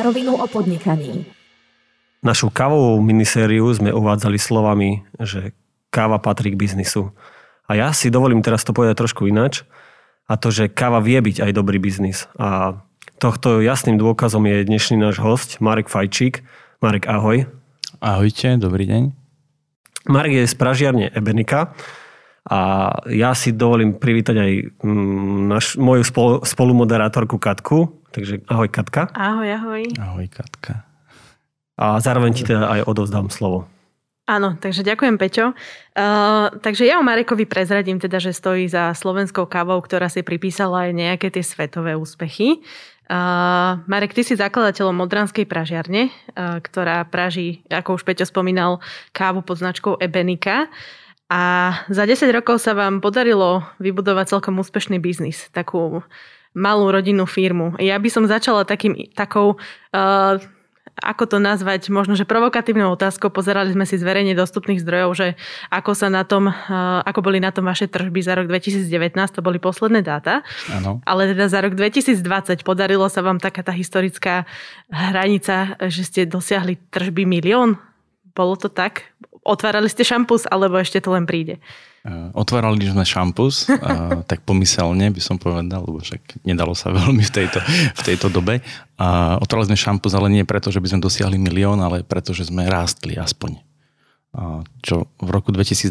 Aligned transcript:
na 0.00 0.08
rovinu 0.08 0.32
o 0.32 0.48
podnikaní. 0.48 1.28
Našu 2.24 2.48
kávovú 2.48 3.04
minisériu 3.04 3.68
sme 3.68 3.92
uvádzali 3.92 4.40
slovami, 4.40 5.04
že 5.20 5.52
káva 5.92 6.16
patrí 6.16 6.56
k 6.56 6.60
biznisu. 6.60 7.12
A 7.68 7.76
ja 7.76 7.92
si 7.92 8.08
dovolím 8.08 8.40
teraz 8.40 8.64
to 8.64 8.72
povedať 8.72 8.96
trošku 8.96 9.28
ináč. 9.28 9.60
A 10.24 10.40
to, 10.40 10.48
že 10.48 10.72
káva 10.72 11.04
vie 11.04 11.20
byť 11.20 11.44
aj 11.44 11.52
dobrý 11.52 11.76
biznis. 11.76 12.32
A 12.40 12.80
tohto 13.20 13.60
jasným 13.60 14.00
dôkazom 14.00 14.48
je 14.48 14.64
dnešný 14.64 14.96
náš 14.96 15.20
host, 15.20 15.60
Marek 15.60 15.92
Fajčík. 15.92 16.40
Marek, 16.80 17.04
ahoj. 17.04 17.44
Ahojte, 18.00 18.56
dobrý 18.56 18.88
deň. 18.88 19.02
Marek 20.08 20.32
je 20.32 20.44
z 20.48 20.56
Pražiarne 20.56 21.12
Ebenika 21.12 21.76
a 22.46 22.90
ja 23.10 23.36
si 23.36 23.52
dovolím 23.52 23.98
privítať 23.98 24.36
aj 24.36 24.52
mm, 24.80 25.38
naš, 25.50 25.76
moju 25.76 26.06
spolumoderátorku 26.46 27.36
Katku. 27.36 28.00
Takže 28.10 28.46
ahoj 28.48 28.68
Katka. 28.72 29.12
Ahoj, 29.12 29.48
ahoj. 29.48 29.82
Ahoj 30.00 30.26
Katka 30.30 30.90
a 31.80 31.96
zároveň 31.96 32.36
ti 32.36 32.44
teda 32.44 32.68
aj 32.68 32.80
odovzdám 32.84 33.32
slovo. 33.32 33.64
Áno, 34.28 34.54
takže 34.60 34.86
ďakujem 34.86 35.16
Peťo. 35.18 35.56
Uh, 35.96 36.54
takže 36.62 36.86
ja 36.86 37.00
o 37.00 37.02
Marekovi 37.02 37.48
prezradím 37.48 37.98
teda, 37.98 38.22
že 38.22 38.36
stojí 38.36 38.68
za 38.68 38.94
slovenskou 38.94 39.48
kávou, 39.48 39.80
ktorá 39.82 40.06
si 40.06 40.22
pripísala 40.22 40.86
aj 40.86 40.90
nejaké 40.94 41.34
tie 41.34 41.42
svetové 41.42 41.98
úspechy. 41.98 42.62
Uh, 43.10 43.82
Marek, 43.90 44.14
ty 44.14 44.22
si 44.22 44.38
zakladateľom 44.38 44.94
Modranskej 45.02 45.50
pražiarne, 45.50 46.14
uh, 46.14 46.62
ktorá 46.62 47.02
praží, 47.10 47.66
ako 47.66 47.98
už 47.98 48.06
Peťo 48.06 48.22
spomínal, 48.22 48.78
kávu 49.10 49.42
pod 49.42 49.58
značkou 49.58 49.98
Ebenika. 49.98 50.70
A 51.30 51.40
za 51.86 52.04
10 52.10 52.26
rokov 52.34 52.58
sa 52.58 52.74
vám 52.74 52.98
podarilo 52.98 53.62
vybudovať 53.78 54.34
celkom 54.34 54.58
úspešný 54.58 54.98
biznis, 54.98 55.46
takú 55.54 56.02
malú 56.50 56.90
rodinnú 56.90 57.22
firmu. 57.30 57.78
Ja 57.78 57.94
by 58.02 58.10
som 58.10 58.26
začala 58.26 58.66
takým, 58.66 58.98
takou 59.14 59.54
uh, 59.94 60.42
ako 61.00 61.24
to 61.24 61.38
nazvať, 61.40 61.88
možno, 61.88 62.12
že 62.12 62.28
provokatívnou 62.28 62.92
otázkou. 62.92 63.32
Pozerali 63.32 63.72
sme 63.72 63.88
si 63.88 63.96
z 63.96 64.04
verejne 64.04 64.36
dostupných 64.36 64.82
zdrojov, 64.84 65.10
že 65.16 65.26
ako 65.72 65.96
sa 65.96 66.12
na 66.12 66.22
tom, 66.28 66.50
eh, 66.50 67.00
ako 67.06 67.24
boli 67.24 67.40
na 67.40 67.50
tom 67.50 67.64
vaše 67.64 67.88
tržby 67.88 68.20
za 68.20 68.36
rok 68.36 68.46
2019, 68.46 69.32
to 69.32 69.40
boli 69.40 69.56
posledné 69.56 70.04
dáta. 70.04 70.44
Ano. 70.68 71.00
Ale 71.08 71.32
teda 71.32 71.48
za 71.48 71.64
rok 71.64 71.72
2020 71.72 72.62
podarilo 72.62 73.08
sa 73.08 73.24
vám 73.24 73.40
taká 73.40 73.64
tá 73.64 73.72
historická 73.72 74.44
hranica, 74.92 75.78
že 75.88 76.02
ste 76.04 76.20
dosiahli 76.28 76.76
tržby 76.92 77.24
milión? 77.24 77.80
Bolo 78.36 78.54
to 78.60 78.68
tak? 78.68 79.09
Otvárali 79.40 79.88
ste 79.88 80.04
šampus, 80.04 80.44
alebo 80.44 80.76
ešte 80.76 81.00
to 81.00 81.16
len 81.16 81.24
príde? 81.24 81.56
Eh, 82.00 82.28
otvárali 82.32 82.80
sme 82.88 83.04
šampus, 83.04 83.68
tak 84.30 84.40
pomyselne 84.48 85.12
by 85.12 85.20
som 85.20 85.36
povedal, 85.36 85.84
lebo 85.84 86.00
však 86.00 86.44
nedalo 86.48 86.72
sa 86.72 86.88
veľmi 86.96 87.20
v 87.20 87.32
tejto, 87.32 87.60
v 87.96 88.02
tejto 88.04 88.32
dobe. 88.32 88.64
A 88.96 89.36
otvárali 89.36 89.72
sme 89.72 89.78
šampus, 89.80 90.16
ale 90.16 90.32
nie 90.32 90.48
preto, 90.48 90.72
že 90.72 90.80
by 90.80 90.96
sme 90.96 91.04
dosiahli 91.04 91.36
milión, 91.36 91.80
ale 91.80 92.00
preto, 92.00 92.32
že 92.32 92.48
sme 92.48 92.64
rástli 92.68 93.20
aspoň. 93.20 93.60
Čo 94.86 95.10
v 95.18 95.28
roku 95.34 95.50
2020 95.50 95.90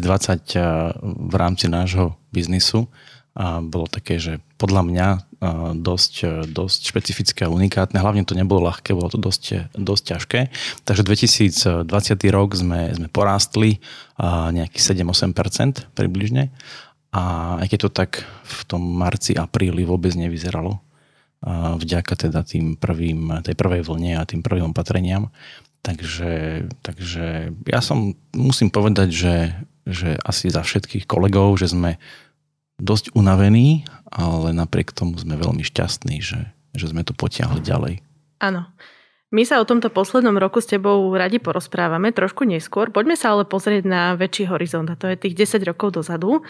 v 1.28 1.34
rámci 1.36 1.68
nášho 1.68 2.16
biznisu 2.32 2.88
bolo 3.38 3.86
také, 3.86 4.18
že 4.18 4.42
podľa 4.58 4.82
mňa 4.84 5.08
dosť, 5.80 6.46
dosť 6.50 6.80
špecifické 6.92 7.46
a 7.46 7.52
unikátne. 7.52 7.96
Hlavne 7.96 8.26
to 8.26 8.36
nebolo 8.36 8.68
ľahké, 8.68 8.92
bolo 8.92 9.08
to 9.08 9.16
dosť, 9.16 9.72
dosť 9.72 10.02
ťažké. 10.04 10.40
Takže 10.84 11.02
2020 11.06 11.88
rok 12.34 12.50
sme, 12.58 12.92
sme 12.92 13.08
porástli 13.08 13.80
nejakých 14.52 15.06
7-8% 15.06 15.94
približne. 15.96 16.52
A 17.10 17.56
aj 17.62 17.66
keď 17.74 17.78
to 17.86 17.90
tak 17.90 18.10
v 18.26 18.60
tom 18.68 18.82
marci, 18.84 19.34
apríli 19.34 19.82
vôbec 19.82 20.14
nevyzeralo, 20.14 20.78
vďaka 21.80 22.28
teda 22.28 22.44
tým 22.44 22.76
prvým, 22.76 23.40
tej 23.40 23.56
prvej 23.56 23.82
vlne 23.86 24.20
a 24.20 24.28
tým 24.28 24.44
prvým 24.44 24.70
opatreniam. 24.70 25.32
Takže, 25.80 26.66
takže 26.84 27.56
ja 27.64 27.80
som, 27.80 28.12
musím 28.36 28.68
povedať, 28.68 29.08
že, 29.08 29.36
že 29.88 30.20
asi 30.20 30.52
za 30.52 30.60
všetkých 30.60 31.08
kolegov, 31.08 31.56
že 31.56 31.72
sme 31.72 31.96
dosť 32.80 33.12
unavení, 33.14 33.84
ale 34.10 34.50
napriek 34.56 34.90
tomu 34.90 35.14
sme 35.20 35.38
veľmi 35.38 35.62
šťastní, 35.62 36.18
že, 36.18 36.50
že 36.74 36.86
sme 36.90 37.06
to 37.06 37.14
potiahli 37.14 37.62
ďalej. 37.62 38.02
Áno. 38.42 38.66
My 39.30 39.46
sa 39.46 39.62
o 39.62 39.68
tomto 39.68 39.94
poslednom 39.94 40.34
roku 40.42 40.58
s 40.58 40.66
tebou 40.66 41.06
radi 41.14 41.38
porozprávame 41.38 42.10
trošku 42.10 42.42
neskôr. 42.42 42.90
Poďme 42.90 43.14
sa 43.14 43.30
ale 43.30 43.46
pozrieť 43.46 43.86
na 43.86 44.18
väčší 44.18 44.50
horizont, 44.50 44.90
a 44.90 44.98
to 44.98 45.06
je 45.06 45.14
tých 45.14 45.54
10 45.54 45.70
rokov 45.70 45.94
dozadu. 46.02 46.42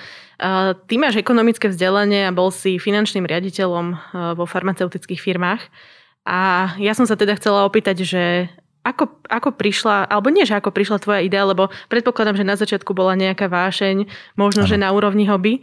Ty 0.88 0.94
máš 0.96 1.20
ekonomické 1.20 1.68
vzdelanie 1.68 2.24
a 2.24 2.32
bol 2.32 2.48
si 2.48 2.80
finančným 2.80 3.28
riaditeľom 3.28 3.86
vo 4.32 4.44
farmaceutických 4.48 5.20
firmách. 5.20 5.60
A 6.24 6.72
ja 6.80 6.96
som 6.96 7.04
sa 7.04 7.20
teda 7.20 7.36
chcela 7.36 7.68
opýtať, 7.68 8.00
že 8.00 8.48
ako, 8.80 9.28
ako 9.28 9.60
prišla, 9.60 10.08
alebo 10.08 10.32
nie, 10.32 10.48
že 10.48 10.56
ako 10.56 10.72
prišla 10.72 11.04
tvoja 11.04 11.20
idea, 11.20 11.44
lebo 11.44 11.68
predpokladám, 11.92 12.40
že 12.40 12.48
na 12.48 12.56
začiatku 12.56 12.96
bola 12.96 13.12
nejaká 13.12 13.44
vášeň, 13.44 14.08
možno, 14.40 14.64
ano. 14.64 14.70
že 14.72 14.80
na 14.80 14.88
úrovni 14.88 15.28
hobby, 15.28 15.60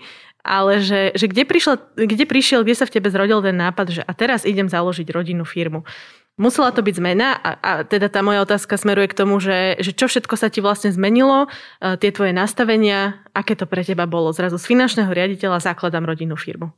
ale 0.48 0.80
že, 0.80 1.12
že 1.14 1.28
kde, 1.28 1.44
prišla, 1.44 1.76
kde 2.00 2.24
prišiel, 2.24 2.64
kde 2.64 2.80
sa 2.80 2.88
v 2.88 2.96
tebe 2.96 3.12
zrodil 3.12 3.44
ten 3.44 3.60
nápad, 3.60 3.88
že 3.92 4.02
a 4.08 4.12
teraz 4.16 4.48
idem 4.48 4.72
založiť 4.72 5.12
rodinnú 5.12 5.44
firmu. 5.44 5.84
Musela 6.38 6.70
to 6.70 6.86
byť 6.86 6.96
zmena 7.02 7.34
a, 7.34 7.50
a 7.58 7.72
teda 7.82 8.14
tá 8.14 8.22
moja 8.22 8.46
otázka 8.46 8.78
smeruje 8.78 9.10
k 9.10 9.18
tomu, 9.18 9.42
že, 9.42 9.76
že 9.82 9.92
čo 9.92 10.06
všetko 10.06 10.38
sa 10.38 10.54
ti 10.54 10.62
vlastne 10.62 10.94
zmenilo, 10.94 11.50
e, 11.82 11.98
tie 11.98 12.14
tvoje 12.14 12.30
nastavenia, 12.30 13.26
aké 13.34 13.58
to 13.58 13.66
pre 13.66 13.82
teba 13.82 14.06
bolo. 14.06 14.30
Zrazu 14.30 14.62
z 14.62 14.70
finančného 14.70 15.10
riaditeľa 15.10 15.66
základám 15.66 16.06
rodinnú 16.06 16.38
firmu. 16.38 16.72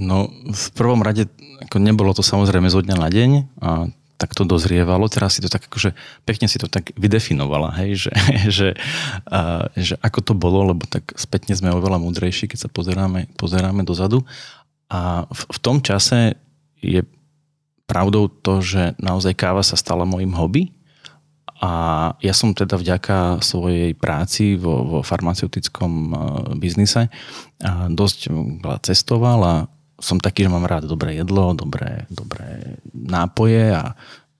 No 0.00 0.32
v 0.48 0.66
prvom 0.72 1.04
rade 1.04 1.28
ako 1.68 1.76
nebolo 1.76 2.16
to 2.16 2.24
samozrejme 2.24 2.72
zo 2.72 2.80
dňa 2.80 2.96
na 2.96 3.08
deň 3.12 3.30
a 3.60 3.70
tak 4.18 4.34
to 4.34 4.42
dozrievalo, 4.42 5.06
teraz 5.06 5.38
si 5.38 5.40
to 5.40 5.46
tak 5.46 5.70
akože 5.70 5.94
pekne 6.26 6.50
si 6.50 6.58
to 6.58 6.66
tak 6.66 6.90
vydefinovala, 6.98 7.70
hej, 7.78 8.10
že, 8.10 8.12
že, 8.58 8.68
a, 9.30 9.70
že 9.78 9.94
ako 10.02 10.18
to 10.20 10.32
bolo, 10.34 10.74
lebo 10.74 10.84
tak 10.90 11.14
spätne 11.14 11.54
sme 11.54 11.70
oveľa 11.70 12.02
múdrejší, 12.02 12.50
keď 12.50 12.66
sa 12.66 12.68
pozeráme, 12.68 13.30
pozeráme 13.38 13.86
dozadu. 13.86 14.26
A 14.90 15.30
v, 15.30 15.40
v 15.54 15.58
tom 15.62 15.78
čase 15.78 16.34
je 16.82 17.06
pravdou 17.86 18.26
to, 18.28 18.58
že 18.58 18.98
naozaj 18.98 19.38
káva 19.38 19.62
sa 19.62 19.78
stala 19.78 20.02
môjim 20.02 20.34
hobby 20.34 20.74
a 21.58 22.14
ja 22.22 22.34
som 22.34 22.54
teda 22.54 22.78
vďaka 22.78 23.42
svojej 23.42 23.90
práci 23.94 24.54
vo, 24.54 24.84
vo 24.86 24.98
farmaceutickom 25.02 26.14
biznise 26.54 27.10
dosť 27.90 28.30
cestoval 28.86 29.40
a 29.42 29.54
som 29.98 30.22
taký, 30.22 30.46
že 30.46 30.52
mám 30.54 30.66
rád 30.66 30.86
dobré 30.86 31.18
jedlo, 31.18 31.52
dobré, 31.58 32.06
dobré 32.06 32.78
nápoje 32.94 33.74
a 33.74 33.92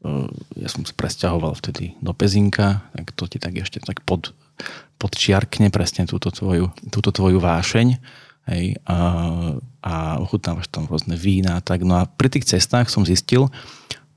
uh, 0.06 0.26
ja 0.54 0.68
som 0.70 0.86
sa 0.86 0.94
presťahoval 0.94 1.58
vtedy 1.58 1.98
do 1.98 2.14
Pezinka, 2.14 2.86
tak 2.94 3.10
to 3.18 3.26
ti 3.26 3.42
tak 3.42 3.58
ešte 3.58 3.82
tak 3.82 4.06
pod, 4.06 4.32
podčiarkne 5.02 5.74
presne 5.74 6.06
túto 6.06 6.30
tvoju, 6.30 6.70
túto 6.94 7.10
tvoju 7.10 7.42
vášeň 7.42 7.88
hej, 8.54 8.78
a, 8.86 8.98
a 9.82 9.94
ochutnávaš 10.22 10.70
tam 10.72 10.88
rôzne 10.88 11.14
vína. 11.14 11.60
Tak. 11.60 11.84
No 11.84 12.00
a 12.00 12.08
pri 12.08 12.32
tých 12.32 12.48
cestách 12.48 12.88
som 12.88 13.04
zistil, 13.04 13.52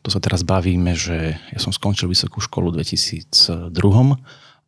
to 0.02 0.10
sa 0.10 0.18
teraz 0.18 0.42
bavíme, 0.42 0.98
že 0.98 1.38
ja 1.38 1.60
som 1.62 1.70
skončil 1.70 2.10
vysokú 2.10 2.42
školu 2.42 2.74
v 2.74 2.82
2002 2.82 3.70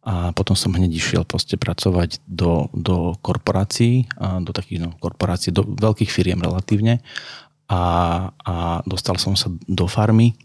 a 0.03 0.35
potom 0.35 0.51
som 0.51 0.75
hneď 0.75 0.99
išiel 0.99 1.23
proste 1.23 1.55
pracovať 1.55 2.19
do, 2.27 2.67
do 2.75 3.15
korporácií, 3.23 4.11
do 4.19 4.51
takých 4.51 4.83
no, 4.83 4.89
korporácií, 4.99 5.55
do 5.55 5.63
veľkých 5.63 6.11
firiem 6.11 6.43
relatívne 6.43 6.99
a, 7.71 7.83
a 8.43 8.55
dostal 8.83 9.15
som 9.15 9.39
sa 9.39 9.47
do 9.63 9.87
farmy, 9.87 10.35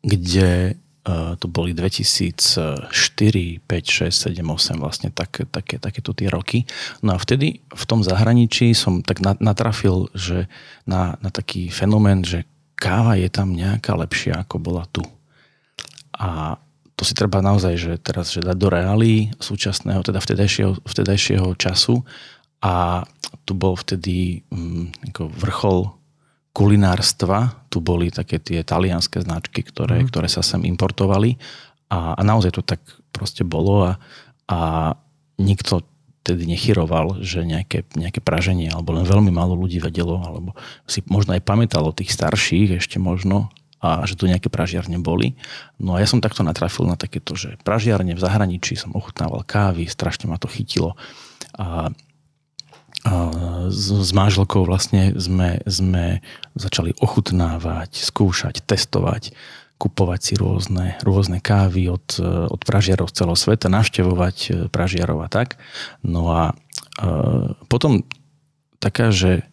kde 0.00 0.80
uh, 1.04 1.36
to 1.36 1.46
boli 1.46 1.76
2004, 1.76 2.88
5, 2.88 3.68
6, 3.68 4.32
7, 4.32 4.40
8 4.40 4.80
vlastne 4.80 5.08
tak, 5.12 5.44
také, 5.52 5.76
takéto 5.76 6.16
tie 6.16 6.32
roky. 6.32 6.64
No 7.04 7.14
a 7.14 7.20
vtedy 7.20 7.60
v 7.68 7.84
tom 7.84 8.00
zahraničí 8.00 8.72
som 8.72 9.04
tak 9.04 9.20
natrafil 9.20 10.08
že 10.16 10.48
na, 10.88 11.20
na 11.20 11.28
taký 11.28 11.68
fenomén, 11.68 12.24
že 12.24 12.48
káva 12.80 13.20
je 13.20 13.28
tam 13.28 13.52
nejaká 13.52 13.92
lepšia 13.92 14.40
ako 14.40 14.56
bola 14.56 14.88
tu. 14.88 15.04
A 16.16 16.56
to 17.00 17.08
si 17.08 17.16
treba 17.16 17.40
naozaj, 17.40 17.74
že 17.80 17.92
teraz 17.96 18.28
že 18.28 18.44
dať 18.44 18.60
do 18.60 18.68
reálí 18.68 19.32
súčasného, 19.40 20.04
teda 20.04 20.20
vtedajšieho, 20.20 20.84
vtedajšieho 20.84 21.48
času. 21.56 22.04
A 22.60 23.08
tu 23.48 23.56
bol 23.56 23.72
vtedy 23.72 24.44
um, 24.52 24.92
ako 25.08 25.32
vrchol 25.32 25.78
kulinárstva, 26.52 27.64
tu 27.72 27.80
boli 27.80 28.12
také 28.12 28.36
tie 28.36 28.60
talianské 28.60 29.24
značky, 29.24 29.64
ktoré, 29.64 30.04
mm. 30.04 30.12
ktoré 30.12 30.28
sa 30.28 30.44
sem 30.44 30.60
importovali. 30.68 31.40
A, 31.88 32.12
a 32.12 32.20
naozaj 32.20 32.52
to 32.52 32.60
tak 32.60 32.84
proste 33.16 33.48
bolo 33.48 33.88
a, 33.88 33.92
a 34.52 34.92
nikto 35.40 35.80
tedy 36.20 36.44
nechyroval, 36.44 37.24
že 37.24 37.48
nejaké, 37.48 37.88
nejaké 37.96 38.20
praženie 38.20 38.68
alebo 38.68 38.92
len 38.92 39.08
veľmi 39.08 39.32
málo 39.32 39.56
ľudí 39.56 39.80
vedelo 39.80 40.20
alebo 40.20 40.52
si 40.84 41.00
možno 41.08 41.32
aj 41.32 41.48
pamätalo 41.48 41.96
tých 41.96 42.12
starších 42.12 42.76
ešte 42.76 43.00
možno 43.00 43.48
a 43.80 44.04
že 44.04 44.14
tu 44.14 44.28
nejaké 44.28 44.52
pražiarne 44.52 45.00
boli. 45.00 45.34
No 45.80 45.96
a 45.96 46.04
ja 46.04 46.06
som 46.06 46.20
takto 46.20 46.44
natrafil 46.44 46.84
na 46.84 47.00
takéto, 47.00 47.32
že 47.32 47.56
pražiarne 47.64 48.12
v 48.12 48.20
zahraničí 48.20 48.76
som 48.76 48.92
ochutnával 48.92 49.40
kávy, 49.42 49.88
strašne 49.88 50.28
ma 50.28 50.36
to 50.36 50.52
chytilo. 50.52 51.00
A 51.56 51.88
s, 53.72 53.86
s 53.88 54.10
manželkou 54.12 54.68
vlastne 54.68 55.16
sme, 55.16 55.64
sme 55.64 56.20
začali 56.52 56.92
ochutnávať, 57.00 58.04
skúšať, 58.04 58.60
testovať, 58.68 59.32
kupovať 59.80 60.20
si 60.20 60.34
rôzne, 60.36 61.00
rôzne 61.00 61.40
kávy 61.40 61.88
od, 61.88 62.20
od 62.52 62.60
pražiarov 62.60 63.08
z 63.08 63.24
celého 63.24 63.38
sveta, 63.40 63.72
navštevovať 63.72 64.68
pražiarov 64.68 65.24
a 65.24 65.28
tak. 65.32 65.56
No 66.04 66.28
a 66.28 66.42
e, 66.52 66.54
potom 67.72 68.04
taká, 68.76 69.08
že 69.08 69.48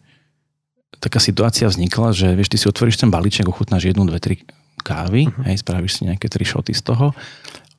taká 0.96 1.20
situácia 1.20 1.68
vznikla, 1.68 2.16
že 2.16 2.32
vieš, 2.32 2.48
ty 2.48 2.56
si 2.56 2.66
otvoríš 2.66 2.96
ten 2.96 3.12
balíček, 3.12 3.44
ochutnáš 3.44 3.92
jednu, 3.92 4.08
dve, 4.08 4.18
tri 4.18 4.34
kávy, 4.80 5.28
uh-huh. 5.28 5.44
hej, 5.44 5.60
spravíš 5.60 6.00
si 6.00 6.02
nejaké 6.08 6.32
tri 6.32 6.48
šoty 6.48 6.72
z 6.72 6.82
toho 6.82 7.12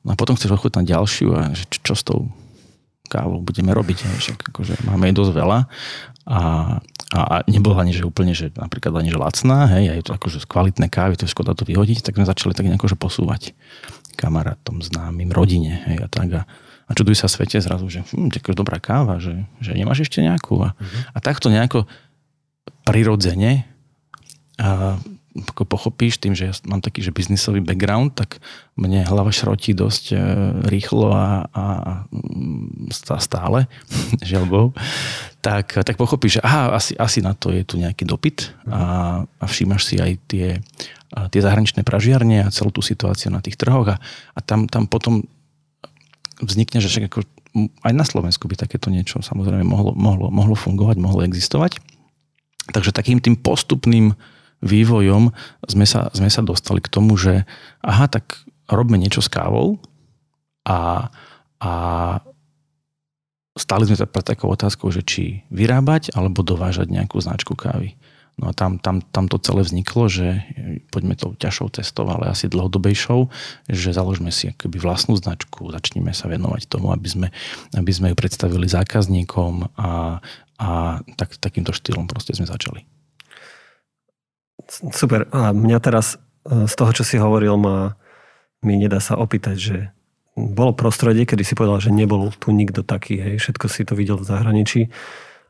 no 0.04 0.10
a 0.14 0.16
potom 0.16 0.36
chceš 0.36 0.56
ochutnať 0.56 0.86
ďalšiu 0.96 1.28
a 1.36 1.42
že 1.52 1.68
čo, 1.68 1.80
čo 1.92 1.94
s 1.96 2.04
tou 2.06 2.20
kávou 3.10 3.42
budeme 3.42 3.74
robiť. 3.74 3.98
Že 4.22 4.32
akože 4.54 4.74
máme 4.86 5.10
jej 5.10 5.16
dosť 5.18 5.32
veľa 5.34 5.60
a, 6.30 6.42
a, 7.10 7.20
a 7.20 7.36
nebola 7.50 7.82
ani, 7.82 7.92
že 7.92 8.06
úplne, 8.06 8.38
že 8.38 8.54
napríklad 8.54 8.94
ani, 9.02 9.10
že 9.10 9.18
lacná, 9.18 9.66
hej, 9.78 9.90
a 9.90 9.94
je 9.98 10.04
to 10.06 10.14
akože 10.14 10.46
kvalitné 10.46 10.88
kávy, 10.94 11.18
to 11.18 11.26
je 11.26 11.34
škoda 11.34 11.58
to 11.58 11.66
vyhodiť, 11.66 12.06
tak 12.06 12.16
sme 12.16 12.30
začali 12.30 12.54
tak 12.54 12.70
nejako 12.70 12.86
že 12.86 12.98
posúvať 13.02 13.42
kamarátom, 14.14 14.86
známym, 14.86 15.34
rodine, 15.34 15.82
hej, 15.90 16.06
a 16.06 16.08
tak 16.12 16.30
a, 16.38 16.42
a 16.86 16.92
čudujú 16.94 17.18
sa 17.18 17.32
svete 17.32 17.58
zrazu, 17.58 17.90
že 17.90 18.06
hm, 18.14 18.30
dobrá 18.54 18.78
káva, 18.78 19.18
že, 19.18 19.50
že 19.58 19.74
nemáš 19.74 20.06
ešte 20.06 20.22
nejakú. 20.22 20.62
A, 20.62 20.78
uh-huh. 20.78 21.02
a 21.16 21.18
takto 21.18 21.50
nejako 21.50 21.90
prirodzene 22.84 23.66
a 24.60 25.00
ako 25.30 25.64
pochopíš 25.64 26.18
tým, 26.20 26.34
že 26.34 26.50
ja 26.50 26.54
mám 26.66 26.82
taký 26.82 27.06
že 27.06 27.14
biznisový 27.14 27.62
background, 27.62 28.18
tak 28.18 28.42
mne 28.76 29.06
hlava 29.06 29.30
šrotí 29.30 29.78
dosť 29.78 30.04
e, 30.12 30.16
rýchlo 30.68 31.14
a, 31.14 31.46
a, 31.54 31.66
a 32.90 33.20
stále, 33.22 33.70
želbou, 34.26 34.74
tak, 35.40 35.80
tak 35.86 35.96
pochopíš, 35.96 36.42
že 36.42 36.42
aha, 36.44 36.76
asi, 36.76 36.98
asi 36.98 37.22
na 37.22 37.38
to 37.38 37.54
je 37.54 37.62
tu 37.64 37.78
nejaký 37.78 38.04
dopyt 38.04 38.52
a, 38.68 38.82
a 39.24 39.46
všímaš 39.46 39.86
si 39.86 39.96
aj 40.02 40.12
tie, 40.28 40.48
a 41.14 41.30
tie 41.30 41.42
zahraničné 41.46 41.86
pražiarne 41.86 42.44
a 42.44 42.54
celú 42.54 42.74
tú 42.74 42.82
situáciu 42.82 43.30
na 43.30 43.40
tých 43.40 43.56
trhoch 43.56 43.86
a, 43.86 44.02
a 44.34 44.40
tam, 44.42 44.66
tam 44.66 44.90
potom 44.90 45.24
vznikne, 46.42 46.82
že 46.82 46.90
však 46.90 47.06
ako 47.08 47.20
aj 47.82 47.94
na 47.94 48.06
Slovensku 48.06 48.46
by 48.46 48.56
takéto 48.56 48.94
niečo 48.94 49.26
samozrejme 49.26 49.66
mohlo, 49.66 49.98
mohlo, 49.98 50.30
mohlo 50.30 50.54
fungovať, 50.54 51.02
mohlo 51.02 51.26
existovať. 51.26 51.82
Takže 52.70 52.94
takým 52.94 53.20
tým 53.20 53.40
postupným 53.40 54.14
vývojom 54.60 55.32
sme 55.66 55.86
sa, 55.88 56.12
sme 56.12 56.28
sa 56.28 56.44
dostali 56.44 56.84
k 56.84 56.92
tomu, 56.92 57.16
že 57.16 57.48
aha, 57.82 58.12
tak 58.12 58.44
robme 58.70 59.00
niečo 59.00 59.24
s 59.24 59.32
kávou 59.32 59.80
a, 60.68 61.10
a 61.64 61.72
stáli 63.58 63.88
sme 63.88 64.08
pred 64.08 64.26
takou 64.26 64.52
otázkou, 64.52 64.92
že 64.92 65.02
či 65.02 65.44
vyrábať 65.50 66.14
alebo 66.14 66.46
dovážať 66.46 66.92
nejakú 66.92 67.18
značku 67.20 67.56
kávy. 67.56 67.96
No 68.40 68.52
a 68.52 68.54
tam, 68.56 68.80
tam, 68.80 69.04
tam 69.04 69.28
to 69.28 69.36
celé 69.44 69.68
vzniklo, 69.68 70.08
že 70.08 70.40
poďme 70.96 71.20
tou 71.20 71.36
ťažšou 71.36 71.76
cestou, 71.76 72.08
ale 72.08 72.32
asi 72.32 72.48
dlhodobejšou, 72.48 73.28
že 73.68 73.92
založme 73.92 74.32
si 74.32 74.56
akoby 74.56 74.80
vlastnú 74.80 75.20
značku, 75.20 75.68
začneme 75.68 76.16
sa 76.16 76.32
venovať 76.32 76.72
tomu, 76.72 76.96
aby 76.96 77.04
sme, 77.04 77.28
aby 77.76 77.92
sme 77.92 78.08
ju 78.12 78.16
predstavili 78.16 78.64
zákazníkom 78.72 79.76
a, 79.76 80.24
a 80.60 81.00
tak, 81.16 81.40
takýmto 81.40 81.72
štýlom 81.72 82.06
proste 82.12 82.36
sme 82.36 82.46
začali. 82.46 82.84
Super. 84.70 85.32
A 85.32 85.56
mňa 85.56 85.80
teraz 85.80 86.20
e, 86.46 86.68
z 86.68 86.74
toho, 86.76 86.92
čo 86.92 87.04
si 87.08 87.16
hovoril, 87.16 87.56
ma, 87.56 87.96
mi 88.62 88.76
nedá 88.76 89.00
sa 89.00 89.16
opýtať, 89.16 89.56
že 89.56 89.78
bolo 90.36 90.76
prostredie, 90.76 91.26
kedy 91.26 91.44
si 91.48 91.58
povedal, 91.58 91.80
že 91.80 91.96
nebol 91.96 92.32
tu 92.36 92.52
nikto 92.52 92.84
taký, 92.84 93.20
hej, 93.20 93.36
všetko 93.42 93.66
si 93.72 93.88
to 93.88 93.96
videl 93.96 94.20
v 94.20 94.28
zahraničí. 94.28 94.92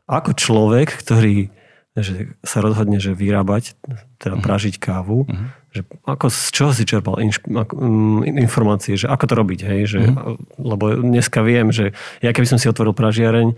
Ako 0.10 0.38
človek, 0.38 0.94
ktorý 0.94 1.52
že 2.00 2.32
sa 2.48 2.64
rozhodne, 2.64 3.02
že 3.02 3.12
vyrábať, 3.12 3.76
teda 4.22 4.40
mhm. 4.40 4.44
pražiť 4.46 4.76
kávu, 4.80 5.28
uh-huh 5.28 5.59
že 5.70 5.86
ako, 6.10 6.34
z 6.34 6.50
čoho 6.50 6.72
si 6.74 6.82
čerpal 6.82 7.22
inš, 7.22 7.46
mm, 7.46 8.26
informácie, 8.42 8.98
že 8.98 9.06
ako 9.06 9.26
to 9.30 9.34
robiť, 9.38 9.60
hej, 9.70 9.82
že, 9.86 10.02
mm. 10.10 10.58
lebo 10.58 10.98
dneska 10.98 11.46
viem, 11.46 11.70
že 11.70 11.94
ja 12.26 12.34
keby 12.34 12.50
som 12.50 12.58
si 12.58 12.66
otvoril 12.66 12.98
pražiareň, 12.98 13.54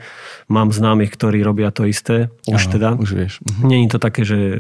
mám 0.52 0.76
známych, 0.76 1.16
ktorí 1.16 1.40
robia 1.40 1.72
to 1.72 1.88
isté, 1.88 2.28
už 2.52 2.68
Aha, 2.68 2.72
teda. 2.76 2.90
Už 3.00 3.16
vieš. 3.16 3.34
Mhm. 3.48 3.64
Není 3.64 3.88
to 3.88 3.98
také, 3.98 4.28
že 4.28 4.60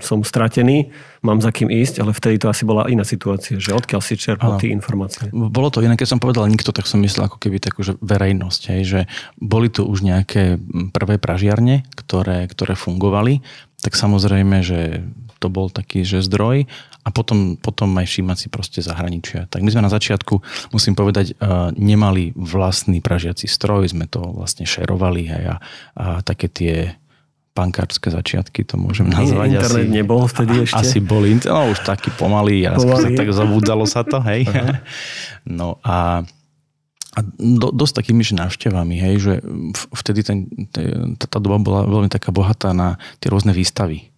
som 0.00 0.24
stratený, 0.24 0.88
mám 1.20 1.44
za 1.44 1.52
kým 1.52 1.68
ísť, 1.68 2.00
ale 2.00 2.16
vtedy 2.16 2.40
to 2.40 2.48
asi 2.48 2.64
bola 2.64 2.88
iná 2.88 3.04
situácia, 3.04 3.60
že 3.60 3.76
odkiaľ 3.76 4.00
si 4.00 4.16
čerpal 4.16 4.56
tie 4.56 4.72
informácie. 4.72 5.28
Bolo 5.32 5.68
to 5.68 5.84
iné, 5.84 6.00
keď 6.00 6.16
som 6.16 6.20
povedal 6.22 6.48
nikto, 6.48 6.72
tak 6.72 6.88
som 6.88 7.02
myslel 7.04 7.28
ako 7.28 7.36
keby 7.36 7.60
takú, 7.60 7.84
že 7.84 7.98
verejnosť, 8.00 8.62
hej, 8.72 8.82
že 8.86 9.00
boli 9.36 9.68
tu 9.68 9.84
už 9.84 10.00
nejaké 10.00 10.56
prvé 10.96 11.20
pražiarne, 11.20 11.84
ktoré, 11.92 12.48
ktoré 12.48 12.72
fungovali, 12.72 13.44
tak 13.80 13.92
samozrejme, 13.94 14.64
že 14.64 15.04
to 15.36 15.52
bol 15.52 15.68
taký, 15.68 16.02
že 16.02 16.24
zdroj 16.24 16.64
a 17.06 17.08
potom, 17.12 17.54
potom 17.60 17.92
aj 18.00 18.08
všímať 18.08 18.36
si 18.36 18.48
proste 18.48 18.80
zahraničia. 18.82 19.46
Tak 19.46 19.62
my 19.62 19.70
sme 19.70 19.84
na 19.84 19.92
začiatku, 19.92 20.40
musím 20.72 20.98
povedať, 20.98 21.36
uh, 21.38 21.70
nemali 21.76 22.32
vlastný 22.34 23.04
pražiaci 23.04 23.46
stroj, 23.46 23.92
sme 23.92 24.08
to 24.08 24.24
vlastne 24.34 24.66
šerovali 24.66 25.28
a, 25.30 25.60
a 25.94 26.04
také 26.24 26.48
tie 26.50 26.74
pankárske 27.56 28.12
začiatky, 28.12 28.68
to 28.68 28.76
môžem 28.76 29.08
nazvať. 29.08 29.48
Internet 29.56 29.88
asi, 29.88 29.96
nebol 29.96 30.22
vtedy 30.28 30.54
ešte? 30.68 30.76
Asi 30.76 30.98
bol, 31.00 31.24
no 31.24 31.72
už 31.72 31.78
taký 31.88 32.12
pomalý, 32.12 32.68
a 32.68 32.76
pomalý. 32.80 33.16
tak 33.16 33.32
zabúdalo 33.32 33.88
sa 33.88 34.04
to, 34.04 34.20
hej. 34.20 34.44
No 35.48 35.80
a 35.80 36.28
a 37.16 37.24
do, 37.40 37.72
dosť 37.72 38.04
takými 38.04 38.20
že 38.20 38.36
návštevami, 38.36 38.94
hej, 39.00 39.14
že 39.16 39.32
vtedy 39.96 40.20
ten, 40.20 40.38
tá 41.16 41.40
doba 41.40 41.56
bola 41.56 41.88
veľmi 41.88 42.12
taká 42.12 42.28
bohatá 42.28 42.76
na 42.76 43.00
tie 43.24 43.32
rôzne 43.32 43.56
výstavy 43.56 44.12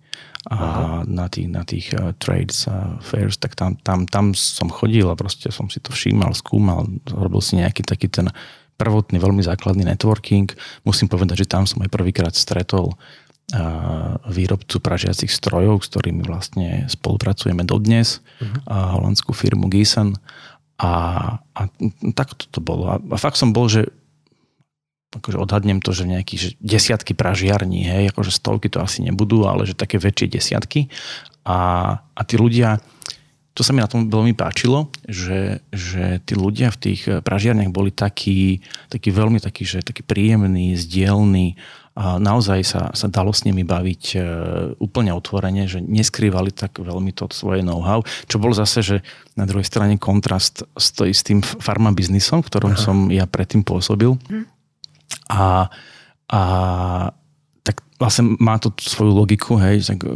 a 0.49 1.03
na 1.05 1.29
tých, 1.29 1.49
na 1.51 1.63
tých 1.63 1.87
uh, 1.93 2.17
trades 2.17 2.67
a 2.67 2.97
uh, 2.97 3.05
fairs, 3.05 3.37
tak 3.37 3.53
tam, 3.53 3.77
tam, 3.85 4.09
tam 4.09 4.33
som 4.33 4.73
chodil 4.73 5.05
a 5.07 5.19
proste 5.19 5.53
som 5.53 5.69
si 5.69 5.79
to 5.79 5.93
všímal, 5.93 6.33
skúmal, 6.33 6.89
robil 7.07 7.45
si 7.45 7.61
nejaký 7.61 7.85
taký 7.85 8.09
ten 8.09 8.33
prvotný, 8.81 9.21
veľmi 9.21 9.45
základný 9.45 9.85
networking. 9.85 10.49
Musím 10.89 11.11
povedať, 11.11 11.45
že 11.45 11.51
tam 11.51 11.69
som 11.69 11.83
aj 11.85 11.91
prvýkrát 11.93 12.33
stretol 12.33 12.97
uh, 12.97 14.17
výrobcu 14.31 14.81
pražiacich 14.81 15.29
strojov, 15.29 15.85
s 15.85 15.91
ktorými 15.93 16.25
vlastne 16.25 16.89
spolupracujeme 16.89 17.67
dodnes, 17.69 18.25
uh-huh. 18.41 18.73
a 18.73 18.77
holandskú 18.97 19.37
firmu 19.37 19.69
Giesen. 19.69 20.17
A, 20.79 20.91
a 21.43 21.61
tak 22.15 22.39
to, 22.39 22.63
bolo. 22.63 22.87
A, 22.87 22.97
a 23.03 23.17
fakt 23.19 23.35
som 23.35 23.51
bol, 23.51 23.67
že 23.67 23.91
akože 25.09 25.41
odhadnem 25.41 25.81
to, 25.81 25.91
že 25.97 26.05
nejaký 26.05 26.35
že 26.37 26.49
desiatky 26.61 27.17
pražiarní, 27.17 27.89
hej, 27.89 28.05
akože 28.13 28.31
stovky 28.31 28.69
to 28.69 28.85
asi 28.85 29.01
nebudú, 29.01 29.49
ale 29.49 29.65
že 29.65 29.73
také 29.73 29.97
väčšie 29.97 30.29
desiatky. 30.29 30.93
A, 31.49 31.59
a 31.99 32.21
tí 32.29 32.37
ľudia, 32.37 32.77
to 33.57 33.65
sa 33.65 33.73
mi 33.73 33.81
na 33.81 33.89
tom 33.89 34.13
veľmi 34.13 34.37
páčilo, 34.37 34.93
že, 35.09 35.65
že 35.73 36.21
tí 36.29 36.37
ľudia 36.37 36.69
v 36.71 36.81
tých 36.93 37.01
pražiarniach 37.25 37.73
boli 37.73 37.89
takí, 37.89 38.61
takí 38.93 39.09
veľmi 39.09 39.41
takí, 39.41 39.65
že 39.65 39.81
takí 39.81 40.05
príjemní, 40.05 40.77
zdielní, 40.77 41.57
a 41.99 42.23
naozaj 42.23 42.61
sa, 42.63 42.83
sa 42.95 43.11
dalo 43.11 43.35
s 43.35 43.43
nimi 43.43 43.67
baviť 43.67 44.03
e, 44.15 44.19
úplne 44.79 45.11
otvorene, 45.11 45.67
že 45.67 45.83
neskrývali 45.83 46.55
tak 46.55 46.79
veľmi 46.79 47.11
to 47.11 47.27
svoje 47.35 47.67
know-how, 47.67 48.07
čo 48.31 48.39
bol 48.39 48.55
zase, 48.55 48.87
že 48.87 48.97
na 49.35 49.51
druhej 49.51 49.67
strane 49.67 49.99
kontrast 49.99 50.63
s, 50.79 50.95
to, 50.95 51.11
s 51.11 51.27
tým 51.27 51.43
farma 51.43 51.91
biznisom, 51.91 52.47
v 52.47 52.51
ktorom 52.55 52.79
Aha. 52.79 52.81
som 52.81 52.97
ja 53.11 53.27
predtým 53.27 53.67
pôsobil. 53.67 54.15
Hm 54.31 54.59
a, 55.29 55.69
a 56.29 56.43
vlastne 57.99 58.39
má 58.39 58.63
to 58.63 58.71
svoju 58.79 59.11
logiku, 59.11 59.59
hej, 59.59 59.83
tak 59.83 60.07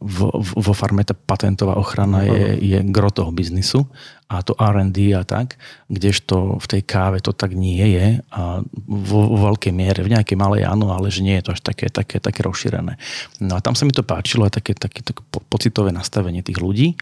vo, 0.00 0.72
farme 0.72 1.04
tá 1.04 1.12
patentová 1.12 1.76
ochrana 1.76 2.24
je, 2.24 2.56
je 2.64 2.78
gro 2.88 3.12
toho 3.12 3.28
biznisu 3.28 3.84
a 4.32 4.40
to 4.40 4.56
R&D 4.56 5.12
a 5.12 5.20
tak, 5.28 5.60
kdežto 5.92 6.56
v 6.56 6.66
tej 6.66 6.82
káve 6.88 7.20
to 7.20 7.36
tak 7.36 7.52
nie 7.52 7.84
je 7.92 8.24
a 8.32 8.64
vo, 8.88 9.20
vo 9.36 9.52
veľkej 9.52 9.72
miere, 9.76 10.00
v 10.00 10.16
nejakej 10.16 10.36
malej 10.40 10.64
áno, 10.64 10.96
ale 10.96 11.12
že 11.12 11.20
nie 11.20 11.36
je 11.36 11.44
to 11.44 11.52
až 11.52 11.60
také, 11.60 11.92
také, 11.92 12.24
také 12.24 12.40
rozšírené. 12.40 12.96
No 13.44 13.52
a 13.52 13.60
tam 13.60 13.76
sa 13.76 13.84
mi 13.84 13.92
to 13.92 14.00
páčilo 14.00 14.48
aj 14.48 14.56
také, 14.56 14.72
také, 14.72 15.04
také 15.04 15.20
pocitové 15.30 15.92
nastavenie 15.92 16.40
tých 16.40 16.58
ľudí, 16.58 16.96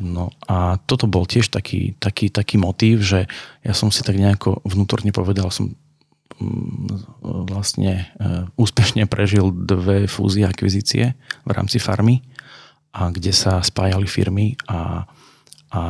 No 0.00 0.32
a 0.48 0.80
toto 0.88 1.04
bol 1.04 1.28
tiež 1.28 1.52
taký, 1.52 1.92
taký, 2.00 2.32
taký 2.32 2.56
motív, 2.56 3.04
že 3.04 3.28
ja 3.60 3.76
som 3.76 3.92
si 3.92 4.00
tak 4.00 4.16
nejako 4.16 4.64
vnútorne 4.64 5.12
povedal, 5.12 5.52
som 5.52 5.76
vlastne 7.20 8.08
e, 8.16 8.48
úspešne 8.56 9.04
prežil 9.04 9.52
dve 9.52 10.08
fúzie 10.08 10.48
akvizície 10.48 11.12
v 11.44 11.50
rámci 11.50 11.76
farmy, 11.76 12.24
a 12.90 13.14
kde 13.14 13.30
sa 13.30 13.62
spájali 13.62 14.06
firmy 14.10 14.58
a, 14.66 15.06
a 15.70 15.82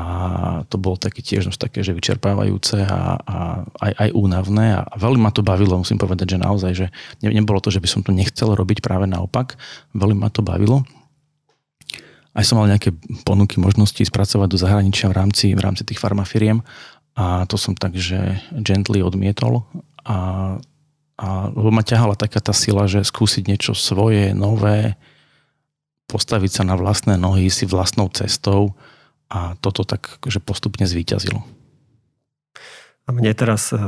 to 0.68 0.76
bolo 0.76 1.00
také 1.00 1.24
tiež 1.24 1.48
také, 1.56 1.80
že 1.80 1.96
vyčerpávajúce 1.96 2.84
a, 2.84 3.16
a 3.16 3.36
aj, 3.80 3.92
aj 3.96 4.08
únavné 4.12 4.66
a 4.76 4.82
veľmi 5.00 5.24
ma 5.24 5.32
to 5.32 5.40
bavilo, 5.40 5.80
musím 5.80 5.96
povedať, 5.96 6.36
že 6.36 6.38
naozaj, 6.44 6.72
že 6.76 6.86
ne, 7.24 7.32
nebolo 7.32 7.64
to, 7.64 7.72
že 7.72 7.80
by 7.80 7.88
som 7.88 8.00
to 8.04 8.12
nechcel 8.12 8.52
robiť, 8.52 8.84
práve 8.84 9.08
naopak, 9.08 9.56
veľmi 9.96 10.20
ma 10.20 10.28
to 10.28 10.44
bavilo. 10.44 10.84
Aj 12.30 12.46
som 12.46 12.62
mal 12.62 12.70
nejaké 12.70 12.94
ponuky, 13.26 13.58
možnosti 13.58 13.98
spracovať 14.06 14.48
do 14.54 14.60
zahraničia 14.60 15.10
v 15.10 15.18
rámci, 15.18 15.46
v 15.56 15.60
rámci 15.64 15.82
tých 15.82 15.98
farmafiriem 15.98 16.62
a 17.18 17.48
to 17.48 17.58
som 17.58 17.74
tak, 17.74 17.96
že 17.96 18.38
gently 18.60 19.02
odmietol 19.02 19.66
a, 20.04 20.16
a 21.20 21.26
lebo 21.52 21.70
ma 21.72 21.84
ťahala 21.84 22.16
taká 22.16 22.40
tá 22.40 22.52
sila, 22.56 22.88
že 22.88 23.04
skúsiť 23.04 23.44
niečo 23.48 23.72
svoje, 23.76 24.32
nové, 24.32 24.96
postaviť 26.10 26.60
sa 26.60 26.62
na 26.66 26.74
vlastné 26.74 27.14
nohy, 27.20 27.46
si 27.52 27.64
vlastnou 27.68 28.10
cestou 28.10 28.74
a 29.30 29.54
toto 29.62 29.86
tak 29.86 30.18
že 30.26 30.42
postupne 30.42 30.84
zvíťazilo. 30.84 31.40
A 33.06 33.14
mne 33.14 33.34
teraz, 33.34 33.74
eh, 33.74 33.80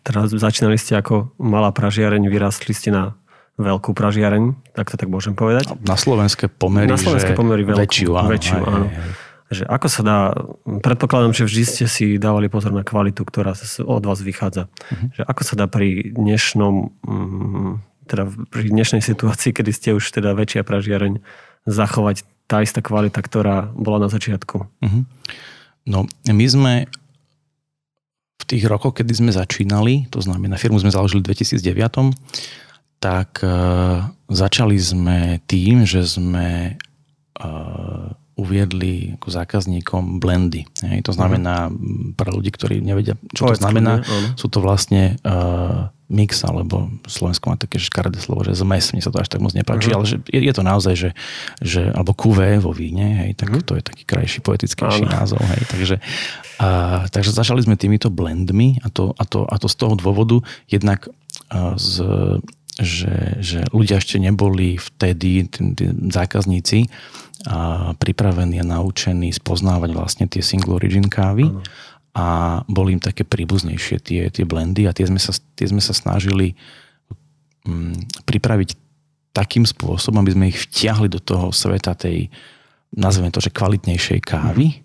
teraz 0.00 0.32
začínali 0.32 0.80
ste 0.80 0.96
ako 0.96 1.36
malá 1.36 1.72
pražiareň, 1.72 2.24
vyrastli 2.28 2.72
ste 2.72 2.88
na 2.88 3.16
veľkú 3.60 3.94
pražiareň, 3.94 4.74
tak 4.74 4.90
to 4.90 4.96
tak 4.98 5.06
môžem 5.06 5.36
povedať. 5.38 5.70
Na 5.86 5.94
slovenské 5.94 6.50
pomery, 6.50 6.90
na 6.90 6.98
slovenské 6.98 7.38
pomery 7.38 7.62
veľkú, 7.62 7.80
väčšiu, 7.86 8.10
áno. 8.18 8.28
väčšiu, 8.32 8.58
aj, 8.58 8.66
áno. 8.66 8.86
Aj, 8.90 8.98
aj. 8.98 9.23
Že 9.54 9.64
ako 9.70 9.88
sa 9.88 10.00
dá, 10.02 10.18
predpokladám, 10.82 11.32
že 11.32 11.46
vždy 11.46 11.64
ste 11.64 11.84
si 11.86 12.18
dávali 12.18 12.50
pozor 12.50 12.74
na 12.74 12.82
kvalitu, 12.82 13.22
ktorá 13.22 13.54
od 13.86 14.04
vás 14.04 14.20
vychádza. 14.20 14.66
Uh-huh. 14.66 15.08
Že 15.14 15.22
ako 15.24 15.42
sa 15.46 15.54
dá 15.54 15.66
pri 15.70 16.10
dnešnom, 16.10 16.74
mm, 17.06 17.72
teda 18.10 18.24
pri 18.50 18.68
dnešnej 18.68 19.00
situácii, 19.00 19.54
kedy 19.54 19.70
ste 19.70 19.88
už 19.94 20.04
teda 20.10 20.34
väčšia 20.34 20.66
pražiareň, 20.66 21.22
zachovať 21.64 22.26
tá 22.44 22.60
istá 22.60 22.84
kvalita, 22.84 23.24
ktorá 23.24 23.72
bola 23.72 24.04
na 24.04 24.08
začiatku? 24.12 24.56
Uh-huh. 24.68 25.02
No, 25.88 26.04
my 26.28 26.46
sme 26.50 26.74
v 28.40 28.44
tých 28.44 28.68
rokoch, 28.68 29.00
kedy 29.00 29.12
sme 29.14 29.32
začínali, 29.32 30.10
to 30.12 30.20
znamená, 30.20 30.60
firmu 30.60 30.76
sme 30.76 30.92
založili 30.92 31.24
v 31.24 31.32
2009, 31.32 32.12
tak 33.00 33.40
uh, 33.40 34.04
začali 34.28 34.76
sme 34.76 35.40
tým, 35.48 35.88
že 35.88 36.04
sme 36.04 36.76
uh, 37.40 38.08
uviedli 38.34 39.14
ako 39.14 39.30
zákazníkom 39.30 40.18
blendy. 40.18 40.66
Hej, 40.82 41.06
to 41.06 41.12
znamená 41.14 41.70
uh-huh. 41.70 42.18
pre 42.18 42.34
ľudí, 42.34 42.50
ktorí 42.50 42.82
nevedia, 42.82 43.14
čo 43.30 43.46
to 43.46 43.54
znamená, 43.54 44.02
sú 44.34 44.50
to 44.50 44.58
vlastne 44.58 45.14
uh, 45.22 45.94
mix, 46.10 46.42
alebo 46.42 46.90
Slovensko 47.06 47.54
má 47.54 47.56
také 47.56 47.78
škaredé 47.78 48.18
slovo, 48.18 48.42
že 48.42 48.58
zmes, 48.58 48.90
mne 48.90 49.06
sa 49.06 49.14
to 49.14 49.22
až 49.22 49.30
tak 49.30 49.38
moc 49.38 49.54
nepáči, 49.54 49.94
uh-huh. 49.94 50.02
ale 50.02 50.04
že 50.10 50.16
je, 50.26 50.40
je 50.42 50.54
to 50.54 50.62
naozaj, 50.66 50.94
že, 50.98 51.10
že 51.62 51.94
alebo 51.94 52.10
kuvé 52.10 52.58
vo 52.58 52.74
víne, 52.74 53.22
hej, 53.22 53.38
tak 53.38 53.54
uh-huh. 53.54 53.62
to 53.62 53.78
je 53.78 53.82
taký 53.86 54.02
krajší, 54.02 54.42
poetickejší 54.42 55.06
uh-huh. 55.06 55.14
názov. 55.14 55.38
Hej, 55.38 55.62
takže, 55.70 55.96
a, 56.58 56.68
takže 57.14 57.30
začali 57.30 57.62
sme 57.62 57.78
týmito 57.78 58.10
blendmi 58.10 58.82
a 58.82 58.90
to, 58.90 59.14
a 59.14 59.22
to, 59.24 59.46
a 59.46 59.56
to 59.62 59.70
z 59.70 59.76
toho 59.78 59.94
dôvodu 59.94 60.42
jednak 60.66 61.06
a, 61.54 61.78
z, 61.78 62.02
že, 62.80 63.38
že 63.38 63.60
ľudia 63.70 64.02
ešte 64.02 64.18
neboli 64.18 64.78
vtedy, 64.78 65.46
tí, 65.46 65.60
tí 65.78 65.84
zákazníci, 66.10 66.90
a 67.44 67.92
pripravení 68.00 68.56
a 68.62 68.64
naučení 68.64 69.28
spoznávať 69.28 69.90
vlastne 69.92 70.24
tie 70.24 70.40
single 70.40 70.80
origin 70.80 71.12
kávy 71.12 71.52
ano. 71.52 71.60
a 72.16 72.26
boli 72.64 72.96
im 72.96 73.02
také 73.04 73.20
príbuznejšie 73.28 74.00
tie, 74.00 74.22
tie 74.32 74.44
blendy 74.48 74.88
a 74.88 74.96
tie 74.96 75.04
sme 75.04 75.20
sa, 75.20 75.36
tie 75.52 75.68
sme 75.68 75.84
sa 75.84 75.92
snažili 75.92 76.56
um, 77.68 77.92
pripraviť 78.24 78.80
takým 79.36 79.66
spôsobom, 79.68 80.24
aby 80.24 80.32
sme 80.32 80.46
ich 80.48 80.62
vtiahli 80.70 81.10
do 81.10 81.20
toho 81.20 81.52
sveta 81.52 81.92
tej, 81.92 82.32
nazveme 82.96 83.28
to, 83.28 83.44
že 83.44 83.52
kvalitnejšej 83.52 84.20
kávy 84.24 84.83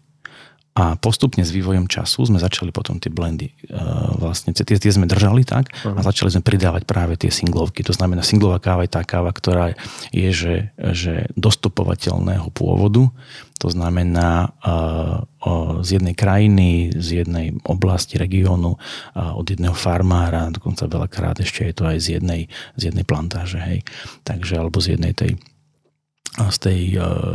a 0.80 0.96
postupne 0.96 1.44
s 1.44 1.52
vývojom 1.52 1.92
času 1.92 2.32
sme 2.32 2.40
začali 2.40 2.72
potom 2.72 3.04
tie 3.04 3.12
blendy, 3.12 3.52
uh, 3.68 4.16
vlastne 4.16 4.56
tie, 4.56 4.64
tie 4.64 4.92
sme 4.96 5.12
držali 5.12 5.44
tak 5.44 5.76
a 5.84 6.00
začali 6.00 6.32
sme 6.32 6.40
pridávať 6.40 6.88
práve 6.88 7.20
tie 7.20 7.28
singlovky. 7.28 7.84
To 7.84 7.92
znamená, 7.92 8.24
singlová 8.24 8.64
káva 8.64 8.88
je 8.88 8.96
tá 8.96 9.04
káva, 9.04 9.36
ktorá 9.36 9.76
je 10.16 10.30
že, 10.32 10.56
že 10.96 11.28
dostopovateľného 11.36 12.48
pôvodu. 12.56 13.12
To 13.60 13.68
znamená 13.68 14.56
uh, 14.64 15.28
uh, 15.44 15.84
z 15.84 16.00
jednej 16.00 16.16
krajiny, 16.16 16.96
z 16.96 17.28
jednej 17.28 17.60
oblasti, 17.68 18.16
regiónu, 18.16 18.80
uh, 18.80 19.36
od 19.36 19.44
jedného 19.52 19.76
farmára, 19.76 20.48
dokonca 20.48 20.88
veľakrát 20.88 21.44
ešte 21.44 21.68
je 21.68 21.76
to 21.76 21.84
aj 21.84 21.98
z 22.00 22.08
jednej, 22.16 22.48
z 22.80 22.82
jednej 22.88 23.04
plantáže, 23.04 23.60
hej. 23.60 23.84
Takže, 24.24 24.64
alebo 24.64 24.80
z 24.80 24.96
jednej 24.96 25.12
tej 25.12 25.36
z 26.40 26.58
tej 26.62 26.82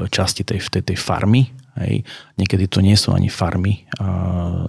časti 0.08 0.46
tej, 0.46 0.64
tej, 0.70 0.80
tej 0.80 0.96
farmy, 0.96 1.50
Hej. 1.74 2.06
Niekedy 2.38 2.70
to 2.70 2.78
nie 2.78 2.94
sú 2.94 3.10
ani 3.10 3.26
farmy. 3.26 3.82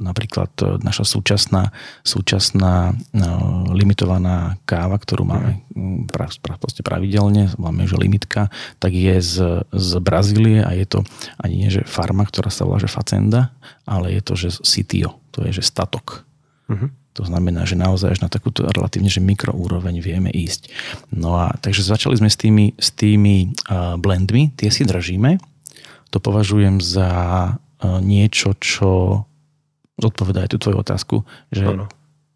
Napríklad 0.01 0.50
e, 0.57 0.81
naša 0.81 1.05
súčasná, 1.05 1.69
súčasná 2.01 2.97
no, 3.13 3.62
limitovaná 3.69 4.57
káva, 4.65 4.97
ktorú 4.97 5.21
máme 5.21 5.62
mm, 5.69 6.09
pra, 6.09 6.25
pra, 6.41 6.57
pravidelne, 6.57 7.53
máme 7.62 7.85
že 7.85 7.93
limitka, 8.01 8.50
tak 8.81 8.97
je 8.97 9.21
z, 9.21 9.35
z 9.69 9.91
Brazílie 10.01 10.65
a 10.65 10.74
je 10.74 10.85
to 10.89 11.00
ani 11.38 11.65
nie 11.65 11.69
že 11.69 11.85
farma, 11.85 12.25
ktorá 12.25 12.50
sa 12.50 12.65
volá 12.65 12.81
že 12.81 12.89
Facenda, 12.89 13.53
ale 13.85 14.17
je 14.17 14.21
to 14.25 14.33
že 14.33 14.50
sitio, 14.65 15.21
to 15.29 15.45
je 15.45 15.62
že 15.62 15.63
statok. 15.65 16.25
Uh-huh. 16.65 16.89
To 17.15 17.24
znamená, 17.24 17.63
že 17.63 17.79
naozaj 17.79 18.17
až 18.17 18.19
na 18.25 18.29
takúto 18.33 18.65
relatívne 18.65 19.07
že 19.07 19.24
mikroúroveň 19.24 20.01
vieme 20.01 20.33
ísť. 20.33 20.74
No 21.13 21.38
a 21.38 21.53
takže 21.62 21.85
začali 21.85 22.17
sme 22.17 22.27
s 22.27 22.38
tými, 22.38 22.65
s 22.75 22.89
tými 22.91 23.55
uh, 23.69 23.95
blendmi, 23.95 24.51
tie 24.57 24.67
si 24.74 24.83
držíme, 24.83 25.54
to 26.09 26.17
považujem 26.21 26.79
za 26.79 27.09
e, 27.09 27.51
niečo, 28.01 28.53
čo 28.57 29.24
zodpovedá 29.95 30.43
aj 30.43 30.51
tú 30.51 30.57
tvoju 30.59 30.77
otázku, 30.79 31.15
že 31.51 31.65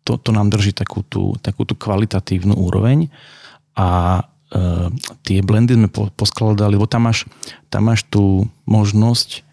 to, 0.07 0.17
to 0.17 0.31
nám 0.31 0.49
drží 0.49 0.71
takú 0.73 1.03
tú, 1.05 1.35
takú 1.43 1.67
tú 1.67 1.75
kvalitatívnu 1.75 2.55
úroveň 2.55 3.11
a 3.75 4.19
e, 4.19 4.21
tie 5.27 5.39
blendy 5.43 5.75
sme 5.75 5.89
po, 5.91 6.09
poskladali, 6.15 6.79
lebo 6.79 6.89
tam 6.89 7.11
máš, 7.11 7.27
tam 7.69 7.91
máš 7.91 8.07
tú 8.07 8.47
možnosť 8.65 9.45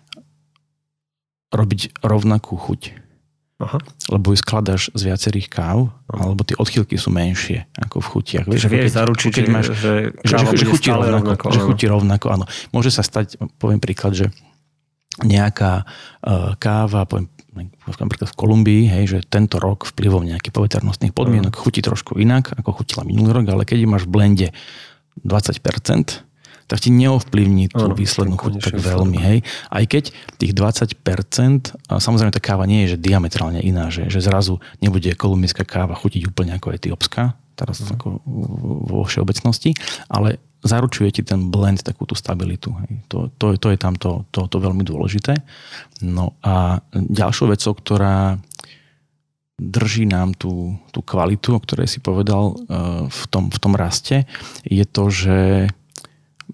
robiť 1.53 2.03
rovnakú 2.03 2.57
chuť. 2.57 3.06
Aha. 3.57 3.81
Lebo 4.13 4.37
ju 4.37 4.39
skladáš 4.39 4.93
z 4.93 5.03
viacerých 5.09 5.49
káv, 5.49 5.89
Aha. 6.13 6.29
alebo 6.29 6.45
tie 6.45 6.61
odchýlky 6.61 7.01
sú 7.01 7.09
menšie 7.09 7.65
ako 7.81 8.05
v 8.05 8.07
chutiach. 8.13 8.45
Vieš, 8.45 8.69
vieš 8.69 8.93
zaručiť, 8.93 9.31
keď 9.33 9.47
máš, 9.49 9.73
že, 9.73 10.13
že, 10.21 10.37
že, 10.37 10.61
že 10.61 10.67
chutí 10.69 10.93
rovnako, 10.93 11.09
rovnako, 11.17 11.45
že 11.57 11.61
chutí 11.65 11.85
rovnako, 11.89 12.27
áno. 12.37 12.45
Môže 12.77 12.93
sa 12.93 13.01
stať, 13.01 13.41
poviem 13.57 13.81
príklad, 13.81 14.13
že 14.13 14.29
nejaká 15.25 15.89
uh, 15.89 16.53
káva, 16.61 17.09
poviem 17.09 17.33
napríklad 17.89 18.29
v 18.29 18.37
Kolumbii, 18.37 18.85
hej, 18.93 19.05
že 19.17 19.19
tento 19.25 19.57
rok 19.57 19.89
vplyvom 19.89 20.29
nejakých 20.29 20.53
poveternostných 20.53 21.17
podmienok 21.17 21.57
chutí 21.57 21.81
trošku 21.81 22.21
inak, 22.21 22.53
ako 22.53 22.85
chutila 22.85 23.09
minulý 23.09 23.41
rok, 23.41 23.49
ale 23.49 23.65
keď 23.65 23.89
máš 23.89 24.05
v 24.05 24.13
blende 24.13 24.49
20%, 25.25 26.26
tak 26.67 26.83
ti 26.83 26.91
neovplyvní 26.91 27.71
tú 27.71 27.91
ano, 27.91 27.95
výslednú 27.95 28.35
chuť 28.35 28.59
tak 28.59 28.77
veľmi. 28.83 29.19
Hej. 29.23 29.39
Aj 29.71 29.85
keď 29.87 30.11
tých 30.39 30.53
20%, 30.53 30.99
a 31.87 32.03
samozrejme 32.03 32.35
tá 32.35 32.43
káva 32.43 32.67
nie 32.67 32.85
je 32.87 32.99
že 32.99 33.03
diametrálne 33.03 33.63
iná, 33.63 33.87
že, 33.89 34.11
že 34.11 34.19
zrazu 34.19 34.59
nebude 34.83 35.15
kolumbijská 35.15 35.63
káva 35.63 35.95
chutiť 35.95 36.27
úplne 36.27 36.59
ako 36.59 36.75
etiópska, 36.75 37.39
teraz 37.55 37.81
uh-huh. 37.81 37.95
ako 37.95 38.07
vo 38.87 39.07
všeobecnosti, 39.07 39.79
ale 40.11 40.43
zaručuje 40.67 41.09
ti 41.15 41.23
ten 41.23 41.49
blend 41.49 41.87
takú 41.87 42.03
tú 42.03 42.19
stabilitu. 42.19 42.75
Hej. 42.85 43.07
To, 43.15 43.31
to, 43.39 43.55
to 43.55 43.69
je 43.71 43.79
tam 43.79 43.95
to, 43.95 44.27
to, 44.35 44.51
to 44.51 44.59
veľmi 44.59 44.83
dôležité. 44.83 45.39
No 46.03 46.35
a 46.43 46.83
ďalšou 46.93 47.55
vecou, 47.55 47.73
ktorá 47.79 48.43
drží 49.57 50.05
nám 50.05 50.37
tú, 50.37 50.77
tú 50.93 51.01
kvalitu, 51.01 51.57
o 51.57 51.63
ktorej 51.63 51.89
si 51.89 52.05
povedal 52.05 52.53
uh, 52.53 53.09
v 53.09 53.23
tom, 53.33 53.49
v 53.49 53.59
tom 53.63 53.73
raste, 53.73 54.29
je 54.69 54.85
to, 54.85 55.09
že 55.09 55.71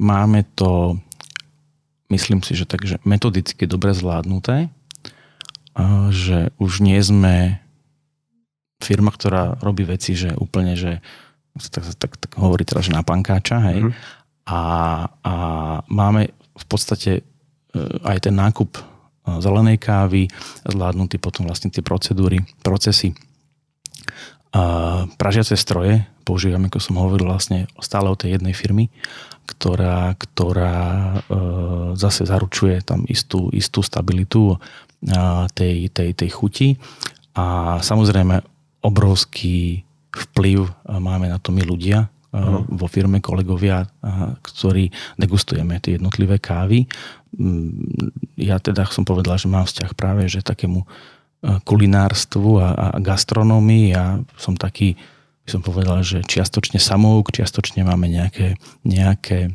Máme 0.03 0.43
to, 0.59 0.99
myslím 2.11 2.43
si, 2.43 2.59
že 2.59 2.67
takže 2.67 2.99
metodicky 3.07 3.71
dobre 3.71 3.95
zvládnuté, 3.95 4.67
že 6.11 6.51
už 6.59 6.83
nie 6.83 6.99
sme 6.99 7.63
firma, 8.83 9.15
ktorá 9.15 9.63
robí 9.63 9.87
veci, 9.87 10.19
že 10.19 10.35
úplne, 10.35 10.75
že 10.75 10.99
tak, 11.71 11.87
tak, 11.97 12.13
tak 12.19 12.31
hovorí 12.35 12.67
teraz, 12.67 12.91
že 12.91 12.97
na 12.97 13.07
pankáča, 13.07 13.63
hej. 13.71 13.87
Mm-hmm. 13.87 13.95
A, 14.51 14.61
a 15.23 15.35
máme 15.87 16.35
v 16.35 16.65
podstate 16.67 17.11
e, 17.15 17.23
aj 18.03 18.27
ten 18.27 18.35
nákup 18.35 18.75
e, 18.75 18.83
zelenej 19.39 19.79
kávy, 19.79 20.27
zvládnutý 20.67 21.23
potom 21.23 21.47
vlastne 21.47 21.71
tie 21.71 21.85
procedúry, 21.85 22.43
procesy. 22.67 23.15
A 24.53 25.07
pražiace 25.17 25.55
stroje 25.55 26.03
používame, 26.27 26.69
ako 26.69 26.81
som 26.83 27.01
hovoril, 27.01 27.31
vlastne 27.31 27.71
stále 27.81 28.11
o 28.11 28.19
tej 28.19 28.37
jednej 28.37 28.53
firmy 28.53 28.91
ktorá, 29.53 30.17
ktorá 30.17 30.81
e, 30.81 31.17
zase 32.01 32.25
zaručuje 32.25 32.81
tam 32.81 33.05
istú, 33.05 33.53
istú 33.53 33.85
stabilitu 33.85 34.57
e, 34.57 34.57
tej, 35.53 35.93
tej, 35.93 36.11
tej 36.17 36.31
chuti 36.33 36.69
a 37.37 37.79
samozrejme 37.85 38.41
obrovský 38.81 39.85
vplyv 40.11 40.65
e, 40.65 40.73
máme 40.97 41.29
na 41.29 41.37
to 41.37 41.53
my 41.53 41.61
ľudia 41.63 42.09
uh-huh. 42.33 42.65
vo 42.73 42.89
firme, 42.89 43.21
kolegovia, 43.21 43.85
ktorí 44.41 44.89
degustujeme 45.21 45.77
tie 45.85 46.01
jednotlivé 46.01 46.41
kávy. 46.41 46.89
Mm, 47.37 48.13
ja 48.41 48.57
teda 48.57 48.89
som 48.89 49.05
povedal, 49.05 49.37
že 49.37 49.53
mám 49.53 49.69
vzťah 49.69 49.93
práve 49.93 50.29
že 50.33 50.41
takému 50.41 50.85
kulinárstvu 51.43 52.63
a, 52.63 52.69
a 52.71 52.87
gastronómii. 53.03 53.91
Ja 53.91 54.23
som 54.39 54.55
taký 54.55 54.95
by 55.43 55.49
som 55.51 55.63
povedal, 55.65 55.99
že 56.07 56.23
čiastočne 56.23 56.79
samouk, 56.79 57.35
čiastočne 57.35 57.83
máme 57.83 58.07
nejaké, 58.07 58.55
nejaké 58.87 59.51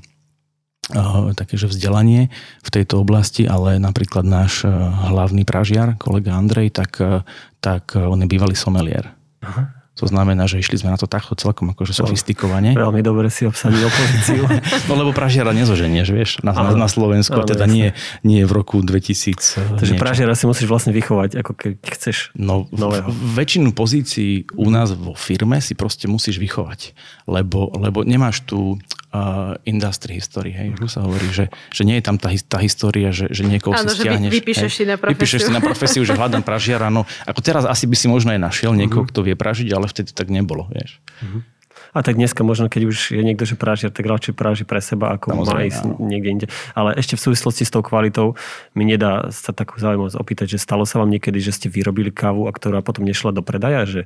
uh, 0.92 1.32
také, 1.32 1.56
že 1.56 1.72
vzdelanie 1.72 2.28
v 2.66 2.70
tejto 2.74 3.00
oblasti, 3.00 3.48
ale 3.48 3.80
napríklad 3.80 4.28
náš 4.28 4.68
uh, 4.68 4.72
hlavný 5.14 5.48
pražiar, 5.48 5.96
kolega 5.96 6.36
Andrej, 6.36 6.76
tak, 6.76 7.00
uh, 7.00 7.24
tak 7.64 7.96
on 7.96 8.20
je 8.20 8.28
bývalý 8.28 8.58
somelier. 8.58 9.16
Aha. 9.40 9.77
To 9.98 10.06
znamená, 10.06 10.46
že 10.46 10.62
išli 10.62 10.78
sme 10.78 10.94
na 10.94 11.00
to 11.00 11.10
takto 11.10 11.34
celkom 11.34 11.74
akože 11.74 11.98
sofistikovane. 11.98 12.78
Veľmi 12.78 13.02
dobre 13.02 13.34
si 13.34 13.50
obsadil 13.50 13.82
opozíciu. 13.82 14.46
no 14.90 14.94
lebo 14.94 15.10
pražiara 15.10 15.52
nezoženieš, 15.58 16.08
vieš, 16.14 16.32
na, 16.46 16.54
na, 16.54 16.78
na 16.78 16.90
Slovensku, 16.90 17.34
a 17.34 17.46
teda 17.46 17.66
nie, 17.66 17.98
nie 18.22 18.46
v 18.46 18.52
roku 18.54 18.86
2000. 18.86 19.82
Takže 19.82 19.94
pražiara 19.98 20.38
si 20.38 20.46
musíš 20.46 20.70
vlastne 20.70 20.94
vychovať, 20.94 21.42
ako 21.42 21.52
keď 21.58 21.74
chceš 21.98 22.30
no, 22.38 22.70
nového. 22.70 23.10
väčšinu 23.10 23.74
pozícií 23.74 24.46
u 24.54 24.70
nás 24.70 24.94
vo 24.94 25.18
firme 25.18 25.58
si 25.60 25.74
proste 25.74 26.06
musíš 26.06 26.38
vychovať, 26.38 26.94
lebo, 27.26 27.74
lebo 27.74 28.06
nemáš 28.06 28.46
tu 28.46 28.78
uh, 29.18 29.58
industry 29.66 30.22
history, 30.22 30.54
hej, 30.54 30.70
mm-hmm. 30.78 30.86
sa 30.86 31.02
hovorí, 31.02 31.28
že, 31.34 31.50
že 31.74 31.82
nie 31.82 31.98
je 31.98 32.04
tam 32.06 32.22
tá, 32.22 32.30
tá 32.46 32.62
história, 32.62 33.10
že, 33.10 33.34
že 33.34 33.42
niekoho 33.42 33.74
Áno, 33.74 33.90
si 33.90 34.06
stiahneš. 34.06 34.30
Že 34.30 34.38
vypíšeš 34.38 34.72
hej, 34.72 34.78
si 34.78 34.84
na 34.86 34.96
profesiu. 34.96 35.18
Vypíšeš 35.18 35.42
si 35.42 35.52
na 35.52 35.62
profesiu, 35.62 36.02
že 36.06 36.14
hľadám 36.14 36.44
pražiara, 36.46 36.94
no 36.94 37.10
ako 37.26 37.42
teraz 37.42 37.66
asi 37.66 37.90
by 37.90 37.96
si 37.98 38.06
možno 38.06 38.38
aj 38.38 38.42
našiel 38.42 38.78
niekoho, 38.78 39.04
mm-hmm. 39.04 39.18
kto 39.18 39.26
vie 39.26 39.36
pražiť, 39.36 39.68
ale 39.74 39.90
vtedy 39.90 40.14
tak 40.14 40.30
nebolo, 40.30 40.70
vieš. 40.70 41.02
Mm-hmm. 41.26 41.58
A 41.98 42.04
tak 42.04 42.20
dneska 42.20 42.46
možno, 42.46 42.70
keď 42.70 42.94
už 42.94 42.98
je 43.16 43.24
niekto, 43.26 43.48
že 43.48 43.58
práži, 43.58 43.90
tak 43.90 44.06
radšej 44.06 44.38
práži 44.38 44.64
pre 44.68 44.84
seba, 44.84 45.18
ako 45.18 45.34
Samozrejme, 45.34 45.58
má 45.58 45.62
ísť 45.66 45.82
áno. 45.82 45.96
niekde 45.98 46.30
inde. 46.30 46.48
Ale 46.78 46.94
ešte 46.94 47.18
v 47.18 47.22
súvislosti 47.26 47.64
s 47.66 47.72
tou 47.74 47.82
kvalitou 47.82 48.38
mi 48.78 48.86
nedá 48.86 49.34
sa 49.34 49.50
takú 49.50 49.82
zaujímavosť 49.82 50.18
opýtať, 50.20 50.58
že 50.58 50.62
stalo 50.62 50.86
sa 50.86 51.02
vám 51.02 51.10
niekedy, 51.10 51.42
že 51.42 51.56
ste 51.56 51.68
vyrobili 51.72 52.14
kávu, 52.14 52.46
a 52.46 52.52
ktorá 52.54 52.86
potom 52.86 53.02
nešla 53.02 53.34
do 53.34 53.42
predaja, 53.42 53.90
že 53.90 54.02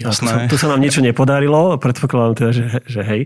Jasné. 0.00 0.50
Tu, 0.50 0.56
tu 0.56 0.56
sa 0.58 0.66
nám 0.72 0.80
niečo 0.82 1.04
nepodarilo, 1.04 1.78
predpokladám 1.78 2.34
teda, 2.34 2.50
že, 2.50 2.66
že 2.82 3.00
hej, 3.06 3.20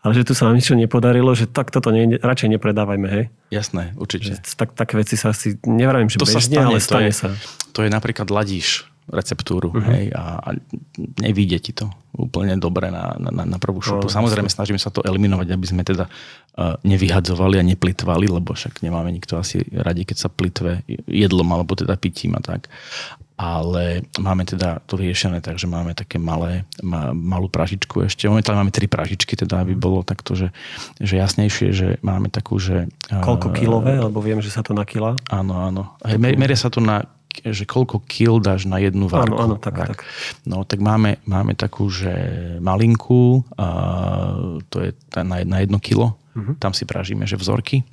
ale 0.00 0.12
že 0.16 0.24
tu 0.24 0.32
sa 0.32 0.48
nám 0.48 0.56
niečo 0.56 0.72
nepodarilo, 0.72 1.28
že 1.36 1.44
tak 1.44 1.68
toto 1.68 1.92
nie, 1.92 2.16
radšej 2.16 2.56
nepredávajme, 2.56 3.08
hej? 3.08 3.24
Jasné, 3.52 3.92
určite. 4.00 4.40
Že, 4.40 4.56
tak, 4.56 4.72
také 4.72 4.96
veci 4.96 5.20
sa 5.20 5.36
asi, 5.36 5.60
nevravím, 5.68 6.08
že 6.08 6.16
to 6.16 6.24
bežne, 6.24 6.40
sa 6.40 6.48
stane, 6.48 6.64
ale 6.64 6.78
stane 6.80 7.00
to 7.00 7.12
je, 7.12 7.12
sa. 7.12 7.28
To 7.76 7.80
je 7.84 7.90
napríklad 7.92 8.28
ladíš 8.32 8.88
receptúru 9.10 9.74
uh-huh. 9.74 9.90
hej, 9.90 10.14
a, 10.14 10.38
a 10.38 10.48
nevíde 11.18 11.58
ti 11.58 11.74
to 11.74 11.90
úplne 12.14 12.54
dobre 12.56 12.94
na, 12.94 13.18
na, 13.18 13.42
na 13.42 13.58
prvú 13.58 13.82
šupu. 13.82 14.06
No, 14.06 14.12
Samozrejme 14.12 14.46
snažíme 14.46 14.78
sa 14.78 14.94
to 14.94 15.02
eliminovať, 15.02 15.50
aby 15.50 15.66
sme 15.66 15.82
teda 15.82 16.06
uh, 16.06 16.78
nevyhadzovali 16.86 17.58
a 17.58 17.66
neplitvali, 17.66 18.30
lebo 18.30 18.54
však 18.54 18.86
nemáme 18.86 19.10
nikto 19.10 19.34
asi 19.34 19.66
radi, 19.74 20.06
keď 20.06 20.16
sa 20.16 20.28
plitve 20.30 20.86
jedlom 21.10 21.48
alebo 21.50 21.74
teda 21.74 21.98
pitím 21.98 22.38
a 22.38 22.42
tak. 22.42 22.70
Ale 23.40 24.04
máme 24.20 24.44
teda 24.44 24.84
to 24.84 25.00
riešené, 25.00 25.40
takže 25.40 25.64
máme 25.64 25.96
také 25.96 26.20
malé, 26.20 26.68
ma, 26.84 27.16
malú 27.16 27.48
pražičku 27.48 28.04
ešte. 28.04 28.28
Momentálne 28.28 28.60
máme 28.60 28.74
tri 28.74 28.84
pražičky, 28.84 29.32
teda 29.32 29.64
aby 29.64 29.72
mhm. 29.72 29.80
bolo 29.80 30.04
takto, 30.04 30.36
že, 30.36 30.52
že 31.00 31.16
jasnejšie, 31.16 31.68
že 31.72 31.88
máme 32.04 32.28
takú, 32.28 32.60
že... 32.60 32.92
Koľko 33.08 33.56
kilové? 33.56 33.96
Lebo 33.96 34.20
viem, 34.20 34.44
že 34.44 34.52
sa 34.52 34.60
to 34.60 34.76
na 34.76 34.84
kila. 34.84 35.16
Áno, 35.32 35.56
áno. 35.56 35.96
Hej, 36.04 36.20
meria 36.20 36.58
sa 36.58 36.68
to 36.68 36.84
na 36.84 37.08
že 37.30 37.62
koľko 37.62 38.02
kil 38.10 38.42
dáš 38.42 38.66
na 38.66 38.82
jednu 38.82 39.06
varku. 39.06 39.38
Áno, 39.38 39.54
áno, 39.54 39.56
tak, 39.56 39.78
tak. 39.78 39.88
tak. 39.94 40.00
No, 40.42 40.66
tak 40.66 40.82
máme, 40.82 41.22
máme 41.24 41.54
takú, 41.54 41.86
že 41.86 42.10
malinku, 42.58 43.46
a 43.54 43.66
to 44.66 44.82
je 44.82 44.90
na, 45.14 45.46
na 45.46 45.62
jedno 45.62 45.78
kilo. 45.78 46.18
Uh-huh. 46.34 46.58
Tam 46.58 46.74
si 46.74 46.82
pražíme, 46.82 47.24
že 47.30 47.38
vzorky. 47.38 47.86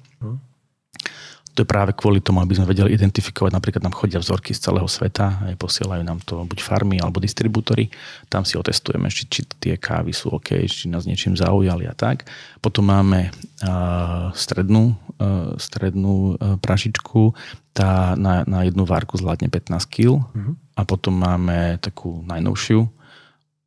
To 1.57 1.65
je 1.65 1.73
práve 1.73 1.97
kvôli 1.97 2.21
tomu, 2.21 2.37
aby 2.37 2.53
sme 2.53 2.69
vedeli 2.69 2.93
identifikovať, 2.93 3.49
napríklad 3.49 3.81
nám 3.81 3.97
chodia 3.97 4.21
vzorky 4.21 4.53
z 4.53 4.61
celého 4.61 4.85
sveta, 4.85 5.41
aj 5.49 5.57
posielajú 5.57 6.05
nám 6.05 6.21
to 6.21 6.45
buď 6.45 6.61
farmy 6.61 7.01
alebo 7.01 7.17
distribútory, 7.17 7.89
tam 8.29 8.45
si 8.45 8.61
otestujeme, 8.61 9.09
či, 9.09 9.25
či 9.25 9.41
tie 9.57 9.73
kávy 9.73 10.13
sú 10.13 10.37
OK, 10.37 10.53
či 10.69 10.85
nás 10.85 11.09
niečím 11.09 11.33
zaujali 11.33 11.89
a 11.89 11.97
tak. 11.97 12.29
Potom 12.61 12.85
máme 12.85 13.33
uh, 13.65 14.29
strednú, 14.37 14.93
uh, 15.17 15.57
strednú 15.57 16.37
uh, 16.37 16.61
pražičku, 16.61 17.33
tá 17.73 18.13
na, 18.13 18.45
na 18.45 18.61
jednu 18.61 18.85
várku 18.85 19.17
zvládne 19.17 19.49
15 19.49 19.81
kg 19.89 20.21
uh-huh. 20.21 20.53
a 20.77 20.81
potom 20.85 21.17
máme 21.17 21.81
takú 21.81 22.21
najnovšiu 22.21 22.85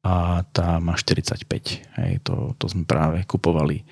a 0.06 0.46
tá 0.54 0.78
má 0.78 0.94
45. 0.94 1.42
Hej, 1.98 2.22
to, 2.22 2.54
to 2.54 2.70
sme 2.70 2.86
práve 2.86 3.26
kupovali 3.26 3.82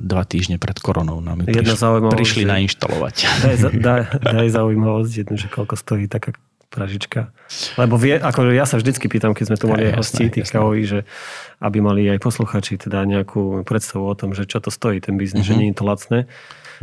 dva 0.00 0.22
týždne 0.22 0.62
pred 0.62 0.78
koronou 0.78 1.18
nám 1.18 1.42
prišli, 1.42 1.66
prišli 2.14 2.42
že... 2.46 2.48
nainštalovať. 2.48 3.14
Daj, 3.42 3.54
daj, 3.86 4.00
daj 4.22 4.48
zaujímavosť 4.54 5.12
jednu, 5.26 5.36
že 5.36 5.50
koľko 5.50 5.74
stojí 5.74 6.06
taká 6.06 6.38
pražička. 6.70 7.34
Lebo 7.74 7.98
vie, 7.98 8.14
ako 8.14 8.54
ja 8.54 8.62
sa 8.62 8.78
vždycky 8.78 9.10
pýtam, 9.10 9.34
keď 9.34 9.44
sme 9.50 9.58
tu 9.58 9.66
mali 9.66 9.90
aj 9.90 9.94
hostí, 9.98 10.30
tých 10.30 10.46
kavoví, 10.54 10.86
že 10.86 11.02
aby 11.58 11.82
mali 11.82 12.06
aj 12.06 12.22
posluchači 12.22 12.78
teda 12.78 13.02
nejakú 13.02 13.66
predstavu 13.66 14.06
o 14.06 14.14
tom, 14.14 14.38
že 14.38 14.46
čo 14.46 14.62
to 14.62 14.70
stojí 14.70 15.02
ten 15.02 15.18
biznis, 15.18 15.42
uh-huh. 15.42 15.50
že 15.50 15.54
mhm. 15.58 15.60
nie 15.60 15.68
je 15.74 15.76
to 15.76 15.84
lacné. 15.84 16.18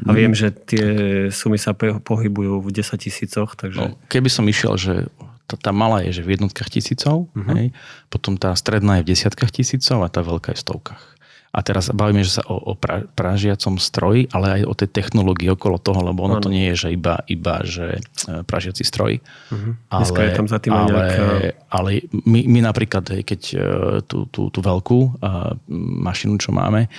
A 0.05 0.13
viem, 0.13 0.29
že 0.29 0.53
tie 0.53 0.85
sumy 1.33 1.57
sa 1.57 1.73
pohybujú 1.73 2.61
v 2.61 2.69
10 2.69 3.01
tisícoch. 3.01 3.57
Takže... 3.57 3.81
No, 3.81 3.97
keby 4.13 4.29
som 4.29 4.45
išiel, 4.45 4.77
že 4.77 5.09
tá, 5.49 5.57
tá 5.57 5.71
malá 5.73 6.05
je 6.05 6.21
že 6.21 6.21
v 6.21 6.37
jednotkách 6.37 6.69
tisícov, 6.69 7.31
uh-huh. 7.33 7.55
hej, 7.57 7.73
potom 8.11 8.37
tá 8.37 8.53
stredná 8.53 9.01
je 9.01 9.07
v 9.07 9.17
desiatkách 9.17 9.49
tisícov 9.49 10.05
a 10.05 10.11
tá 10.11 10.21
veľká 10.21 10.53
je 10.53 10.59
v 10.59 10.63
stovkách. 10.67 11.16
A 11.57 11.65
teraz 11.65 11.89
bavíme 11.89 12.21
že 12.21 12.37
sa 12.37 12.45
o, 12.45 12.53
o 12.53 12.73
pra, 12.77 13.01
pražiacom 13.17 13.81
stroji, 13.81 14.29
ale 14.29 14.61
aj 14.61 14.69
o 14.69 14.73
tej 14.77 14.89
technológii 14.93 15.49
okolo 15.57 15.81
toho, 15.81 16.05
lebo 16.05 16.29
ono 16.29 16.37
ano. 16.37 16.45
to 16.45 16.53
nie 16.53 16.69
je, 16.73 16.85
že 16.85 16.89
iba, 16.93 17.25
iba 17.25 17.65
že 17.65 17.97
e, 18.29 18.45
pražiaci 18.45 18.85
stroj. 18.85 19.17
Uh-huh. 19.49 19.73
Ale, 19.89 20.05
je 20.05 20.37
tam 20.37 20.45
za 20.45 20.61
tým 20.61 20.77
ale, 20.77 20.93
nejaká... 20.93 21.25
ale 21.73 21.89
my, 22.13 22.45
my 22.45 22.59
napríklad, 22.61 23.25
keď 23.25 23.41
e, 23.49 23.57
tú, 24.05 24.29
tú, 24.29 24.53
tú 24.53 24.59
veľkú 24.61 24.99
uh, 25.17 25.57
mašinu, 26.05 26.37
čo 26.37 26.53
máme, 26.53 26.93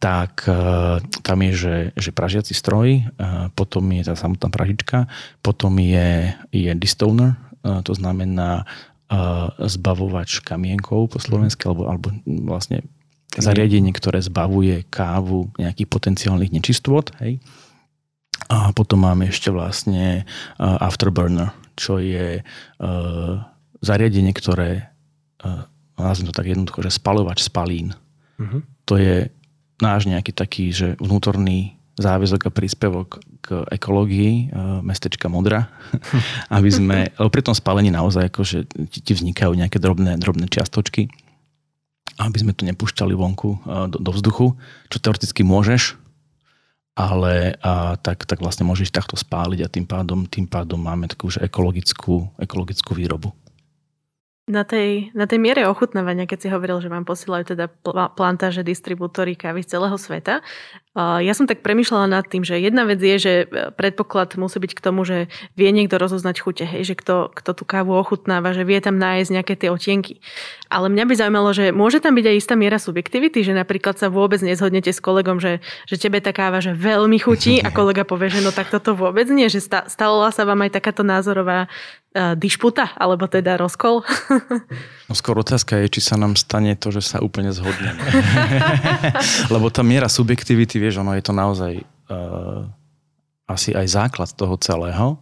tak 0.00 0.48
tam 1.20 1.38
je, 1.44 1.52
že, 1.52 1.76
že 1.92 2.10
pražiaci 2.16 2.56
stroj, 2.56 3.04
potom 3.52 3.84
je 3.92 4.08
tá 4.08 4.16
samotná 4.16 4.48
pražička, 4.48 5.12
potom 5.44 5.76
je, 5.76 6.32
je 6.56 6.72
distoner, 6.72 7.36
to 7.60 7.92
znamená 7.92 8.64
zbavovač 9.60 10.40
kamienkov 10.40 11.12
po 11.12 11.18
slovensky, 11.20 11.68
alebo, 11.68 11.84
alebo 11.84 12.16
vlastne 12.48 12.80
zariadenie, 13.38 13.94
ktoré 13.94 14.18
zbavuje 14.18 14.82
kávu 14.90 15.54
nejakých 15.54 15.86
potenciálnych 15.86 16.50
nečistôt. 16.50 17.06
Hej. 17.22 17.38
A 18.50 18.74
potom 18.74 19.06
máme 19.06 19.30
ešte 19.30 19.54
vlastne 19.54 20.26
uh, 20.58 20.82
Afterburner, 20.82 21.54
čo 21.78 22.02
je 22.02 22.42
uh, 22.42 23.34
zariadenie, 23.78 24.34
ktoré, 24.34 24.90
uh, 25.46 25.62
nazviem 25.94 26.34
to 26.34 26.34
tak 26.34 26.50
jednoducho, 26.50 26.82
že 26.82 26.98
spalovač 26.98 27.46
spalín. 27.46 27.94
Uh-huh. 28.40 28.66
To 28.90 28.98
je 28.98 29.30
náš 29.78 30.10
nejaký 30.10 30.34
taký, 30.34 30.74
že 30.74 30.98
vnútorný 30.98 31.78
záväzok 32.00 32.48
a 32.48 32.54
príspevok 32.54 33.20
k 33.44 33.60
ekológii 33.76 34.52
mestečka 34.80 35.28
Modra, 35.28 35.68
aby 36.56 36.68
sme, 36.72 37.12
lebo 37.12 37.28
pri 37.28 37.44
tom 37.44 37.52
spálení 37.52 37.92
naozaj 37.92 38.32
akože 38.32 38.58
ti, 38.88 38.98
ti 39.04 39.12
vznikajú 39.12 39.52
nejaké 39.52 39.76
drobné, 39.76 40.16
drobné 40.16 40.48
čiastočky 40.48 41.12
aby 42.20 42.36
sme 42.36 42.52
to 42.52 42.68
nepúšťali 42.68 43.16
vonku 43.16 43.50
do, 43.88 43.96
do 43.96 44.10
vzduchu, 44.12 44.60
čo 44.92 44.98
teoreticky 45.00 45.40
môžeš, 45.40 45.96
ale 46.92 47.56
a, 47.64 47.96
tak, 47.96 48.28
tak 48.28 48.44
vlastne 48.44 48.68
môžeš 48.68 48.92
takto 48.92 49.16
spáliť 49.16 49.60
a 49.64 49.72
tým 49.72 49.88
pádom, 49.88 50.28
tým 50.28 50.44
pádom 50.44 50.76
máme 50.76 51.08
takú 51.08 51.32
už 51.32 51.40
ekologickú, 51.40 52.28
ekologickú 52.36 52.92
výrobu. 52.92 53.32
Na 54.50 54.66
tej, 54.66 55.14
na 55.14 55.30
tej 55.30 55.38
miere 55.38 55.62
ochutnávania, 55.70 56.26
keď 56.26 56.38
si 56.42 56.48
hovoril, 56.50 56.82
že 56.82 56.90
vám 56.90 57.06
posielajú 57.06 57.54
teda 57.54 57.70
plantáže, 58.18 58.66
distribútory 58.66 59.38
kávy 59.38 59.62
z 59.62 59.78
celého 59.78 59.94
sveta, 59.94 60.42
ja 60.98 61.32
som 61.38 61.46
tak 61.46 61.62
premyšľala 61.62 62.10
nad 62.10 62.26
tým, 62.26 62.42
že 62.42 62.58
jedna 62.58 62.82
vec 62.82 62.98
je, 62.98 63.14
že 63.14 63.32
e, 63.46 63.70
predpoklad 63.70 64.34
musí 64.34 64.58
byť 64.58 64.72
k 64.74 64.82
tomu, 64.82 65.06
že 65.06 65.30
vie 65.54 65.70
niekto 65.70 65.94
rozoznať 66.02 66.36
chute, 66.42 66.66
hej, 66.66 66.82
že 66.82 66.94
kto, 66.98 67.30
kto 67.30 67.50
tú 67.54 67.62
kávu 67.62 67.94
ochutnáva, 67.94 68.50
že 68.50 68.66
vie 68.66 68.82
tam 68.82 68.98
nájsť 68.98 69.30
nejaké 69.30 69.54
tie 69.54 69.70
otienky. 69.70 70.18
Ale 70.66 70.90
mňa 70.90 71.04
by 71.06 71.14
zaujímalo, 71.14 71.54
že 71.54 71.70
môže 71.70 72.02
tam 72.02 72.18
byť 72.18 72.26
aj 72.26 72.36
istá 72.42 72.54
miera 72.58 72.82
subjektivity, 72.82 73.46
že 73.46 73.54
napríklad 73.54 74.02
sa 74.02 74.10
vôbec 74.10 74.42
nezhodnete 74.42 74.90
s 74.90 74.98
kolegom, 74.98 75.38
že, 75.38 75.62
že 75.86 75.94
tebe 75.94 76.18
tá 76.18 76.34
káva 76.34 76.58
že 76.58 76.74
veľmi 76.74 77.22
chutí 77.22 77.62
a 77.62 77.70
kolega 77.70 78.02
povie, 78.02 78.26
že 78.34 78.42
no 78.42 78.50
tak 78.50 78.74
toto 78.74 78.98
vôbec 78.98 79.30
nie, 79.30 79.46
že 79.46 79.62
stala 79.62 80.34
sa 80.34 80.42
vám 80.42 80.66
aj 80.66 80.74
takáto 80.74 81.06
názorová 81.06 81.70
uh, 82.14 82.34
dišputa, 82.34 82.94
alebo 82.98 83.30
teda 83.30 83.54
rozkol? 83.54 84.02
No 85.10 85.18
skôr 85.18 85.42
otázka 85.42 85.74
je, 85.82 85.98
či 85.98 86.06
sa 86.06 86.14
nám 86.14 86.38
stane 86.38 86.78
to, 86.78 86.94
že 86.94 87.02
sa 87.02 87.18
úplne 87.18 87.50
zhodneme. 87.50 87.98
Lebo 89.54 89.66
tá 89.66 89.82
miera 89.82 90.06
subjektivity, 90.06 90.78
vieš, 90.80 91.04
ono 91.04 91.12
je 91.14 91.24
to 91.24 91.36
naozaj 91.36 91.72
uh, 92.10 92.64
asi 93.44 93.76
aj 93.76 93.86
základ 93.86 94.32
toho 94.32 94.56
celého. 94.56 95.20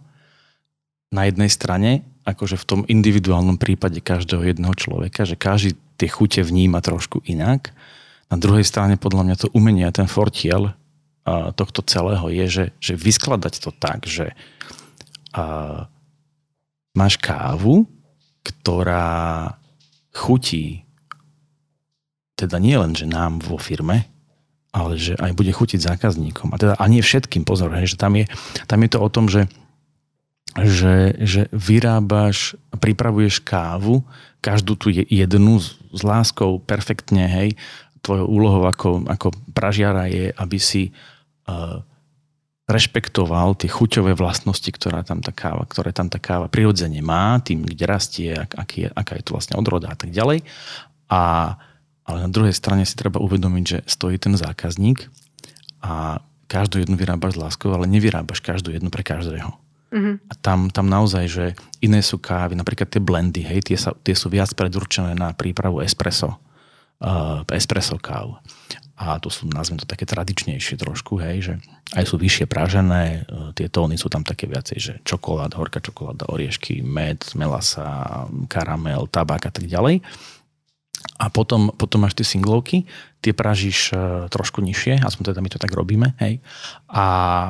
Na 1.10 1.26
jednej 1.26 1.50
strane, 1.50 2.04
akože 2.22 2.60
v 2.60 2.68
tom 2.68 2.80
individuálnom 2.84 3.56
prípade 3.56 3.98
každého 3.98 4.44
jedného 4.44 4.74
človeka, 4.76 5.24
že 5.26 5.34
každý 5.34 5.74
tie 5.98 6.06
chute 6.06 6.44
vníma 6.44 6.78
trošku 6.84 7.24
inak. 7.26 7.72
Na 8.28 8.36
druhej 8.36 8.62
strane 8.62 9.00
podľa 9.00 9.22
mňa 9.24 9.36
to 9.40 9.48
umenie 9.56 9.88
a 9.88 9.96
ten 9.96 10.06
fortiel 10.06 10.70
uh, 10.70 11.50
tohto 11.56 11.82
celého 11.82 12.28
je, 12.30 12.46
že, 12.46 12.64
že 12.78 12.94
vyskladať 12.94 13.54
to 13.58 13.70
tak, 13.72 14.04
že 14.04 14.36
uh, 15.34 15.88
máš 16.92 17.16
kávu, 17.18 17.88
ktorá 18.44 19.56
chutí 20.12 20.88
teda 22.38 22.62
nie 22.62 22.78
len, 22.78 22.94
že 22.94 23.02
nám 23.02 23.42
vo 23.42 23.58
firme, 23.58 24.06
ale 24.72 25.00
že 25.00 25.16
aj 25.16 25.32
bude 25.32 25.52
chutiť 25.52 25.80
zákazníkom. 25.80 26.52
A 26.52 26.56
teda 26.60 26.74
a 26.76 26.84
nie 26.86 27.00
všetkým, 27.00 27.42
pozor, 27.48 27.72
hej, 27.72 27.94
že 27.94 27.96
tam 27.96 28.16
je, 28.16 28.28
tam 28.68 28.80
je 28.84 28.90
to 28.90 28.98
o 29.00 29.08
tom, 29.08 29.26
že 29.28 29.48
že, 30.56 31.14
že 31.22 31.46
vyrábaš, 31.54 32.58
pripravuješ 32.72 33.44
kávu, 33.44 34.02
každú 34.40 34.74
tu 34.74 34.90
jednu 34.90 35.60
s, 35.60 35.76
s 35.92 36.00
láskou 36.02 36.58
perfektne, 36.58 37.28
hej. 37.28 37.48
Tvojou 38.02 38.26
úlohou 38.26 38.64
ako, 38.66 39.06
ako 39.06 39.34
pražiara 39.52 40.08
je, 40.08 40.30
aby 40.34 40.58
si 40.58 40.94
uh, 41.46 41.82
rešpektoval 42.68 43.58
tie 43.58 43.70
chuťové 43.70 44.16
vlastnosti, 44.16 44.66
ktorá 44.66 45.04
tam 45.04 45.24
tá 45.24 45.34
káva, 45.34 45.68
ktoré 45.68 45.90
tam 45.90 46.06
tá 46.12 46.20
káva 46.20 46.46
prirodzene 46.46 47.04
má, 47.04 47.38
tým, 47.44 47.64
kde 47.64 47.84
rastie, 47.84 48.30
ak, 48.34 48.54
aký 48.56 48.88
aká 48.92 49.20
je 49.20 49.24
to 49.24 49.34
vlastne 49.34 49.54
odroda 49.58 49.92
a 49.92 49.96
tak 49.98 50.10
ďalej. 50.10 50.42
A, 51.12 51.54
ale 52.08 52.24
na 52.24 52.30
druhej 52.32 52.56
strane 52.56 52.88
si 52.88 52.96
treba 52.96 53.20
uvedomiť, 53.20 53.64
že 53.68 53.78
stojí 53.84 54.16
ten 54.16 54.32
zákazník 54.32 55.12
a 55.84 56.24
každú 56.48 56.80
jednu 56.80 56.96
vyrábaš 56.96 57.36
s 57.36 57.40
láskou, 57.44 57.68
ale 57.76 57.84
nevyrábaš 57.84 58.40
každú 58.40 58.72
jednu 58.72 58.88
pre 58.88 59.04
každého. 59.04 59.52
Mm-hmm. 59.88 60.14
A 60.28 60.32
tam, 60.40 60.68
tam 60.72 60.88
naozaj, 60.88 61.24
že 61.28 61.44
iné 61.84 62.00
sú 62.00 62.16
kávy, 62.20 62.56
napríklad 62.56 62.88
tie 62.88 63.00
blendy, 63.00 63.44
hej, 63.44 63.60
tie, 63.68 63.76
sa, 63.76 63.92
tie 64.04 64.16
sú 64.16 64.32
viac 64.32 64.52
predurčené 64.52 65.16
na 65.16 65.32
prípravu 65.32 65.84
espresso, 65.84 66.36
uh, 67.04 67.44
espresso 67.52 67.96
káv. 68.00 68.40
A 68.98 69.16
to 69.22 69.30
sú, 69.30 69.46
nazvem 69.46 69.78
to 69.78 69.86
také 69.86 70.04
tradičnejšie 70.04 70.74
trošku, 70.74 71.22
hej, 71.22 71.36
že 71.40 71.54
aj 71.94 72.04
sú 72.04 72.20
vyššie 72.20 72.44
pražené, 72.48 73.24
uh, 73.28 73.52
tie 73.56 73.72
tóny 73.72 73.96
sú 73.96 74.12
tam 74.12 74.24
také 74.24 74.44
viacej, 74.44 74.78
že 74.80 74.92
čokoláda, 75.08 75.56
horká 75.56 75.80
čokoláda, 75.80 76.28
oriešky, 76.28 76.84
med, 76.84 77.24
melasa, 77.32 78.28
karamel, 78.48 79.08
tabak 79.08 79.48
a 79.48 79.52
tak 79.52 79.68
ďalej. 79.68 80.04
A 81.18 81.30
potom, 81.30 81.74
potom 81.74 82.06
máš 82.06 82.14
tie 82.14 82.26
singlovky, 82.26 82.86
tie 83.18 83.34
pražíš 83.34 83.90
uh, 83.90 84.30
trošku 84.30 84.62
nižšie, 84.62 85.02
aspoň 85.02 85.34
teda 85.34 85.40
my 85.42 85.50
to 85.50 85.58
tak 85.58 85.74
robíme, 85.74 86.14
hej. 86.22 86.38
A, 86.90 87.06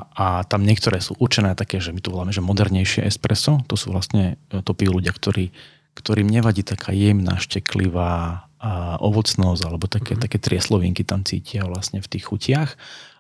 a 0.09 0.27
tam 0.49 0.65
niektoré 0.65 1.01
sú 1.05 1.17
určené 1.21 1.53
také, 1.53 1.77
že 1.81 1.93
my 1.93 2.01
to 2.01 2.13
voláme, 2.13 2.33
že 2.33 2.45
modernejšie 2.45 3.05
espresso, 3.05 3.61
to 3.69 3.77
sú 3.77 3.93
vlastne, 3.93 4.41
e, 4.49 4.65
to 4.65 4.73
pijú 4.73 4.97
ľudia, 4.97 5.13
ktorí, 5.13 5.53
ktorým 5.97 6.29
nevadí 6.29 6.65
taká 6.65 6.97
jemná, 6.97 7.37
šteklivá 7.37 8.49
a 8.59 8.99
ovocnosť, 8.99 9.63
alebo 9.63 9.87
také, 9.87 10.19
mm-hmm. 10.19 10.25
také 10.27 10.39
trieslovinky 10.43 11.07
tam 11.07 11.23
cítia 11.23 11.63
vlastne 11.63 12.03
v 12.03 12.11
tých 12.11 12.27
chutiach. 12.27 12.75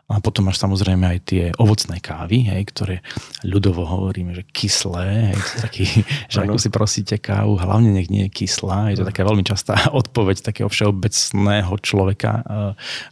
A 0.08 0.24
potom 0.24 0.48
máš 0.48 0.56
samozrejme 0.56 1.04
aj 1.04 1.18
tie 1.28 1.44
ovocné 1.60 2.00
kávy, 2.00 2.48
hej, 2.48 2.62
ktoré 2.72 2.96
ľudovo 3.44 3.84
hovoríme, 3.84 4.32
že 4.32 4.48
kyslé, 4.48 5.36
hej, 5.36 5.40
taký, 5.60 5.84
že 6.32 6.48
ako 6.48 6.56
si 6.56 6.72
prosíte 6.72 7.16
kávu, 7.20 7.60
hlavne 7.60 7.92
nech 7.92 8.08
nie 8.08 8.24
je 8.28 8.44
kyslá. 8.44 8.88
Je 8.88 9.04
to 9.04 9.08
taká 9.08 9.28
veľmi 9.28 9.44
častá 9.44 9.76
odpoveď 10.00 10.40
takého 10.40 10.72
všeobecného 10.72 11.76
človeka 11.84 12.32
eh, 12.40 12.44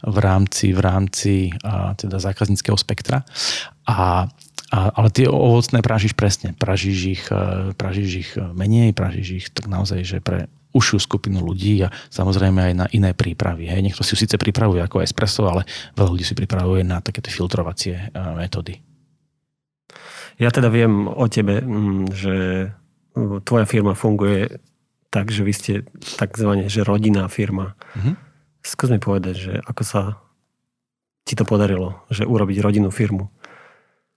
v 0.09 0.17
rámci, 0.17 0.73
v 0.73 0.79
rámci 0.81 1.33
teda 1.97 2.17
zákazníckého 2.17 2.77
spektra. 2.77 3.21
A 3.85 4.25
a, 4.67 4.91
ale 4.99 5.07
tie 5.15 5.31
ovocné 5.31 5.79
pražíš 5.79 6.11
presne. 6.11 6.51
Pražíš 6.51 6.99
ich, 7.07 7.23
eh, 7.31 7.71
pražíš 7.71 8.11
ich 8.19 8.31
menej, 8.35 8.91
pražíš 8.91 9.27
ich 9.31 9.47
tak 9.55 9.71
naozaj, 9.71 10.03
že 10.03 10.19
pre 10.19 10.51
užšiu 10.75 10.97
skupinu 10.99 11.39
ľudí 11.39 11.79
a 11.85 11.91
samozrejme 12.11 12.59
aj 12.71 12.73
na 12.73 12.85
iné 12.91 13.11
prípravy. 13.15 13.67
Hej. 13.67 13.81
Niekto 13.83 14.03
si 14.03 14.13
ju 14.13 14.17
síce 14.19 14.35
pripravuje 14.35 14.83
ako 14.83 15.03
espresso, 15.03 15.47
ale 15.47 15.63
veľa 15.95 16.09
ľudí 16.11 16.25
si 16.27 16.35
pripravuje 16.35 16.83
na 16.83 16.99
takéto 16.99 17.31
filtrovacie 17.31 17.95
e, 17.97 18.19
metódy. 18.35 18.75
Ja 20.37 20.53
teda 20.53 20.69
viem 20.69 21.09
o 21.09 21.25
tebe, 21.25 21.65
mm, 21.65 22.13
že 22.13 22.35
tvoja 23.41 23.65
firma 23.65 23.97
funguje 23.97 24.61
tak, 25.09 25.33
že 25.33 25.41
vy 25.41 25.53
ste 25.55 25.73
takzvané, 26.19 26.69
že 26.69 26.85
rodinná 26.85 27.25
firma. 27.31 27.73
Mm-hmm. 27.97 28.15
Skús 28.61 28.89
mi 28.91 28.99
povedať, 29.01 29.35
že 29.35 29.53
ako 29.65 29.83
sa 29.87 30.01
ti 31.25 31.33
to 31.33 31.47
podarilo, 31.47 32.05
že 32.13 32.27
urobiť 32.27 32.57
rodinnú 32.61 32.93
firmu? 32.93 33.31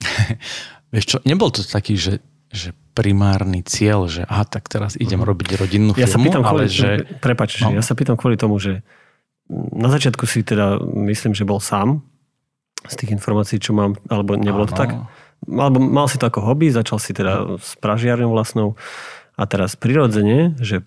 Vieš 0.92 1.06
čo, 1.06 1.16
nebol 1.22 1.48
to 1.54 1.62
taký, 1.62 1.94
že, 1.96 2.20
že 2.50 2.74
primárny 3.00 3.64
cieľ, 3.64 4.04
že 4.12 4.28
aha, 4.28 4.44
tak 4.44 4.68
teraz 4.68 4.92
idem 5.00 5.24
uh-huh. 5.24 5.32
robiť 5.32 5.56
rodinnú 5.56 5.96
firmu, 5.96 6.04
ja 6.04 6.12
sa 6.12 6.20
pýtam 6.20 6.44
ale 6.44 6.50
kvôli, 6.52 6.68
že... 6.68 6.90
Prepač, 7.24 7.64
no. 7.64 7.72
ja 7.72 7.80
sa 7.80 7.96
pýtam 7.96 8.20
kvôli 8.20 8.36
tomu, 8.36 8.60
že 8.60 8.84
na 9.72 9.88
začiatku 9.88 10.28
si 10.28 10.44
teda, 10.44 10.76
myslím, 11.08 11.32
že 11.32 11.48
bol 11.48 11.58
sám 11.58 12.04
z 12.84 12.94
tých 13.00 13.16
informácií, 13.16 13.56
čo 13.56 13.72
mám, 13.72 13.96
alebo 14.12 14.36
nebolo 14.36 14.68
to 14.68 14.76
tak. 14.76 14.92
Alebo 15.48 15.80
mal 15.80 16.04
si 16.12 16.20
to 16.20 16.28
ako 16.28 16.44
hobby, 16.44 16.68
začal 16.68 17.00
si 17.00 17.16
teda 17.16 17.56
s 17.56 17.80
pražiarňou 17.80 18.28
vlastnou 18.28 18.76
a 19.40 19.48
teraz 19.48 19.72
prirodzene, 19.80 20.52
že 20.60 20.84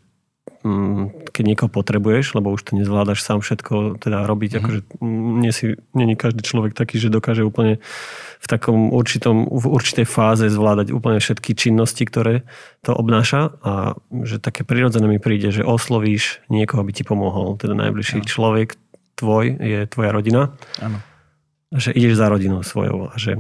keď 1.36 1.44
niekoho 1.44 1.68
potrebuješ, 1.68 2.40
lebo 2.40 2.52
už 2.56 2.72
to 2.72 2.80
nezvládaš 2.80 3.20
sám 3.20 3.44
všetko 3.44 4.00
teda 4.00 4.24
robiť, 4.24 4.52
mm-hmm. 4.56 4.64
akože 4.64 4.80
nie, 5.44 5.52
si, 5.52 5.76
nie 5.92 6.06
je 6.08 6.16
každý 6.16 6.40
človek 6.44 6.72
taký, 6.72 7.04
že 7.04 7.12
dokáže 7.12 7.44
úplne 7.44 7.84
v 8.40 8.48
takom 8.48 8.92
určitom, 8.96 9.44
v 9.48 9.66
určitej 9.68 10.08
fáze 10.08 10.48
zvládať 10.48 10.96
úplne 10.96 11.20
všetky 11.20 11.56
činnosti, 11.56 12.08
ktoré 12.08 12.48
to 12.80 12.96
obnáša 12.96 13.60
a 13.60 14.00
že 14.24 14.40
také 14.40 14.64
prirodzené 14.64 15.08
mi 15.08 15.20
príde, 15.20 15.52
že 15.52 15.68
oslovíš 15.68 16.40
niekoho, 16.48 16.84
aby 16.84 16.92
ti 16.96 17.04
pomohol, 17.04 17.60
teda 17.60 17.76
najbližší 17.76 18.24
no. 18.24 18.28
človek 18.28 18.80
tvoj 19.20 19.60
je 19.60 19.80
tvoja 19.92 20.12
rodina. 20.16 20.56
Áno. 20.80 21.04
Že 21.76 21.92
ideš 21.92 22.20
za 22.20 22.28
rodinou 22.32 22.64
svojou 22.64 23.12
a 23.12 23.16
že 23.20 23.40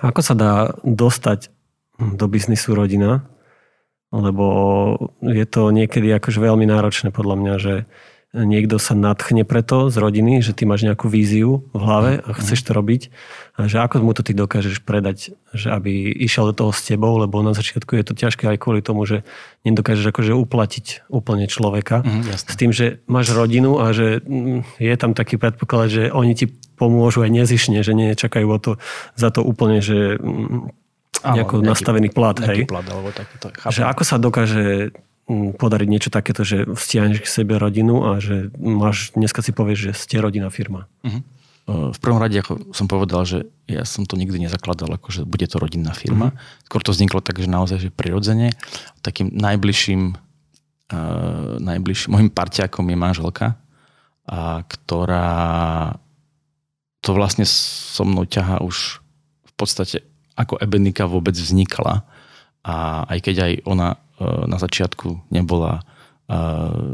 ako 0.00 0.20
sa 0.20 0.32
dá 0.36 0.54
dostať 0.84 1.52
do 1.96 2.28
biznisu 2.28 2.76
rodina, 2.76 3.24
lebo 4.14 4.46
je 5.22 5.46
to 5.46 5.74
niekedy 5.74 6.10
akože 6.14 6.38
veľmi 6.38 6.66
náročné 6.68 7.10
podľa 7.10 7.36
mňa, 7.38 7.54
že 7.58 7.74
niekto 8.36 8.76
sa 8.76 8.92
nadchne 8.92 9.48
preto 9.48 9.88
z 9.88 9.96
rodiny, 9.96 10.44
že 10.44 10.52
ty 10.52 10.68
máš 10.68 10.84
nejakú 10.84 11.08
víziu 11.08 11.64
v 11.72 11.80
hlave 11.80 12.12
a 12.20 12.28
mhm. 12.34 12.36
chceš 12.36 12.68
to 12.68 12.70
robiť. 12.76 13.02
A 13.56 13.72
že 13.72 13.80
ako 13.80 14.04
mu 14.04 14.12
to 14.12 14.20
ty 14.20 14.36
dokážeš 14.36 14.84
predať, 14.84 15.32
že 15.56 15.72
aby 15.72 16.12
išiel 16.12 16.52
do 16.52 16.54
toho 16.66 16.70
s 16.76 16.84
tebou, 16.84 17.16
lebo 17.16 17.40
na 17.40 17.56
začiatku 17.56 17.96
je 17.96 18.04
to 18.04 18.12
ťažké 18.12 18.44
aj 18.52 18.60
kvôli 18.60 18.84
tomu, 18.84 19.08
že 19.08 19.24
nedokážeš 19.64 20.12
akože 20.12 20.36
uplatiť 20.36 21.08
úplne 21.08 21.48
človeka. 21.48 22.04
Mm, 22.04 22.36
s 22.36 22.54
tým, 22.60 22.76
že 22.76 23.00
máš 23.08 23.32
rodinu 23.32 23.80
a 23.80 23.96
že 23.96 24.20
mm, 24.20 24.76
je 24.76 24.94
tam 25.00 25.16
taký 25.16 25.40
predpoklad, 25.40 25.88
že 25.88 26.02
oni 26.12 26.36
ti 26.36 26.52
pomôžu 26.76 27.24
aj 27.24 27.32
nezišne, 27.32 27.80
že 27.80 27.96
nečakajú 27.96 28.44
o 28.44 28.58
to, 28.60 28.72
za 29.16 29.32
to 29.32 29.40
úplne, 29.40 29.80
že 29.80 30.20
nejako 31.24 31.62
nejaký, 31.62 31.70
nastavený 31.70 32.08
plat. 32.12 32.36
Hej. 32.42 32.68
Plat, 32.68 32.84
alebo 32.84 33.08
takýto, 33.14 33.52
že 33.72 33.82
ako 33.86 34.02
sa 34.02 34.16
dokáže 34.20 34.92
mm, 35.30 35.56
podariť 35.56 35.88
niečo 35.88 36.10
takéto, 36.12 36.42
že 36.44 36.66
vzťahneš 36.68 37.24
k 37.24 37.28
sebe 37.28 37.56
rodinu 37.56 38.04
a 38.04 38.20
že 38.20 38.52
máš, 38.58 39.14
dneska 39.16 39.40
si 39.40 39.54
povieš, 39.56 39.90
že 39.90 39.92
ste 39.96 40.16
rodina 40.20 40.52
firma. 40.52 40.90
Uh-huh. 41.06 41.22
V 41.66 41.98
prvom 41.98 42.22
rade, 42.22 42.38
ako 42.38 42.70
som 42.70 42.86
povedal, 42.86 43.26
že 43.26 43.50
ja 43.66 43.82
som 43.82 44.06
to 44.06 44.14
nikdy 44.14 44.38
nezakladal, 44.38 44.86
ako 44.86 45.10
že 45.10 45.22
bude 45.26 45.50
to 45.50 45.58
rodinná 45.58 45.90
firma. 45.98 46.30
Uh-huh. 46.30 46.66
Skôr 46.70 46.82
to 46.86 46.94
vzniklo 46.94 47.18
tak, 47.18 47.42
že 47.42 47.50
naozaj 47.50 47.78
že 47.82 47.90
prirodzene. 47.90 48.54
Takým 49.02 49.34
najbližším, 49.34 50.14
uh, 50.94 51.58
najbližším 51.58 52.08
môjim 52.14 52.30
parťákom 52.30 52.86
je 52.86 52.96
manželka, 52.98 53.46
a 54.26 54.66
ktorá 54.66 55.30
to 56.98 57.14
vlastne 57.14 57.46
so 57.46 58.02
mnou 58.02 58.26
ťaha 58.26 58.58
už 58.66 58.98
v 59.46 59.52
podstate 59.54 60.02
ako 60.36 60.60
Ebenika 60.60 61.08
vôbec 61.08 61.32
vznikla. 61.34 62.04
A 62.66 63.06
aj 63.08 63.18
keď 63.24 63.36
aj 63.48 63.52
ona 63.64 63.88
e, 63.94 63.98
na 64.46 64.58
začiatku 64.60 65.32
nebola 65.32 65.80
e, 66.28 66.32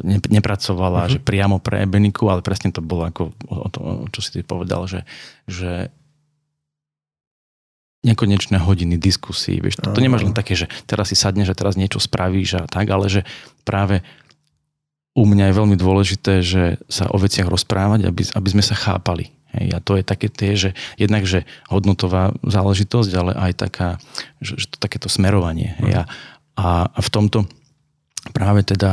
ne, 0.06 0.18
nepracovala 0.22 1.08
uh-huh. 1.08 1.12
že 1.16 1.18
priamo 1.18 1.58
pre 1.58 1.82
Ebeniku, 1.82 2.30
ale 2.30 2.46
presne 2.46 2.70
to 2.70 2.80
bolo 2.80 3.08
ako 3.08 3.34
o 3.50 3.68
to, 3.68 3.80
čo 4.14 4.20
si 4.22 4.30
ty 4.30 4.40
povedal, 4.46 4.86
že, 4.86 5.02
že 5.50 5.90
nekonečné 8.02 8.58
hodiny 8.58 8.98
diskusí. 8.98 9.62
Vieš, 9.62 9.78
to, 9.78 9.94
to 9.94 10.02
nemáš 10.02 10.26
len 10.26 10.34
také, 10.34 10.58
že 10.58 10.66
teraz 10.90 11.10
si 11.10 11.16
sadneš 11.16 11.54
a 11.54 11.58
teraz 11.58 11.78
niečo 11.78 12.02
spravíš 12.02 12.50
a 12.58 12.62
tak, 12.66 12.90
ale 12.90 13.06
že 13.06 13.22
práve 13.62 14.02
u 15.12 15.28
mňa 15.28 15.52
je 15.52 15.58
veľmi 15.58 15.76
dôležité, 15.76 16.40
že 16.42 16.80
sa 16.88 17.06
o 17.12 17.16
veciach 17.20 17.46
rozprávať, 17.46 18.08
aby, 18.08 18.22
aby 18.32 18.48
sme 18.48 18.64
sa 18.64 18.74
chápali. 18.74 19.30
Hej, 19.52 19.66
a 19.76 19.78
to 19.84 20.00
je 20.00 20.04
také 20.04 20.28
tie, 20.32 20.56
že 20.56 20.70
jednak, 20.96 21.28
že 21.28 21.44
hodnotová 21.68 22.32
záležitosť, 22.40 23.10
ale 23.12 23.32
aj 23.36 23.52
taká, 23.68 23.88
že, 24.40 24.56
že 24.56 24.66
to 24.72 24.76
takéto 24.80 25.12
smerovanie. 25.12 25.76
Hej, 25.80 26.08
a, 26.56 26.88
a 26.88 27.00
v 27.00 27.10
tomto 27.12 27.44
práve 28.30 28.62
teda 28.62 28.92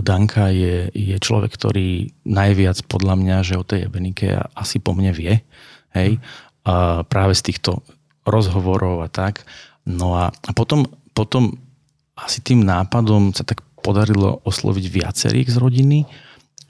Danka 0.00 0.48
je, 0.48 0.88
je 0.90 1.16
človek, 1.20 1.52
ktorý 1.52 2.10
najviac 2.24 2.80
podľa 2.88 3.14
mňa, 3.20 3.36
že 3.44 3.60
o 3.60 3.66
tej 3.66 3.86
ebenike 3.86 4.40
asi 4.56 4.80
po 4.80 4.96
mne 4.96 5.12
vie. 5.12 5.44
Hej, 5.92 6.18
a 6.64 7.02
práve 7.04 7.34
z 7.36 7.52
týchto 7.52 7.84
rozhovorov 8.24 9.04
a 9.04 9.08
tak. 9.08 9.44
No 9.88 10.16
a, 10.16 10.30
a 10.30 10.50
potom, 10.52 10.86
potom 11.16 11.56
asi 12.16 12.44
tým 12.44 12.64
nápadom 12.64 13.32
sa 13.32 13.42
tak 13.42 13.64
podarilo 13.80 14.44
osloviť 14.44 14.84
viacerých 14.92 15.48
z 15.50 15.56
rodiny, 15.56 15.98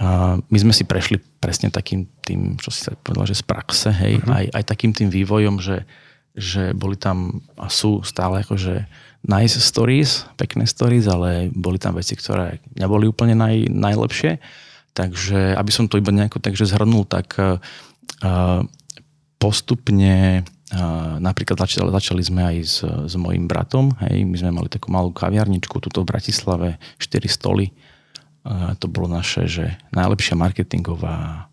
a 0.01 0.41
my 0.41 0.59
sme 0.59 0.73
si 0.73 0.89
prešli 0.89 1.21
presne 1.21 1.69
takým 1.69 2.09
tým, 2.25 2.57
čo 2.57 2.73
si 2.73 2.89
sa 2.89 2.97
povedal, 2.97 3.29
že 3.29 3.37
z 3.37 3.45
praxe, 3.45 3.93
hej, 3.93 4.17
uh-huh. 4.17 4.33
aj, 4.33 4.45
aj 4.57 4.65
takým 4.65 4.97
tým 4.97 5.13
vývojom, 5.13 5.61
že, 5.61 5.85
že 6.33 6.73
boli 6.73 6.97
tam 6.97 7.45
a 7.61 7.69
sú 7.69 8.01
stále 8.01 8.41
akože 8.41 8.89
nice 9.29 9.61
stories, 9.61 10.25
pekné 10.41 10.65
stories, 10.65 11.05
ale 11.05 11.53
boli 11.53 11.77
tam 11.77 12.01
veci, 12.01 12.17
ktoré 12.17 12.65
neboli 12.73 13.05
úplne 13.13 13.37
naj, 13.37 13.69
najlepšie. 13.69 14.41
Takže, 14.97 15.55
aby 15.55 15.71
som 15.71 15.85
to 15.85 16.01
iba 16.01 16.11
nejako 16.11 16.41
takže 16.41 16.65
zhrnul, 16.65 17.05
tak 17.05 17.37
uh, 17.37 17.61
postupne 19.37 20.43
napríklad 21.19 21.59
začali, 21.59 21.91
začali 21.91 22.23
sme 22.23 22.43
aj 22.47 22.57
s, 22.63 22.79
s 22.87 23.15
mojim 23.19 23.51
bratom, 23.51 23.91
hej, 24.07 24.23
my 24.23 24.37
sme 24.39 24.51
mali 24.55 24.69
takú 24.71 24.95
malú 24.95 25.11
kaviarničku 25.11 25.83
tuto 25.83 26.07
v 26.07 26.11
Bratislave, 26.15 26.79
4 27.03 27.27
stoly. 27.27 27.75
To 28.47 28.87
bolo 28.89 29.11
naše, 29.11 29.45
že 29.45 29.77
najlepšia 29.93 30.37
marketingová 30.37 31.49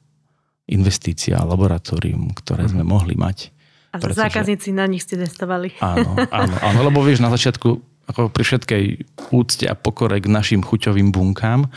investícia, 0.68 1.40
laboratórium, 1.44 2.32
ktoré 2.36 2.68
sme 2.68 2.84
mhm. 2.84 2.90
mohli 2.92 3.16
mať. 3.16 3.52
A 3.96 4.04
pretože... 4.04 4.20
zákazníci 4.28 4.76
na 4.76 4.84
nich 4.86 5.08
ste 5.08 5.16
testovali. 5.16 5.74
Áno, 5.80 6.16
áno, 6.44 6.56
áno, 6.60 6.80
lebo 6.84 7.00
vieš, 7.02 7.24
na 7.24 7.32
začiatku, 7.32 7.80
ako 8.08 8.32
pri 8.32 8.44
všetkej 8.44 8.84
úcte 9.32 9.66
a 9.68 9.76
pokore 9.76 10.20
k 10.20 10.28
našim 10.28 10.60
chuťovým 10.64 11.12
bunkám, 11.12 11.72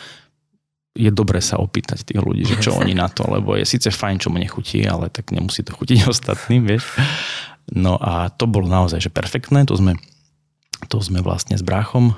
je 0.91 1.07
dobre 1.15 1.39
sa 1.39 1.63
opýtať 1.63 2.03
tých 2.03 2.19
ľudí, 2.19 2.43
že 2.43 2.59
čo 2.59 2.75
oni 2.75 2.99
na 2.99 3.07
to, 3.07 3.23
lebo 3.31 3.55
je 3.55 3.63
síce 3.63 3.95
fajn, 3.95 4.19
čo 4.19 4.29
mu 4.35 4.43
nechutí, 4.43 4.83
ale 4.83 5.07
tak 5.07 5.31
nemusí 5.31 5.63
to 5.63 5.71
chutiť 5.71 6.07
ostatným, 6.13 6.67
vieš. 6.67 6.99
No 7.71 7.95
a 7.95 8.27
to 8.35 8.51
bolo 8.51 8.67
naozaj, 8.67 8.99
že 8.99 9.11
perfektné, 9.15 9.63
to 9.63 9.79
sme, 9.79 9.95
to 10.89 11.03
sme 11.03 11.21
vlastne 11.21 11.59
s 11.59 11.65
bráchom 11.65 12.13
e, 12.13 12.15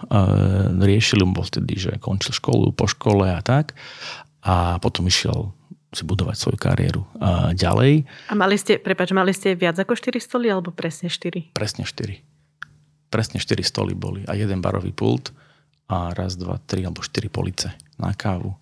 riešili, 0.79 1.25
bol 1.27 1.43
vtedy, 1.43 1.75
že 1.81 1.93
končil 1.99 2.37
školu 2.37 2.71
po 2.77 2.87
škole 2.87 3.27
a 3.27 3.41
tak 3.43 3.75
a 4.43 4.79
potom 4.79 5.07
išiel 5.07 5.51
si 5.93 6.03
budovať 6.09 6.37
svoju 6.39 6.59
kariéru 6.59 7.03
a 7.21 7.53
ďalej. 7.53 8.09
A 8.33 8.35
mali 8.35 8.57
ste, 8.57 8.81
prepáč, 8.81 9.13
mali 9.13 9.37
ste 9.37 9.53
viac 9.53 9.77
ako 9.77 9.93
4 9.93 10.17
stoly 10.23 10.49
alebo 10.49 10.73
presne 10.73 11.13
4? 11.13 11.53
Presne 11.53 11.85
4. 11.85 13.13
Presne 13.13 13.39
4 13.39 13.61
stoly 13.61 13.93
boli 13.93 14.25
a 14.25 14.33
jeden 14.33 14.65
barový 14.65 14.95
pult 14.97 15.35
a 15.93 16.17
raz, 16.17 16.41
dva, 16.41 16.57
tri 16.65 16.89
alebo 16.89 17.05
štyri 17.05 17.29
police 17.29 17.69
na 18.01 18.17
kávu. 18.17 18.57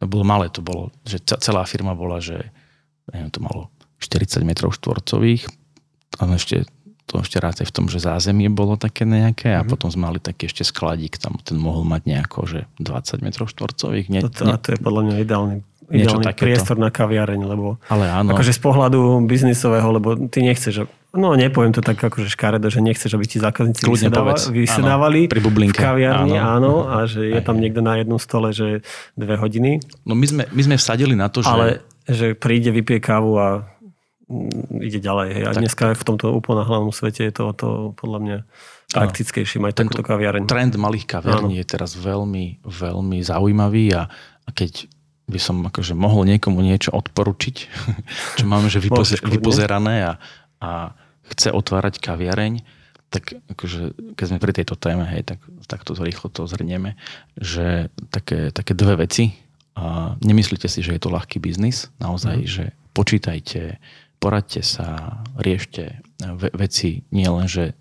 To 0.00 0.08
bolo 0.08 0.24
malé, 0.24 0.48
to 0.48 0.64
bolo, 0.64 0.88
že 1.04 1.20
celá 1.20 1.68
firma 1.68 1.92
bola, 1.92 2.16
že 2.24 2.40
neviem, 3.12 3.28
to 3.28 3.44
malo 3.44 3.68
40 4.00 4.40
metrov 4.48 4.72
štvorcových, 4.72 5.44
a 6.18 6.26
ešte, 6.34 6.66
to 7.10 7.26
ešte 7.26 7.42
rád 7.42 7.58
aj 7.58 7.66
v 7.66 7.74
tom, 7.74 7.90
že 7.90 7.98
zázemie 7.98 8.46
bolo 8.46 8.78
také 8.78 9.02
nejaké 9.02 9.50
a 9.50 9.60
mm-hmm. 9.60 9.70
potom 9.74 9.90
sme 9.90 10.06
mali 10.06 10.22
taký 10.22 10.46
ešte 10.46 10.62
skladík, 10.62 11.18
tam 11.18 11.34
ten 11.42 11.58
mohol 11.58 11.82
mať 11.82 12.06
nejako, 12.06 12.46
že 12.46 12.70
20 12.78 13.26
metrov 13.26 13.50
štvorcových. 13.50 14.06
Nie, 14.06 14.22
to, 14.22 14.30
to, 14.30 14.46
to 14.46 14.68
je 14.74 14.78
podľa 14.78 15.02
mňa 15.10 15.14
ideálny 15.26 15.56
ideálny 15.90 16.30
priestor 16.38 16.78
na 16.78 16.88
kaviareň, 16.88 17.40
lebo 17.50 17.82
Ale 17.90 18.06
áno. 18.06 18.30
akože 18.30 18.54
z 18.54 18.60
pohľadu 18.62 19.26
biznisového, 19.26 19.90
lebo 19.90 20.14
ty 20.30 20.46
nechceš, 20.46 20.86
no 21.10 21.34
nepoviem 21.34 21.74
to 21.74 21.82
tak 21.82 21.98
akože 21.98 22.30
škaredo, 22.30 22.70
že 22.70 22.78
nechceš, 22.78 23.10
aby 23.18 23.26
ti 23.26 23.42
zákazníci 23.42 23.82
vysedáva, 23.82 24.38
vysedávali 24.38 25.26
pri 25.26 25.42
bublinke. 25.42 25.82
v 25.82 25.82
kaviarni, 25.82 26.38
áno. 26.38 26.86
áno, 26.86 26.86
a 26.86 27.10
že 27.10 27.26
je 27.34 27.42
tam 27.42 27.58
niekto 27.58 27.82
na 27.82 27.98
jednom 27.98 28.22
stole, 28.22 28.54
že 28.54 28.86
dve 29.18 29.34
hodiny. 29.34 29.82
No 30.06 30.14
my 30.14 30.26
sme, 30.30 30.42
my 30.46 30.62
sme 30.62 30.76
vsadili 30.78 31.18
na 31.18 31.26
to, 31.26 31.42
že... 31.42 31.50
Ale 31.50 31.82
že 32.10 32.34
príde, 32.34 32.74
vypije 32.74 32.98
kávu 32.98 33.38
a 33.38 33.46
ide 34.78 35.00
ďalej. 35.02 35.28
Hej. 35.34 35.44
A 35.44 35.52
tak, 35.52 35.62
dneska 35.66 35.84
tak. 35.92 35.98
v 35.98 36.04
tomto 36.06 36.26
úplne 36.30 36.62
hlavnom 36.62 36.94
svete 36.94 37.26
je 37.26 37.32
to, 37.34 37.50
to 37.52 37.68
podľa 37.98 38.18
mňa 38.22 38.38
praktickejšie 38.90 39.58
mať 39.62 39.72
takúto 39.86 40.02
kaviareň. 40.02 40.46
Trend 40.46 40.74
malých 40.78 41.06
kaviarní 41.06 41.62
je 41.62 41.66
teraz 41.66 41.94
veľmi, 41.94 42.62
veľmi 42.66 43.18
zaujímavý 43.22 43.94
a, 43.94 44.10
a 44.46 44.50
keď 44.50 44.90
by 45.30 45.38
som 45.38 45.62
akože 45.62 45.94
mohol 45.94 46.26
niekomu 46.26 46.58
niečo 46.58 46.90
odporučiť, 46.90 47.56
čo 48.38 48.44
máme 48.46 48.66
že 48.66 48.82
vypoze- 48.82 49.22
vypozerané 49.22 50.10
a, 50.10 50.12
a 50.58 50.70
chce 51.30 51.54
otvárať 51.54 52.02
kaviareň, 52.02 52.62
tak 53.10 53.34
akože, 53.50 54.14
keď 54.14 54.24
sme 54.26 54.38
pri 54.38 54.52
tejto 54.54 54.78
téme, 54.78 55.02
hej, 55.02 55.26
tak, 55.26 55.42
tak 55.66 55.82
to 55.82 55.98
rýchlo 55.98 56.30
to 56.30 56.46
zhrnieme, 56.46 56.94
že 57.34 57.90
také, 58.14 58.54
také 58.54 58.74
dve 58.74 59.02
veci. 59.06 59.34
A 59.74 60.14
nemyslíte 60.22 60.66
si, 60.70 60.82
že 60.82 60.94
je 60.94 61.02
to 61.02 61.10
ľahký 61.10 61.42
biznis, 61.42 61.90
naozaj, 61.98 62.36
mm. 62.42 62.46
že 62.46 62.64
počítajte, 62.94 63.82
poradte 64.20 64.60
sa, 64.60 65.18
riešte 65.40 66.04
veci 66.52 67.02
nie 67.10 67.26
len, 67.26 67.48
že 67.48 67.72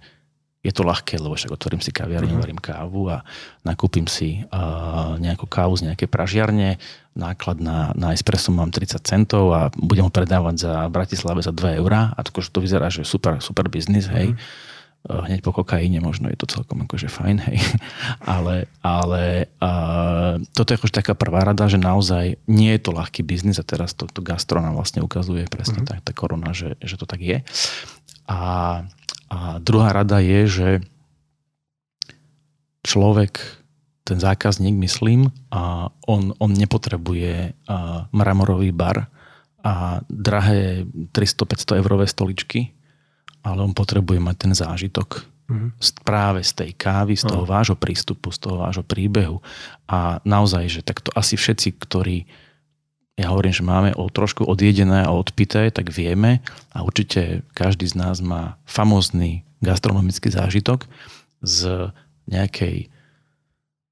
je 0.60 0.76
to 0.76 0.84
ľahké, 0.84 1.16
lebo 1.24 1.40
však 1.40 1.56
otvorím 1.56 1.80
si 1.80 1.96
kaviarne, 1.96 2.36
uh-huh. 2.36 2.44
varím 2.44 2.60
kávu 2.60 3.08
a 3.08 3.24
nakúpim 3.64 4.12
si 4.12 4.44
uh, 4.52 5.16
nejakú 5.16 5.48
kávu 5.48 5.80
z 5.80 5.88
nejakej 5.92 6.12
pražiarne, 6.12 6.76
náklad 7.16 7.64
na, 7.64 7.96
na 7.96 8.12
espresso 8.12 8.52
mám 8.52 8.68
30 8.68 9.00
centov 9.08 9.56
a 9.56 9.72
budem 9.80 10.04
ho 10.04 10.12
predávať 10.12 10.68
za 10.68 10.74
Bratislave 10.92 11.40
za 11.40 11.56
2 11.56 11.80
eurá 11.80 12.12
a 12.12 12.20
to, 12.28 12.36
to 12.44 12.60
vyzerá, 12.60 12.92
že 12.92 13.08
super, 13.08 13.40
super 13.40 13.72
biznis, 13.72 14.12
hej. 14.12 14.36
Uh-huh. 14.36 14.68
Hneď 15.08 15.40
po 15.40 15.56
kokaine 15.56 16.04
možno 16.04 16.28
je 16.28 16.36
to 16.36 16.50
celkom 16.50 16.84
akože 16.84 17.08
fajn, 17.08 17.38
hej. 17.48 17.58
ale 18.36 18.68
ale 18.84 19.48
uh, 19.64 20.42
toto 20.52 20.76
je 20.76 20.78
akože 20.82 20.96
taká 21.00 21.14
prvá 21.16 21.48
rada, 21.48 21.72
že 21.72 21.80
naozaj 21.80 22.36
nie 22.52 22.72
je 22.76 22.82
to 22.84 22.92
ľahký 22.92 23.24
biznis 23.24 23.62
a 23.62 23.66
teraz 23.66 23.96
to, 23.96 24.10
to 24.12 24.20
gastro 24.20 24.60
nám 24.60 24.76
vlastne 24.76 25.00
ukazuje 25.00 25.48
presne 25.48 25.86
uh-huh. 25.86 26.04
tá, 26.04 26.12
tá 26.12 26.12
korona, 26.12 26.52
že, 26.52 26.76
že 26.84 27.00
to 27.00 27.08
tak 27.08 27.24
je. 27.24 27.40
A 28.30 28.84
a 29.30 29.62
druhá 29.62 29.94
rada 29.94 30.18
je, 30.20 30.50
že 30.50 30.70
človek, 32.82 33.38
ten 34.04 34.18
zákazník, 34.18 34.74
myslím, 34.82 35.30
a 35.54 35.94
on, 36.10 36.34
on 36.42 36.50
nepotrebuje 36.50 37.54
mramorový 38.10 38.74
bar 38.74 39.06
a 39.62 40.02
drahé 40.10 40.90
300-500 41.14 41.78
eurové 41.78 42.10
stoličky, 42.10 42.74
ale 43.44 43.60
on 43.64 43.74
potrebuje 43.74 44.20
mať 44.20 44.36
ten 44.36 44.54
zážitok 44.56 45.24
mm-hmm. 45.50 45.70
práve 46.04 46.44
z 46.46 46.52
tej 46.54 46.72
kávy, 46.76 47.18
z 47.18 47.24
toho 47.26 47.44
vášho 47.44 47.76
prístupu, 47.76 48.30
z 48.30 48.40
toho 48.40 48.62
vášho 48.62 48.86
príbehu. 48.86 49.42
A 49.90 50.22
naozaj, 50.28 50.70
že 50.70 50.82
takto 50.86 51.10
asi 51.16 51.40
všetci, 51.40 51.80
ktorí 51.82 52.28
ja 53.20 53.36
hovorím, 53.36 53.52
že 53.52 53.68
máme 53.68 53.92
o 54.00 54.08
trošku 54.08 54.48
odjedené 54.48 55.04
a 55.04 55.12
odpité, 55.12 55.68
tak 55.76 55.92
vieme 55.92 56.40
a 56.72 56.88
určite 56.88 57.44
každý 57.52 57.84
z 57.84 58.00
nás 58.00 58.24
má 58.24 58.56
famózny 58.64 59.44
gastronomický 59.60 60.32
zážitok 60.32 60.88
z 61.44 61.92
nejakej 62.32 62.88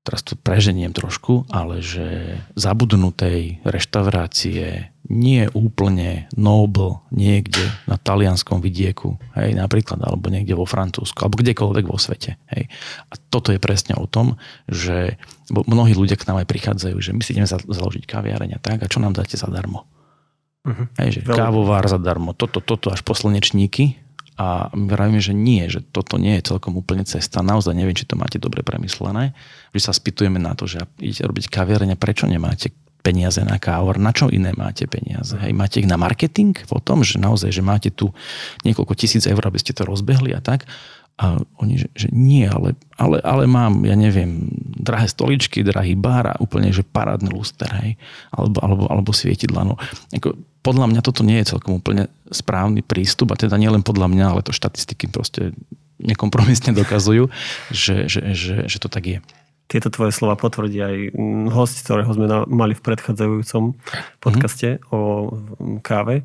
teraz 0.07 0.23
to 0.23 0.39
preženiem 0.39 0.95
trošku, 0.95 1.43
ale 1.51 1.83
že 1.83 2.39
zabudnutej 2.55 3.59
reštaurácie 3.67 4.95
nie 5.07 5.47
úplne 5.51 6.31
noble 6.35 7.03
niekde 7.11 7.63
na 7.87 7.99
talianskom 7.99 8.63
vidieku, 8.63 9.19
hej, 9.35 9.55
napríklad, 9.55 9.99
alebo 10.03 10.31
niekde 10.31 10.55
vo 10.55 10.63
Francúzsku, 10.63 11.19
alebo 11.19 11.39
kdekoľvek 11.39 11.85
vo 11.87 11.99
svete. 11.99 12.39
Hej. 12.55 12.71
A 13.11 13.13
toto 13.31 13.51
je 13.51 13.59
presne 13.59 13.99
o 13.99 14.07
tom, 14.07 14.39
že 14.67 15.19
mnohí 15.51 15.95
ľudia 15.95 16.15
k 16.15 16.27
nám 16.27 16.43
aj 16.43 16.47
prichádzajú, 16.47 16.95
že 16.99 17.11
my 17.11 17.21
si 17.23 17.35
ideme 17.35 17.47
založiť 17.47 18.03
kaviareň 18.03 18.55
a 18.55 18.63
tak, 18.63 18.83
a 18.83 18.91
čo 18.91 19.03
nám 19.03 19.15
dáte 19.15 19.35
zadarmo? 19.35 19.87
Uh-huh. 20.67 20.87
Hej, 20.99 21.19
že 21.19 21.19
kávovár 21.23 21.87
zadarmo, 21.87 22.35
toto, 22.35 22.59
toto 22.59 22.91
až 22.91 22.99
po 23.03 23.15
slnečníky, 23.15 23.95
a 24.37 24.69
my 24.69 24.85
vravíme, 24.85 25.17
že 25.17 25.33
nie, 25.33 25.65
že 25.65 25.81
toto 25.81 26.21
nie 26.21 26.37
je 26.37 26.53
celkom 26.53 26.77
úplne 26.77 27.01
cesta. 27.01 27.41
Naozaj 27.41 27.73
neviem, 27.73 27.97
či 27.97 28.05
to 28.05 28.13
máte 28.13 28.37
dobre 28.37 28.61
premyslené. 28.61 29.33
Že 29.73 29.81
sa 29.81 29.91
spýtujeme 29.97 30.37
na 30.37 30.53
to, 30.53 30.69
že 30.69 30.85
idete 31.01 31.25
robiť 31.25 31.45
kaviarne, 31.49 31.97
prečo 31.97 32.29
nemáte 32.29 32.69
peniaze 33.01 33.39
na 33.41 33.55
kávor, 33.55 33.97
na 33.97 34.11
čo 34.11 34.27
iné 34.27 34.51
máte 34.51 34.83
peniaze? 34.83 35.39
Hej, 35.39 35.55
máte 35.55 35.79
ich 35.79 35.87
na 35.87 35.95
marketing 35.95 36.53
o 36.69 36.83
tom, 36.83 37.07
že 37.07 37.17
naozaj, 37.17 37.49
že 37.55 37.63
máte 37.63 37.89
tu 37.89 38.11
niekoľko 38.67 38.93
tisíc 38.99 39.23
eur, 39.23 39.39
aby 39.41 39.57
ste 39.57 39.71
to 39.71 39.87
rozbehli 39.87 40.35
a 40.35 40.43
tak. 40.43 40.67
A 41.17 41.41
oni, 41.57 41.81
že, 41.81 41.89
že 41.97 42.07
nie, 42.13 42.45
ale, 42.45 42.77
ale, 42.93 43.17
ale 43.25 43.49
mám, 43.49 43.81
ja 43.81 43.97
neviem, 43.97 44.53
drahé 44.77 45.09
stoličky, 45.09 45.65
drahý 45.65 45.97
bar 45.97 46.29
a 46.29 46.35
úplne, 46.37 46.69
že 46.69 46.85
parádny 46.85 47.33
luster, 47.33 47.69
hej, 47.81 47.97
alebo, 48.29 48.61
alebo, 48.61 48.83
alebo 48.85 49.09
svietidla. 49.09 49.65
No, 49.65 49.81
ako, 50.13 50.37
podľa 50.61 50.85
mňa 50.93 51.01
toto 51.01 51.25
nie 51.25 51.41
je 51.41 51.57
celkom 51.57 51.81
úplne 51.81 52.11
správny 52.29 52.85
prístup 52.85 53.33
a 53.33 53.39
teda 53.39 53.57
nielen 53.57 53.81
podľa 53.81 54.13
mňa, 54.13 54.25
ale 54.29 54.45
to 54.45 54.53
štatistiky 54.53 55.09
proste 55.09 55.57
nekompromisne 55.97 56.77
dokazujú, 56.77 57.33
že, 57.73 58.05
že, 58.05 58.21
že, 58.37 58.55
že 58.69 58.77
to 58.77 58.85
tak 58.85 59.03
je. 59.09 59.19
Tieto 59.67 59.91
tvoje 59.91 60.15
slova 60.15 60.39
potvrdí 60.39 60.79
aj 60.79 60.95
host, 61.51 61.83
ktorého 61.83 62.13
sme 62.13 62.29
mali 62.47 62.71
v 62.77 62.85
predchádzajúcom 62.85 63.75
podcaste 64.23 64.79
mm-hmm. 64.79 64.93
o 64.95 64.99
káve. 65.83 66.23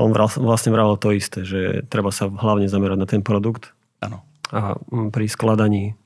On 0.00 0.08
vlastne 0.14 0.72
vravel 0.72 0.96
to 0.96 1.12
isté, 1.12 1.44
že 1.44 1.84
treba 1.92 2.08
sa 2.08 2.32
hlavne 2.32 2.70
zamerať 2.70 2.98
na 2.98 3.04
ten 3.04 3.20
produkt. 3.20 3.76
Áno 4.02 4.32
a 4.52 4.76
pri 5.08 5.32
skladaní, 5.32 5.96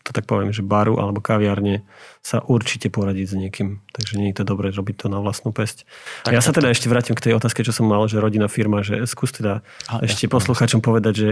to 0.00 0.10
tak 0.16 0.24
poviem, 0.24 0.48
že 0.48 0.64
baru 0.64 0.96
alebo 0.96 1.20
kaviarne 1.20 1.84
sa 2.24 2.40
určite 2.40 2.88
poradiť 2.88 3.26
s 3.28 3.34
niekým. 3.36 3.84
Takže 3.92 4.16
nie 4.16 4.32
je 4.32 4.40
to 4.40 4.48
dobré 4.48 4.72
robiť 4.72 5.04
to 5.04 5.06
na 5.12 5.20
vlastnú 5.20 5.52
pesť. 5.52 5.84
Tak, 6.24 6.32
ja 6.32 6.40
sa 6.40 6.56
teda 6.56 6.72
ešte 6.72 6.88
vrátim 6.88 7.12
k 7.12 7.28
tej 7.28 7.36
otázke, 7.36 7.60
čo 7.60 7.76
som 7.76 7.84
mal, 7.84 8.00
že 8.08 8.16
rodina 8.16 8.48
firma, 8.48 8.80
že 8.80 9.04
skús 9.04 9.28
teda 9.36 9.60
a, 9.92 10.00
ešte 10.00 10.24
ja, 10.24 10.32
posluchačom 10.32 10.80
povedať, 10.80 11.14
že 11.14 11.28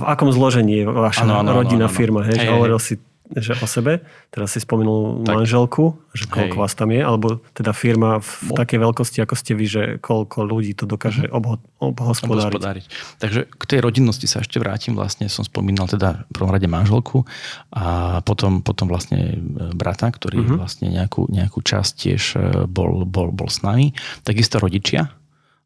v 0.00 0.04
akom 0.08 0.32
zložení 0.32 0.82
je 0.82 0.84
vaša 0.88 1.28
ano, 1.28 1.44
ano, 1.44 1.52
rodina 1.52 1.84
ano, 1.84 1.92
ano. 1.92 1.98
firma. 2.00 2.20
Hej, 2.24 2.40
hej, 2.40 2.48
hovoril 2.48 2.80
hej. 2.80 2.86
si 2.88 2.94
že 3.34 3.58
o 3.58 3.66
sebe, 3.66 4.06
teraz 4.30 4.54
si 4.54 4.62
spomenul 4.62 5.26
tak. 5.26 5.42
manželku, 5.42 5.98
že 6.14 6.30
koľko 6.30 6.56
Hej. 6.58 6.62
vás 6.62 6.72
tam 6.78 6.88
je, 6.94 7.02
alebo 7.02 7.42
teda 7.50 7.74
firma 7.74 8.22
v 8.22 8.30
Bo... 8.50 8.54
takej 8.54 8.78
veľkosti, 8.78 9.18
ako 9.26 9.34
ste 9.34 9.52
vy, 9.58 9.66
že 9.66 9.82
koľko 9.98 10.46
ľudí 10.46 10.72
to 10.78 10.86
dokáže 10.86 11.26
uh-huh. 11.26 11.38
obho- 11.42 11.62
obhospodáriť. 11.82 12.54
obhospodáriť. 12.54 12.84
Takže 13.18 13.40
k 13.50 13.64
tej 13.66 13.78
rodinnosti 13.82 14.26
sa 14.30 14.42
ešte 14.42 14.62
vrátim, 14.62 14.94
vlastne 14.94 15.26
som 15.26 15.42
spomínal 15.42 15.90
teda 15.90 16.22
v 16.26 16.32
prvom 16.32 16.54
rade 16.54 16.68
manželku 16.70 17.26
a 17.74 18.18
potom, 18.22 18.62
potom 18.62 18.86
vlastne 18.86 19.34
e, 19.34 19.36
brata, 19.74 20.06
ktorý 20.06 20.46
uh-huh. 20.46 20.58
vlastne 20.62 20.94
nejakú, 20.94 21.26
nejakú 21.26 21.58
časť 21.58 21.92
tiež 21.98 22.22
e, 22.38 22.38
bol, 22.70 23.02
bol, 23.02 23.34
bol 23.34 23.50
s 23.50 23.66
nami. 23.66 23.90
Takisto 24.22 24.62
rodičia, 24.62 25.10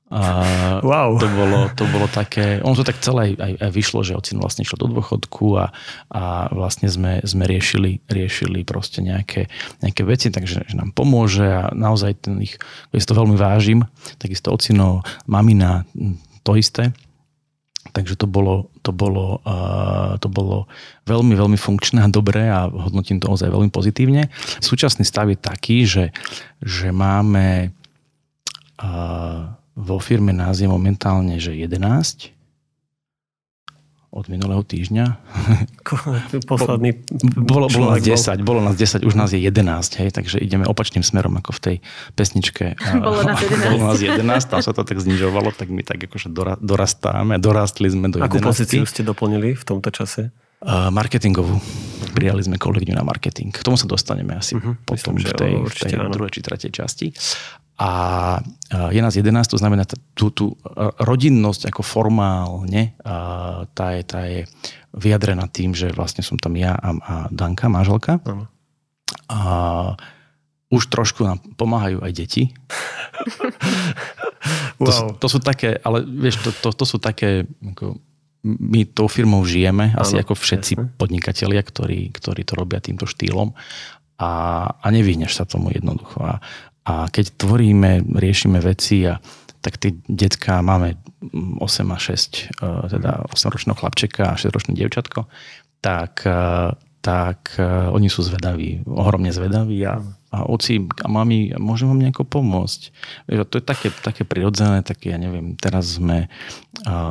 A 0.09 0.81
wow. 0.81 1.21
to, 1.21 1.29
bolo, 1.29 1.69
to 1.77 1.85
bolo 1.93 2.09
také, 2.09 2.65
on 2.65 2.73
to 2.73 2.81
tak 2.81 2.97
celé 3.05 3.37
aj, 3.37 3.61
aj 3.61 3.71
vyšlo, 3.77 4.01
že 4.01 4.17
ocino 4.17 4.41
vlastne 4.41 4.65
išiel 4.65 4.81
do 4.81 4.89
dôchodku 4.97 5.61
a, 5.61 5.69
a 6.09 6.49
vlastne 6.49 6.89
sme, 6.89 7.21
sme 7.29 7.45
riešili, 7.45 8.01
riešili 8.09 8.65
proste 8.65 9.05
nejaké, 9.05 9.53
nejaké 9.85 10.03
veci, 10.09 10.33
takže 10.33 10.65
že 10.65 10.75
nám 10.81 10.97
pomôže 10.97 11.45
a 11.45 11.69
naozaj 11.77 12.25
ten 12.25 12.41
ich, 12.41 12.57
ja 12.89 13.05
to 13.05 13.13
veľmi 13.13 13.37
vážim, 13.37 13.85
takisto 14.17 14.49
ocino, 14.49 15.05
mamina, 15.29 15.85
to 16.41 16.57
isté. 16.57 16.97
Takže 17.93 18.17
to 18.21 18.29
bolo, 18.29 18.69
to 18.85 18.93
bolo, 18.93 19.41
uh, 19.49 20.17
to 20.21 20.29
bolo 20.29 20.69
veľmi, 21.09 21.33
veľmi 21.33 21.57
funkčné 21.57 22.05
a 22.05 22.13
dobré 22.13 22.49
a 22.49 22.69
hodnotím 22.69 23.17
to 23.17 23.33
ozaj 23.33 23.49
veľmi 23.49 23.73
pozitívne. 23.73 24.29
Súčasný 24.61 25.09
stav 25.09 25.29
je 25.33 25.39
taký, 25.41 25.89
že, 25.89 26.13
že 26.61 26.93
máme 26.93 27.73
uh, 28.81 29.58
vo 29.79 30.03
firme 30.03 30.35
nás 30.35 30.59
je 30.59 30.67
momentálne, 30.67 31.39
že 31.39 31.55
11 31.55 32.35
od 34.09 34.25
minulého 34.33 34.65
týždňa. 34.65 35.05
Posledný 36.51 37.05
bolo, 37.39 37.69
bolo 37.69 37.93
nás 37.93 38.01
10, 38.01 38.41
bolo 38.41 38.61
nás 38.65 38.75
10, 38.75 39.05
už 39.05 39.15
nás 39.15 39.31
je 39.31 39.39
11, 39.39 40.01
hej, 40.01 40.11
takže 40.11 40.41
ideme 40.41 40.65
opačným 40.65 41.05
smerom 41.05 41.37
ako 41.39 41.53
v 41.55 41.61
tej 41.61 41.77
pesničke. 42.17 42.75
Bolo 43.05 43.21
nás 43.21 43.39
11. 43.45 43.69
Bolo 43.69 43.85
nás 43.93 44.01
11, 44.01 44.51
tam 44.51 44.61
sa 44.65 44.73
to 44.73 44.83
tak 44.83 44.99
znižovalo, 44.99 45.53
tak 45.53 45.69
my 45.69 45.85
tak 45.85 46.09
akože 46.09 46.33
dorastáme, 46.59 47.37
dorastli 47.37 47.93
sme 47.93 48.09
do 48.09 48.19
11. 48.19 48.33
Akú 48.33 48.39
pozíciu 48.41 48.83
ste 48.89 49.05
doplnili 49.05 49.55
v 49.55 49.63
tomto 49.63 49.93
čase? 49.93 50.33
Marketingovú. 50.67 51.55
Prijali 52.19 52.43
sme 52.43 52.59
kolegyňu 52.59 52.99
na 52.99 53.07
marketing. 53.07 53.55
K 53.55 53.63
tomu 53.63 53.79
sa 53.79 53.87
dostaneme 53.87 54.35
asi 54.35 54.59
uh-huh. 54.59 54.75
potom 54.83 55.15
Myslím, 55.15 55.31
v 55.31 55.39
tej, 55.39 55.53
v 55.63 55.75
tej 55.87 55.93
druhej 56.11 56.33
či 56.35 56.41
tretej 56.43 56.71
časti. 56.75 57.07
A 57.79 57.91
je 58.91 58.99
nás 58.99 59.15
11, 59.15 59.55
to 59.55 59.55
znamená 59.55 59.87
tú, 60.19 60.35
tú 60.35 60.47
rodinnosť 60.99 61.71
ako 61.71 61.87
formálne, 61.87 62.99
tá 63.71 63.87
je, 63.95 64.03
tá 64.03 64.27
je 64.27 64.51
vyjadrená 64.99 65.47
tým, 65.47 65.79
že 65.79 65.95
vlastne 65.95 66.27
som 66.27 66.35
tam 66.35 66.59
ja 66.59 66.75
a, 66.75 66.91
a 66.99 67.15
Danka, 67.31 67.71
manželka. 67.71 68.19
Uh-huh. 68.27 68.51
A 69.31 69.41
už 70.69 70.91
trošku 70.91 71.23
nám 71.23 71.39
pomáhajú 71.55 72.03
aj 72.03 72.13
deti. 72.13 72.43
wow. 74.83 75.15
to, 75.15 75.23
to 75.23 75.27
sú 75.31 75.39
také, 75.39 75.79
ale 75.81 76.05
vieš, 76.05 76.45
to, 76.45 76.51
to, 76.53 76.69
to 76.75 76.85
sú 76.85 76.99
také 77.01 77.47
ako, 77.47 77.97
my 78.45 78.85
tou 78.91 79.09
firmou 79.09 79.43
žijeme, 79.47 79.95
ano, 79.95 80.03
asi 80.05 80.21
ako 80.21 80.37
všetci 80.37 80.73
jasne. 80.77 80.91
podnikatelia, 81.01 81.63
ktorí, 81.63 82.11
ktorí 82.11 82.43
to 82.43 82.55
robia 82.55 82.83
týmto 82.83 83.09
štýlom 83.09 83.55
a, 84.19 84.31
a 84.79 84.87
nevyhneš 84.91 85.39
sa 85.41 85.45
tomu 85.49 85.71
jednoducho. 85.71 86.21
A, 86.21 86.43
a 86.89 87.05
keď 87.13 87.37
tvoríme, 87.37 88.17
riešime 88.17 88.65
veci 88.65 89.05
a 89.05 89.21
tak 89.61 89.77
tí 89.77 90.01
decka 90.09 90.65
máme 90.65 90.97
8 91.61 91.61
a 91.93 91.99
6, 92.01 92.49
e, 92.49 92.69
teda 92.89 93.29
8-ročného 93.29 93.77
chlapčeka 93.77 94.33
a 94.33 94.39
6-ročné 94.41 94.73
dievčatko, 94.73 95.29
tak, 95.85 96.25
e, 96.25 96.73
tak 97.05 97.61
e, 97.61 97.93
oni 97.93 98.09
sú 98.09 98.25
zvedaví, 98.25 98.89
ohromne 98.89 99.29
zvedaví 99.29 99.85
a 99.85 100.01
a 100.29 100.45
oci 100.45 100.85
a 100.85 101.09
mami, 101.09 101.57
môžem 101.57 101.89
vám 101.89 102.05
nejako 102.05 102.29
pomôcť. 102.29 102.81
To 103.49 103.55
je 103.57 103.65
také, 103.65 103.89
také 103.89 104.29
prirodzené, 104.29 104.85
také, 104.85 105.17
ja 105.17 105.19
neviem, 105.19 105.57
teraz 105.57 105.97
sme 105.97 106.29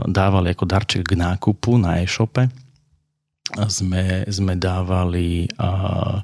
dávali 0.06 0.54
ako 0.54 0.70
darček 0.70 1.02
k 1.02 1.18
nákupu 1.18 1.82
na 1.82 1.98
e-shope. 1.98 2.46
Sme, 3.74 4.22
sme 4.30 4.54
dávali 4.54 5.50
a, 5.58 6.22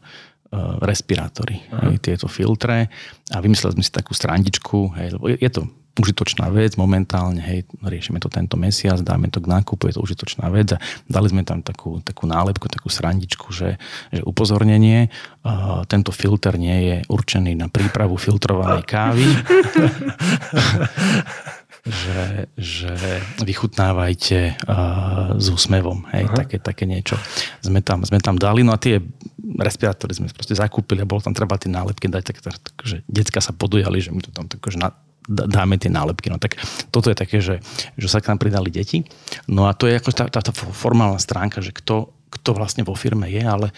respirátory, 0.82 1.66
hej, 1.66 1.98
tieto 2.00 2.30
filtre. 2.30 2.88
A 3.34 3.42
vymysleli 3.42 3.80
sme 3.80 3.84
si 3.84 3.92
takú 3.92 4.14
strandičku, 4.14 4.94
hej, 5.00 5.18
lebo 5.18 5.26
je, 5.34 5.38
je 5.42 5.50
to 5.50 5.62
užitočná 5.94 6.50
vec 6.50 6.74
momentálne, 6.74 7.38
hej, 7.38 7.70
riešime 7.86 8.18
to 8.18 8.26
tento 8.26 8.58
mesiac, 8.58 8.98
dáme 9.06 9.30
to 9.30 9.38
k 9.38 9.46
nákupu, 9.46 9.90
je 9.90 9.96
to 9.98 10.02
užitočná 10.02 10.50
vec 10.50 10.74
a 10.74 10.82
dali 11.06 11.30
sme 11.30 11.46
tam 11.46 11.62
takú, 11.62 12.02
takú 12.02 12.26
nálepku, 12.26 12.66
takú 12.66 12.90
srandičku, 12.90 13.54
že, 13.54 13.78
že 14.10 14.26
upozornenie, 14.26 15.14
uh, 15.46 15.86
tento 15.86 16.10
filter 16.10 16.58
nie 16.58 16.78
je 16.90 16.98
určený 17.14 17.54
na 17.54 17.70
prípravu 17.70 18.18
filtrovanej 18.18 18.82
kávy. 18.90 19.26
že, 21.84 22.48
že 22.56 22.96
vychutnávajte 23.44 24.56
uh, 24.56 25.36
s 25.36 25.52
úsmevom, 25.52 26.08
hej, 26.16 26.32
také, 26.32 26.56
také 26.56 26.84
niečo. 26.88 27.20
Sme 27.60 27.84
tam, 27.84 28.08
sme 28.08 28.24
tam 28.24 28.40
dali, 28.40 28.64
no 28.64 28.72
a 28.72 28.80
tie 28.80 29.04
respirátory 29.60 30.16
sme 30.16 30.32
proste 30.32 30.56
zakúpili 30.56 31.04
a 31.04 31.10
bolo 31.10 31.20
tam 31.20 31.36
treba 31.36 31.60
tie 31.60 31.68
nálepky 31.68 32.08
dať, 32.08 32.24
tak, 32.24 32.38
tak, 32.40 32.56
tak 32.56 32.76
že 32.88 33.04
decka 33.12 33.44
sa 33.44 33.52
podujali, 33.52 34.00
že 34.00 34.16
my 34.16 34.24
to 34.24 34.32
tam 34.32 34.48
tak, 34.48 34.64
že 34.64 34.80
na, 34.80 34.96
dáme 35.28 35.76
tie 35.76 35.92
nálepky. 35.92 36.32
No 36.32 36.40
tak 36.40 36.56
toto 36.88 37.12
je 37.12 37.20
také, 37.20 37.44
že, 37.44 37.60
že 38.00 38.08
sa 38.08 38.24
k 38.24 38.32
nám 38.32 38.40
pridali 38.40 38.72
deti. 38.72 39.04
No 39.52 39.68
a 39.68 39.76
to 39.76 39.92
je 39.92 40.00
ako 40.00 40.16
tá, 40.16 40.32
tá, 40.32 40.40
tá 40.40 40.56
formálna 40.56 41.20
stránka, 41.20 41.60
že 41.60 41.76
kto, 41.76 42.16
kto 42.32 42.50
vlastne 42.56 42.88
vo 42.88 42.96
firme 42.96 43.28
je, 43.28 43.44
ale 43.44 43.76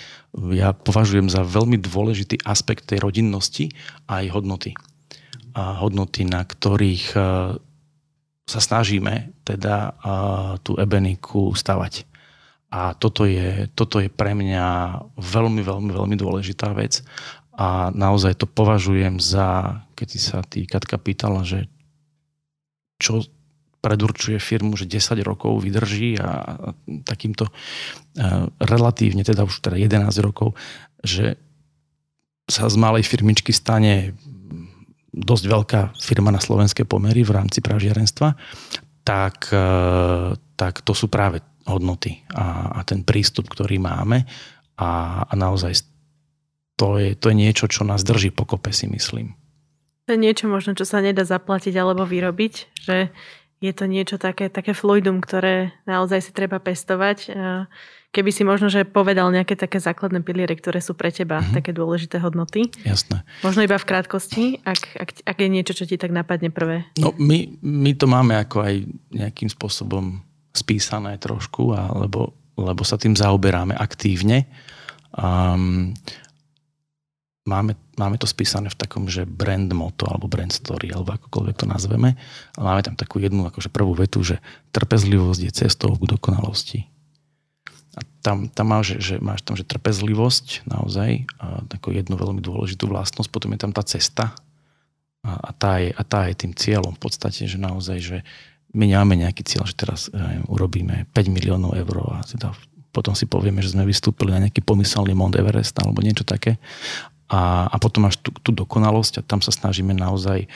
ja 0.53 0.77
považujem 0.77 1.25
za 1.25 1.41
veľmi 1.41 1.81
dôležitý 1.81 2.45
aspekt 2.45 2.85
tej 2.85 3.01
rodinnosti 3.01 3.73
a 4.05 4.21
aj 4.21 4.29
hodnoty. 4.29 4.71
A 5.57 5.81
hodnoty, 5.81 6.27
na 6.27 6.45
ktorých 6.45 7.17
sa 8.45 8.61
snažíme 8.61 9.33
teda 9.41 9.97
tú 10.61 10.77
ebeniku 10.77 11.51
stavať. 11.57 12.05
A 12.69 12.93
toto 12.93 13.25
je, 13.25 13.69
toto 13.73 13.97
je 13.97 14.09
pre 14.09 14.37
mňa 14.37 14.99
veľmi, 15.17 15.61
veľmi, 15.65 15.91
veľmi 15.95 16.15
dôležitá 16.17 16.73
vec 16.77 17.01
a 17.55 17.89
naozaj 17.95 18.35
to 18.35 18.45
považujem 18.51 19.17
za, 19.23 19.79
keď 19.95 20.07
si 20.11 20.19
sa 20.19 20.43
tý 20.43 20.67
Katka 20.67 20.99
pýtala, 20.99 21.47
že 21.47 21.71
čo 22.99 23.23
predurčuje 23.79 24.41
firmu, 24.41 24.75
že 24.75 24.89
10 24.89 25.21
rokov 25.23 25.61
vydrží 25.61 26.17
a 26.19 26.57
takýmto 27.05 27.47
e, 27.47 27.51
relatívne, 28.59 29.21
teda 29.21 29.45
už 29.45 29.61
teda 29.61 29.77
11 29.77 30.09
rokov, 30.25 30.57
že 31.05 31.37
sa 32.49 32.65
z 32.65 32.75
malej 32.81 33.05
firmičky 33.05 33.53
stane 33.53 34.17
dosť 35.15 35.45
veľká 35.47 35.81
firma 35.95 36.29
na 36.29 36.43
slovenské 36.43 36.83
pomery 36.83 37.23
v 37.23 37.31
rámci 37.31 37.63
pražiarenstva, 37.63 38.35
tak, 39.07 39.47
e, 39.55 39.67
tak 40.59 40.83
to 40.83 40.91
sú 40.91 41.07
práve 41.07 41.39
hodnoty 41.63 42.21
a, 42.35 42.75
a 42.75 42.79
ten 42.83 43.01
prístup, 43.01 43.47
ktorý 43.47 43.79
máme 43.79 44.27
a, 44.75 45.23
a 45.23 45.33
naozaj 45.33 45.87
to 46.75 46.99
je, 46.99 47.15
to 47.15 47.31
je 47.31 47.35
niečo, 47.39 47.71
čo 47.71 47.87
nás 47.87 48.03
drží 48.03 48.35
pokope, 48.35 48.75
si 48.75 48.91
myslím. 48.91 49.31
To 50.05 50.13
je 50.13 50.19
niečo 50.19 50.51
možno, 50.51 50.75
čo 50.75 50.83
sa 50.83 50.99
nedá 50.99 51.23
zaplatiť 51.23 51.73
alebo 51.79 52.03
vyrobiť, 52.03 52.53
že 52.83 53.09
je 53.63 53.71
to 53.71 53.87
niečo 53.87 54.19
také, 54.19 54.51
také 54.51 54.75
fluidum, 54.75 55.23
ktoré 55.23 55.73
naozaj 55.87 56.29
si 56.29 56.31
treba 56.35 56.59
pestovať. 56.59 57.31
Keby 58.15 58.31
si 58.31 58.47
možno, 58.47 58.71
že 58.71 58.87
povedal 58.87 59.27
nejaké 59.27 59.59
také 59.59 59.75
základné 59.75 60.23
piliere, 60.23 60.55
ktoré 60.55 60.79
sú 60.79 60.95
pre 60.95 61.11
teba 61.11 61.43
mm-hmm. 61.43 61.51
také 61.51 61.75
dôležité 61.75 62.23
hodnoty. 62.23 62.71
Jasné. 62.87 63.27
Možno 63.43 63.67
iba 63.67 63.75
v 63.75 63.83
krátkosti, 63.83 64.63
ak, 64.63 64.95
ak, 64.95 65.09
ak 65.27 65.35
je 65.35 65.49
niečo, 65.51 65.75
čo 65.75 65.83
ti 65.83 65.99
tak 65.99 66.15
napadne 66.15 66.47
prvé. 66.47 66.87
No 66.95 67.11
my, 67.19 67.59
my 67.59 67.91
to 67.99 68.07
máme 68.07 68.39
ako 68.39 68.63
aj 68.63 68.87
nejakým 69.11 69.51
spôsobom 69.51 70.23
spísané 70.55 71.19
trošku, 71.19 71.75
alebo, 71.75 72.31
lebo 72.55 72.87
sa 72.87 72.95
tým 72.95 73.19
zaoberáme 73.19 73.75
aktívne. 73.75 74.47
Um, 75.11 75.91
máme, 77.43 77.75
máme 77.99 78.15
to 78.15 78.31
spísané 78.31 78.71
v 78.71 78.79
takom, 78.79 79.11
že 79.11 79.27
brand 79.27 79.67
moto 79.75 80.07
alebo 80.07 80.31
brand 80.31 80.55
story, 80.55 80.95
alebo 80.95 81.19
akokoľvek 81.19 81.55
to 81.59 81.67
nazveme. 81.67 82.15
A 82.55 82.59
máme 82.63 82.79
tam 82.79 82.95
takú 82.95 83.19
jednu 83.19 83.43
akože 83.43 83.67
prvú 83.75 83.91
vetu, 83.91 84.23
že 84.23 84.39
trpezlivosť 84.71 85.41
je 85.43 85.51
cestou 85.51 85.99
k 85.99 86.15
dokonalosti. 86.15 86.94
Tam, 88.25 88.49
tam 88.49 88.65
máš, 88.73 88.97
že, 88.97 89.21
máš 89.21 89.45
tam, 89.45 89.53
že 89.53 89.61
trpezlivosť 89.61 90.65
naozaj, 90.65 91.29
a 91.37 91.61
takú 91.69 91.93
jednu 91.93 92.17
veľmi 92.17 92.41
dôležitú 92.41 92.89
vlastnosť, 92.89 93.29
potom 93.29 93.53
je 93.53 93.59
tam 93.61 93.69
tá 93.69 93.85
cesta 93.85 94.33
a, 95.21 95.31
a, 95.37 95.51
tá, 95.53 95.77
je, 95.77 95.93
a 95.93 96.01
tá 96.01 96.25
je 96.25 96.33
tým 96.33 96.57
cieľom 96.57 96.97
v 96.97 97.01
podstate, 97.05 97.45
že 97.45 97.61
naozaj, 97.61 97.97
že 98.01 98.17
my 98.73 98.89
nemáme 98.89 99.13
nejaký 99.13 99.45
cieľ, 99.45 99.69
že 99.69 99.77
teraz 99.77 100.09
neviem, 100.09 100.41
urobíme 100.49 101.05
5 101.13 101.29
miliónov 101.29 101.77
eur 101.77 102.17
a 102.17 102.25
teda 102.25 102.49
potom 102.89 103.13
si 103.13 103.29
povieme, 103.29 103.61
že 103.61 103.77
sme 103.77 103.85
vystúpili 103.85 104.33
na 104.33 104.41
nejaký 104.41 104.65
pomyselný 104.65 105.13
Mount 105.13 105.37
Everest 105.37 105.77
alebo 105.77 106.01
niečo 106.01 106.25
také, 106.25 106.57
a, 107.29 107.69
a 107.69 107.75
potom 107.77 108.09
máš 108.09 108.21
tú, 108.21 108.33
tú 108.41 108.49
dokonalosť 108.53 109.21
a 109.21 109.25
tam 109.25 109.41
sa 109.41 109.53
snažíme 109.53 109.93
naozaj 109.93 110.49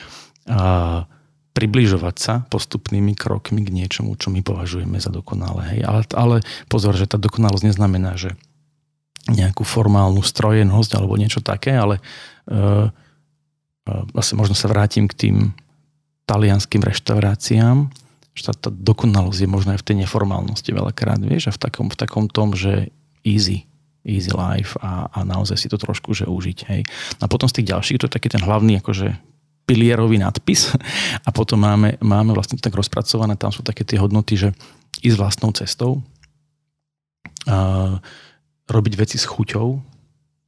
a, 0.50 1.06
približovať 1.54 2.16
sa 2.16 2.34
postupnými 2.48 3.18
krokmi 3.18 3.66
k 3.66 3.74
niečomu, 3.74 4.16
čo 4.16 4.30
my 4.30 4.46
považujeme 4.46 5.02
za 5.02 5.10
dokonalé. 5.10 5.78
Hej. 5.78 5.82
Ale, 5.84 6.02
ale 6.14 6.36
pozor, 6.70 6.94
že 6.96 7.10
tá 7.10 7.18
dokonalosť 7.18 7.66
neznamená, 7.74 8.16
že 8.16 8.38
nejakú 9.28 9.62
formálnu 9.68 10.24
strojenosť 10.24 10.92
alebo 10.98 11.20
niečo 11.20 11.44
také, 11.44 11.76
ale 11.76 12.02
uh, 12.50 12.90
uh, 12.90 14.04
vlastne 14.16 14.40
možno 14.40 14.56
sa 14.58 14.72
vrátim 14.72 15.06
k 15.06 15.18
tým 15.28 15.36
talianským 16.30 16.82
reštauráciám, 16.82 17.90
že 18.38 18.44
tá, 18.50 18.54
tá 18.54 18.70
dokonalosť 18.70 19.40
je 19.44 19.50
možno 19.50 19.70
aj 19.74 19.82
v 19.82 19.88
tej 19.90 19.96
neformálnosti 20.06 20.70
veľakrát, 20.72 21.20
vieš, 21.22 21.50
a 21.50 21.56
v 21.58 21.60
takom, 21.60 21.88
v 21.90 21.98
takom 21.98 22.26
tom, 22.30 22.54
že 22.54 22.94
easy, 23.26 23.66
easy 24.06 24.32
life 24.32 24.78
a, 24.80 25.12
a 25.12 25.20
naozaj 25.26 25.58
si 25.60 25.68
to 25.68 25.76
trošku 25.76 26.16
že 26.16 26.30
užiť. 26.30 26.60
Hej. 26.72 26.82
A 27.20 27.26
potom 27.28 27.50
z 27.50 27.62
tých 27.62 27.76
ďalších, 27.76 28.00
to 28.00 28.08
je 28.08 28.16
taký 28.16 28.30
ten 28.32 28.42
hlavný 28.42 28.80
akože 28.80 29.29
pilierový 29.70 30.18
nadpis 30.18 30.74
a 31.28 31.30
potom 31.30 31.62
máme, 31.62 32.02
máme 32.02 32.34
vlastne 32.34 32.58
to 32.58 32.66
tak 32.66 32.74
rozpracované, 32.74 33.38
tam 33.38 33.54
sú 33.54 33.62
také 33.62 33.86
tie 33.86 34.02
hodnoty, 34.02 34.34
že 34.34 34.50
ísť 35.06 35.18
vlastnou 35.22 35.54
cestou, 35.54 36.02
uh, 37.46 38.02
robiť 38.66 38.94
veci 38.98 39.22
s 39.22 39.30
chuťou, 39.30 39.68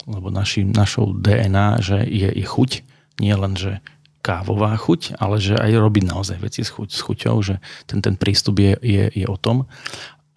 lebo 0.10 0.28
naši, 0.34 0.66
našou 0.66 1.14
DNA 1.14 1.78
že 1.86 2.02
je, 2.10 2.30
je 2.34 2.46
chuť, 2.46 2.72
nie 3.22 3.34
len, 3.38 3.54
že 3.54 3.78
kávová 4.22 4.78
chuť, 4.78 5.18
ale 5.18 5.42
že 5.42 5.58
aj 5.58 5.82
robiť 5.82 6.04
naozaj 6.06 6.38
veci 6.42 6.62
s, 6.62 6.70
chuť, 6.70 6.90
s 6.94 7.02
chuťou, 7.02 7.36
že 7.42 7.58
ten, 7.90 8.02
ten 8.06 8.14
prístup 8.18 8.62
je, 8.62 8.78
je, 8.82 9.06
je 9.10 9.26
o 9.26 9.38
tom. 9.38 9.66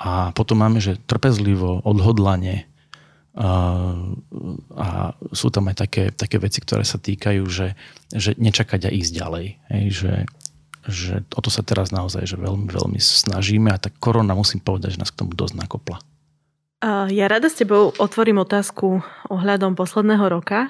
A 0.00 0.32
potom 0.32 0.60
máme, 0.60 0.80
že 0.80 1.00
trpezlivo, 1.04 1.84
odhodlanie, 1.84 2.64
a 3.34 5.10
sú 5.34 5.50
tam 5.50 5.66
aj 5.66 5.76
také, 5.82 6.04
také 6.14 6.38
veci, 6.38 6.62
ktoré 6.62 6.86
sa 6.86 7.02
týkajú, 7.02 7.42
že, 7.50 7.74
že 8.14 8.38
nečakať 8.38 8.86
a 8.86 8.94
ísť 8.94 9.10
ďalej. 9.10 9.46
Hej, 9.74 9.84
že, 9.90 10.14
že 10.86 11.14
o 11.34 11.40
to 11.42 11.50
sa 11.50 11.66
teraz 11.66 11.90
naozaj 11.90 12.30
že 12.30 12.38
veľmi, 12.38 12.70
veľmi 12.70 13.00
snažíme 13.02 13.74
a 13.74 13.82
tá 13.82 13.90
korona, 13.90 14.38
musím 14.38 14.62
povedať, 14.62 14.94
že 14.94 15.02
nás 15.02 15.10
k 15.10 15.26
tomu 15.26 15.34
dosť 15.34 15.58
nakopla. 15.58 15.98
Ja 17.10 17.26
rada 17.32 17.48
s 17.48 17.56
tebou 17.56 17.96
otvorím 17.96 18.44
otázku 18.44 19.00
ohľadom 19.32 19.72
posledného 19.72 20.28
roka, 20.28 20.68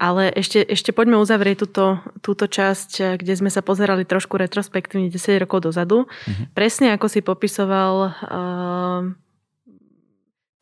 ale 0.00 0.32
ešte, 0.34 0.64
ešte 0.64 0.90
poďme 0.90 1.20
uzavrieť 1.22 1.68
túto, 1.68 2.02
túto 2.24 2.50
časť, 2.50 3.20
kde 3.20 3.34
sme 3.38 3.52
sa 3.52 3.62
pozerali 3.62 4.02
trošku 4.02 4.34
retrospektívne 4.34 5.12
10 5.12 5.44
rokov 5.46 5.70
dozadu. 5.70 6.08
Uh-huh. 6.08 6.44
Presne 6.56 6.90
ako 6.96 7.06
si 7.06 7.22
popisoval 7.22 7.94
uh, 8.10 9.00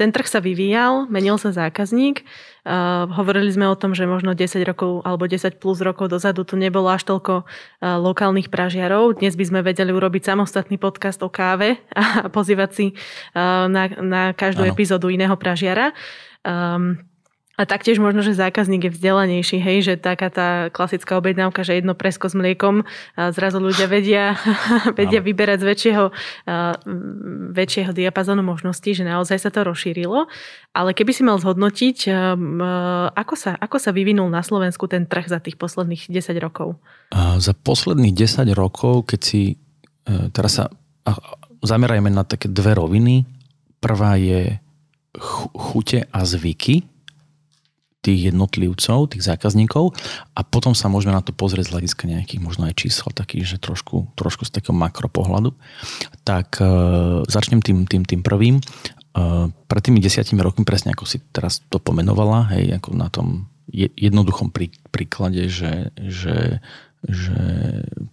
ten 0.01 0.17
trh 0.17 0.25
sa 0.25 0.41
vyvíjal, 0.41 1.05
menil 1.13 1.37
sa 1.37 1.53
zákazník. 1.53 2.25
Uh, 2.65 3.05
hovorili 3.13 3.53
sme 3.53 3.69
o 3.69 3.77
tom, 3.77 3.93
že 3.93 4.09
možno 4.09 4.33
10 4.33 4.65
rokov 4.65 5.05
alebo 5.05 5.29
10 5.29 5.61
plus 5.61 5.85
rokov 5.85 6.09
dozadu 6.09 6.41
tu 6.49 6.57
nebolo 6.57 6.89
až 6.89 7.05
toľko 7.05 7.45
uh, 7.45 8.01
lokálnych 8.01 8.49
pražiarov. 8.49 9.21
Dnes 9.21 9.37
by 9.37 9.45
sme 9.45 9.61
vedeli 9.61 9.93
urobiť 9.93 10.33
samostatný 10.33 10.81
podcast 10.81 11.21
o 11.21 11.29
káve 11.29 11.77
a 11.93 12.25
pozývať 12.37 12.71
si 12.73 12.87
uh, 13.37 13.69
na, 13.69 13.93
na 14.01 14.23
každú 14.33 14.65
ano. 14.65 14.73
epizódu 14.73 15.13
iného 15.13 15.37
pražiara. 15.37 15.93
Um, 16.41 16.97
a 17.61 17.69
taktiež 17.69 18.01
možno, 18.01 18.25
že 18.25 18.33
zákazník 18.33 18.89
je 18.89 18.95
vzdelanejší, 18.97 19.61
hej, 19.61 19.79
že 19.85 19.95
taká 20.01 20.33
tá 20.33 20.73
klasická 20.73 21.21
objednávka, 21.21 21.61
že 21.61 21.77
jedno 21.77 21.93
presko 21.93 22.33
s 22.33 22.35
mliekom, 22.35 22.89
a 23.21 23.29
zrazu 23.37 23.61
ľudia 23.61 23.85
vedia, 23.85 24.41
vedia 24.99 25.21
vyberať 25.21 25.61
z 25.61 25.67
väčšieho, 25.69 26.05
väčšieho 27.53 27.93
diapazonu 27.93 28.41
možností, 28.41 28.97
že 28.97 29.05
naozaj 29.05 29.37
sa 29.37 29.53
to 29.53 29.69
rozšírilo. 29.69 30.25
Ale 30.73 30.97
keby 30.97 31.13
si 31.13 31.21
mal 31.21 31.37
zhodnotiť, 31.37 32.09
ako 33.13 33.35
sa, 33.37 33.61
ako 33.61 33.77
sa 33.77 33.93
vyvinul 33.93 34.33
na 34.33 34.41
Slovensku 34.41 34.89
ten 34.89 35.05
trh 35.05 35.29
za 35.29 35.45
tých 35.45 35.61
posledných 35.61 36.09
10 36.09 36.33
rokov? 36.41 36.81
Za 37.37 37.53
posledných 37.53 38.17
10 38.17 38.49
rokov, 38.57 39.13
keď 39.13 39.21
si 39.21 39.61
e, 40.09 40.31
teraz 40.31 40.63
sa 40.63 40.71
zamerajme 41.61 42.09
na 42.09 42.25
také 42.25 42.49
dve 42.49 42.77
roviny. 42.77 43.29
Prvá 43.81 44.17
je 44.17 44.61
chute 45.57 46.07
a 46.07 46.21
zvyky, 46.23 46.87
tých 48.01 48.33
jednotlivcov, 48.33 49.13
tých 49.13 49.25
zákazníkov 49.29 49.93
a 50.33 50.41
potom 50.41 50.73
sa 50.73 50.89
môžeme 50.89 51.13
na 51.13 51.21
to 51.21 51.37
pozrieť 51.37 51.69
z 51.69 51.73
hľadiska 51.77 52.05
nejakých 52.09 52.41
možno 52.41 52.65
aj 52.65 52.81
čísel, 52.81 53.13
takých, 53.13 53.57
že 53.57 53.57
trošku, 53.61 54.17
trošku 54.17 54.49
z 54.49 54.57
takého 54.57 54.73
makropohľadu. 54.73 55.53
Tak 56.25 56.65
e, 56.65 56.65
začnem 57.29 57.61
tým, 57.61 57.85
tým, 57.85 58.09
tým 58.09 58.25
prvým. 58.25 58.57
E, 58.57 58.63
pred 59.53 59.83
tými 59.85 60.01
desiatimi 60.01 60.41
rokmi, 60.41 60.65
presne 60.65 60.97
ako 60.97 61.05
si 61.05 61.21
teraz 61.29 61.61
to 61.69 61.77
pomenovala, 61.77 62.49
hej, 62.57 62.81
ako 62.81 62.97
na 62.97 63.13
tom 63.13 63.53
jednoduchom 63.71 64.51
prí, 64.51 64.73
príklade, 64.91 65.47
že, 65.47 65.93
že, 66.01 66.59
že 67.05 67.39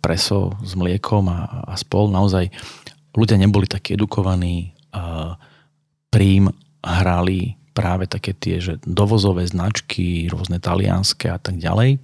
preso 0.03 0.53
s 0.61 0.75
mliekom 0.75 1.31
a, 1.31 1.65
a 1.65 1.73
spol, 1.79 2.11
naozaj 2.11 2.51
ľudia 3.15 3.39
neboli 3.39 3.65
takí 3.65 3.95
edukovaní, 3.95 4.77
a 4.93 5.35
príjm 6.11 6.49
hrali 6.81 7.57
práve 7.77 8.09
také 8.09 8.33
tie, 8.33 8.57
že 8.57 8.81
dovozové 8.81 9.45
značky, 9.45 10.25
rôzne 10.33 10.57
talianské 10.57 11.29
a 11.29 11.37
tak 11.37 11.61
ďalej. 11.61 12.01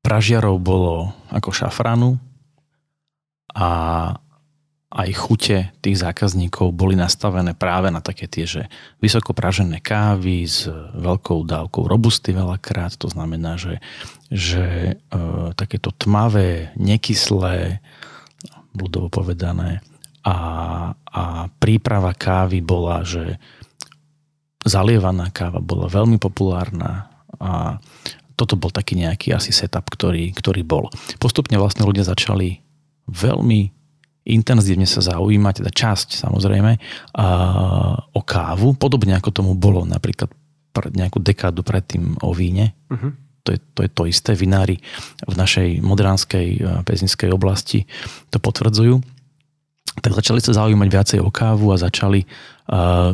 Pražiarov 0.00 0.56
bolo 0.56 1.12
ako 1.28 1.52
šafranu 1.52 2.16
a 3.52 3.68
aj 4.88 5.10
chute 5.12 5.68
tých 5.84 6.00
zákazníkov 6.00 6.72
boli 6.72 6.96
nastavené 6.96 7.52
práve 7.52 7.92
na 7.92 8.00
také 8.00 8.24
tie, 8.24 8.48
že 8.48 8.62
vysoko 9.04 9.36
pražené 9.36 9.84
kávy 9.84 10.48
s 10.48 10.64
veľkou 10.96 11.44
dávkou 11.44 11.84
robusty 11.84 12.32
veľakrát, 12.32 12.96
to 12.96 13.12
znamená, 13.12 13.60
že, 13.60 13.84
že 14.32 14.96
e, 14.96 15.12
takéto 15.52 15.92
tmavé, 15.92 16.72
nekyslé, 16.80 17.84
budovo 18.72 19.12
povedané, 19.12 19.84
a, 20.28 20.36
a 20.92 21.22
príprava 21.56 22.12
kávy 22.12 22.60
bola, 22.60 23.00
že 23.00 23.40
zalievaná 24.60 25.32
káva 25.32 25.64
bola 25.64 25.88
veľmi 25.88 26.20
populárna 26.20 27.08
a 27.40 27.80
toto 28.36 28.54
bol 28.54 28.70
taký 28.70 29.00
nejaký 29.00 29.34
asi 29.34 29.50
setup, 29.50 29.88
ktorý, 29.88 30.30
ktorý 30.36 30.62
bol. 30.62 30.92
Postupne 31.18 31.56
vlastne 31.58 31.88
ľudia 31.88 32.06
začali 32.06 32.60
veľmi 33.08 33.60
intenzívne 34.28 34.84
sa 34.84 35.00
zaujímať, 35.00 35.64
teda 35.64 35.72
časť 35.72 36.20
samozrejme, 36.20 36.72
a, 36.76 37.26
o 38.12 38.20
kávu, 38.20 38.76
podobne 38.76 39.16
ako 39.16 39.32
tomu 39.32 39.52
bolo 39.56 39.88
napríklad 39.88 40.28
pred 40.76 40.92
nejakú 40.92 41.18
dekádu 41.24 41.64
predtým 41.64 42.20
o 42.20 42.30
víne. 42.36 42.76
Uh-huh. 42.92 43.16
To, 43.48 43.56
je, 43.56 43.58
to 43.72 43.80
je 43.88 43.90
to 43.90 44.02
isté. 44.04 44.36
Vinári 44.36 44.76
v 45.24 45.34
našej 45.34 45.80
modránskej 45.80 46.48
pezinskej 46.84 47.32
oblasti 47.32 47.88
to 48.28 48.36
potvrdzujú 48.36 49.00
tak 50.00 50.12
začali 50.14 50.40
sa 50.40 50.56
zaujímať 50.64 50.88
viacej 50.88 51.18
o 51.22 51.30
kávu 51.30 51.74
a 51.74 51.80
začali 51.80 52.24
uh, 52.24 53.12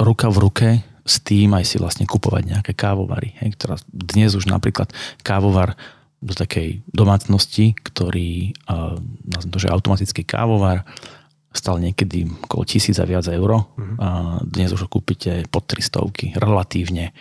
ruka 0.00 0.28
v 0.32 0.38
ruke 0.38 0.68
s 1.02 1.18
tým 1.18 1.50
aj 1.58 1.64
si 1.66 1.76
vlastne 1.82 2.06
kupovať 2.06 2.54
nejaké 2.54 2.72
kávovary. 2.78 3.34
Hej, 3.42 3.58
ktorá 3.58 3.74
dnes 3.90 4.38
už 4.38 4.46
napríklad 4.46 4.94
kávovar 5.26 5.74
do 6.22 6.30
takej 6.30 6.86
domácnosti, 6.86 7.74
ktorý, 7.74 8.54
uh, 8.70 8.94
nazvem 9.26 9.50
to, 9.50 9.58
že 9.58 9.72
automatický 9.74 10.22
kávovar, 10.22 10.86
stal 11.52 11.76
niekedy 11.82 12.24
okolo 12.48 12.62
tisíc 12.64 12.96
a 12.96 13.04
viac 13.04 13.28
euro. 13.28 13.74
Uh-huh. 13.76 13.96
A 14.00 14.08
dnes 14.40 14.72
už 14.72 14.86
ho 14.86 14.88
kúpite 14.88 15.44
pod 15.52 15.68
300 15.68 16.38
relatívne 16.40 17.12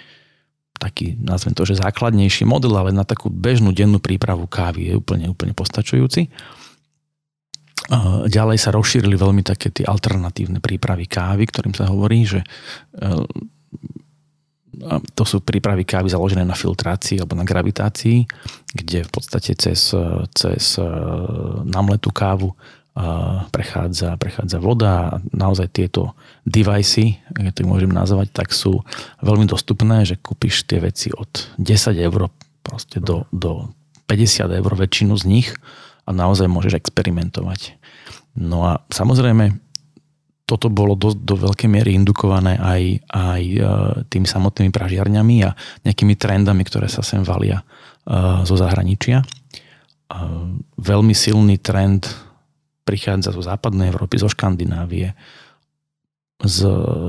taký, 0.82 1.14
nazvem 1.22 1.54
to, 1.54 1.62
že 1.62 1.78
základnejší 1.78 2.48
model, 2.48 2.74
ale 2.74 2.90
na 2.90 3.06
takú 3.06 3.30
bežnú 3.30 3.70
dennú 3.70 4.02
prípravu 4.02 4.50
kávy 4.50 4.90
je 4.90 4.94
úplne, 4.98 5.30
úplne 5.30 5.54
postačujúci. 5.54 6.34
Ďalej 8.30 8.58
sa 8.62 8.70
rozšírili 8.70 9.18
veľmi 9.18 9.42
také 9.42 9.74
tie 9.74 9.90
alternatívne 9.90 10.62
prípravy 10.62 11.10
kávy, 11.10 11.50
ktorým 11.50 11.74
sa 11.74 11.90
hovorí, 11.90 12.30
že 12.30 12.46
e, 12.46 13.08
to 15.18 15.24
sú 15.26 15.42
prípravy 15.42 15.82
kávy 15.82 16.14
založené 16.14 16.46
na 16.46 16.54
filtrácii 16.54 17.18
alebo 17.18 17.34
na 17.34 17.42
gravitácii, 17.42 18.30
kde 18.78 19.02
v 19.02 19.10
podstate 19.10 19.58
cez, 19.58 19.98
cez 20.38 20.64
e, 20.78 20.86
namletú 21.66 22.14
kávu 22.14 22.54
e, 22.54 22.56
prechádza, 23.50 24.14
prechádza 24.22 24.62
voda 24.62 25.18
a 25.18 25.18
naozaj 25.34 25.74
tieto 25.74 26.14
device, 26.46 27.18
keď 27.34 27.66
to 27.66 27.66
môžem 27.66 27.90
nazvať, 27.90 28.30
tak 28.30 28.54
sú 28.54 28.86
veľmi 29.26 29.50
dostupné, 29.50 30.06
že 30.06 30.22
kúpiš 30.22 30.70
tie 30.70 30.78
veci 30.78 31.10
od 31.10 31.50
10 31.58 31.98
eur 31.98 32.30
proste 32.62 33.02
do, 33.02 33.26
do 33.34 33.74
50 34.06 34.54
eur 34.54 34.72
väčšinu 34.78 35.18
z 35.18 35.26
nich 35.26 35.50
a 36.12 36.16
naozaj 36.16 36.52
môžeš 36.52 36.76
experimentovať. 36.76 37.80
No 38.36 38.68
a 38.68 38.84
samozrejme, 38.92 39.56
toto 40.44 40.68
bolo 40.68 41.00
do, 41.00 41.16
do 41.16 41.40
veľkej 41.40 41.72
miery 41.72 41.96
indukované 41.96 42.60
aj, 42.60 43.08
aj 43.08 43.44
e, 43.48 43.60
tými 44.12 44.28
samotnými 44.28 44.68
pražiarňami 44.76 45.36
a 45.48 45.56
nejakými 45.88 46.20
trendami, 46.20 46.68
ktoré 46.68 46.92
sa 46.92 47.00
sem 47.00 47.24
valia 47.24 47.64
uh, 47.64 48.44
zo 48.44 48.60
zahraničia. 48.60 49.24
Uh, 50.12 50.60
veľmi 50.76 51.16
silný 51.16 51.56
trend 51.56 52.12
prichádza 52.84 53.32
zo 53.32 53.40
západnej 53.40 53.96
Európy, 53.96 54.20
zo 54.20 54.28
Škandinávie, 54.28 55.16
z, 56.42 56.58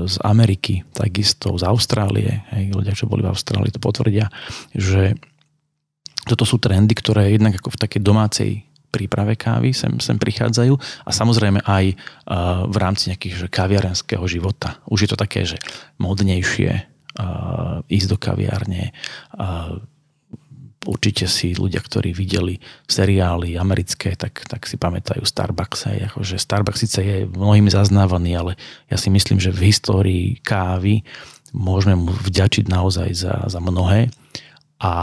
z 0.07 0.15
Ameriky, 0.23 0.85
takisto 0.93 1.57
z 1.57 1.67
Austrálie. 1.67 2.45
Hej, 2.53 2.71
ľudia, 2.71 2.93
čo 2.95 3.09
boli 3.09 3.25
v 3.25 3.33
Austrálii, 3.33 3.73
to 3.73 3.81
potvrdia, 3.81 4.29
že 4.71 5.17
toto 6.23 6.47
sú 6.47 6.61
trendy, 6.61 6.95
ktoré 6.95 7.33
jednak 7.33 7.59
ako 7.59 7.75
v 7.75 7.81
takej 7.81 8.01
domácej 8.05 8.51
príprave 8.93 9.33
kávy 9.33 9.73
sem, 9.73 9.97
sem 9.97 10.21
prichádzajú 10.21 10.77
a 10.77 11.09
samozrejme 11.09 11.65
aj 11.65 11.85
uh, 11.97 12.69
v 12.69 12.75
rámci 12.77 13.09
nejakých 13.09 13.33
že 13.33 13.47
kaviarenského 13.49 14.21
života. 14.29 14.77
Už 14.85 15.03
je 15.03 15.09
to 15.09 15.17
také, 15.17 15.49
že 15.49 15.57
modnejšie 15.97 16.71
uh, 17.17 17.81
ísť 17.89 18.07
do 18.13 18.17
kaviárne. 18.21 18.93
Uh, 19.33 19.81
určite 20.85 21.25
si 21.25 21.55
ľudia, 21.55 21.79
ktorí 21.79 22.13
videli 22.13 22.59
seriály 22.85 23.55
americké, 23.55 24.13
tak, 24.13 24.45
tak 24.45 24.67
si 24.69 24.75
pamätajú 24.75 25.23
Starbucks. 25.23 25.89
Aj, 25.89 25.97
akože 26.13 26.35
Starbucks 26.37 26.85
síce 26.85 26.99
je 27.01 27.17
mnohými 27.25 27.71
zaznávaný, 27.71 28.37
ale 28.37 28.51
ja 28.91 28.99
si 28.99 29.09
myslím, 29.09 29.39
že 29.39 29.49
v 29.49 29.73
histórii 29.73 30.25
kávy 30.43 31.01
môžeme 31.55 31.95
mu 31.97 32.11
vďačiť 32.11 32.65
naozaj 32.67 33.09
za, 33.15 33.33
za 33.47 33.59
mnohé 33.63 34.11
a, 34.83 34.95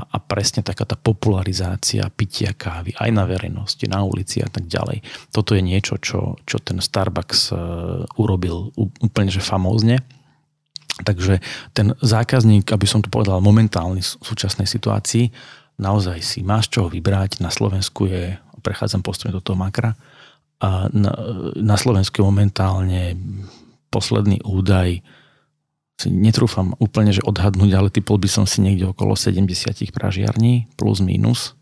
a 0.00 0.16
presne 0.16 0.64
taká 0.64 0.88
tá 0.88 0.96
popularizácia 0.96 2.08
pitia 2.08 2.56
kávy 2.56 2.96
aj 2.96 3.10
na 3.12 3.28
verejnosti, 3.28 3.84
na 3.84 4.00
ulici 4.00 4.40
a 4.40 4.48
tak 4.48 4.64
ďalej. 4.64 5.04
Toto 5.28 5.52
je 5.52 5.60
niečo, 5.60 6.00
čo, 6.00 6.40
čo 6.48 6.56
ten 6.56 6.80
Starbucks 6.80 7.52
uh, 7.52 8.08
urobil 8.16 8.72
úplne 8.80 9.28
že 9.28 9.44
famózne. 9.44 10.00
Takže 10.96 11.44
ten 11.76 11.92
zákazník, 12.00 12.72
aby 12.72 12.88
som 12.88 13.04
to 13.04 13.12
povedal 13.12 13.44
momentálny 13.44 14.00
v 14.00 14.24
súčasnej 14.24 14.64
situácii, 14.64 15.28
naozaj 15.76 16.24
si 16.24 16.40
máš 16.40 16.72
čo 16.72 16.88
vybrať. 16.88 17.44
Na 17.44 17.52
Slovensku 17.52 18.08
je, 18.08 18.40
prechádzam 18.64 19.04
postupne 19.04 19.36
do 19.36 19.44
toho 19.44 19.60
makra, 19.60 19.92
na, 20.96 21.12
na 21.52 21.76
Slovensku 21.76 22.16
je 22.16 22.24
momentálne 22.24 23.12
posledný 23.92 24.40
údaj 24.48 25.04
si 25.96 26.12
netrúfam 26.12 26.76
úplne, 26.76 27.12
že 27.12 27.24
odhadnúť, 27.24 27.72
ale 27.72 27.88
typol 27.88 28.20
by 28.20 28.28
som 28.28 28.44
si 28.44 28.60
niekde 28.60 28.92
okolo 28.92 29.16
70 29.16 29.48
pražiarní 29.96 30.68
plus 30.76 31.00
minus. 31.00 31.56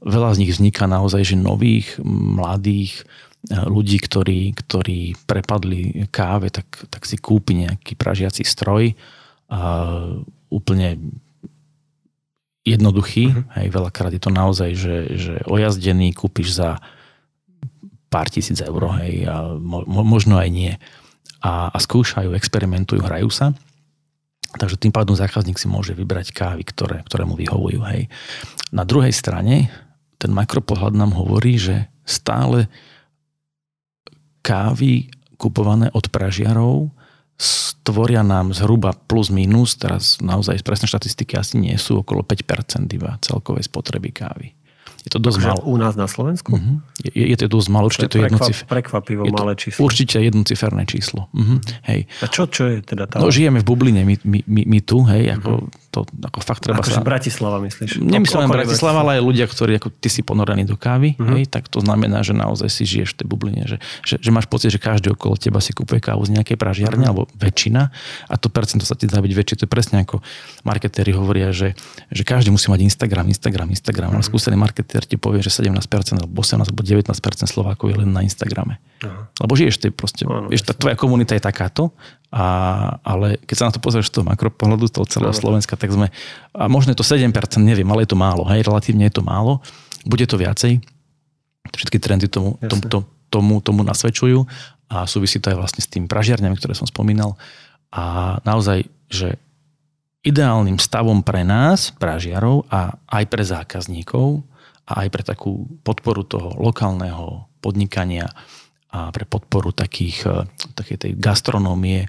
Veľa 0.00 0.32
z 0.32 0.40
nich 0.44 0.52
vzniká 0.56 0.88
naozaj, 0.88 1.22
že 1.22 1.36
nových, 1.36 2.00
mladých 2.04 3.04
eh, 3.52 3.60
ľudí, 3.68 4.00
ktorí, 4.00 4.56
ktorí 4.56 5.14
prepadli 5.28 6.08
káve, 6.08 6.48
tak, 6.48 6.88
tak 6.88 7.04
si 7.04 7.20
kúpi 7.20 7.68
nejaký 7.68 7.94
pražiaci 8.00 8.42
stroj. 8.48 8.96
A 9.46 9.60
úplne 10.50 10.98
jednoduchý. 12.66 13.30
Uh-huh. 13.30 13.46
Hej, 13.60 13.66
veľakrát 13.70 14.10
je 14.10 14.22
to 14.22 14.32
naozaj, 14.34 14.74
že, 14.74 14.96
že 15.14 15.34
ojazdený 15.46 16.16
kúpiš 16.18 16.58
za 16.58 16.82
pár 18.10 18.26
tisíc 18.26 18.58
eur, 18.58 18.82
hej, 19.02 19.26
a 19.26 19.54
mo, 19.54 19.86
možno 19.86 20.38
aj 20.38 20.48
nie. 20.50 20.72
A, 21.44 21.68
a 21.68 21.78
skúšajú, 21.78 22.32
experimentujú, 22.32 23.04
hrajú 23.04 23.28
sa. 23.28 23.52
Takže 24.56 24.80
tým 24.80 24.94
pádom 24.94 25.12
zákazník 25.12 25.60
si 25.60 25.68
môže 25.68 25.92
vybrať 25.92 26.32
kávy, 26.32 26.64
ktoré, 26.64 27.04
ktoré 27.04 27.28
mu 27.28 27.36
vyhovujú. 27.36 27.80
Hej. 27.92 28.08
Na 28.72 28.88
druhej 28.88 29.12
strane 29.12 29.68
ten 30.16 30.32
makropohľad 30.32 30.96
nám 30.96 31.12
hovorí, 31.12 31.60
že 31.60 31.92
stále 32.08 32.72
kávy 34.40 35.12
kupované 35.36 35.92
od 35.92 36.08
pražiarov 36.08 36.88
stvoria 37.36 38.24
nám 38.24 38.56
zhruba 38.56 38.96
plus 38.96 39.28
minus, 39.28 39.76
teraz 39.76 40.16
naozaj 40.24 40.64
presné 40.64 40.88
štatistiky 40.88 41.36
asi 41.36 41.60
nie 41.60 41.76
sú, 41.76 42.00
okolo 42.00 42.24
5% 42.24 42.88
iba 42.96 43.20
celkovej 43.20 43.68
spotreby 43.68 44.10
kávy. 44.10 44.55
Je 45.06 45.10
to 45.14 45.22
dosť 45.22 45.38
málo. 45.38 45.62
U 45.70 45.78
nás 45.78 45.94
na 45.94 46.10
Slovensku? 46.10 46.58
Uh-huh. 46.58 46.82
Je, 46.98 47.30
je 47.30 47.36
to 47.38 47.46
dosť 47.46 47.68
málo, 47.70 47.86
určite 47.86 48.10
to 48.10 48.18
je 48.18 48.26
jednocifer... 48.26 48.66
Prekvapivo 48.66 49.22
je 49.22 49.30
to 49.30 49.38
malé 49.38 49.54
číslo. 49.54 49.80
Určite 49.86 50.18
jednociferné 50.18 50.82
číslo. 50.82 51.30
Uh-huh. 51.30 51.62
Hej. 51.86 52.10
A 52.20 52.26
čo, 52.26 52.50
čo 52.50 52.66
je 52.66 52.82
teda 52.82 53.06
tá... 53.06 53.22
No 53.22 53.30
žijeme 53.30 53.62
v 53.62 53.66
bubline, 53.70 54.02
my, 54.02 54.18
my, 54.26 54.38
my, 54.50 54.62
my 54.66 54.78
tu, 54.82 55.06
hej, 55.06 55.38
ako 55.38 55.50
uh-huh 55.62 55.84
to 55.96 56.04
ako 56.04 56.38
fakt 56.44 56.60
treba 56.60 56.84
akože 56.84 57.00
sa... 57.00 57.00
Bratislava 57.00 57.56
myslíš? 57.64 58.04
Nemyslím 58.04 58.44
len 58.44 58.52
Bratislava, 58.52 59.00
ale 59.00 59.16
aj 59.16 59.22
ľudia, 59.24 59.48
ktorí 59.48 59.80
ako 59.80 59.88
ty 59.96 60.12
si 60.12 60.20
ponorení 60.20 60.68
do 60.68 60.76
kávy, 60.76 61.16
uh-huh. 61.16 61.40
hej, 61.40 61.48
tak 61.48 61.72
to 61.72 61.80
znamená, 61.80 62.20
že 62.20 62.36
naozaj 62.36 62.68
si 62.68 62.84
žiješ 62.84 63.16
v 63.16 63.24
tej 63.24 63.26
bubline, 63.32 63.64
že, 63.64 63.80
že, 64.04 64.20
že 64.20 64.28
máš 64.28 64.44
pocit, 64.44 64.68
že 64.68 64.76
každý 64.76 65.16
okolo 65.16 65.40
teba 65.40 65.64
si 65.64 65.72
kúpuje 65.72 66.04
kávu 66.04 66.28
z 66.28 66.36
nejakej 66.36 66.60
pražiarne, 66.60 67.08
uh-huh. 67.08 67.24
alebo 67.24 67.32
väčšina 67.40 67.88
a 68.28 68.34
to 68.36 68.52
percento 68.52 68.84
sa 68.84 68.92
ti 68.92 69.08
dá 69.08 69.24
byť 69.24 69.32
väčšie. 69.32 69.56
To 69.56 69.64
je 69.64 69.70
presne 69.72 70.04
ako 70.04 70.20
marketéri 70.68 71.16
hovoria, 71.16 71.48
že, 71.56 71.72
že 72.12 72.22
každý 72.28 72.52
musí 72.52 72.68
mať 72.68 72.84
Instagram, 72.84 73.32
Instagram, 73.32 73.72
Instagram, 73.72 74.12
uh-huh. 74.12 74.20
ale 74.20 74.28
skúsený 74.28 74.60
marketér 74.60 75.08
ti 75.08 75.16
povie, 75.16 75.40
že 75.40 75.48
17% 75.48 75.80
alebo 76.20 76.44
18 76.44 76.68
alebo 76.68 76.82
19% 76.84 77.08
Slovákov 77.48 77.88
je 77.88 77.96
len 78.04 78.12
na 78.12 78.20
Instagrame. 78.20 78.76
Uh-huh. 79.00 79.32
Lebo 79.40 79.52
žiješ 79.56 79.80
ty 79.80 79.88
proste, 79.88 80.28
uh-huh. 80.28 80.52
vieš, 80.52 80.68
tá 80.68 80.76
tvoja 80.76 80.92
komunita 80.92 81.32
je 81.32 81.40
takáto 81.40 81.96
a, 82.30 82.46
ale 83.06 83.38
keď 83.46 83.54
sa 83.56 83.66
na 83.70 83.74
to 83.74 83.80
pozrieš 83.80 84.10
z 84.10 84.20
toho 84.20 84.28
makropohľadu, 84.28 84.90
z 84.90 84.94
toho 84.98 85.06
celého 85.06 85.34
Slovenska, 85.34 85.78
tak 85.78 85.94
sme, 85.94 86.10
a 86.52 86.66
možno 86.66 86.92
je 86.92 86.98
to 86.98 87.06
7%, 87.06 87.30
neviem, 87.62 87.86
ale 87.86 88.02
je 88.02 88.10
to 88.12 88.18
málo, 88.18 88.42
hej, 88.50 88.66
relatívne 88.66 89.06
je 89.06 89.14
to 89.14 89.22
málo, 89.22 89.62
bude 90.02 90.26
to 90.26 90.34
viacej, 90.34 90.82
všetky 91.70 91.98
trendy 92.02 92.26
tomu, 92.26 92.58
tomu, 92.66 92.82
tomu, 92.86 93.06
tomu, 93.30 93.54
tomu 93.62 93.80
nasvedčujú 93.86 94.46
a 94.90 95.06
súvisí 95.06 95.42
to 95.42 95.50
aj 95.50 95.58
vlastne 95.58 95.82
s 95.82 95.90
tým 95.90 96.06
pražiarňami, 96.06 96.54
ktoré 96.58 96.74
som 96.78 96.86
spomínal. 96.86 97.34
A 97.90 98.36
naozaj, 98.46 98.86
že 99.10 99.38
ideálnym 100.26 100.78
stavom 100.82 101.22
pre 101.22 101.46
nás, 101.46 101.94
pražiarov 101.94 102.66
a 102.70 102.98
aj 103.06 103.24
pre 103.30 103.42
zákazníkov 103.46 104.42
a 104.86 105.06
aj 105.06 105.08
pre 105.10 105.22
takú 105.22 105.66
podporu 105.86 106.26
toho 106.26 106.54
lokálneho 106.58 107.46
podnikania 107.62 108.30
a 108.96 109.12
pre 109.12 109.28
podporu 109.28 109.76
takých, 109.76 110.24
e, 110.24 110.36
takej 110.72 110.96
tej 110.96 111.12
gastronómie 111.20 112.08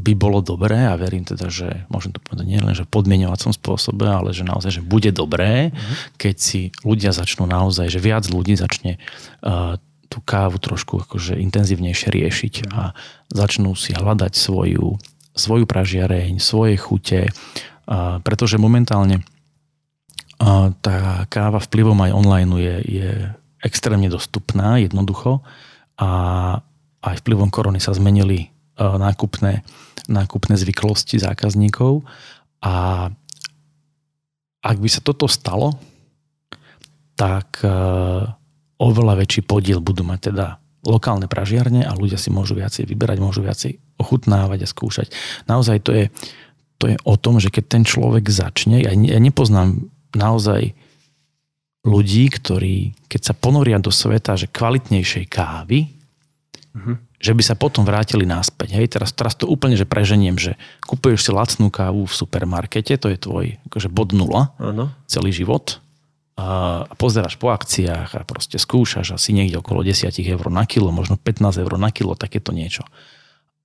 by 0.00 0.12
bolo 0.14 0.38
dobré 0.40 0.86
a 0.86 0.94
verím 0.94 1.26
teda, 1.26 1.50
že 1.50 1.84
môžem 1.90 2.14
to 2.14 2.22
povedať 2.22 2.46
nie 2.46 2.62
len, 2.62 2.72
že 2.72 2.86
v 2.86 2.94
podmienovacom 2.94 3.52
spôsobe, 3.52 4.06
ale 4.06 4.30
že 4.30 4.46
naozaj, 4.46 4.80
že 4.80 4.82
bude 4.86 5.10
dobré, 5.10 5.74
mm-hmm. 5.74 6.16
keď 6.16 6.34
si 6.38 6.60
ľudia 6.86 7.10
začnú 7.10 7.44
naozaj, 7.44 7.90
že 7.90 8.00
viac 8.00 8.24
ľudí 8.30 8.54
začne 8.56 8.96
uh, 9.42 9.76
tú 10.08 10.18
kávu 10.24 10.56
trošku 10.56 11.04
akože 11.04 11.36
intenzívnejšie 11.42 12.08
riešiť 12.16 12.54
mm-hmm. 12.64 12.78
a 12.80 12.96
začnú 13.28 13.76
si 13.76 13.92
hľadať 13.92 14.32
svoju, 14.32 14.96
svoju 15.36 15.64
pražiareň, 15.68 16.40
svoje 16.40 16.80
chute, 16.80 17.28
uh, 17.28 18.22
pretože 18.24 18.56
momentálne 18.56 19.20
uh, 19.20 20.72
tá 20.80 21.28
káva 21.28 21.60
vplyvom 21.60 21.98
aj 22.08 22.16
online 22.16 22.52
je, 22.56 22.76
je 22.88 23.10
extrémne 23.60 24.08
dostupná, 24.08 24.80
jednoducho 24.80 25.44
a 26.00 26.10
aj 27.00 27.14
vplyvom 27.24 27.52
korony 27.52 27.80
sa 27.80 27.96
zmenili 27.96 28.38
e, 28.44 28.48
nákupné, 28.80 29.64
nákupné 30.08 30.54
zvyklosti 30.56 31.20
zákazníkov 31.20 32.04
a 32.64 33.08
ak 34.60 34.76
by 34.76 34.88
sa 34.92 35.00
toto 35.00 35.24
stalo, 35.24 35.76
tak 37.16 37.64
e, 37.64 37.68
oveľa 38.80 39.14
väčší 39.24 39.44
podiel 39.44 39.80
budú 39.80 40.04
mať 40.04 40.32
teda 40.32 40.46
lokálne 40.84 41.28
pražiarne 41.28 41.84
a 41.84 41.92
ľudia 41.92 42.16
si 42.16 42.32
môžu 42.32 42.56
viacej 42.56 42.88
vyberať, 42.88 43.20
môžu 43.20 43.44
viacej 43.44 43.76
ochutnávať 44.00 44.64
a 44.64 44.68
skúšať. 44.68 45.12
Naozaj 45.44 45.84
to 45.84 45.92
je, 45.92 46.04
to 46.80 46.88
je 46.88 46.96
o 47.04 47.14
tom, 47.20 47.36
že 47.36 47.52
keď 47.52 47.64
ten 47.68 47.84
človek 47.84 48.24
začne, 48.32 48.80
ja, 48.80 48.92
ja 48.96 49.20
nepoznám 49.20 49.92
naozaj 50.16 50.72
ľudí, 51.80 52.28
ktorí, 52.28 52.92
keď 53.08 53.32
sa 53.32 53.34
ponoria 53.34 53.80
do 53.80 53.88
sveta, 53.88 54.36
že 54.36 54.52
kvalitnejšej 54.52 55.24
kávy, 55.32 55.88
uh-huh. 56.76 56.94
že 57.16 57.32
by 57.32 57.42
sa 57.44 57.56
potom 57.56 57.88
vrátili 57.88 58.28
naspäť. 58.28 58.76
Hej, 58.76 58.96
teraz, 58.96 59.16
teraz 59.16 59.32
to 59.32 59.48
úplne, 59.48 59.80
že 59.80 59.88
preženiem, 59.88 60.36
že 60.36 60.60
kupuješ 60.84 61.28
si 61.28 61.30
lacnú 61.32 61.72
kávu 61.72 62.04
v 62.04 62.12
supermarkete, 62.12 63.00
to 63.00 63.08
je 63.08 63.16
tvoj 63.16 63.46
akože 63.72 63.88
bod 63.88 64.12
nula, 64.12 64.52
uh-huh. 64.60 64.92
celý 65.08 65.32
život 65.32 65.80
a 66.40 66.88
pozeráš 66.96 67.36
po 67.36 67.52
akciách 67.52 68.16
a 68.16 68.20
proste 68.24 68.56
skúšaš 68.56 69.20
asi 69.20 69.36
niekde 69.36 69.60
okolo 69.60 69.84
10 69.84 70.08
eur 70.08 70.46
na 70.48 70.64
kilo, 70.64 70.88
možno 70.88 71.20
15 71.20 71.60
eur 71.60 71.72
na 71.76 71.92
kilo, 71.92 72.16
takéto 72.16 72.56
niečo. 72.56 72.80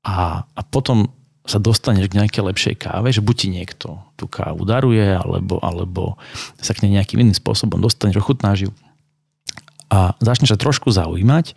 A, 0.03 0.43
a 0.43 0.61
potom 0.67 1.14
sa 1.45 1.61
dostaneš 1.61 2.09
k 2.09 2.17
nejakej 2.17 2.41
lepšej 2.41 2.75
káve, 2.81 3.13
že 3.13 3.21
buď 3.21 3.35
ti 3.37 3.47
niekto 3.53 4.01
tú 4.17 4.25
kávu 4.25 4.65
daruje, 4.65 5.05
alebo, 5.05 5.61
alebo 5.61 6.17
sa 6.57 6.73
k 6.73 6.85
nej 6.85 6.97
nejakým 6.97 7.21
iným 7.21 7.37
spôsobom 7.37 7.77
dostaneš, 7.77 8.21
ochutnáš 8.21 8.69
ju 8.69 8.71
a 9.89 10.17
začneš 10.19 10.57
sa 10.57 10.59
trošku 10.59 10.89
zaujímať 10.89 11.53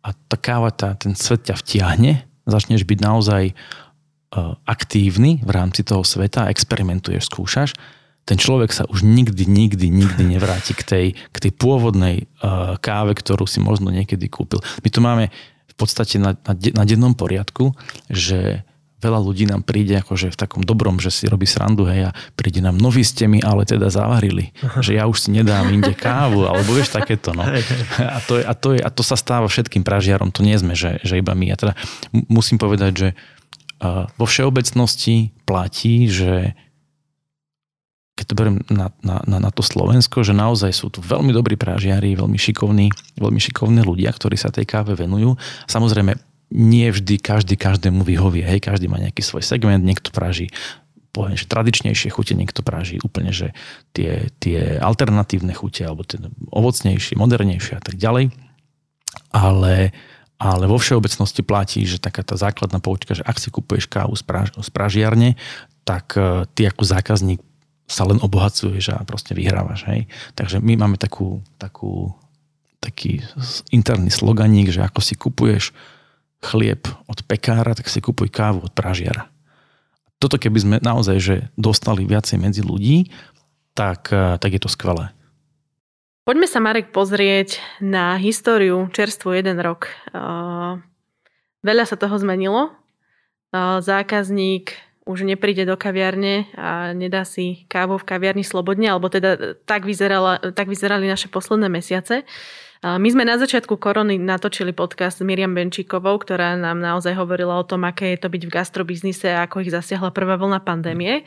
a 0.00 0.16
tá 0.16 0.36
káva, 0.40 0.72
tá, 0.72 0.96
ten 0.96 1.12
svet 1.12 1.46
ťa 1.46 1.54
vtiahne, 1.60 2.24
začneš 2.48 2.88
byť 2.88 2.98
naozaj 2.98 3.44
uh, 3.52 4.56
aktívny 4.64 5.44
v 5.44 5.50
rámci 5.50 5.84
toho 5.84 6.02
sveta, 6.06 6.48
experimentuješ, 6.48 7.28
skúšaš, 7.28 7.76
ten 8.26 8.40
človek 8.40 8.74
sa 8.74 8.88
už 8.90 9.06
nikdy, 9.06 9.46
nikdy, 9.46 9.86
nikdy 9.86 10.22
nevráti 10.26 10.74
k 10.74 10.82
tej, 10.82 11.06
k 11.14 11.36
tej 11.36 11.52
pôvodnej 11.54 12.26
uh, 12.42 12.74
káve, 12.82 13.14
ktorú 13.14 13.46
si 13.46 13.62
možno 13.62 13.94
niekedy 13.94 14.26
kúpil. 14.26 14.58
My 14.82 14.88
to 14.90 14.98
máme 14.98 15.24
v 15.70 15.74
podstate 15.78 16.18
na, 16.18 16.34
na, 16.34 16.52
na 16.56 16.82
dennom 16.82 17.14
poriadku, 17.14 17.76
že 18.10 18.66
veľa 18.96 19.20
ľudí 19.20 19.44
nám 19.44 19.60
príde 19.60 20.00
akože 20.00 20.32
v 20.32 20.40
takom 20.40 20.64
dobrom, 20.64 20.96
že 20.96 21.12
si 21.12 21.28
robí 21.28 21.44
srandu, 21.44 21.84
hej, 21.84 22.08
a 22.08 22.16
príde 22.32 22.64
nám, 22.64 22.80
noví 22.80 23.04
ste 23.04 23.28
mi, 23.28 23.44
ale 23.44 23.68
teda 23.68 23.92
zavarili, 23.92 24.56
že 24.80 24.96
ja 24.96 25.04
už 25.04 25.28
si 25.28 25.28
nedám 25.36 25.68
inde 25.68 25.92
kávu, 25.92 26.48
alebo 26.48 26.72
vieš 26.72 26.96
takéto, 26.96 27.36
no. 27.36 27.44
A 28.16 28.18
to, 28.24 28.40
je, 28.40 28.44
a, 28.44 28.54
to 28.56 28.68
je, 28.72 28.80
a 28.80 28.88
to 28.88 29.02
sa 29.04 29.16
stáva 29.18 29.46
všetkým 29.48 29.84
pražiarom, 29.84 30.32
to 30.32 30.40
nie 30.40 30.56
sme, 30.56 30.72
že, 30.72 31.00
že 31.04 31.20
iba 31.20 31.36
my. 31.36 31.52
A 31.52 31.56
teda 31.56 31.72
musím 32.28 32.56
povedať, 32.56 32.92
že 32.96 33.08
vo 34.16 34.24
všeobecnosti 34.24 35.36
platí, 35.44 36.08
že 36.08 36.56
keď 38.16 38.24
to 38.24 38.34
beriem 38.34 38.56
na, 38.72 38.88
na, 39.04 39.20
na, 39.28 39.38
na 39.44 39.50
to 39.52 39.60
Slovensko, 39.60 40.24
že 40.24 40.32
naozaj 40.32 40.72
sú 40.72 40.88
tu 40.88 41.04
veľmi 41.04 41.36
dobrí 41.36 41.60
prážiari, 41.60 42.16
veľmi 42.16 42.40
šikovní, 42.40 42.88
veľmi 43.20 43.36
šikovní 43.36 43.84
ľudia, 43.84 44.08
ktorí 44.08 44.40
sa 44.40 44.48
tej 44.48 44.64
káve 44.64 44.96
venujú. 44.96 45.36
Samozrejme, 45.68 46.16
nie 46.50 46.88
vždy 46.90 47.18
každý 47.18 47.58
každému 47.58 48.06
vyhovie. 48.06 48.46
Hej, 48.46 48.62
každý 48.62 48.86
má 48.86 49.02
nejaký 49.02 49.22
svoj 49.22 49.42
segment, 49.42 49.82
niekto 49.82 50.14
praží 50.14 50.50
poviem, 51.16 51.32
že 51.32 51.48
tradičnejšie 51.48 52.12
chute, 52.12 52.36
niekto 52.36 52.60
praží 52.60 53.00
úplne, 53.00 53.32
že 53.32 53.56
tie, 53.96 54.28
tie 54.36 54.76
alternatívne 54.76 55.56
chute, 55.56 55.80
alebo 55.80 56.04
tie 56.04 56.20
ovocnejšie, 56.52 57.16
modernejšie 57.16 57.80
a 57.80 57.82
tak 57.82 57.96
ďalej. 57.96 58.36
Ale, 59.32 59.96
ale 60.36 60.64
vo 60.68 60.76
všeobecnosti 60.76 61.40
platí, 61.40 61.88
že 61.88 61.96
taká 61.96 62.20
tá 62.20 62.36
základná 62.36 62.84
poučka, 62.84 63.16
že 63.16 63.24
ak 63.24 63.40
si 63.40 63.48
kupuješ 63.48 63.88
kávu 63.88 64.12
z, 64.12 64.28
praž, 64.28 64.52
z 64.52 64.68
pražiarne, 64.68 65.40
tak 65.88 66.12
uh, 66.20 66.44
ty 66.52 66.68
ako 66.68 66.84
zákazník 66.84 67.40
sa 67.88 68.04
len 68.04 68.20
obohacuješ 68.20 68.92
a 68.92 69.00
proste 69.08 69.32
vyhrávaš. 69.32 69.88
Hej? 69.88 70.10
Takže 70.36 70.60
my 70.60 70.76
máme 70.76 71.00
takú, 71.00 71.40
takú, 71.56 72.12
taký 72.76 73.24
interný 73.72 74.12
sloganík, 74.12 74.68
že 74.68 74.84
ako 74.84 75.00
si 75.00 75.16
kupuješ 75.16 75.72
chlieb 76.44 76.86
od 77.08 77.18
pekára, 77.24 77.74
tak 77.74 77.88
si 77.88 78.00
kupuj 78.00 78.28
kávu 78.28 78.64
od 78.64 78.72
pražiara. 78.72 79.28
Toto 80.16 80.40
keby 80.40 80.58
sme 80.58 80.76
naozaj 80.80 81.16
že 81.20 81.36
dostali 81.60 82.08
viacej 82.08 82.40
medzi 82.40 82.64
ľudí, 82.64 83.12
tak, 83.76 84.08
eh, 84.10 84.40
tak 84.40 84.50
je 84.56 84.60
to 84.60 84.72
skvelé. 84.72 85.12
Poďme 86.26 86.50
sa, 86.50 86.58
Marek, 86.58 86.90
pozrieť 86.90 87.62
na 87.78 88.18
históriu 88.18 88.90
čerstvu 88.90 89.36
jeden 89.36 89.62
rok. 89.62 89.86
Eh, 90.10 90.72
veľa 91.62 91.84
sa 91.86 91.94
toho 91.94 92.16
zmenilo. 92.18 92.72
Eh, 93.54 93.78
zákazník 93.84 94.74
už 95.06 95.22
nepríde 95.22 95.62
do 95.62 95.78
kaviarne 95.78 96.50
a 96.58 96.90
nedá 96.90 97.22
si 97.22 97.62
kávu 97.70 97.94
v 97.94 98.08
kaviarni 98.10 98.42
slobodne, 98.42 98.90
alebo 98.90 99.06
teda 99.06 99.54
tak, 99.62 99.86
vyzerala, 99.86 100.42
tak 100.50 100.66
vyzerali 100.66 101.06
naše 101.06 101.30
posledné 101.30 101.70
mesiace. 101.70 102.26
My 102.86 103.08
sme 103.10 103.26
na 103.26 103.34
začiatku 103.34 103.82
korony 103.82 104.14
natočili 104.14 104.70
podcast 104.70 105.18
s 105.18 105.26
Miriam 105.26 105.50
Benčíkovou, 105.50 106.22
ktorá 106.22 106.54
nám 106.54 106.78
naozaj 106.78 107.18
hovorila 107.18 107.58
o 107.58 107.66
tom, 107.66 107.82
aké 107.82 108.14
je 108.14 108.22
to 108.22 108.30
byť 108.30 108.42
v 108.46 108.54
gastrobiznise 108.54 109.26
a 109.26 109.42
ako 109.42 109.66
ich 109.66 109.74
zasiahla 109.74 110.14
prvá 110.14 110.38
vlna 110.38 110.62
pandémie. 110.62 111.26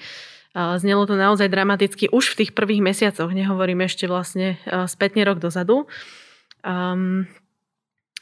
Znelo 0.55 1.03
to 1.03 1.19
naozaj 1.19 1.51
dramaticky 1.51 2.07
už 2.15 2.31
v 2.31 2.37
tých 2.39 2.51
prvých 2.55 2.79
mesiacoch, 2.79 3.35
nehovorím 3.35 3.83
ešte 3.83 4.07
vlastne 4.07 4.55
spätne 4.87 5.27
rok 5.27 5.43
dozadu. 5.43 5.83
Um, 6.63 7.27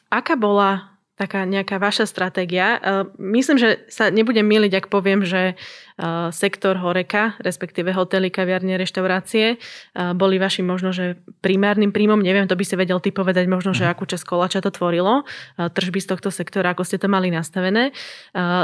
aká 0.09 0.33
bola 0.33 0.97
taká 1.13 1.45
nejaká 1.45 1.77
vaša 1.77 2.09
stratégia. 2.09 2.81
Myslím, 3.21 3.61
že 3.61 3.85
sa 3.85 4.09
nebudem 4.09 4.45
miliť, 4.49 4.81
ak 4.81 4.89
poviem, 4.89 5.21
že 5.21 5.53
sektor 6.29 6.77
horeka, 6.77 7.33
respektíve 7.41 7.89
hotely, 7.89 8.29
kaviarne, 8.29 8.77
reštaurácie, 8.77 9.57
boli 10.13 10.37
vašim 10.37 10.69
možno, 10.69 10.93
že 10.93 11.17
primárnym 11.41 11.89
príjmom. 11.89 12.21
Neviem, 12.21 12.45
to 12.45 12.53
by 12.53 12.61
si 12.61 12.77
vedel 12.77 13.01
ty 13.01 13.09
povedať 13.09 13.49
možno, 13.49 13.73
že 13.73 13.89
mhm. 13.89 13.91
akú 13.97 14.05
časť 14.05 14.21
koláča 14.21 14.59
to 14.61 14.69
tvorilo, 14.69 15.25
tržby 15.57 15.97
z 15.97 16.13
tohto 16.13 16.29
sektora, 16.29 16.77
ako 16.77 16.85
ste 16.85 17.01
to 17.01 17.09
mali 17.09 17.33
nastavené. 17.33 17.97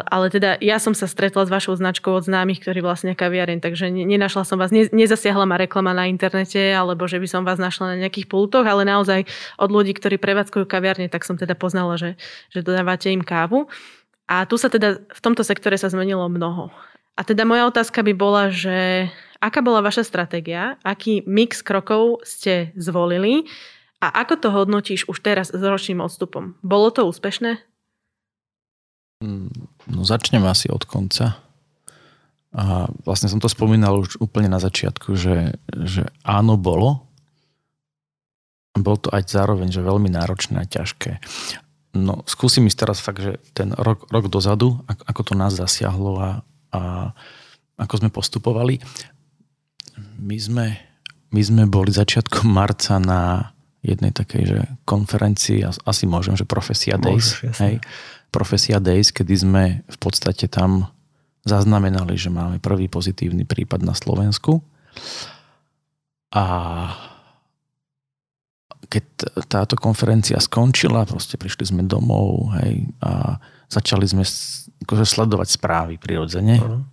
Ale 0.06 0.30
teda 0.30 0.62
ja 0.62 0.78
som 0.78 0.94
sa 0.94 1.10
stretla 1.10 1.50
s 1.50 1.50
vašou 1.50 1.74
značkou 1.74 2.14
od 2.14 2.24
známych, 2.30 2.62
ktorí 2.62 2.86
vlastne 2.86 3.18
kaviareň, 3.18 3.66
takže 3.66 3.90
nenašla 3.90 4.46
som 4.46 4.62
vás, 4.62 4.70
nezasiahla 4.70 5.50
ma 5.50 5.58
reklama 5.58 5.98
na 5.98 6.06
internete, 6.06 6.62
alebo 6.70 7.10
že 7.10 7.18
by 7.18 7.28
som 7.28 7.42
vás 7.42 7.58
našla 7.58 7.98
na 7.98 8.06
nejakých 8.06 8.30
pultoch, 8.30 8.66
ale 8.66 8.86
naozaj 8.86 9.26
od 9.58 9.70
ľudí, 9.74 9.98
ktorí 9.98 10.22
prevádzkujú 10.22 10.70
kaviarne, 10.70 11.10
tak 11.10 11.26
som 11.26 11.34
teda 11.34 11.58
poznala, 11.58 11.98
že, 11.98 12.14
že 12.54 12.62
dodávate 12.62 13.10
im 13.10 13.26
kávu. 13.26 13.66
A 14.30 14.48
tu 14.48 14.56
sa 14.56 14.72
teda 14.72 15.04
v 15.04 15.20
tomto 15.20 15.44
sektore 15.44 15.76
sa 15.76 15.92
zmenilo 15.92 16.30
mnoho. 16.32 16.72
A 17.14 17.22
teda 17.22 17.46
moja 17.46 17.70
otázka 17.70 18.02
by 18.02 18.14
bola, 18.18 18.50
že 18.50 19.10
aká 19.38 19.62
bola 19.62 19.86
vaša 19.86 20.02
stratégia, 20.02 20.82
aký 20.82 21.22
mix 21.30 21.62
krokov 21.62 22.26
ste 22.26 22.74
zvolili 22.74 23.46
a 24.02 24.10
ako 24.26 24.34
to 24.40 24.48
hodnotíš 24.50 25.06
už 25.06 25.22
teraz 25.22 25.54
s 25.54 25.62
ročným 25.62 26.02
odstupom? 26.02 26.58
Bolo 26.66 26.90
to 26.90 27.06
úspešné? 27.06 27.62
Mm, 29.24 29.54
no 29.94 30.02
začnem 30.04 30.44
asi 30.44 30.68
od 30.74 30.84
konca. 30.90 31.40
A 32.54 32.86
vlastne 33.08 33.30
som 33.30 33.42
to 33.42 33.50
spomínal 33.50 33.98
už 33.98 34.22
úplne 34.22 34.46
na 34.46 34.62
začiatku, 34.62 35.18
že, 35.18 35.58
že 35.74 36.10
áno, 36.22 36.54
bolo. 36.54 37.10
Bol 38.78 38.98
to 38.98 39.10
aj 39.10 39.30
zároveň, 39.30 39.74
že 39.74 39.86
veľmi 39.86 40.10
náročné 40.10 40.62
a 40.62 40.70
ťažké. 40.70 41.18
No 41.94 42.26
skúsim 42.26 42.66
ísť 42.66 42.78
teraz 42.78 42.98
fakt, 43.02 43.22
že 43.22 43.38
ten 43.54 43.74
rok, 43.74 44.10
rok 44.10 44.30
dozadu, 44.30 44.82
ako 44.86 45.22
to 45.22 45.34
nás 45.38 45.54
zasiahlo 45.54 46.14
a, 46.18 46.30
a 46.74 47.14
ako 47.78 47.94
sme 48.02 48.10
postupovali. 48.10 48.82
My 50.18 50.38
sme, 50.42 50.66
my 51.30 51.42
sme 51.42 51.64
boli 51.70 51.94
začiatkom 51.94 52.50
marca 52.50 52.98
na 52.98 53.54
jednej 53.84 54.16
takej 54.16 54.44
že 54.48 54.60
konferencii, 54.88 55.68
asi 55.68 56.04
môžem, 56.08 56.40
že 56.40 56.48
Profesia 56.48 56.96
Days. 56.96 57.36
Môžeš, 57.38 57.56
hej, 57.62 57.76
Profesia 58.32 58.80
Days, 58.80 59.12
kedy 59.12 59.34
sme 59.36 59.64
v 59.86 59.98
podstate 60.00 60.48
tam 60.48 60.90
zaznamenali, 61.44 62.16
že 62.16 62.32
máme 62.32 62.64
prvý 62.64 62.88
pozitívny 62.88 63.44
prípad 63.44 63.84
na 63.84 63.92
Slovensku. 63.92 64.64
A 66.32 66.44
keď 68.88 69.04
táto 69.52 69.76
konferencia 69.76 70.40
skončila, 70.40 71.04
proste 71.04 71.36
prišli 71.36 71.76
sme 71.76 71.84
domov 71.84 72.56
hej, 72.64 72.88
a 73.04 73.38
začali 73.74 74.06
sme 74.06 74.24
akože 74.86 75.06
sledovať 75.06 75.48
správy 75.58 75.96
prirodzene. 75.98 76.62
Uh-huh. 76.62 76.86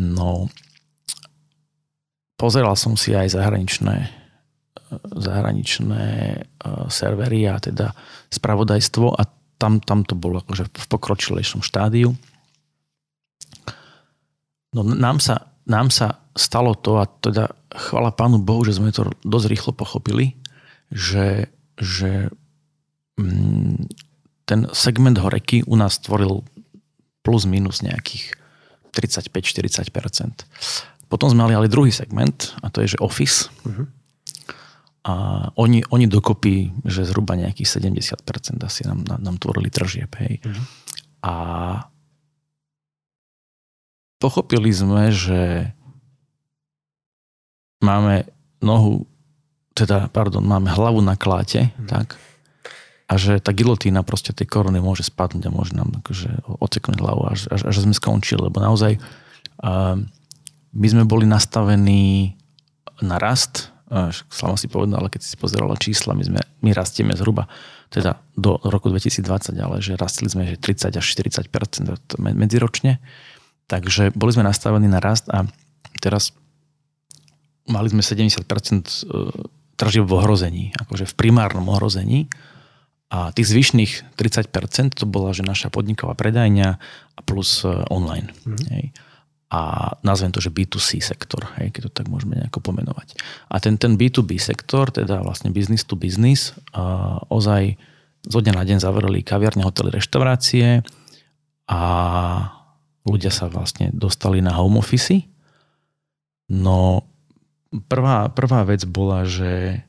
No, 0.00 0.48
pozeral 2.40 2.72
som 2.80 2.96
si 2.96 3.12
aj 3.12 3.36
zahraničné 3.36 4.20
zahraničné 4.98 6.06
uh, 6.34 6.90
servery 6.90 7.46
a 7.46 7.62
teda 7.62 7.94
spravodajstvo 8.30 9.14
a 9.14 9.22
tam, 9.60 9.78
tam 9.78 10.02
to 10.02 10.16
bolo 10.16 10.40
akože 10.40 10.72
v 10.72 10.86
pokročilejšom 10.88 11.60
štádiu. 11.60 12.16
No 14.74 14.80
nám 14.82 15.20
sa, 15.20 15.52
nám 15.68 15.92
sa 15.92 16.24
stalo 16.34 16.74
to 16.78 17.02
a 17.02 17.04
teda 17.06 17.52
chvala 17.70 18.14
pánu 18.14 18.40
Bohu, 18.40 18.64
že 18.64 18.78
sme 18.78 18.94
to 18.94 19.12
dosť 19.22 19.46
rýchlo 19.50 19.72
pochopili, 19.76 20.38
že, 20.90 21.50
že 21.76 22.32
mm, 23.20 24.09
ten 24.50 24.66
segment 24.74 25.14
horeky 25.22 25.62
u 25.62 25.78
nás 25.78 26.02
tvoril 26.02 26.42
plus 27.22 27.46
minus 27.46 27.86
nejakých 27.86 28.34
35-40%. 28.90 31.06
Potom 31.06 31.30
sme 31.30 31.46
mali 31.46 31.54
ale 31.54 31.70
druhý 31.70 31.94
segment 31.94 32.58
a 32.58 32.66
to 32.66 32.82
je, 32.82 32.98
že 32.98 32.98
Office. 32.98 33.46
Uh-huh. 33.62 33.86
A 35.06 35.14
oni, 35.54 35.86
oni 35.94 36.10
dokopy, 36.10 36.74
že 36.82 37.06
zhruba 37.06 37.38
nejakých 37.38 37.78
70% 37.78 38.26
asi 38.66 38.82
nám, 38.90 39.06
nám 39.06 39.38
tvorili 39.38 39.70
tržieb. 39.70 40.10
Hej. 40.18 40.42
Uh-huh. 40.42 40.64
A 41.22 41.34
pochopili 44.18 44.74
sme, 44.74 45.14
že 45.14 45.70
máme 47.80 48.28
nohu 48.60 49.06
teda, 49.78 50.10
pardon, 50.10 50.44
máme 50.44 50.68
hlavu 50.68 51.00
na 51.00 51.16
kláte, 51.16 51.72
mm. 51.72 51.88
tak, 51.88 52.20
a 53.10 53.18
že 53.18 53.42
tá 53.42 53.50
gilotína 53.50 54.06
proste 54.06 54.30
tej 54.30 54.46
korony 54.46 54.78
môže 54.78 55.02
spadnúť 55.02 55.50
a 55.50 55.54
môže 55.54 55.74
nám 55.74 55.90
akože 55.98 56.46
oceknúť 56.46 56.98
hlavu 57.02 57.26
až, 57.26 57.50
až, 57.50 57.66
až 57.66 57.82
sme 57.82 57.90
skončili, 57.90 58.38
lebo 58.46 58.62
naozaj 58.62 59.02
uh, 59.66 59.98
my 60.70 60.86
sme 60.86 61.02
boli 61.02 61.26
nastavení 61.26 62.38
na 63.02 63.18
rast, 63.18 63.74
uh, 63.90 64.14
si 64.54 64.70
povedal, 64.70 65.02
ale 65.02 65.10
keď 65.10 65.26
si 65.26 65.34
pozerala 65.34 65.74
čísla, 65.74 66.14
my, 66.14 66.22
sme, 66.22 66.40
my 66.62 66.70
rastieme 66.70 67.10
zhruba 67.18 67.50
teda 67.90 68.22
do 68.38 68.62
roku 68.62 68.86
2020, 68.86 69.58
ale 69.58 69.82
že 69.82 69.98
rastli 69.98 70.30
sme 70.30 70.46
že 70.46 70.62
30 70.62 70.94
až 70.94 71.02
40% 71.02 71.50
medziročne, 72.22 73.02
takže 73.66 74.14
boli 74.14 74.30
sme 74.30 74.46
nastavení 74.46 74.86
na 74.86 75.02
rast 75.02 75.26
a 75.26 75.50
teraz 75.98 76.30
mali 77.66 77.90
sme 77.90 78.06
70% 78.06 78.46
tržieb 79.74 80.06
v 80.06 80.12
ohrození, 80.14 80.64
akože 80.78 81.10
v 81.10 81.14
primárnom 81.18 81.66
ohrození. 81.66 82.30
A 83.10 83.34
tých 83.34 83.50
zvyšných 83.50 84.14
30% 84.14 84.54
to 84.94 85.04
bola, 85.04 85.34
že 85.34 85.42
naša 85.42 85.66
podniková 85.66 86.14
predajňa 86.14 86.68
a 87.14 87.20
plus 87.26 87.66
e, 87.66 87.70
online. 87.90 88.30
Mm. 88.46 88.62
Hej. 88.70 88.84
A 89.50 89.60
nazvem 90.06 90.30
to, 90.30 90.38
že 90.38 90.54
B2C 90.54 91.02
sektor, 91.02 91.42
hej, 91.58 91.74
keď 91.74 91.90
to 91.90 91.92
tak 92.02 92.06
môžeme 92.06 92.38
nejako 92.38 92.62
pomenovať. 92.62 93.18
A 93.50 93.58
ten, 93.58 93.74
ten 93.82 93.98
B2B 93.98 94.38
sektor, 94.38 94.94
teda 94.94 95.26
vlastne 95.26 95.50
business 95.50 95.82
to 95.82 95.98
business, 95.98 96.54
uh, 96.70 97.18
ozaj 97.34 97.74
zo 98.30 98.38
dňa 98.38 98.54
na 98.54 98.62
deň 98.62 98.78
zavreli 98.78 99.26
kaviarne, 99.26 99.66
hotely, 99.66 99.90
reštaurácie 99.90 100.86
a 101.66 101.80
ľudia 103.02 103.34
sa 103.34 103.50
vlastne 103.50 103.90
dostali 103.90 104.38
na 104.38 104.54
home 104.54 104.78
office. 104.78 105.18
No 106.46 107.10
Prvá, 107.70 108.26
prvá 108.34 108.66
vec 108.66 108.82
bola, 108.82 109.22
že 109.22 109.82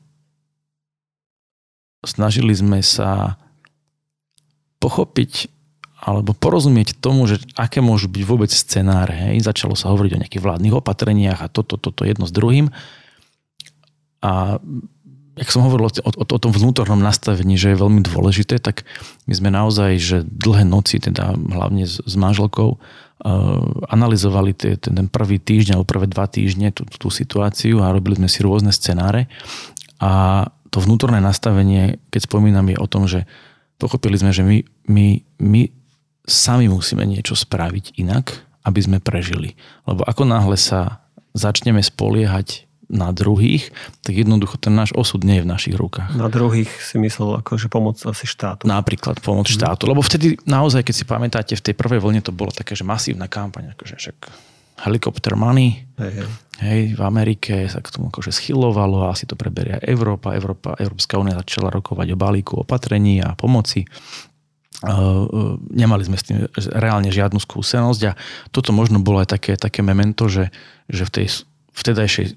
snažili 2.02 2.52
sme 2.54 2.82
sa 2.82 3.38
pochopiť 4.82 5.50
alebo 6.02 6.34
porozumieť 6.34 6.98
tomu, 6.98 7.30
že 7.30 7.38
aké 7.54 7.78
môžu 7.78 8.10
byť 8.10 8.22
vôbec 8.26 8.50
scenáre. 8.50 9.14
Hej. 9.14 9.46
Začalo 9.46 9.78
sa 9.78 9.94
hovoriť 9.94 10.18
o 10.18 10.20
nejakých 10.26 10.42
vládnych 10.42 10.74
opatreniach 10.74 11.46
a 11.46 11.46
toto, 11.46 11.78
toto 11.78 12.02
jedno 12.02 12.26
s 12.26 12.34
druhým. 12.34 12.74
A 14.18 14.58
jak 15.38 15.48
som 15.54 15.62
hovoril 15.62 15.86
o, 15.86 15.92
o, 15.94 16.10
o 16.26 16.38
tom 16.42 16.50
vnútornom 16.50 16.98
nastavení, 16.98 17.54
že 17.54 17.70
je 17.72 17.82
veľmi 17.86 18.02
dôležité, 18.02 18.58
tak 18.58 18.82
my 19.30 19.34
sme 19.38 19.54
naozaj, 19.54 19.90
že 20.02 20.16
dlhé 20.26 20.66
noci, 20.66 20.98
teda 20.98 21.38
hlavne 21.38 21.86
s, 21.86 22.02
s 22.02 22.14
manželkou, 22.18 22.82
Eh, 23.22 23.58
analyzovali 23.86 24.50
ten, 24.50 24.74
ten 24.82 25.06
prvý 25.06 25.38
týždeň 25.38 25.78
alebo 25.78 25.86
prvé 25.86 26.10
dva 26.10 26.26
týždne 26.26 26.74
tú, 26.74 26.82
tú 26.90 27.06
situáciu 27.06 27.78
a 27.78 27.94
robili 27.94 28.18
sme 28.18 28.26
si 28.26 28.42
rôzne 28.42 28.74
scenáre. 28.74 29.30
A 30.02 30.42
to 30.72 30.80
vnútorné 30.80 31.20
nastavenie, 31.20 32.00
keď 32.08 32.20
spomínam, 32.24 32.64
je 32.72 32.80
o 32.80 32.88
tom, 32.88 33.04
že 33.04 33.28
pochopili 33.76 34.16
sme, 34.16 34.32
že 34.32 34.40
my, 34.40 34.64
my, 34.88 35.06
my 35.44 35.62
sami 36.24 36.72
musíme 36.72 37.04
niečo 37.04 37.36
spraviť 37.36 38.00
inak, 38.00 38.32
aby 38.64 38.80
sme 38.80 38.98
prežili. 38.98 39.52
Lebo 39.84 40.00
ako 40.08 40.24
náhle 40.24 40.56
sa 40.56 41.04
začneme 41.36 41.84
spoliehať 41.84 42.64
na 42.92 43.08
druhých, 43.08 43.72
tak 44.04 44.20
jednoducho 44.20 44.60
ten 44.60 44.76
náš 44.76 44.92
osud 44.92 45.24
nie 45.24 45.40
je 45.40 45.44
v 45.44 45.52
našich 45.52 45.76
rukách. 45.76 46.12
Na 46.12 46.28
druhých 46.28 46.68
si 46.68 47.00
myslel 47.00 47.40
akože 47.40 47.72
pomoc 47.72 47.96
asi 48.04 48.28
štátu. 48.28 48.68
Napríklad 48.68 49.16
pomoc 49.24 49.48
mm. 49.48 49.56
štátu. 49.56 49.88
Lebo 49.88 50.04
vtedy 50.04 50.36
naozaj, 50.44 50.84
keď 50.84 50.94
si 50.94 51.04
pamätáte, 51.08 51.52
v 51.56 51.64
tej 51.64 51.74
prvej 51.76 52.04
vlne 52.04 52.20
to 52.20 52.36
bolo 52.36 52.52
také, 52.52 52.76
že 52.76 52.84
masívna 52.84 53.32
kampaň, 53.32 53.72
akože 53.72 53.96
však 53.96 54.16
helicopter 54.80 55.36
money. 55.36 55.84
Hej, 56.00 56.12
hej. 56.22 56.28
Hej, 56.62 56.82
v 56.94 57.02
Amerike 57.02 57.66
sa 57.66 57.82
k 57.82 57.90
tomu 57.90 58.06
akože 58.12 58.30
schylovalo 58.30 59.08
a 59.08 59.12
asi 59.16 59.26
to 59.26 59.34
preberia 59.34 59.82
Európa. 59.82 60.36
Európa. 60.36 60.78
Európska 60.78 61.18
únia 61.18 61.34
začala 61.34 61.74
rokovať 61.74 62.14
o 62.14 62.20
balíku 62.20 62.62
opatrení 62.62 63.18
a 63.18 63.34
pomoci. 63.34 63.82
Uh, 64.82 65.58
nemali 65.70 66.02
sme 66.02 66.18
s 66.18 66.26
tým 66.26 66.46
reálne 66.74 67.10
žiadnu 67.10 67.38
skúsenosť 67.38 68.02
a 68.10 68.12
toto 68.50 68.74
možno 68.74 68.98
bolo 68.98 69.22
aj 69.22 69.38
také, 69.38 69.54
také 69.54 69.78
memento, 69.78 70.26
že, 70.26 70.50
že 70.90 71.06
v 71.06 71.14
tej 71.14 71.26
vtedajšej 71.70 72.34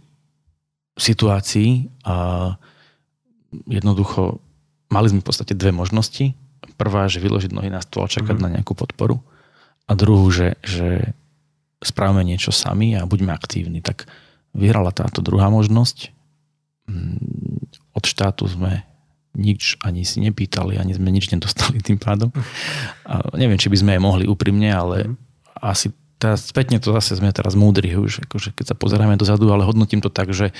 situácii 0.95 1.89
a 2.05 2.15
jednoducho 3.65 4.37
mali 4.93 5.07
sme 5.09 5.21
v 5.21 5.27
podstate 5.27 5.57
dve 5.57 5.73
možnosti. 5.73 6.37
Prvá, 6.77 7.09
že 7.09 7.23
vyložiť 7.23 7.51
nohy 7.53 7.69
na 7.73 7.81
stôl 7.81 8.05
a 8.05 8.11
čakať 8.11 8.35
mm-hmm. 8.35 8.45
na 8.45 8.53
nejakú 8.59 8.73
podporu. 8.77 9.21
A 9.85 9.93
druhú, 9.93 10.29
že, 10.29 10.57
že 10.65 11.13
spravíme 11.87 12.25
niečo 12.25 12.49
sami 12.49 12.97
a 12.97 13.05
buďme 13.05 13.31
aktívni. 13.31 13.79
Tak 13.79 14.09
vyhrala 14.55 14.91
táto 14.95 15.21
druhá 15.21 15.51
možnosť. 15.51 16.11
Mm, 16.89 17.65
od 17.95 18.03
štátu 18.03 18.45
sme 18.49 18.85
nič 19.35 19.75
ani 19.83 20.07
si 20.07 20.23
nepýtali, 20.23 20.79
ani 20.79 20.95
sme 20.95 21.11
nič 21.11 21.29
nedostali 21.29 21.83
tým 21.83 21.99
pádom. 21.99 22.31
A 23.03 23.35
neviem, 23.35 23.59
či 23.59 23.67
by 23.67 23.77
sme 23.77 23.91
aj 23.99 24.01
mohli 24.01 24.23
úprimne, 24.25 24.71
ale 24.71 25.11
mm. 25.11 25.15
asi 25.59 25.91
teraz 26.15 26.47
spätne 26.47 26.79
to 26.79 26.95
zase 26.95 27.19
sme 27.19 27.35
teraz 27.35 27.53
múdri 27.59 27.91
už, 27.93 28.23
akože 28.25 28.55
keď 28.55 28.65
sa 28.71 28.75
pozeráme 28.75 29.19
dozadu, 29.19 29.51
ale 29.51 29.67
hodnotím 29.67 29.99
to 29.99 30.07
tak, 30.07 30.31
že, 30.31 30.55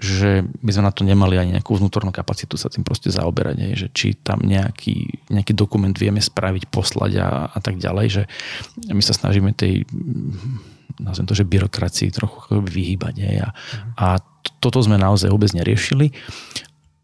že 0.00 0.48
by 0.64 0.70
sme 0.72 0.88
na 0.88 0.92
to 0.92 1.04
nemali 1.04 1.36
ani 1.36 1.52
nejakú 1.52 1.76
vnútornú 1.76 2.08
kapacitu 2.16 2.56
sa 2.56 2.72
tým 2.72 2.80
proste 2.80 3.12
zaoberať, 3.12 3.56
aj, 3.60 3.72
že 3.76 3.88
či 3.92 4.08
tam 4.16 4.40
nejaký, 4.40 5.28
nejaký 5.28 5.52
dokument 5.52 5.92
vieme 5.92 6.20
spraviť, 6.20 6.72
poslať 6.72 7.12
a, 7.20 7.28
a 7.52 7.58
tak 7.60 7.76
ďalej, 7.76 8.06
že 8.08 8.22
my 8.88 9.02
sa 9.04 9.12
snažíme 9.12 9.52
tej 9.52 9.84
nazvem 11.00 11.28
to, 11.28 11.36
že 11.36 11.48
byrokracii 11.48 12.12
trochu 12.12 12.60
vyhýbať. 12.60 13.14
Aj, 13.20 13.36
a, 13.36 13.48
a 13.96 14.06
toto 14.60 14.80
sme 14.80 15.00
naozaj 15.00 15.28
vôbec 15.32 15.52
neriešili 15.52 16.12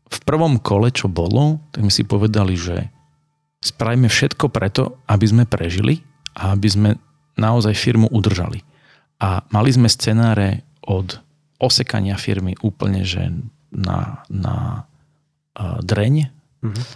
v 0.08 0.18
prvom 0.24 0.56
kole, 0.56 0.88
čo 0.88 1.06
bolo, 1.08 1.60
tak 1.72 1.84
sme 1.84 1.92
si 1.92 2.04
povedali, 2.04 2.56
že 2.56 2.88
spravíme 3.60 4.08
všetko 4.08 4.48
preto, 4.48 5.04
aby 5.04 5.26
sme 5.28 5.44
prežili 5.44 6.00
a 6.32 6.56
aby 6.56 6.68
sme 6.68 6.90
naozaj 7.36 7.76
firmu 7.76 8.08
udržali. 8.08 8.64
A 9.18 9.44
mali 9.52 9.70
sme 9.74 9.90
scenáre 9.90 10.64
od 10.86 11.20
osekania 11.58 12.14
firmy 12.14 12.54
úplne, 12.62 13.02
že 13.02 13.34
na, 13.74 14.22
na 14.30 14.86
uh, 15.58 15.82
dreň. 15.82 16.14
Mm-hmm. 16.62 16.86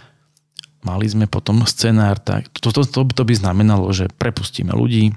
Mali 0.83 1.05
sme 1.07 1.31
potom 1.31 1.63
scenár, 1.63 2.19
tak 2.19 2.51
to, 2.59 2.71
to, 2.71 2.83
to, 2.83 3.07
to 3.07 3.23
by 3.23 3.33
znamenalo, 3.35 3.91
že 3.95 4.11
prepustíme 4.11 4.75
ľudí, 4.75 5.15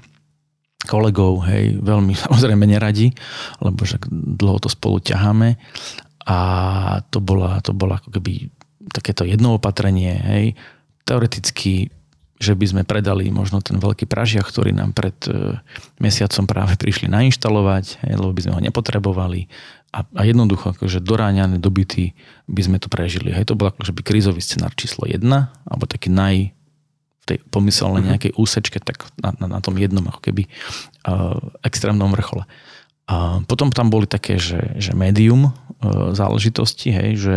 kolegov, 0.85 1.43
hej, 1.49 1.79
veľmi 1.81 2.13
samozrejme 2.27 2.63
neradi, 2.69 3.11
lebo 3.63 3.81
však 3.81 4.07
dlho 4.11 4.61
to 4.61 4.69
spolu 4.69 5.01
ťaháme 5.01 5.57
a 6.27 6.37
to 7.07 7.23
bola, 7.23 7.63
to 7.63 7.71
bola 7.71 7.97
ako 7.97 8.19
keby 8.19 8.51
takéto 8.91 9.23
jedno 9.27 9.55
opatrenie, 9.59 10.15
hej. 10.15 10.45
Teoreticky, 11.07 11.87
že 12.37 12.53
by 12.53 12.65
sme 12.69 12.83
predali 12.85 13.33
možno 13.33 13.65
ten 13.65 13.81
veľký 13.81 14.05
pražiak, 14.05 14.45
ktorý 14.45 14.69
nám 14.69 14.93
pred 14.93 15.17
e, 15.25 15.57
mesiacom 15.97 16.45
práve 16.45 16.77
prišli 16.77 17.09
nainštalovať, 17.09 18.05
lebo 18.05 18.29
by 18.29 18.41
sme 18.45 18.53
ho 18.53 18.61
nepotrebovali 18.61 19.49
a, 19.95 20.03
a 20.03 20.21
jednoducho 20.27 20.75
akože 20.75 20.99
doráňané 20.99 21.57
dobyty 21.57 22.13
by 22.45 22.61
sme 22.61 22.77
to 22.77 22.91
prežili. 22.91 23.31
Hej, 23.31 23.49
to 23.49 23.57
bol 23.57 23.71
akože 23.71 23.95
by 23.95 24.01
krízový 24.03 24.43
scenár 24.43 24.75
číslo 24.77 25.07
1, 25.09 25.23
alebo 25.25 25.83
taký 25.89 26.11
naj 26.13 26.51
v 26.53 27.25
tej 27.25 27.37
pomyselnej 27.49 28.03
mhm. 28.03 28.09
nejakej 28.13 28.31
úsečke, 28.37 28.77
tak 28.83 29.07
na, 29.17 29.33
na, 29.41 29.57
na 29.57 29.59
tom 29.63 29.79
jednom 29.79 30.05
ako 30.05 30.21
keby 30.21 30.47
uh, 30.47 31.39
extrémnom 31.65 32.11
vrchole. 32.13 32.45
A 33.07 33.39
potom 33.47 33.71
tam 33.71 33.87
boli 33.87 34.03
také, 34.03 34.35
že, 34.35 34.75
že 34.75 34.91
médium 34.91 35.47
e, 35.47 35.51
záležitosti, 36.11 36.91
hej, 36.91 37.09
že, 37.15 37.35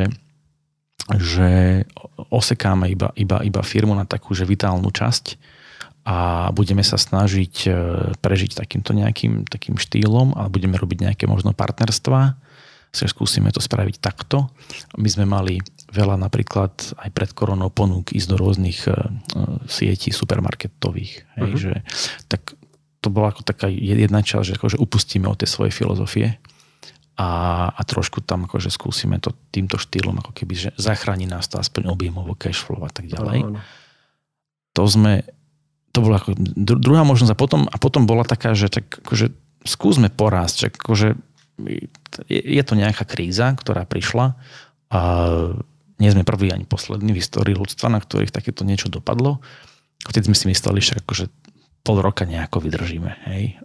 že 1.17 1.83
osekáme 2.31 2.93
iba, 2.93 3.11
iba, 3.17 3.41
iba 3.43 3.63
firmu 3.65 3.97
na 3.97 4.05
takú 4.05 4.37
že 4.37 4.47
vitálnu 4.47 4.93
časť 4.93 5.41
a 6.07 6.49
budeme 6.51 6.81
sa 6.81 6.97
snažiť 6.97 7.55
e, 7.69 7.71
prežiť 8.19 8.57
takýmto 8.57 8.97
nejakým 8.97 9.45
takým 9.45 9.77
štýlom 9.77 10.33
a 10.33 10.49
budeme 10.49 10.77
robiť 10.81 11.11
nejaké 11.11 11.25
možno 11.29 11.53
partnerstva. 11.53 12.21
Sa 12.91 13.07
skúsime 13.07 13.55
to 13.55 13.63
spraviť 13.63 14.03
takto. 14.03 14.51
My 14.99 15.07
sme 15.07 15.23
mali 15.23 15.63
veľa 15.95 16.19
napríklad 16.19 16.99
aj 16.99 17.11
pred 17.15 17.31
koronou 17.31 17.71
ponúk 17.71 18.11
ísť 18.11 18.29
do 18.35 18.37
rôznych 18.39 18.83
uh, 18.91 19.15
sietí 19.71 20.11
supermarketových. 20.11 21.13
Hej, 21.39 21.51
uh-huh. 21.55 21.63
že, 21.63 21.75
tak 22.27 22.59
to 22.99 23.09
bola 23.15 23.31
ako 23.31 23.47
taká 23.47 23.71
jedna 23.71 24.27
časť, 24.27 24.43
že 24.43 24.57
akože 24.59 24.77
upustíme 24.83 25.31
od 25.31 25.39
tej 25.39 25.55
svojej 25.55 25.71
filozofie 25.71 26.27
a, 27.21 27.29
a 27.69 27.81
trošku 27.85 28.25
tam 28.25 28.49
akože 28.49 28.73
skúsime 28.73 29.21
to 29.21 29.37
týmto 29.53 29.77
štýlom, 29.77 30.25
ako 30.25 30.33
keby, 30.33 30.55
že 30.57 30.71
zachráni 30.81 31.29
nás 31.29 31.53
to 31.53 31.61
aspoň 31.61 31.93
objemovo, 31.93 32.33
cashflow 32.33 32.81
a 32.81 32.89
tak 32.89 33.13
ďalej. 33.13 33.45
No, 33.45 33.49
no. 33.57 33.61
To 34.73 34.83
sme, 34.89 35.29
to 35.93 36.01
bola 36.01 36.17
ako 36.17 36.33
druhá 36.81 37.05
možnosť 37.05 37.37
a 37.37 37.37
potom, 37.37 37.69
a 37.69 37.77
potom 37.77 38.09
bola 38.09 38.25
taká, 38.25 38.57
že 38.57 38.73
tak 38.73 39.05
akože 39.05 39.37
skúsme 39.69 40.09
porásť, 40.09 40.57
že 40.57 40.67
akože 40.73 41.09
je, 42.33 42.41
je 42.41 42.63
to 42.65 42.73
nejaká 42.73 43.05
kríza, 43.05 43.53
ktorá 43.53 43.85
prišla 43.85 44.41
a 44.89 45.01
nie 46.01 46.09
sme 46.09 46.25
prvý 46.25 46.57
ani 46.57 46.65
poslední 46.65 47.13
v 47.13 47.21
histórii 47.21 47.53
ľudstva, 47.53 47.93
na 47.93 48.01
ktorých 48.01 48.33
takéto 48.33 48.65
niečo 48.65 48.89
dopadlo. 48.89 49.45
Vtedy 50.09 50.33
sme 50.33 50.37
si 50.41 50.49
mysleli, 50.49 50.81
že 50.81 50.97
akože 51.05 51.29
pol 51.81 51.97
roka 52.05 52.29
nejako 52.29 52.61
vydržíme. 52.61 53.25
Hej. 53.33 53.57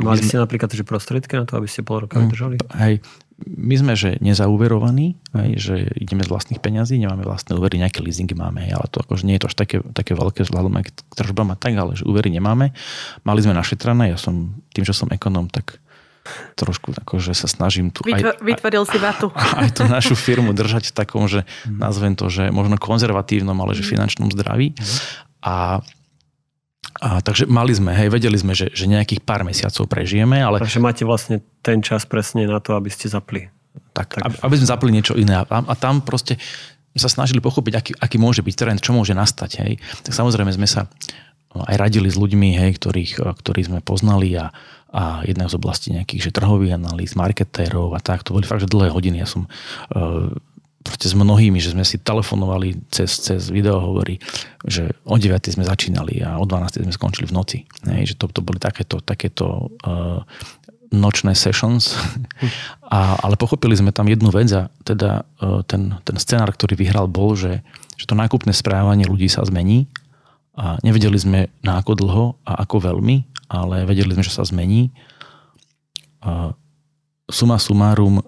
Mali 0.00 0.24
sme, 0.24 0.28
ste 0.28 0.36
napríklad 0.40 0.72
že 0.72 0.88
prostriedky 0.88 1.36
na 1.36 1.44
to, 1.44 1.60
aby 1.60 1.68
ste 1.68 1.84
pol 1.84 2.08
roka 2.08 2.16
mm, 2.16 2.22
vydržali? 2.24 2.56
Hej, 2.80 3.04
my 3.44 3.74
sme, 3.78 3.92
že 3.94 4.16
nezauverovaní, 4.18 5.14
hej, 5.36 5.50
že 5.60 5.74
ideme 5.94 6.26
z 6.26 6.32
vlastných 6.32 6.58
peňazí, 6.58 6.98
nemáme 6.98 7.22
vlastné 7.22 7.54
úvery, 7.54 7.78
nejaké 7.78 8.02
leasingy 8.02 8.34
máme, 8.34 8.66
hej, 8.66 8.74
ale 8.74 8.88
to 8.90 9.04
akože 9.04 9.28
nie 9.28 9.36
je 9.38 9.42
to 9.44 9.48
až 9.52 9.56
také, 9.60 9.76
také 9.94 10.16
veľké 10.16 10.42
vzhľadom 10.48 10.74
k 10.80 10.90
tržbám 11.14 11.54
a 11.54 11.56
tak, 11.60 11.76
ale 11.76 11.94
že 11.94 12.08
úvery 12.08 12.32
nemáme. 12.32 12.74
Mali 13.22 13.40
sme 13.44 13.54
našetrané, 13.54 14.10
ja 14.10 14.18
som, 14.18 14.58
tým, 14.72 14.82
že 14.82 14.96
som 14.96 15.12
ekonom, 15.12 15.46
tak 15.46 15.78
trošku 16.56 16.92
akože 16.92 17.32
sa 17.32 17.48
snažím 17.48 17.88
tu 17.88 18.04
aj, 18.04 18.42
vytvoril 18.44 18.84
si 18.84 19.00
vatu. 19.00 19.32
Aj, 19.36 19.64
aj 19.64 19.80
tú 19.80 19.88
našu 19.88 20.12
firmu 20.12 20.52
držať 20.52 20.92
v 20.92 20.94
takom, 20.96 21.24
že 21.24 21.48
mhm. 21.64 21.78
nazvem 21.80 22.12
to, 22.18 22.28
že 22.28 22.52
možno 22.52 22.76
konzervatívnom, 22.76 23.56
ale 23.60 23.76
že 23.76 23.84
mhm. 23.84 23.90
finančnom 23.96 24.28
zdraví. 24.32 24.76
Mhm. 24.76 24.96
A 25.38 25.84
a, 26.98 27.22
takže 27.22 27.46
mali 27.46 27.70
sme, 27.70 27.94
hej, 27.94 28.10
vedeli 28.10 28.34
sme, 28.34 28.58
že, 28.58 28.74
že 28.74 28.90
nejakých 28.90 29.22
pár 29.22 29.46
mesiacov 29.46 29.86
prežijeme, 29.86 30.42
ale... 30.42 30.58
Takže 30.58 30.82
máte 30.82 31.06
vlastne 31.06 31.38
ten 31.62 31.78
čas 31.78 32.02
presne 32.02 32.50
na 32.50 32.58
to, 32.58 32.74
aby 32.74 32.90
ste 32.90 33.06
zapli. 33.06 33.46
Tak, 33.94 34.18
tak. 34.18 34.22
aby 34.26 34.54
sme 34.58 34.66
zapli 34.66 34.90
niečo 34.90 35.14
iné. 35.14 35.38
A, 35.38 35.46
a 35.46 35.74
tam 35.78 36.02
proste 36.02 36.34
sa 36.98 37.06
snažili 37.06 37.38
pochopiť, 37.38 37.72
aký, 37.78 37.92
aký 37.94 38.16
môže 38.18 38.42
byť 38.42 38.54
trend, 38.58 38.80
čo 38.82 38.90
môže 38.90 39.14
nastať. 39.14 39.50
Hej. 39.62 39.72
Tak 40.02 40.12
samozrejme 40.12 40.50
sme 40.50 40.66
sa 40.66 40.90
no, 41.54 41.62
aj 41.62 41.78
radili 41.78 42.10
s 42.10 42.18
ľuďmi, 42.18 42.58
hej, 42.58 42.82
ktorých, 42.82 43.22
ktorých 43.22 43.68
sme 43.70 43.80
poznali 43.80 44.34
a, 44.34 44.50
a 44.90 45.22
jedna 45.22 45.46
z 45.46 45.54
oblastí 45.54 45.94
nejakých 45.94 46.28
že 46.28 46.34
trhových 46.34 46.74
analýz, 46.74 47.14
marketérov 47.14 47.94
a 47.94 48.02
tak. 48.02 48.26
To 48.26 48.34
boli 48.34 48.44
fakt, 48.44 48.66
že 48.66 48.68
dlhé 48.68 48.90
hodiny. 48.90 49.22
Ja 49.22 49.30
som 49.30 49.46
uh, 49.94 50.34
proste 50.88 51.12
s 51.12 51.12
mnohými, 51.12 51.60
že 51.60 51.76
sme 51.76 51.84
si 51.84 52.00
telefonovali 52.00 52.88
cez, 52.88 53.20
cez 53.20 53.52
videohovory, 53.52 54.16
že 54.64 54.96
o 55.04 55.20
9. 55.20 55.36
sme 55.52 55.68
začínali 55.68 56.24
a 56.24 56.40
o 56.40 56.48
12. 56.48 56.88
sme 56.88 56.94
skončili 56.96 57.28
v 57.28 57.36
noci. 57.36 57.58
Nej, 57.84 58.08
že 58.08 58.16
to, 58.16 58.32
to 58.32 58.40
boli 58.40 58.56
takéto, 58.56 59.04
takéto 59.04 59.68
uh, 59.84 60.24
nočné 60.88 61.36
sessions. 61.36 61.92
A, 62.88 63.20
ale 63.20 63.36
pochopili 63.36 63.76
sme 63.76 63.92
tam 63.92 64.08
jednu 64.08 64.32
vec 64.32 64.48
a 64.48 64.72
teda 64.80 65.28
uh, 65.44 65.60
ten, 65.68 65.92
ten 66.08 66.16
scenár, 66.16 66.56
ktorý 66.56 66.72
vyhral, 66.72 67.04
bol, 67.04 67.36
že, 67.36 67.60
že 68.00 68.08
to 68.08 68.16
nákupné 68.16 68.56
správanie 68.56 69.04
ľudí 69.04 69.28
sa 69.28 69.44
zmení 69.44 69.92
a 70.56 70.80
nevedeli 70.80 71.20
sme 71.20 71.52
na 71.60 71.84
ako 71.84 71.92
dlho 71.92 72.24
a 72.48 72.64
ako 72.64 72.80
veľmi, 72.80 73.28
ale 73.52 73.84
vedeli 73.84 74.16
sme, 74.16 74.24
že 74.24 74.32
sa 74.32 74.48
zmení. 74.48 74.88
Uh, 76.24 76.56
suma 77.28 77.60
sumárum 77.60 78.24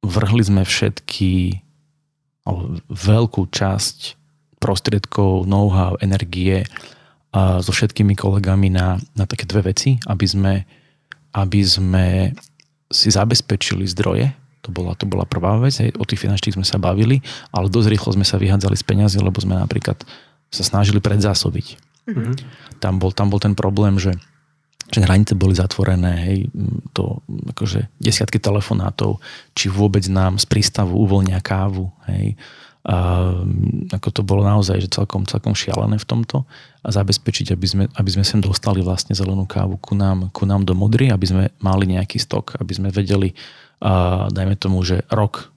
vrhli 0.00 0.42
sme 0.44 0.62
všetky 0.64 1.60
veľkú 2.88 3.42
časť 3.52 3.98
prostriedkov, 4.60 5.48
know-how, 5.48 5.96
energie 6.04 6.64
a 7.30 7.62
so 7.62 7.70
všetkými 7.70 8.18
kolegami 8.18 8.68
na, 8.74 8.98
na 9.14 9.24
také 9.24 9.46
dve 9.46 9.72
veci, 9.72 9.96
aby 10.04 10.26
sme, 10.26 10.54
aby 11.32 11.60
sme 11.62 12.06
si 12.90 13.08
zabezpečili 13.08 13.86
zdroje. 13.86 14.34
To 14.66 14.74
bola, 14.74 14.92
to 14.92 15.08
bola 15.08 15.24
prvá 15.24 15.56
vec, 15.56 15.72
hej, 15.80 15.94
o 15.96 16.04
tých 16.04 16.20
finančných 16.20 16.60
sme 16.60 16.66
sa 16.68 16.76
bavili, 16.76 17.24
ale 17.48 17.72
dosť 17.72 17.88
rýchlo 17.88 18.10
sme 18.12 18.26
sa 18.28 18.36
vyhádzali 18.36 18.76
z 18.76 18.84
peniazy, 18.84 19.16
lebo 19.22 19.40
sme 19.40 19.56
napríklad 19.56 19.96
sa 20.52 20.62
snažili 20.66 21.00
predzásobiť. 21.00 21.80
Mm-hmm. 22.10 22.34
Tam, 22.82 23.00
bol, 23.00 23.14
tam 23.14 23.32
bol 23.32 23.40
ten 23.40 23.56
problém, 23.56 23.96
že 23.96 24.18
že 24.90 25.06
hranice 25.06 25.38
boli 25.38 25.54
zatvorené, 25.54 26.12
hej, 26.26 26.38
to 26.90 27.22
akože 27.54 27.86
desiatky 28.02 28.42
telefonátov, 28.42 29.22
či 29.54 29.70
vôbec 29.70 30.02
nám 30.10 30.36
z 30.42 30.46
prístavu 30.50 30.98
uvoľnia 30.98 31.38
kávu, 31.38 31.88
hej. 32.10 32.34
A, 32.80 33.28
ako 33.92 34.08
to 34.08 34.24
bolo 34.24 34.40
naozaj 34.40 34.80
že 34.80 34.88
celkom, 34.88 35.28
celkom 35.28 35.52
šialené 35.52 36.00
v 36.00 36.08
tomto 36.08 36.48
a 36.80 36.88
zabezpečiť, 36.88 37.52
aby 37.52 37.66
sme, 37.68 37.84
aby 37.92 38.08
sme 38.08 38.24
sem 38.24 38.40
dostali 38.40 38.80
vlastne 38.80 39.12
zelenú 39.12 39.44
kávu 39.44 39.76
ku 39.76 39.92
nám, 39.92 40.32
ku 40.32 40.48
nám 40.48 40.64
do 40.64 40.72
Modry, 40.72 41.12
aby 41.12 41.26
sme 41.28 41.44
mali 41.60 41.92
nejaký 41.92 42.16
stok, 42.16 42.56
aby 42.56 42.72
sme 42.72 42.88
vedeli, 42.88 43.36
a, 43.84 44.26
dajme 44.32 44.56
tomu, 44.56 44.80
že 44.80 45.04
rok 45.12 45.52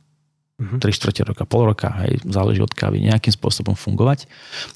uh-huh. 0.59 0.79
3 0.79 0.89
čtvrte 0.93 1.21
roka, 1.25 1.43
pol 1.47 1.73
roka, 1.73 1.89
hej, 2.05 2.21
záleží 2.27 2.61
od 2.61 2.73
kávy, 2.73 3.01
nejakým 3.01 3.33
spôsobom 3.33 3.73
fungovať. 3.73 4.29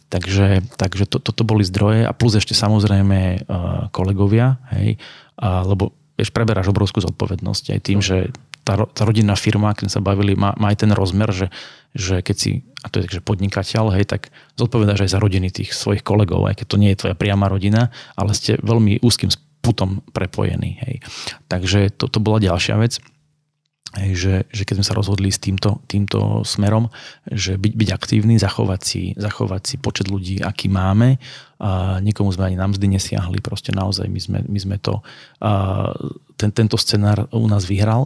Takže, 0.09 0.65
takže 0.79 1.05
to, 1.05 1.21
toto 1.21 1.43
boli 1.43 1.67
zdroje 1.67 2.07
a 2.07 2.11
plus 2.15 2.39
ešte 2.39 2.57
samozrejme 2.57 3.45
uh, 3.45 3.91
kolegovia, 3.93 4.57
hej, 4.73 4.97
uh, 5.41 5.67
lebo 5.67 5.93
vieš, 6.17 6.33
preberáš 6.33 6.73
obrovskú 6.73 7.03
zodpovednosť 7.03 7.77
aj 7.77 7.79
tým, 7.85 7.99
že 8.01 8.33
tá, 8.67 8.75
tá 8.83 9.07
rodinná 9.07 9.39
firma, 9.39 9.71
keď 9.71 9.87
sa 9.87 10.01
bavili, 10.03 10.35
má, 10.35 10.51
má 10.59 10.75
aj 10.75 10.83
ten 10.83 10.91
rozmer, 10.91 11.31
že, 11.31 11.47
že 11.95 12.19
keď 12.19 12.35
si, 12.35 12.67
a 12.83 12.91
to 12.91 12.99
je 12.99 13.07
takže 13.07 13.23
podnikateľ, 13.23 13.95
hej, 13.95 14.03
tak 14.11 14.33
zodpovedáš 14.59 15.07
aj 15.07 15.11
za 15.15 15.19
rodiny 15.23 15.47
tých 15.53 15.71
svojich 15.71 16.03
kolegov, 16.03 16.43
aj 16.51 16.59
keď 16.59 16.67
to 16.67 16.81
nie 16.81 16.91
je 16.91 16.99
tvoja 16.99 17.15
priama 17.15 17.47
rodina, 17.47 17.95
ale 18.19 18.35
ste 18.35 18.59
veľmi 18.59 18.99
úzkým 18.99 19.31
putom 19.63 20.03
prepojení. 20.11 20.79
Hej. 20.83 20.95
Takže 21.47 21.95
to, 21.95 22.11
to 22.11 22.19
bola 22.19 22.43
ďalšia 22.43 22.75
vec. 22.75 22.99
Hej, 23.95 24.11
že, 24.19 24.33
že 24.51 24.63
keď 24.67 24.83
sme 24.83 24.87
sa 24.91 24.97
rozhodli 24.99 25.31
s 25.31 25.39
týmto, 25.39 25.79
týmto 25.87 26.43
smerom, 26.43 26.91
že 27.23 27.55
byť, 27.55 27.71
byť 27.71 27.89
aktívny, 27.95 28.35
zachovať 28.35 28.81
si, 28.83 29.01
zachovať 29.15 29.61
si 29.63 29.75
počet 29.79 30.11
ľudí, 30.11 30.43
aký 30.43 30.67
máme, 30.67 31.15
a 31.57 31.97
nikomu 32.03 32.29
sme 32.35 32.51
ani 32.51 32.57
na 32.59 32.67
mzdy 32.67 32.99
nesiahli, 32.99 33.39
proste 33.39 33.71
naozaj 33.71 34.11
my 34.11 34.19
sme, 34.19 34.39
my 34.43 34.59
sme 34.59 34.75
to, 34.83 34.99
a 35.39 35.95
ten, 36.35 36.51
tento 36.51 36.75
scenár 36.75 37.31
u 37.31 37.47
nás 37.47 37.63
vyhral, 37.63 38.03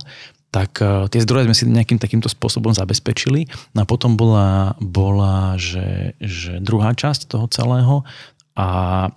tak 0.52 0.84
tie 0.84 1.24
zdroje 1.24 1.48
sme 1.48 1.56
si 1.56 1.64
nejakým 1.66 1.96
takýmto 1.96 2.28
spôsobom 2.28 2.76
zabezpečili. 2.76 3.48
No 3.72 3.84
a 3.84 3.90
potom 3.90 4.20
bola, 4.20 4.76
bola 4.84 5.56
že, 5.56 6.12
že 6.20 6.60
druhá 6.60 6.92
časť 6.92 7.32
toho 7.32 7.48
celého 7.48 8.04
a 8.52 8.68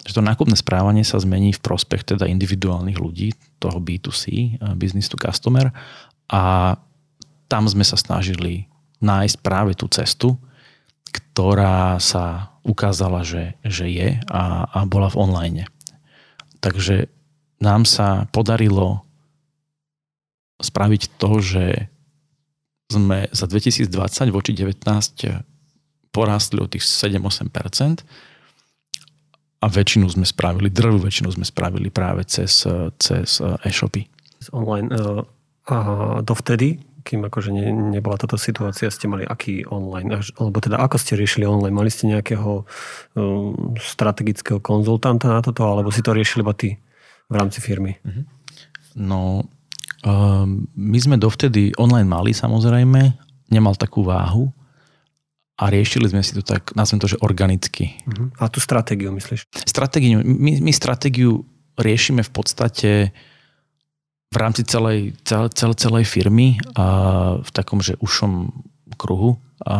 že 0.06 0.14
to 0.14 0.22
nákupné 0.22 0.54
správanie 0.54 1.02
sa 1.02 1.18
zmení 1.18 1.50
v 1.50 1.58
prospech 1.58 2.14
teda 2.14 2.30
individuálnych 2.30 3.02
ľudí, 3.02 3.34
toho 3.58 3.82
B2C, 3.82 4.56
business 4.78 5.10
to 5.10 5.18
customer 5.18 5.74
a 6.28 6.74
tam 7.48 7.64
sme 7.68 7.84
sa 7.84 8.00
snažili 8.00 8.66
nájsť 9.04 9.36
práve 9.44 9.76
tú 9.76 9.86
cestu, 9.92 10.40
ktorá 11.12 12.00
sa 12.00 12.56
ukázala, 12.64 13.22
že, 13.22 13.54
že 13.62 13.86
je 13.92 14.08
a, 14.32 14.66
a 14.66 14.78
bola 14.88 15.12
v 15.12 15.20
online. 15.20 15.64
Takže 16.64 17.12
nám 17.60 17.84
sa 17.84 18.24
podarilo 18.32 19.04
spraviť 20.64 21.02
to, 21.20 21.30
že 21.44 21.64
sme 22.88 23.28
za 23.32 23.44
2020 23.44 23.90
voči 24.32 24.50
19 24.56 24.80
porastli 26.14 26.58
o 26.62 26.70
tých 26.70 26.84
7-8% 26.86 28.04
a 29.60 29.66
väčšinu 29.66 30.06
sme 30.08 30.28
spravili, 30.28 30.68
drvú 30.68 31.02
väčšinu 31.04 31.28
sme 31.34 31.44
spravili 31.48 31.88
práve 31.88 32.24
cez, 32.28 32.68
cez 33.00 33.40
e-shopy. 33.64 34.06
Online 34.52 34.88
uh, 34.92 35.24
a 35.64 35.76
dovtedy, 36.20 36.80
kým 37.04 37.28
akože 37.28 37.52
ne, 37.52 37.72
nebola 37.92 38.16
táto 38.16 38.40
situácia, 38.40 38.88
ste 38.88 39.08
mali 39.08 39.24
aký 39.24 39.64
online, 39.68 40.20
alebo 40.40 40.56
teda 40.60 40.80
ako 40.80 40.96
ste 40.96 41.20
riešili 41.20 41.44
online? 41.44 41.76
Mali 41.76 41.92
ste 41.92 42.08
nejakého 42.08 42.64
um, 43.16 43.76
strategického 43.76 44.60
konzultanta 44.60 45.28
na 45.28 45.40
toto, 45.44 45.64
alebo 45.64 45.92
si 45.92 46.00
to 46.00 46.16
riešili 46.16 46.40
iba 46.44 46.56
ty 46.56 46.76
v 47.28 47.34
rámci 47.34 47.60
firmy? 47.60 47.96
Mhm. 48.04 48.22
No, 48.94 49.42
um, 50.06 50.70
my 50.76 50.98
sme 51.02 51.16
dovtedy 51.18 51.74
online 51.76 52.06
mali 52.06 52.30
samozrejme, 52.30 53.00
nemal 53.50 53.74
takú 53.74 54.06
váhu 54.06 54.54
a 55.54 55.70
riešili 55.70 56.10
sme 56.10 56.22
si 56.22 56.34
to 56.34 56.42
tak, 56.42 56.74
nazvem 56.74 56.98
to, 56.98 57.10
že 57.10 57.20
organicky. 57.22 57.94
Uh-huh. 58.06 58.30
A 58.42 58.50
tú 58.50 58.58
stratégiu 58.58 59.14
myslíš? 59.14 59.46
Stratégiu, 59.66 60.18
my, 60.22 60.58
my 60.58 60.72
stratégiu 60.74 61.46
riešime 61.78 62.26
v 62.26 62.32
podstate 62.34 62.90
v 64.34 64.36
rámci 64.36 64.66
celej, 64.66 65.14
celej, 65.22 65.54
celej, 65.54 65.78
celej 65.78 66.04
firmy 66.10 66.58
a 66.74 66.86
v 67.38 67.50
takom, 67.54 67.78
že 67.78 67.94
ušom 68.02 68.50
kruhu 68.98 69.38
a 69.62 69.78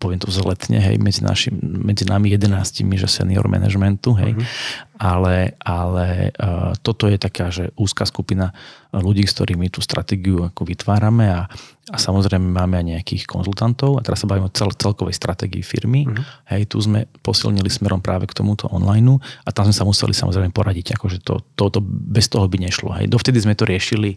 poviem 0.00 0.16
to 0.16 0.32
vzletne, 0.32 0.80
hej, 0.80 0.96
medzi, 0.96 1.20
našim, 1.20 1.60
medzi 1.60 2.08
nami 2.08 2.32
jedenáctimi, 2.32 2.96
že 2.96 3.04
senior 3.04 3.44
managementu, 3.52 4.16
hej, 4.16 4.32
uh-huh. 4.32 4.48
ale, 4.96 5.60
ale 5.60 6.32
uh, 6.40 6.72
toto 6.80 7.04
je 7.04 7.20
taká, 7.20 7.52
že 7.52 7.68
úzka 7.76 8.08
skupina 8.08 8.56
ľudí, 8.96 9.28
s 9.28 9.36
ktorými 9.36 9.68
tú 9.68 9.84
stratégiu 9.84 10.40
ako 10.40 10.64
vytvárame 10.64 11.28
a, 11.28 11.44
a 11.92 11.96
samozrejme 12.00 12.48
máme 12.48 12.80
aj 12.80 12.86
nejakých 12.96 13.28
konzultantov 13.28 14.00
a 14.00 14.02
teraz 14.02 14.24
sa 14.24 14.26
bavíme 14.26 14.48
o 14.48 14.56
cel, 14.56 14.72
celkovej 14.72 15.12
stratégii 15.20 15.60
firmy, 15.60 16.08
uh-huh. 16.08 16.56
hej, 16.56 16.64
tu 16.64 16.80
sme 16.80 17.04
posilnili 17.20 17.68
smerom 17.68 18.00
práve 18.00 18.24
k 18.24 18.40
tomuto 18.40 18.72
online 18.72 19.20
a 19.44 19.52
tam 19.52 19.68
sme 19.68 19.76
sa 19.76 19.84
museli 19.84 20.16
samozrejme 20.16 20.48
poradiť, 20.48 20.96
akože 20.96 21.20
to, 21.20 21.44
to, 21.60 21.68
to 21.68 21.84
bez 21.84 22.32
toho 22.32 22.48
by 22.48 22.56
nešlo, 22.56 22.96
hej, 22.96 23.04
dovtedy 23.04 23.36
sme 23.36 23.52
to 23.52 23.68
riešili 23.68 24.16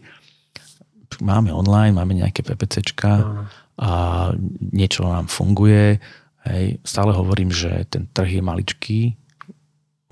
máme 1.22 1.54
online, 1.54 1.94
máme 1.94 2.18
nejaké 2.18 2.42
PPCčka, 2.42 3.12
uh-huh 3.20 3.63
a 3.80 3.92
niečo 4.74 5.08
nám 5.08 5.28
funguje. 5.30 5.98
Hej. 6.44 6.84
Stále 6.84 7.16
hovorím, 7.16 7.50
že 7.50 7.88
ten 7.90 8.06
trh 8.12 8.40
je 8.40 8.44
maličký, 8.44 9.00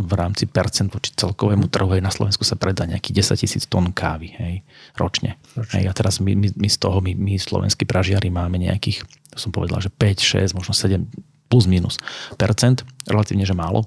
v 0.01 0.13
rámci 0.17 0.49
percent 0.49 0.89
voči 0.89 1.13
celkovému 1.13 1.69
trhu 1.69 1.93
hej, 1.93 2.01
na 2.01 2.09
Slovensku 2.09 2.41
sa 2.41 2.57
predá 2.57 2.89
nejakých 2.89 3.21
10 3.37 3.41
tisíc 3.45 3.63
tón 3.69 3.93
kávy 3.93 4.33
hej, 4.33 4.55
ročne. 4.97 5.37
ročne. 5.53 5.77
Hej, 5.77 5.85
a 5.87 5.93
teraz 5.93 6.17
my, 6.17 6.33
my, 6.33 6.49
my 6.57 6.67
z 6.67 6.77
toho, 6.81 6.97
my, 6.99 7.13
my 7.13 7.37
slovenskí 7.37 7.85
pražiari 7.85 8.33
máme 8.33 8.57
nejakých, 8.57 9.05
som 9.37 9.53
povedal, 9.53 9.77
že 9.79 9.93
5, 9.93 10.57
6, 10.57 10.57
možno 10.57 10.73
7 10.73 11.05
plus 11.51 11.69
minus 11.69 12.01
percent, 12.39 12.81
relatívne, 13.05 13.45
že 13.45 13.53
málo. 13.53 13.85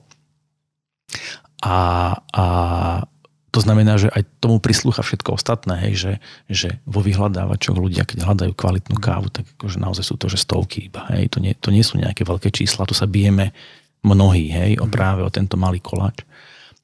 A, 1.65 2.13
a 2.31 2.45
to 3.55 3.63
znamená, 3.63 3.95
že 3.95 4.11
aj 4.11 4.27
tomu 4.43 4.59
prislúcha 4.59 5.07
všetko 5.07 5.39
ostatné, 5.39 5.79
hej, 5.87 5.95
že, 5.95 6.13
že 6.51 6.69
vo 6.83 6.99
vyhľadávačoch 6.99 7.79
ľudia, 7.79 8.03
keď 8.03 8.27
hľadajú 8.27 8.53
kvalitnú 8.59 8.99
kávu, 8.99 9.31
tak 9.31 9.47
akože 9.55 9.79
naozaj 9.79 10.03
sú 10.11 10.19
to, 10.19 10.27
že 10.27 10.43
stovky 10.43 10.91
iba. 10.91 11.07
Hej. 11.15 11.31
To, 11.31 11.39
nie, 11.39 11.55
to 11.55 11.71
nie 11.71 11.87
sú 11.87 12.03
nejaké 12.03 12.27
veľké 12.27 12.51
čísla, 12.51 12.83
tu 12.83 12.99
sa 12.99 13.07
bijeme 13.07 13.55
mnohí 14.03 14.51
hej, 14.51 14.83
o 14.83 14.91
mhm. 14.91 14.93
práve 14.93 15.23
o 15.23 15.31
tento 15.31 15.55
malý 15.55 15.79
koláč. 15.79 16.27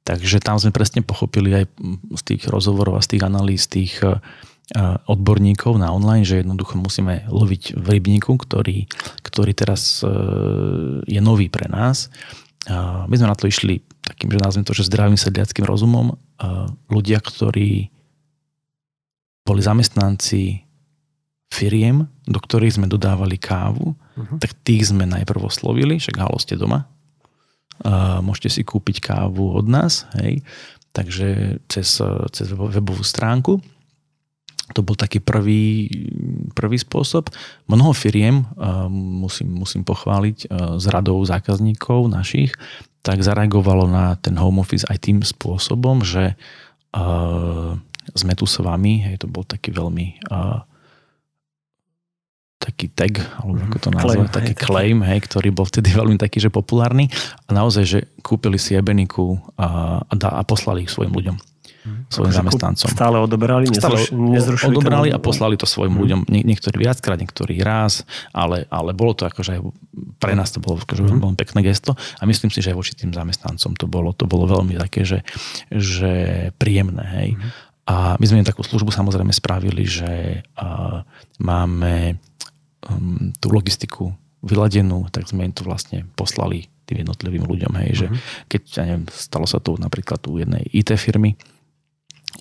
Takže 0.07 0.39
tam 0.39 0.63
sme 0.63 0.71
presne 0.71 1.03
pochopili 1.03 1.53
aj 1.53 1.65
z 2.17 2.23
tých 2.23 2.43
rozhovorov 2.47 2.97
a 2.97 3.05
z 3.05 3.19
tých 3.19 3.23
analýz 3.27 3.67
tých 3.67 4.01
eh, 4.01 4.17
odborníkov 5.11 5.75
na 5.77 5.91
online, 5.91 6.23
že 6.23 6.41
jednoducho 6.41 6.79
musíme 6.79 7.27
loviť 7.27 7.77
v 7.77 7.87
rybníku, 7.99 8.39
ktorý, 8.39 8.87
ktorý 9.27 9.53
teraz 9.59 10.07
eh, 10.07 10.09
je 11.05 11.19
nový 11.19 11.51
pre 11.51 11.67
nás. 11.67 12.09
My 12.71 13.15
sme 13.17 13.25
na 13.25 13.35
to 13.35 13.49
išli 13.49 13.81
takým, 14.05 14.29
že 14.29 14.43
nazvem 14.43 14.69
to, 14.69 14.77
že 14.77 14.85
zdravým 14.85 15.17
sedliackým 15.17 15.65
rozumom. 15.65 16.13
Ľudia, 16.89 17.21
ktorí 17.21 17.93
boli 19.45 19.61
zamestnanci 19.61 20.65
firiem, 21.53 22.09
do 22.25 22.39
ktorých 22.41 22.81
sme 22.81 22.87
dodávali 22.89 23.37
kávu, 23.37 23.93
uh-huh. 23.93 24.39
tak 24.41 24.57
tých 24.65 24.89
sme 24.95 25.05
najprv 25.05 25.51
oslovili, 25.51 26.01
však 26.01 26.17
halo 26.17 26.39
ste 26.41 26.57
doma, 26.57 26.87
uh, 27.85 28.25
môžete 28.25 28.57
si 28.57 28.63
kúpiť 28.65 29.03
kávu 29.03 29.59
od 29.59 29.67
nás, 29.69 30.07
hej, 30.23 30.41
takže 30.97 31.59
cez, 31.67 32.01
cez 32.33 32.47
webovú 32.51 33.03
stránku. 33.03 33.61
To 34.79 34.87
bol 34.87 34.95
taký 34.95 35.19
prvý, 35.19 35.91
prvý 36.55 36.79
spôsob. 36.79 37.27
Mnoho 37.67 37.91
firiem, 37.91 38.47
musím, 38.91 39.51
musím 39.51 39.83
pochváliť, 39.83 40.47
z 40.79 40.85
radou 40.87 41.19
zákazníkov 41.27 42.07
našich, 42.07 42.55
tak 43.01 43.25
zareagovalo 43.25 43.89
na 43.89 44.17
ten 44.21 44.37
home 44.37 44.61
office 44.61 44.85
aj 44.89 44.99
tým 45.01 45.19
spôsobom, 45.25 46.05
že 46.05 46.37
uh, 46.97 47.73
sme 48.13 48.33
tu 48.37 48.45
s 48.45 48.61
vami, 48.61 49.09
hej, 49.09 49.25
to 49.25 49.27
bol 49.29 49.45
taký 49.45 49.73
veľmi 49.73 50.21
uh, 50.29 50.61
taký 52.61 52.93
tag, 52.93 53.17
alebo 53.41 53.57
ako 53.57 53.79
to 53.81 53.89
nazvať, 53.89 54.05
claim, 54.05 54.29
taký 54.29 54.53
hej, 54.53 54.61
claim, 54.61 54.99
hej, 55.01 55.19
ktorý 55.25 55.49
bol 55.49 55.65
vtedy 55.65 55.89
veľmi 56.01 56.17
taký, 56.21 56.45
že 56.45 56.53
populárny. 56.53 57.09
A 57.49 57.57
naozaj, 57.57 57.85
že 57.89 57.99
kúpili 58.21 58.61
si 58.61 58.77
ebeniku 58.77 59.41
a, 59.57 60.01
a, 60.05 60.15
a 60.15 60.43
poslali 60.45 60.85
ich 60.85 60.93
svojim 60.93 61.17
ľuďom 61.17 61.41
svojim 62.13 62.29
akože 62.29 62.41
zamestnancom. 62.45 62.89
Stále 62.93 63.17
odoberali, 63.17 63.65
stále 63.73 64.05
nezrušili. 64.13 64.77
Odobrali 64.77 65.09
a 65.09 65.19
poslali 65.19 65.57
to 65.57 65.65
svojim 65.65 65.97
hmm. 65.97 66.03
ľuďom. 66.05 66.21
Nie, 66.29 66.43
niektorí 66.45 66.77
viackrát, 66.77 67.17
niektorí 67.17 67.57
raz, 67.65 68.05
ale, 68.37 68.69
ale 68.69 68.93
bolo 68.93 69.17
to 69.17 69.25
akože 69.25 69.65
pre 70.21 70.37
nás 70.37 70.53
to 70.53 70.61
bolo 70.61 70.77
akože 70.77 71.09
hmm. 71.09 71.21
veľmi 71.25 71.39
pekné 71.41 71.61
gesto 71.65 71.97
a 71.97 72.23
myslím 72.29 72.53
si, 72.53 72.61
že 72.61 72.73
aj 72.73 72.77
voči 72.77 72.93
tým 72.93 73.17
zamestnancom 73.17 73.73
to 73.81 73.87
bolo, 73.89 74.13
to 74.13 74.29
bolo 74.29 74.45
veľmi 74.45 74.77
také, 74.77 75.09
že, 75.09 75.25
že 75.73 76.13
príjemné. 76.61 77.05
Hej. 77.17 77.29
Hmm. 77.41 77.51
A 77.91 77.95
my 78.21 78.25
sme 78.29 78.45
im 78.45 78.47
takú 78.47 78.63
službu 78.63 78.93
samozrejme 78.93 79.35
spravili, 79.35 79.83
že 79.83 80.45
uh, 80.61 81.03
máme 81.43 82.21
um, 82.87 83.35
tú 83.41 83.51
logistiku 83.51 84.15
vyladenú, 84.45 85.11
tak 85.11 85.27
sme 85.27 85.49
im 85.49 85.53
to 85.57 85.67
vlastne 85.67 86.07
poslali 86.15 86.71
tým 86.89 87.03
jednotlivým 87.03 87.45
ľuďom. 87.45 87.73
Hej, 87.87 87.91
že 87.95 88.07
keď, 88.47 88.63
ja 88.79 88.83
neviem, 88.87 89.07
stalo 89.11 89.47
sa 89.47 89.59
to 89.59 89.75
napríklad 89.77 90.23
u 90.27 90.39
jednej 90.39 90.65
IT 90.71 90.95
firmy, 90.97 91.35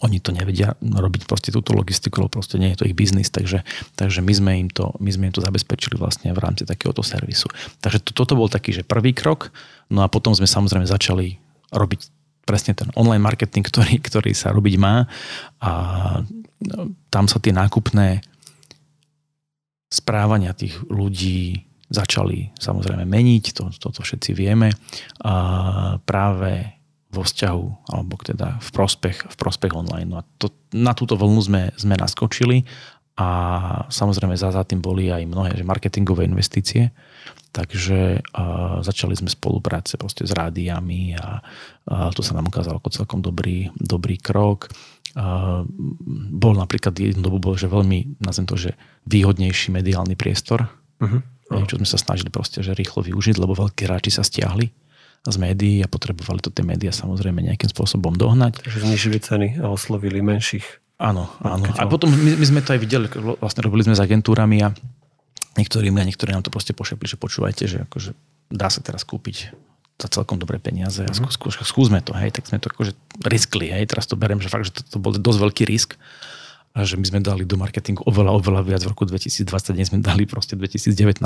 oni 0.05 0.21
to 0.21 0.31
nevedia 0.31 0.77
robiť 0.79 1.25
proste 1.25 1.49
túto 1.49 1.73
logistiku, 1.73 2.23
lebo 2.23 2.39
proste 2.39 2.61
nie 2.61 2.71
je 2.71 2.85
to 2.85 2.87
ich 2.87 2.95
biznis, 2.95 3.33
takže, 3.33 3.65
takže 3.97 4.21
my, 4.21 4.33
sme 4.33 4.51
im 4.65 4.69
to, 4.69 4.93
my 5.01 5.09
sme 5.09 5.27
im 5.29 5.35
to 5.35 5.43
zabezpečili 5.43 5.97
vlastne 5.97 6.31
v 6.31 6.39
rámci 6.39 6.63
takéhoto 6.63 7.01
servisu. 7.01 7.49
Takže 7.81 7.99
to, 8.05 8.11
toto 8.13 8.37
bol 8.37 8.47
taký, 8.47 8.71
že 8.71 8.87
prvý 8.87 9.11
krok, 9.11 9.51
no 9.89 10.05
a 10.05 10.07
potom 10.07 10.31
sme 10.31 10.47
samozrejme 10.47 10.85
začali 10.87 11.41
robiť 11.73 11.99
presne 12.45 12.73
ten 12.73 12.89
online 12.97 13.21
marketing, 13.21 13.65
ktorý, 13.65 14.01
ktorý 14.01 14.31
sa 14.33 14.53
robiť 14.53 14.75
má 14.81 15.05
a 15.61 15.71
no, 16.65 16.93
tam 17.13 17.25
sa 17.29 17.37
tie 17.37 17.53
nákupné 17.53 18.25
správania 19.89 20.53
tých 20.53 20.77
ľudí 20.85 21.65
začali 21.89 22.53
samozrejme 22.61 23.05
meniť, 23.09 23.43
to, 23.57 23.73
toto 23.81 24.05
všetci 24.05 24.37
vieme. 24.37 24.69
A 25.25 25.33
práve 26.05 26.78
vo 27.09 27.25
vzťahu, 27.25 27.89
alebo 27.89 28.21
teda 28.21 28.61
v 28.61 28.69
prospech, 28.69 29.33
v 29.33 29.35
prospech 29.35 29.73
online. 29.73 30.09
No 30.13 30.21
a 30.21 30.23
to, 30.37 30.53
na 30.77 30.93
túto 30.93 31.17
vlnu 31.17 31.41
sme, 31.41 31.63
sme 31.73 31.97
naskočili 31.97 32.69
a 33.17 33.27
samozrejme 33.89 34.37
za, 34.37 34.53
za 34.53 34.61
tým 34.63 34.79
boli 34.79 35.09
aj 35.09 35.25
mnohé 35.25 35.57
že 35.57 35.65
marketingové 35.65 36.29
investície, 36.29 36.93
takže 37.49 38.21
uh, 38.21 38.79
začali 38.85 39.17
sme 39.17 39.27
spolupráce 39.27 39.97
proste 39.97 40.23
s 40.23 40.31
rádiami 40.31 41.17
a 41.17 41.41
uh, 41.41 42.13
to 42.13 42.21
sa 42.21 42.37
nám 42.37 42.47
ukázalo 42.47 42.77
ako 42.77 42.93
celkom 42.93 43.19
dobrý, 43.25 43.73
dobrý 43.75 44.21
krok. 44.21 44.69
Uh, 45.17 45.65
bol 46.29 46.53
napríklad 46.53 46.93
jednu 46.93 47.25
dobu 47.25 47.41
bol, 47.41 47.57
že 47.57 47.65
veľmi, 47.65 48.21
nazvem 48.21 48.45
to, 48.45 48.55
že 48.55 48.71
výhodnejší 49.09 49.73
mediálny 49.73 50.13
priestor, 50.13 50.69
uh-huh. 51.01 51.65
čo 51.65 51.81
sme 51.81 51.89
sa 51.89 51.97
snažili 51.97 52.29
proste, 52.29 52.61
že 52.61 52.77
rýchlo 52.77 53.01
využiť, 53.01 53.41
lebo 53.41 53.57
veľkí 53.57 53.89
hráči 53.89 54.13
sa 54.13 54.21
stiahli 54.21 54.88
z 55.27 55.35
médií 55.35 55.83
a 55.83 55.87
potrebovali 55.91 56.39
to 56.39 56.51
tie 56.51 56.63
médiá 56.63 56.95
samozrejme 56.95 57.43
nejakým 57.43 57.67
spôsobom 57.67 58.15
dohnať. 58.15 58.63
Takže 58.63 58.79
znižili 58.87 59.17
ceny 59.19 59.47
a 59.59 59.67
oslovili 59.67 60.23
menších. 60.23 60.63
Áno, 60.99 61.31
áno. 61.43 61.63
A 61.79 61.87
potom 61.87 62.11
my, 62.11 62.35
my 62.35 62.45
sme 62.47 62.59
to 62.59 62.75
aj 62.75 62.79
videli, 62.79 63.07
vlastne 63.39 63.63
robili 63.63 63.87
sme 63.87 63.95
s 63.95 64.03
agentúrami 64.03 64.63
a 64.63 64.75
niektorými 65.55 65.99
a 65.99 66.07
niektorí 66.07 66.35
nám 66.35 66.43
to 66.43 66.51
proste 66.51 66.75
pošepli, 66.75 67.07
že 67.07 67.15
počúvajte, 67.19 67.63
že 67.67 67.77
akože 67.87 68.11
dá 68.51 68.67
sa 68.67 68.83
teraz 68.83 69.07
kúpiť 69.07 69.55
za 69.99 70.07
celkom 70.07 70.39
dobré 70.39 70.59
peniaze 70.63 71.03
a 71.03 71.11
skú, 71.11 71.27
skú, 71.27 71.51
skúsme 71.51 71.99
to, 71.99 72.15
hej, 72.15 72.31
tak 72.31 72.47
sme 72.47 72.59
to 72.59 72.71
akože 72.71 72.95
riskli, 73.27 73.67
hej, 73.67 73.91
teraz 73.91 74.07
to 74.07 74.15
berem, 74.15 74.39
že 74.39 74.47
fakt, 74.47 74.71
že 74.71 74.79
to, 74.79 74.81
to 74.95 74.97
bol 74.99 75.11
dosť 75.11 75.39
veľký 75.43 75.63
risk 75.67 75.99
a 76.71 76.87
že 76.87 76.95
my 76.95 77.03
sme 77.03 77.19
dali 77.19 77.43
do 77.43 77.59
marketingu 77.59 78.07
oveľa, 78.07 78.31
oveľa 78.39 78.61
viac 78.63 78.81
v 78.87 78.91
roku 78.95 79.03
2020, 79.03 79.75
dnes 79.75 79.91
sme 79.91 79.99
dali 79.99 80.23
proste 80.23 80.55
v 80.55 80.67
2019. 80.67 81.19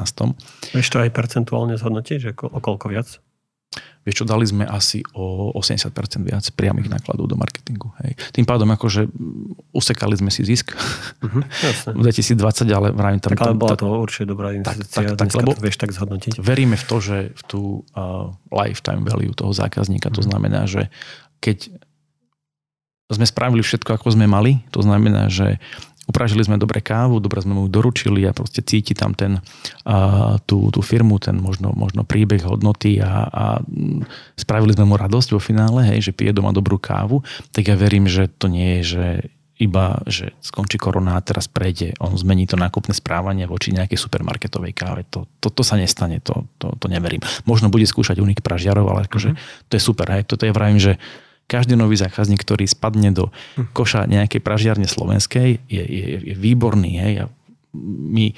Vieš 0.73 0.87
to 0.89 0.97
aj 1.05 1.09
percentuálne 1.13 1.77
zhodnotiť, 1.77 2.17
že 2.17 2.31
o 2.33 2.59
koľko 2.61 2.89
viac? 2.89 3.21
Vieš 4.03 4.15
čo, 4.19 4.25
dali 4.27 4.43
sme 4.43 4.67
asi 4.67 4.99
o 5.15 5.55
80% 5.55 6.27
viac 6.27 6.43
priamých 6.59 6.91
nákladov 6.91 7.23
do 7.31 7.39
marketingu. 7.39 7.87
Hej. 8.03 8.19
Tým 8.35 8.43
pádom 8.43 8.67
akože 8.75 9.07
usekali 9.71 10.19
sme 10.19 10.27
si 10.27 10.43
zisk 10.43 10.75
uh-huh, 10.75 11.43
v 11.95 12.01
2020, 12.11 12.67
ale 12.75 12.91
vravím 12.91 13.23
tam... 13.23 13.31
Tak 13.31 13.47
ale 13.47 13.55
bola 13.55 13.79
to 13.79 13.87
určite 13.87 14.27
dobrá 14.27 14.51
investícia, 14.51 15.15
tak, 15.15 15.31
tak, 15.31 15.31
tak, 15.31 15.39
lebo 15.39 15.55
to 15.55 15.63
vieš 15.63 15.79
tak 15.79 15.95
zhodnotiť. 15.95 16.35
Veríme 16.43 16.75
v 16.75 16.83
to, 16.83 16.97
že 16.99 17.17
v 17.31 17.41
tú 17.47 17.61
uh, 17.95 18.27
lifetime 18.51 19.07
value 19.07 19.31
toho 19.31 19.55
zákazníka, 19.55 20.11
uh-huh. 20.11 20.19
to 20.19 20.21
mhm. 20.21 20.29
znamená, 20.35 20.61
že 20.67 20.91
keď 21.39 21.71
sme 23.13 23.29
spravili 23.29 23.61
všetko, 23.61 23.99
ako 23.99 24.15
sme 24.15 24.25
mali, 24.25 24.65
to 24.73 24.81
znamená, 24.81 25.29
že 25.29 25.61
upražili 26.07 26.43
sme 26.43 26.59
dobre 26.59 26.83
kávu, 26.83 27.23
dobre 27.23 27.39
sme 27.39 27.55
mu 27.55 27.63
doručili 27.71 28.27
a 28.27 28.35
proste 28.35 28.59
cíti 28.59 28.91
tam 28.91 29.15
ten, 29.15 29.39
a, 29.87 30.37
tú, 30.43 30.67
tú 30.69 30.83
firmu, 30.83 31.19
ten 31.19 31.39
možno, 31.39 31.71
možno 31.71 32.03
príbeh 32.03 32.43
hodnoty 32.43 32.99
a, 32.99 33.27
a 33.27 33.45
spravili 34.35 34.75
sme 34.75 34.89
mu 34.89 34.95
radosť 34.99 35.29
vo 35.31 35.39
finále, 35.39 35.87
hej, 35.95 36.11
že 36.11 36.15
pije 36.15 36.35
doma 36.35 36.51
dobrú 36.51 36.75
kávu, 36.75 37.23
tak 37.55 37.71
ja 37.71 37.75
verím, 37.79 38.07
že 38.09 38.27
to 38.27 38.51
nie 38.51 38.81
je, 38.81 38.99
že 38.99 39.05
iba, 39.61 40.01
že 40.09 40.33
skončí 40.43 40.81
korona 40.81 41.15
a 41.15 41.23
teraz 41.23 41.47
prejde, 41.47 41.93
on 42.01 42.17
zmení 42.17 42.49
to 42.49 42.59
nákupné 42.59 42.91
správanie 42.91 43.45
voči 43.45 43.71
nejakej 43.71 43.95
supermarketovej 43.95 44.73
káve. 44.75 45.07
To, 45.13 45.29
to, 45.39 45.53
to 45.53 45.63
sa 45.63 45.79
nestane, 45.79 46.19
to, 46.19 46.49
to, 46.59 46.73
to 46.75 46.87
neverím. 46.91 47.23
Možno 47.47 47.69
bude 47.69 47.85
skúšať 47.87 48.19
unik 48.19 48.43
pražiarov, 48.43 48.89
ale 48.89 49.05
akože 49.05 49.31
mm-hmm. 49.31 49.69
to 49.69 49.73
je 49.77 49.81
super. 49.81 50.07
Hej. 50.09 50.25
Toto 50.27 50.43
je 50.43 50.51
vravím, 50.51 50.81
že 50.81 50.97
každý 51.47 51.77
nový 51.77 51.99
zákazník, 51.99 52.41
ktorý 52.41 52.65
spadne 52.65 53.13
do 53.13 53.29
koša 53.75 54.09
nejakej 54.09 54.41
pražiarne 54.41 54.87
slovenskej, 54.87 55.61
je, 55.69 55.83
je, 55.83 56.05
je 56.31 56.35
výborný. 56.35 56.91
Hej? 56.97 57.13
A 57.21 57.25
my, 57.77 58.33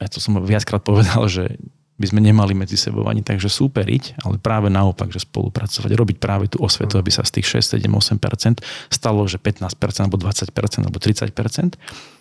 ja 0.00 0.06
to 0.08 0.22
som 0.22 0.40
viackrát 0.40 0.80
povedal, 0.80 1.26
že 1.28 1.60
by 2.00 2.06
sme 2.08 2.24
nemali 2.24 2.56
medzi 2.56 2.80
sebou 2.80 3.04
ani 3.04 3.20
takže 3.20 3.52
súperiť, 3.52 4.24
ale 4.24 4.40
práve 4.40 4.72
naopak, 4.72 5.12
že 5.12 5.20
spolupracovať, 5.20 5.92
robiť 5.92 6.16
práve 6.16 6.48
tú 6.48 6.64
osvetu, 6.64 6.96
aby 6.96 7.12
sa 7.12 7.28
z 7.28 7.38
tých 7.38 7.60
6, 7.60 7.76
7, 7.76 7.84
8% 7.84 8.64
stalo, 8.88 9.20
že 9.28 9.36
15% 9.36 10.08
alebo 10.08 10.16
20% 10.16 10.88
alebo 10.88 10.96
30% 10.96 11.76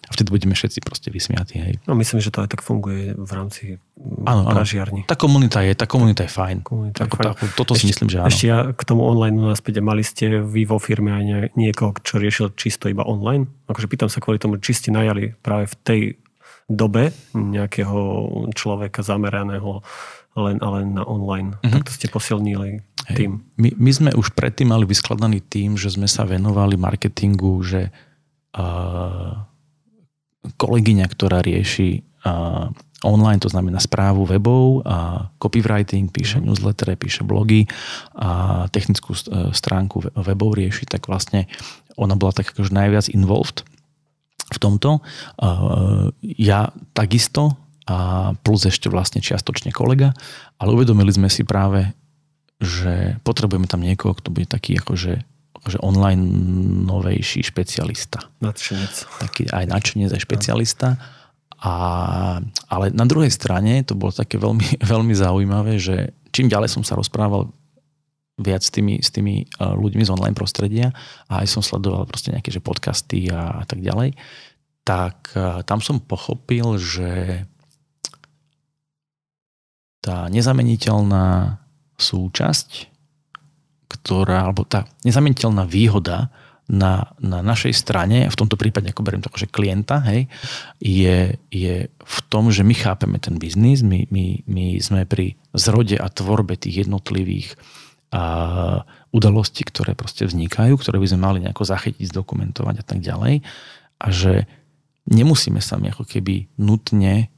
a 0.09 0.11
vtedy 0.11 0.33
budeme 0.33 0.57
všetci 0.57 0.81
proste 0.81 1.13
vysmiatí. 1.13 1.61
Hej. 1.61 1.73
No 1.85 1.93
myslím, 1.93 2.17
že 2.17 2.33
to 2.33 2.41
aj 2.41 2.49
tak 2.49 2.65
funguje 2.65 3.13
v 3.13 3.31
rámci 3.31 3.77
áno, 4.25 4.49
pražiarni. 4.49 5.05
Tá 5.05 5.13
komunita 5.13 5.61
je, 5.61 5.77
tá 5.77 5.85
komunita 5.85 6.25
je 6.25 6.31
fajn. 6.33 6.65
Komunita 6.65 7.05
Ako, 7.05 7.13
je 7.13 7.19
fajn. 7.21 7.25
Tá, 7.29 7.31
toto 7.53 7.77
ešte, 7.77 7.85
si 7.85 7.85
myslím, 7.93 8.07
že 8.09 8.17
áno. 8.17 8.29
Ešte 8.33 8.45
ja 8.49 8.59
k 8.73 8.81
tomu 8.81 9.05
online 9.05 9.37
naspäť, 9.37 9.85
mali 9.85 10.01
ste 10.01 10.41
vy 10.41 10.65
vo 10.65 10.81
firme 10.81 11.13
aj 11.13 11.53
niekoho, 11.53 11.93
čo 12.01 12.17
riešil 12.17 12.57
čisto 12.57 12.89
iba 12.89 13.05
online? 13.05 13.45
Akože 13.69 13.85
pýtam 13.85 14.09
sa 14.09 14.17
kvôli 14.17 14.41
tomu, 14.41 14.57
či 14.57 14.73
ste 14.73 14.89
najali 14.89 15.37
práve 15.45 15.69
v 15.69 15.75
tej 15.85 16.01
dobe 16.65 17.13
nejakého 17.33 17.97
človeka 18.53 19.05
zameraného 19.05 19.81
len, 20.37 20.57
len 20.61 20.87
na 20.93 21.03
online. 21.05 21.57
Mm-hmm. 21.61 21.73
Tak 21.73 21.81
to 21.85 21.91
ste 21.93 22.07
posilnili 22.09 22.81
tým. 23.09 23.41
My, 23.57 23.73
my 23.73 23.91
sme 23.91 24.09
už 24.13 24.37
predtým 24.37 24.69
mali 24.69 24.85
vyskladaný 24.85 25.41
tým, 25.41 25.77
že 25.77 25.89
sme 25.89 26.05
sa 26.05 26.29
venovali 26.29 26.77
marketingu, 26.77 27.57
že 27.65 27.89
uh, 28.53 29.33
kolegyňa, 30.43 31.05
ktorá 31.11 31.43
rieši 31.43 32.03
uh, 32.23 32.71
online, 33.03 33.39
to 33.39 33.51
znamená 33.51 33.79
správu 33.79 34.27
webov 34.27 34.83
a 34.83 35.29
copywriting, 35.39 36.11
píše 36.11 36.39
mm. 36.39 36.45
newsletter, 36.47 36.95
píše 36.99 37.23
blogy 37.23 37.67
a 38.15 38.65
technickú 38.71 39.15
uh, 39.15 39.51
stránku 39.55 40.11
webov 40.15 40.55
rieši, 40.55 40.87
tak 40.87 41.07
vlastne 41.07 41.47
ona 41.99 42.15
bola 42.15 42.31
tak 42.31 42.51
akože 42.55 42.71
najviac 42.71 43.11
involved 43.11 43.67
v 44.49 44.57
tomto. 44.57 45.03
Uh, 45.39 46.11
ja 46.21 46.71
takisto 46.95 47.59
a 47.89 48.31
plus 48.45 48.69
ešte 48.69 48.85
vlastne 48.85 49.17
čiastočne 49.17 49.73
kolega, 49.73 50.13
ale 50.61 50.77
uvedomili 50.77 51.09
sme 51.09 51.25
si 51.25 51.41
práve, 51.41 51.89
že 52.61 53.17
potrebujeme 53.25 53.65
tam 53.65 53.81
niekoho, 53.81 54.13
kto 54.13 54.29
bude 54.29 54.45
taký 54.45 54.77
akože 54.77 55.25
akože 55.59 55.79
online 55.83 56.23
novejší 56.87 57.43
špecialista. 57.43 58.23
Nadšenec. 58.39 58.93
Taký 59.19 59.51
aj 59.51 59.65
nadšenec, 59.67 60.09
aj 60.15 60.21
špecialista. 60.23 60.95
A, 61.59 61.73
ale 62.71 62.85
na 62.95 63.03
druhej 63.03 63.27
strane 63.29 63.83
to 63.83 63.93
bolo 63.99 64.15
také 64.15 64.39
veľmi, 64.39 64.79
veľmi 64.93 65.13
zaujímavé, 65.13 65.75
že 65.75 66.15
čím 66.31 66.47
ďalej 66.47 66.71
som 66.71 66.83
sa 66.87 66.95
rozprával 66.95 67.51
viac 68.39 68.63
s 68.63 68.71
tými, 68.71 69.03
s 69.03 69.11
tými 69.11 69.43
e, 69.43 69.45
ľuďmi 69.59 70.03
z 70.07 70.13
online 70.15 70.37
prostredia 70.37 70.95
a 71.27 71.43
aj 71.43 71.47
som 71.51 71.59
sledoval 71.59 72.07
proste 72.07 72.31
nejaké 72.31 72.55
že 72.55 72.63
podcasty 72.63 73.27
a, 73.27 73.59
a 73.59 73.63
tak 73.67 73.83
ďalej, 73.83 74.15
tak 74.87 75.35
e, 75.35 75.59
tam 75.67 75.83
som 75.83 75.99
pochopil, 75.99 76.79
že 76.79 77.43
tá 79.99 80.31
nezameniteľná 80.31 81.59
súčasť 81.99 82.87
ktorá, 83.89 84.45
alebo 84.45 84.63
tá 84.63 84.85
nezameniteľná 85.01 85.65
výhoda 85.65 86.29
na, 86.69 87.09
na 87.17 87.41
našej 87.41 87.73
strane, 87.73 88.29
v 88.29 88.37
tomto 88.37 88.53
prípade 88.53 88.93
ako 88.93 89.01
beriem 89.01 89.25
to, 89.25 89.33
že 89.33 89.49
klienta, 89.49 90.05
hej, 90.05 90.29
je, 90.77 91.33
je 91.49 91.89
v 91.89 92.19
tom, 92.29 92.53
že 92.53 92.61
my 92.61 92.77
chápeme 92.77 93.17
ten 93.17 93.41
biznis, 93.41 93.81
my, 93.81 94.05
my, 94.13 94.45
my 94.45 94.77
sme 94.77 95.09
pri 95.09 95.33
zrode 95.57 95.97
a 95.97 96.05
tvorbe 96.13 96.53
tých 96.53 96.85
jednotlivých 96.85 97.57
a, 98.13 98.85
udalostí, 99.09 99.65
ktoré 99.65 99.97
proste 99.97 100.29
vznikajú, 100.29 100.77
ktoré 100.77 101.01
by 101.01 101.09
sme 101.09 101.25
mali 101.25 101.37
nejako 101.41 101.65
zachytiť, 101.65 102.05
zdokumentovať 102.13 102.75
a 102.77 102.85
tak 102.85 103.01
ďalej. 103.01 103.41
A 103.97 104.07
že 104.13 104.45
nemusíme 105.09 105.59
sa 105.65 105.81
my 105.81 105.89
ako 105.89 106.05
keby 106.05 106.53
nutne 106.61 107.33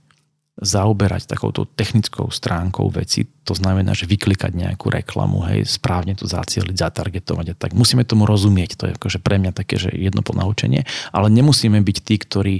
zaoberať 0.61 1.25
takouto 1.25 1.65
technickou 1.65 2.29
stránkou 2.29 2.85
veci, 2.93 3.25
to 3.25 3.57
znamená, 3.57 3.97
že 3.97 4.05
vyklikať 4.05 4.53
nejakú 4.53 4.93
reklamu, 4.93 5.41
hej, 5.49 5.65
správne 5.65 6.13
to 6.13 6.29
zacieliť, 6.29 6.77
zatargetovať 6.77 7.45
a 7.51 7.55
tak. 7.57 7.73
Musíme 7.73 8.05
tomu 8.05 8.29
rozumieť, 8.29 8.77
to 8.77 8.83
je 8.85 8.93
akože 8.93 9.25
pre 9.25 9.41
mňa 9.41 9.57
také, 9.57 9.81
že 9.81 9.89
jedno 9.89 10.21
ponaučenie, 10.21 10.85
ale 11.09 11.33
nemusíme 11.33 11.81
byť 11.81 11.97
tí, 12.05 12.15
ktorí 12.21 12.55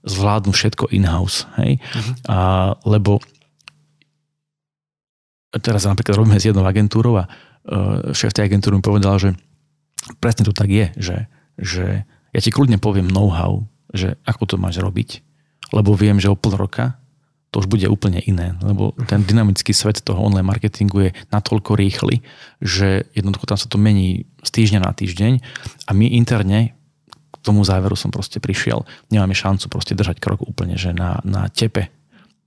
zvládnu 0.00 0.50
všetko 0.56 0.96
in-house, 0.96 1.44
hej, 1.60 1.76
uh-huh. 1.76 2.14
a, 2.26 2.38
lebo 2.88 3.20
teraz 5.60 5.84
napríklad 5.84 6.16
robíme 6.16 6.40
s 6.40 6.48
jednou 6.48 6.64
agentúrou 6.64 7.20
a 7.20 7.28
uh, 7.28 8.16
šéf 8.16 8.32
tej 8.32 8.48
agentúry 8.48 8.80
mi 8.80 8.82
povedal, 8.82 9.20
že 9.20 9.36
presne 10.24 10.48
to 10.48 10.56
tak 10.56 10.72
je, 10.72 10.88
že, 10.96 11.16
že 11.60 11.86
ja 12.32 12.40
ti 12.40 12.48
kľudne 12.48 12.80
poviem 12.80 13.12
know-how, 13.12 13.68
že 13.92 14.16
ako 14.24 14.48
to 14.48 14.56
máš 14.56 14.80
robiť, 14.80 15.20
lebo 15.76 15.92
viem, 15.92 16.16
že 16.16 16.32
o 16.32 16.36
pol 16.40 16.56
roka 16.56 16.96
to 17.52 17.60
už 17.60 17.68
bude 17.68 17.84
úplne 17.84 18.16
iné, 18.24 18.56
lebo 18.64 18.96
ten 19.04 19.20
dynamický 19.28 19.76
svet 19.76 20.00
toho 20.00 20.16
online 20.24 20.48
marketingu 20.48 21.08
je 21.08 21.10
natoľko 21.28 21.76
rýchly, 21.76 22.24
že 22.64 23.04
jednoducho 23.12 23.44
tam 23.44 23.60
sa 23.60 23.68
to 23.68 23.76
mení 23.76 24.24
z 24.40 24.50
týždňa 24.50 24.80
na 24.80 24.92
týždeň 24.96 25.32
a 25.84 25.90
my 25.92 26.16
interne 26.16 26.72
k 27.12 27.36
tomu 27.44 27.60
záveru 27.60 27.92
som 27.92 28.08
proste 28.08 28.40
prišiel, 28.40 28.88
nemáme 29.12 29.36
šancu 29.36 29.68
proste 29.68 29.92
držať 29.92 30.16
krok 30.16 30.48
úplne, 30.48 30.80
že 30.80 30.96
na, 30.96 31.20
na 31.28 31.52
tepe 31.52 31.92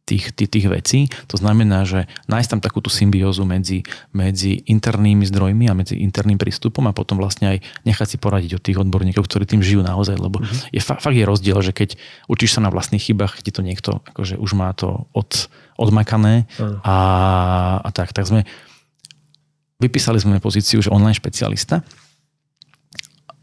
tých, 0.05 0.37
tých, 0.37 0.49
tých 0.53 0.67
vecí. 0.69 0.99
To 1.33 1.35
znamená, 1.41 1.81
že 1.83 2.05
nájsť 2.29 2.49
tam 2.55 2.61
takúto 2.61 2.93
symbiózu 2.93 3.41
medzi, 3.43 3.81
medzi 4.13 4.61
internými 4.69 5.25
zdrojmi 5.25 5.65
a 5.65 5.73
medzi 5.73 5.97
interným 5.97 6.37
prístupom 6.37 6.85
a 6.85 6.93
potom 6.93 7.17
vlastne 7.17 7.57
aj 7.57 7.57
nechať 7.89 8.07
si 8.13 8.17
poradiť 8.21 8.51
od 8.61 8.63
tých 8.63 8.77
odborníkov, 8.77 9.25
ktorí 9.25 9.49
tým 9.49 9.65
žijú 9.65 9.81
naozaj, 9.81 10.21
lebo 10.21 10.39
mm-hmm. 10.39 10.77
je, 10.77 10.81
fakt 10.81 11.17
je 11.17 11.25
rozdiel, 11.25 11.57
že 11.65 11.73
keď 11.73 11.97
učíš 12.29 12.57
sa 12.57 12.61
na 12.61 12.69
vlastných 12.69 13.01
chybách, 13.01 13.41
keď 13.41 13.53
to 13.57 13.61
niekto 13.65 13.91
akože 14.13 14.37
už 14.37 14.51
má 14.53 14.69
to 14.77 15.09
od, 15.17 15.49
odmakané 15.75 16.45
a, 16.85 16.97
a 17.81 17.89
tak, 17.89 18.13
tak 18.13 18.29
sme 18.29 18.45
vypísali 19.81 20.21
sme 20.21 20.39
pozíciu, 20.39 20.79
že 20.79 20.93
online 20.93 21.17
špecialista 21.17 21.81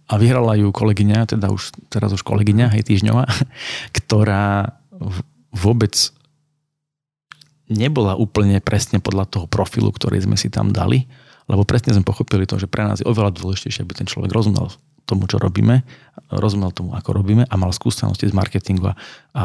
a 0.06 0.14
vyhrala 0.20 0.60
ju 0.60 0.68
kolegyňa, 0.70 1.26
teda 1.26 1.50
už 1.50 1.74
teraz 1.88 2.12
už 2.12 2.22
kolegyňa, 2.22 2.72
hej, 2.76 2.86
týždňová, 2.86 3.26
ktorá 3.98 4.78
vôbec 5.52 6.14
nebola 7.72 8.14
úplne 8.14 8.60
presne 8.60 9.00
podľa 9.00 9.26
toho 9.26 9.46
profilu, 9.48 9.90
ktorý 9.90 10.20
sme 10.20 10.36
si 10.36 10.52
tam 10.52 10.70
dali, 10.70 11.08
lebo 11.50 11.66
presne 11.66 11.96
sme 11.96 12.06
pochopili 12.06 12.46
to, 12.46 12.60
že 12.60 12.70
pre 12.70 12.86
nás 12.86 13.02
je 13.02 13.08
oveľa 13.08 13.34
dôležitejšie, 13.34 13.82
aby 13.82 13.92
ten 13.96 14.06
človek 14.06 14.30
rozumel 14.30 14.70
tomu, 15.08 15.26
čo 15.26 15.42
robíme, 15.42 15.82
rozumel 16.30 16.70
tomu, 16.70 16.94
ako 16.94 17.10
robíme 17.18 17.44
a 17.48 17.54
mal 17.58 17.74
skúsenosti 17.74 18.30
z 18.30 18.34
marketingu 18.36 18.92
a, 18.92 18.94
a 19.34 19.44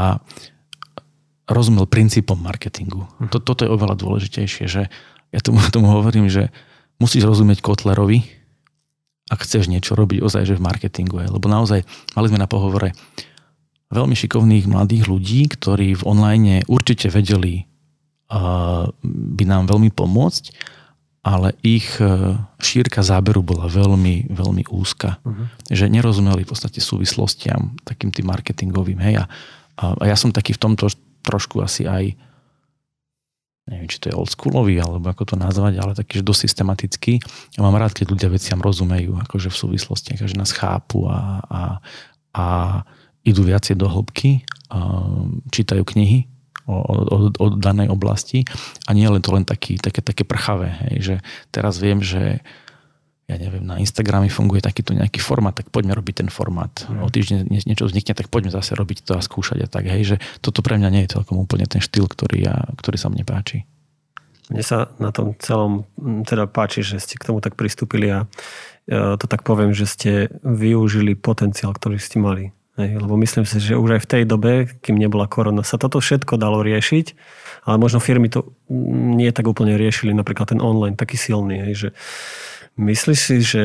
rozumel 1.50 1.90
princípom 1.90 2.38
marketingu. 2.38 3.08
Hm. 3.18 3.34
To, 3.34 3.38
toto 3.42 3.66
je 3.66 3.74
oveľa 3.74 3.96
dôležitejšie, 3.98 4.66
že 4.70 4.92
ja 5.34 5.40
tomu, 5.42 5.64
tomu 5.76 5.90
hovorím, 5.90 6.30
že 6.30 6.54
musíš 7.02 7.26
rozumieť 7.26 7.64
Kotlerovi, 7.64 8.24
ak 9.28 9.44
chceš 9.44 9.68
niečo 9.68 9.92
robiť 9.98 10.24
ozaj, 10.24 10.44
že 10.48 10.56
v 10.56 10.64
marketingu. 10.64 11.20
Je. 11.20 11.28
Lebo 11.28 11.52
naozaj 11.52 11.84
mali 12.16 12.28
sme 12.32 12.40
na 12.40 12.48
pohovore 12.48 12.96
veľmi 13.92 14.16
šikovných 14.16 14.72
mladých 14.72 15.08
ľudí, 15.08 15.52
ktorí 15.52 16.00
v 16.00 16.06
online 16.08 16.64
určite 16.68 17.12
vedeli 17.12 17.68
by 18.28 19.44
nám 19.48 19.72
veľmi 19.72 19.92
pomôcť, 19.96 20.52
ale 21.28 21.52
ich 21.60 22.00
e, 22.00 22.40
šírka 22.56 23.04
záberu 23.04 23.44
bola 23.44 23.68
veľmi, 23.68 24.32
veľmi 24.32 24.64
úzka. 24.72 25.20
Uh-huh. 25.28 25.52
Že 25.68 25.92
nerozumeli 25.92 26.48
v 26.48 26.52
podstate 26.56 26.80
súvislostiam 26.80 27.76
takým 27.84 28.16
tým 28.16 28.32
marketingovým. 28.32 28.96
Hej. 29.04 29.16
A, 29.20 29.26
a 29.76 30.04
ja 30.08 30.16
som 30.16 30.32
taký 30.32 30.56
v 30.56 30.64
tomto 30.64 30.88
trošku 31.28 31.60
asi 31.60 31.84
aj 31.84 32.16
neviem, 33.68 33.92
či 33.92 34.00
to 34.00 34.08
je 34.08 34.16
oldschoolový, 34.16 34.80
alebo 34.80 35.12
ako 35.12 35.24
to 35.28 35.36
nazvať, 35.36 35.76
ale 35.84 35.92
taký, 35.92 36.24
že 36.24 36.28
dosť 36.28 36.42
systematický. 36.48 37.20
Ja 37.60 37.68
mám 37.68 37.76
rád, 37.76 37.92
keď 37.92 38.16
ľudia 38.16 38.30
veciam 38.32 38.64
rozumejú, 38.64 39.20
akože 39.28 39.52
v 39.52 39.60
súvislostiach, 39.60 40.24
že 40.24 40.40
nás 40.40 40.56
chápu 40.56 41.04
a, 41.12 41.44
a, 41.44 41.62
a 42.32 42.46
idú 43.28 43.44
viacej 43.44 43.76
do 43.76 43.92
hĺbky, 43.92 44.48
čítajú 45.52 45.84
knihy, 45.84 46.32
od, 46.68 47.40
od 47.40 47.54
danej 47.64 47.88
oblasti 47.88 48.44
a 48.86 48.92
nie 48.92 49.08
len 49.08 49.24
to 49.24 49.32
len 49.32 49.48
taký, 49.48 49.80
také, 49.80 50.04
také 50.04 50.28
prchavé. 50.28 50.76
Hej, 50.92 50.96
že 51.00 51.16
teraz 51.50 51.80
viem, 51.80 52.04
že 52.04 52.44
ja 53.28 53.36
neviem, 53.36 53.64
na 53.64 53.76
Instagrame 53.76 54.32
funguje 54.32 54.64
takýto 54.64 54.96
nejaký 54.96 55.20
formát, 55.20 55.52
tak 55.52 55.68
poďme 55.68 56.00
robiť 56.00 56.24
ten 56.24 56.30
formát. 56.32 56.72
Mm. 56.88 57.04
O 57.04 57.12
týždeň 57.12 57.40
niečo 57.68 57.88
vznikne, 57.88 58.16
tak 58.16 58.32
poďme 58.32 58.56
zase 58.56 58.72
robiť 58.72 59.04
to 59.04 59.20
a 59.20 59.22
skúšať 59.24 59.64
a 59.64 59.68
tak. 59.68 59.92
Hej, 59.92 60.16
že 60.16 60.18
toto 60.40 60.64
pre 60.64 60.80
mňa 60.80 60.90
nie 60.92 61.04
je 61.04 61.20
celkom 61.20 61.36
úplne 61.36 61.68
ten 61.68 61.84
štýl, 61.84 62.08
ktorý, 62.08 62.48
ja, 62.48 62.56
ktorý 62.80 62.96
sa 62.96 63.12
mne 63.12 63.28
páči. 63.28 63.68
Mne 64.48 64.64
sa 64.64 64.88
na 64.96 65.12
tom 65.12 65.36
celom 65.44 65.84
teda 66.24 66.48
páči, 66.48 66.88
že 66.88 67.04
ste 67.04 67.20
k 67.20 67.28
tomu 67.28 67.44
tak 67.44 67.60
pristúpili 67.60 68.08
a 68.08 68.32
to 68.88 69.26
tak 69.28 69.44
poviem, 69.44 69.76
že 69.76 69.84
ste 69.84 70.12
využili 70.48 71.20
potenciál, 71.20 71.76
ktorý 71.76 72.00
ste 72.00 72.24
mali. 72.24 72.56
Hej, 72.78 73.02
lebo 73.02 73.18
myslím 73.18 73.42
si, 73.42 73.58
že 73.58 73.74
už 73.74 73.98
aj 73.98 74.02
v 74.06 74.10
tej 74.14 74.24
dobe, 74.30 74.70
kým 74.86 75.02
nebola 75.02 75.26
korona, 75.26 75.66
sa 75.66 75.82
toto 75.82 75.98
všetko 75.98 76.38
dalo 76.38 76.62
riešiť, 76.62 77.06
ale 77.66 77.82
možno 77.82 77.98
firmy 77.98 78.30
to 78.30 78.54
nie 79.18 79.34
tak 79.34 79.50
úplne 79.50 79.74
riešili, 79.74 80.14
napríklad 80.14 80.54
ten 80.54 80.62
online 80.62 80.94
taký 80.94 81.18
silný. 81.18 81.58
Hej, 81.58 81.74
že 81.74 81.90
myslíš 82.78 83.20
si, 83.20 83.36
že 83.42 83.64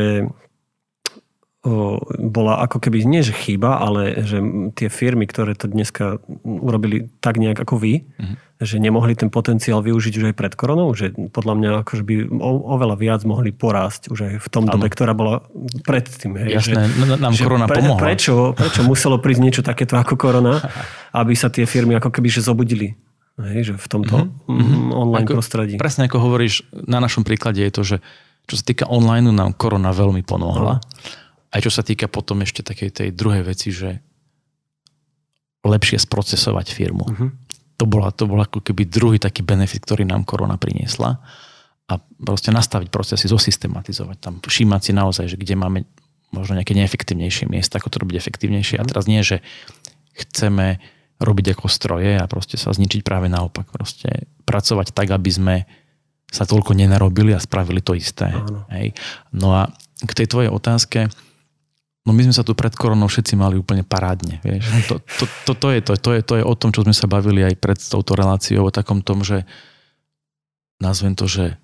bola 2.18 2.58
ako 2.58 2.82
keby 2.82 3.06
nie 3.06 3.22
že 3.22 3.30
chyba, 3.30 3.78
ale 3.78 4.26
že 4.26 4.42
tie 4.74 4.90
firmy, 4.90 5.30
ktoré 5.30 5.54
to 5.54 5.70
dneska 5.70 6.18
urobili 6.42 7.06
tak 7.22 7.38
nejak 7.38 7.62
ako 7.62 7.78
vy, 7.78 8.02
mm-hmm. 8.02 8.36
že 8.58 8.82
nemohli 8.82 9.14
ten 9.14 9.30
potenciál 9.30 9.78
využiť 9.78 10.12
už 10.18 10.24
aj 10.26 10.34
pred 10.34 10.52
koronou, 10.58 10.90
že 10.90 11.14
podľa 11.14 11.54
mňa 11.54 11.70
akože 11.86 12.02
by 12.02 12.14
oveľa 12.42 12.96
viac 12.98 13.22
mohli 13.22 13.54
porásť 13.54 14.10
už 14.10 14.18
aj 14.26 14.34
v 14.42 14.48
tom 14.50 14.66
dobe, 14.66 14.90
ktorá 14.90 15.14
bola 15.14 15.46
predtým. 15.86 16.34
Hej, 16.34 16.66
Jasné, 16.66 16.82
že, 16.98 17.14
nám 17.22 17.30
že 17.30 17.46
korona 17.46 17.70
pre, 17.70 17.78
pomohla. 17.78 18.00
Prečo, 18.10 18.58
prečo 18.58 18.82
muselo 18.82 19.22
prísť 19.22 19.40
niečo 19.46 19.62
takéto 19.62 19.94
ako 19.94 20.18
korona, 20.18 20.58
aby 21.22 21.38
sa 21.38 21.46
tie 21.46 21.62
firmy 21.62 21.94
ako 21.94 22.10
keby 22.10 22.26
že 22.26 22.42
zobudili? 22.42 22.98
Hej, 23.38 23.70
že 23.70 23.74
v 23.78 23.86
tomto 23.86 24.34
mm-hmm. 24.50 24.90
online 24.90 25.30
ako, 25.30 25.38
prostredí. 25.38 25.78
Presne 25.78 26.10
ako 26.10 26.26
hovoríš, 26.26 26.66
na 26.74 26.98
našom 26.98 27.22
príklade 27.22 27.62
je 27.62 27.70
to, 27.70 27.82
že 27.86 27.96
čo 28.50 28.58
sa 28.58 28.66
týka 28.66 28.90
online, 28.90 29.30
nám 29.30 29.54
korona 29.54 29.94
veľmi 29.94 30.26
pomohla. 30.26 30.82
No 30.82 31.21
aj 31.52 31.60
čo 31.60 31.70
sa 31.70 31.84
týka 31.84 32.08
potom 32.08 32.40
ešte 32.40 32.64
takej 32.64 32.90
tej 32.90 33.08
druhej 33.12 33.44
veci, 33.44 33.68
že 33.70 34.00
lepšie 35.62 36.00
sprocesovať 36.00 36.66
firmu. 36.72 37.04
Uh-huh. 37.06 37.28
To, 37.78 37.84
bola, 37.86 38.10
to 38.10 38.26
bol 38.26 38.40
ako 38.40 38.64
keby 38.64 38.88
druhý 38.88 39.18
taký 39.20 39.46
benefit, 39.46 39.84
ktorý 39.84 40.08
nám 40.08 40.26
korona 40.26 40.58
priniesla. 40.58 41.22
A 41.86 42.00
proste 42.00 42.50
nastaviť 42.50 42.88
procesy, 42.88 43.28
zosystematizovať 43.28 44.16
tam, 44.18 44.34
všímať 44.40 44.80
si 44.80 44.92
naozaj, 44.96 45.26
že 45.28 45.36
kde 45.36 45.54
máme 45.60 45.84
možno 46.32 46.56
nejaké 46.56 46.72
neefektívnejšie 46.72 47.46
miesta, 47.52 47.76
ako 47.76 47.92
to 47.92 48.00
robiť 48.00 48.16
efektívnejšie. 48.16 48.80
Uh-huh. 48.80 48.82
A 48.82 48.86
mhm. 48.88 48.90
teraz 48.90 49.04
nie, 49.06 49.20
že 49.20 49.44
chceme 50.16 50.80
robiť 51.22 51.54
ako 51.54 51.66
stroje 51.70 52.18
a 52.18 52.24
proste 52.26 52.58
sa 52.58 52.74
zničiť 52.74 53.06
práve 53.06 53.30
naopak. 53.30 53.70
Proste 53.70 54.26
pracovať 54.42 54.90
tak, 54.90 55.14
aby 55.14 55.30
sme 55.30 55.56
sa 56.32 56.48
toľko 56.48 56.74
nenarobili 56.74 57.36
a 57.36 57.38
spravili 57.38 57.84
to 57.84 57.94
isté. 57.94 58.32
Hej. 58.72 58.96
No 59.30 59.52
a 59.54 59.70
k 60.02 60.12
tej 60.16 60.26
tvojej 60.26 60.50
otázke, 60.50 61.12
No 62.02 62.10
my 62.10 62.26
sme 62.26 62.34
sa 62.34 62.42
tu 62.42 62.58
pred 62.58 62.74
koronou 62.74 63.06
všetci 63.06 63.38
mali 63.38 63.54
úplne 63.54 63.86
parádne. 63.86 64.42
Vieš. 64.42 64.90
To, 64.90 64.94
to, 64.98 65.24
to, 65.46 65.52
to, 65.54 65.68
je 65.70 65.80
to, 65.86 65.92
to, 65.94 66.10
je, 66.18 66.20
to 66.26 66.34
je 66.42 66.44
o 66.44 66.54
tom, 66.58 66.74
čo 66.74 66.82
sme 66.82 66.90
sa 66.90 67.06
bavili 67.06 67.46
aj 67.46 67.54
pred 67.62 67.78
touto 67.78 68.18
reláciou, 68.18 68.66
o 68.66 68.74
takom 68.74 69.06
tom, 69.06 69.22
že 69.22 69.46
nazvem 70.82 71.14
to, 71.14 71.30
že 71.30 71.54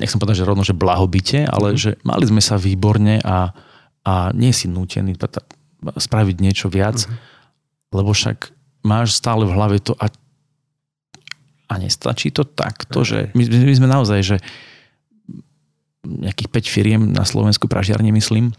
nechcem 0.00 0.16
povedať, 0.16 0.40
že 0.40 0.48
rovno, 0.48 0.64
že 0.64 0.72
blahobite, 0.72 1.44
ale 1.44 1.76
mm. 1.76 1.78
že 1.78 1.90
mali 2.08 2.24
sme 2.24 2.40
sa 2.40 2.56
výborne 2.56 3.20
a, 3.20 3.52
a 4.00 4.32
nie 4.32 4.48
si 4.56 4.64
nútený 4.64 5.12
spraviť 5.84 6.36
niečo 6.40 6.72
viac, 6.72 7.04
mm. 7.04 7.12
lebo 7.92 8.16
však 8.16 8.48
máš 8.88 9.12
stále 9.12 9.44
v 9.44 9.52
hlave 9.52 9.76
to 9.84 9.92
a, 10.00 10.08
a 11.68 11.74
nestačí 11.76 12.32
to 12.32 12.48
takto, 12.48 13.04
že 13.04 13.28
my, 13.36 13.44
my 13.44 13.74
sme 13.76 13.88
naozaj, 13.92 14.20
že 14.24 14.36
nejakých 16.02 16.48
5 16.48 16.74
firiem 16.74 17.02
na 17.12 17.28
Slovensku 17.28 17.68
pražiarne 17.68 18.08
myslím, 18.10 18.56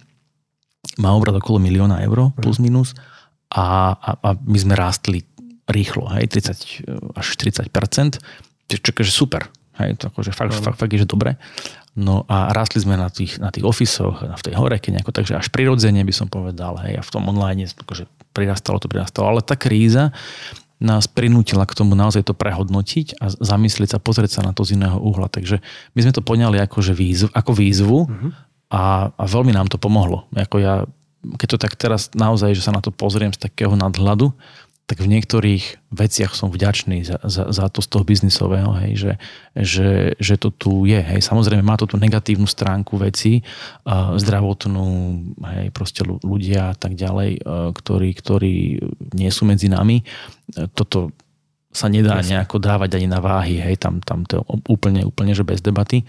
má 0.99 1.15
obrad 1.15 1.39
okolo 1.39 1.57
milióna 1.57 2.03
eur 2.05 2.35
plus 2.37 2.59
minus 2.59 2.93
a, 3.53 3.95
a, 3.95 4.09
a 4.19 4.29
my 4.35 4.57
sme 4.57 4.73
rástli 4.73 5.23
rýchlo, 5.69 6.09
hej, 6.11 6.27
30 6.27 7.15
až 7.15 7.25
40 7.39 7.71
čo 8.67 8.91
je 8.91 9.13
super, 9.13 9.47
hej, 9.79 9.95
to 9.95 10.09
akože 10.11 10.31
fakt, 10.35 10.53
fakt, 10.59 10.77
fakt 10.79 10.91
je, 10.91 11.05
že 11.05 11.09
dobre. 11.09 11.39
No 11.93 12.25
a 12.25 12.49
rástli 12.49 12.81
sme 12.81 12.97
na 12.97 13.13
tých, 13.13 13.37
na 13.37 13.53
tých 13.53 13.61
ofisoch, 13.61 14.25
v 14.25 14.41
tej 14.41 14.57
horeke 14.57 14.89
nejako, 14.89 15.13
takže 15.13 15.37
až 15.37 15.53
prirodzene 15.53 16.01
by 16.01 16.13
som 16.13 16.25
povedal, 16.25 16.81
hej, 16.81 16.97
a 16.97 17.05
v 17.05 17.11
tom 17.13 17.29
online 17.29 17.69
akože 17.69 18.09
prirastalo 18.33 18.81
to, 18.81 18.89
prirastalo, 18.89 19.29
ale 19.29 19.45
tá 19.45 19.53
kríza 19.53 20.09
nás 20.83 21.07
prinútila 21.07 21.63
k 21.63 21.77
tomu 21.77 21.95
naozaj 21.95 22.27
to 22.27 22.35
prehodnotiť 22.35 23.21
a 23.23 23.31
zamyslieť 23.31 23.95
sa, 23.95 24.03
pozrieť 24.03 24.31
sa 24.35 24.41
na 24.43 24.51
to 24.51 24.67
z 24.67 24.75
iného 24.75 24.99
uhla. 24.99 25.31
Takže 25.31 25.63
my 25.95 25.99
sme 26.03 26.11
to 26.11 26.25
poňali 26.25 26.59
ako, 26.59 26.83
že 26.83 26.91
výzv, 26.91 27.31
ako 27.31 27.51
výzvu 27.55 27.99
mm-hmm 28.03 28.31
a, 28.73 29.13
a 29.13 29.23
veľmi 29.29 29.53
nám 29.53 29.69
to 29.69 29.77
pomohlo. 29.77 30.25
Ako 30.33 30.57
ja, 30.57 30.89
keď 31.37 31.47
to 31.53 31.57
tak 31.61 31.77
teraz 31.77 32.09
naozaj, 32.17 32.57
že 32.57 32.65
sa 32.65 32.73
na 32.73 32.81
to 32.81 32.89
pozriem 32.89 33.29
z 33.29 33.37
takého 33.37 33.77
nadhľadu, 33.77 34.33
tak 34.83 34.99
v 34.99 35.15
niektorých 35.15 35.95
veciach 35.95 36.35
som 36.35 36.51
vďačný 36.51 37.07
za, 37.07 37.15
za, 37.23 37.47
za 37.55 37.65
to 37.71 37.79
z 37.79 37.87
toho 37.87 38.03
biznisového, 38.03 38.75
hej, 38.83 38.91
že, 38.99 39.13
že, 39.55 39.89
že 40.19 40.35
to 40.35 40.51
tu 40.51 40.83
je. 40.83 40.99
Hej. 40.99 41.23
Samozrejme 41.23 41.63
má 41.63 41.79
to 41.79 41.87
tú 41.87 41.95
negatívnu 41.95 42.43
stránku 42.43 42.99
veci, 42.99 43.39
uh, 43.87 44.11
zdravotnú, 44.19 44.85
hej, 45.55 45.71
proste 45.71 46.03
ľudia 46.03 46.73
a 46.73 46.75
tak 46.75 46.99
ďalej, 46.99 47.39
uh, 47.39 47.71
ktorí, 47.71 48.09
ktorí 48.11 48.55
nie 49.15 49.31
sú 49.31 49.47
medzi 49.47 49.71
nami. 49.71 50.03
Toto 50.75 51.15
sa 51.71 51.87
nedá 51.87 52.19
nejako 52.19 52.59
dávať 52.59 52.99
ani 52.99 53.07
na 53.07 53.23
váhy, 53.23 53.63
hej, 53.63 53.79
tam, 53.79 54.03
tam 54.03 54.27
to 54.27 54.37
je 54.37 54.41
úplne, 54.67 55.07
úplne, 55.07 55.31
že 55.31 55.47
bez 55.47 55.63
debaty 55.63 56.03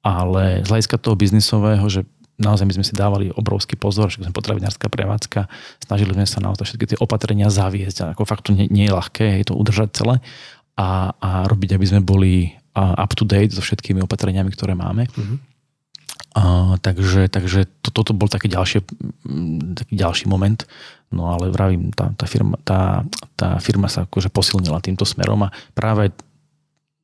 ale 0.00 0.64
z 0.64 0.68
hľadiska 0.68 0.96
toho 0.96 1.16
biznisového, 1.16 1.84
že 1.92 2.08
naozaj 2.40 2.64
my 2.64 2.74
sme 2.80 2.86
si 2.88 2.96
dávali 2.96 3.28
obrovský 3.36 3.76
pozor, 3.76 4.08
že 4.08 4.24
sme 4.24 4.32
potravinárska 4.32 4.88
prevádzka, 4.88 5.46
snažili 5.84 6.16
sme 6.16 6.24
sa 6.24 6.40
naozaj 6.40 6.72
všetky 6.72 6.96
tie 6.96 6.98
opatrenia 6.98 7.52
zaviesť 7.52 7.96
a 8.00 8.04
ako 8.16 8.24
fakt 8.24 8.48
to 8.48 8.56
nie, 8.56 8.64
nie 8.72 8.88
je 8.88 8.96
ľahké, 8.96 9.44
je 9.44 9.46
to 9.52 9.54
udržať 9.54 9.92
celé, 9.92 10.24
a, 10.80 11.12
a 11.20 11.28
robiť, 11.44 11.76
aby 11.76 11.86
sme 11.86 12.00
boli 12.00 12.56
up 12.72 13.12
to 13.12 13.28
date 13.28 13.52
so 13.52 13.60
všetkými 13.60 14.00
opatreniami, 14.00 14.48
ktoré 14.48 14.72
máme. 14.72 15.04
Mm-hmm. 15.12 15.38
A, 16.30 16.42
takže 16.78 17.26
takže 17.26 17.66
to, 17.82 17.90
toto 17.90 18.14
bol 18.14 18.30
taký, 18.30 18.46
ďalšie, 18.46 18.86
taký 19.74 19.94
ďalší 19.98 20.30
moment. 20.30 20.62
No 21.10 21.34
ale 21.34 21.50
vravím, 21.50 21.90
tá, 21.90 22.14
tá, 22.14 22.24
firma, 22.24 22.54
tá, 22.62 23.02
tá 23.34 23.58
firma 23.58 23.90
sa 23.90 24.06
akože 24.06 24.30
posilnila 24.30 24.78
týmto 24.78 25.02
smerom 25.02 25.50
a 25.50 25.52
práve 25.74 26.14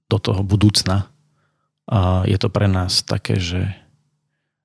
do 0.06 0.23
toho 0.23 0.47
budúcna 0.47 1.10
a 1.86 2.26
je 2.26 2.38
to 2.38 2.50
pre 2.50 2.66
nás 2.66 3.06
také, 3.06 3.38
že 3.38 3.62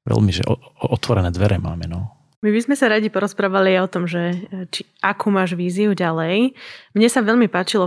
veľmi 0.09 0.31
že 0.33 0.43
otvorené 0.81 1.29
dvere 1.29 1.61
máme. 1.61 1.85
No. 1.85 2.21
My 2.41 2.49
by 2.49 2.57
sme 2.57 2.73
sa 2.73 2.89
radi 2.89 3.13
porozprávali 3.13 3.77
o 3.77 3.85
tom, 3.85 4.09
že 4.09 4.33
či, 4.73 4.81
akú 4.97 5.29
máš 5.29 5.53
víziu 5.53 5.93
ďalej. 5.93 6.57
Mne 6.97 7.05
sa 7.05 7.21
veľmi 7.21 7.45
páčilo, 7.45 7.85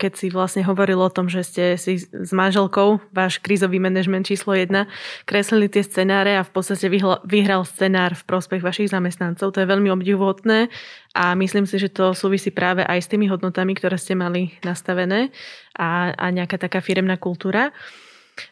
keď 0.00 0.12
si 0.16 0.32
vlastne 0.32 0.64
hovoril 0.64 0.96
o 1.04 1.12
tom, 1.12 1.28
že 1.28 1.44
ste 1.44 1.64
si 1.76 2.00
s 2.00 2.32
manželkou, 2.32 2.96
váš 3.12 3.36
krízový 3.44 3.76
manažment 3.76 4.24
číslo 4.24 4.56
1, 4.56 4.88
kreslili 5.28 5.68
tie 5.68 5.84
scenáre 5.84 6.40
a 6.40 6.40
v 6.40 6.48
podstate 6.48 6.88
vyhral 7.28 7.68
scenár 7.68 8.16
v 8.16 8.24
prospech 8.24 8.64
vašich 8.64 8.88
zamestnancov. 8.88 9.52
To 9.52 9.60
je 9.60 9.68
veľmi 9.68 9.92
obdivuhodné 9.92 10.72
a 11.12 11.36
myslím 11.36 11.68
si, 11.68 11.76
že 11.76 11.92
to 11.92 12.16
súvisí 12.16 12.48
práve 12.48 12.80
aj 12.80 13.04
s 13.04 13.10
tými 13.12 13.28
hodnotami, 13.28 13.76
ktoré 13.76 14.00
ste 14.00 14.16
mali 14.16 14.56
nastavené 14.64 15.28
a, 15.76 16.16
a 16.16 16.32
nejaká 16.32 16.56
taká 16.56 16.80
firemná 16.80 17.20
kultúra. 17.20 17.68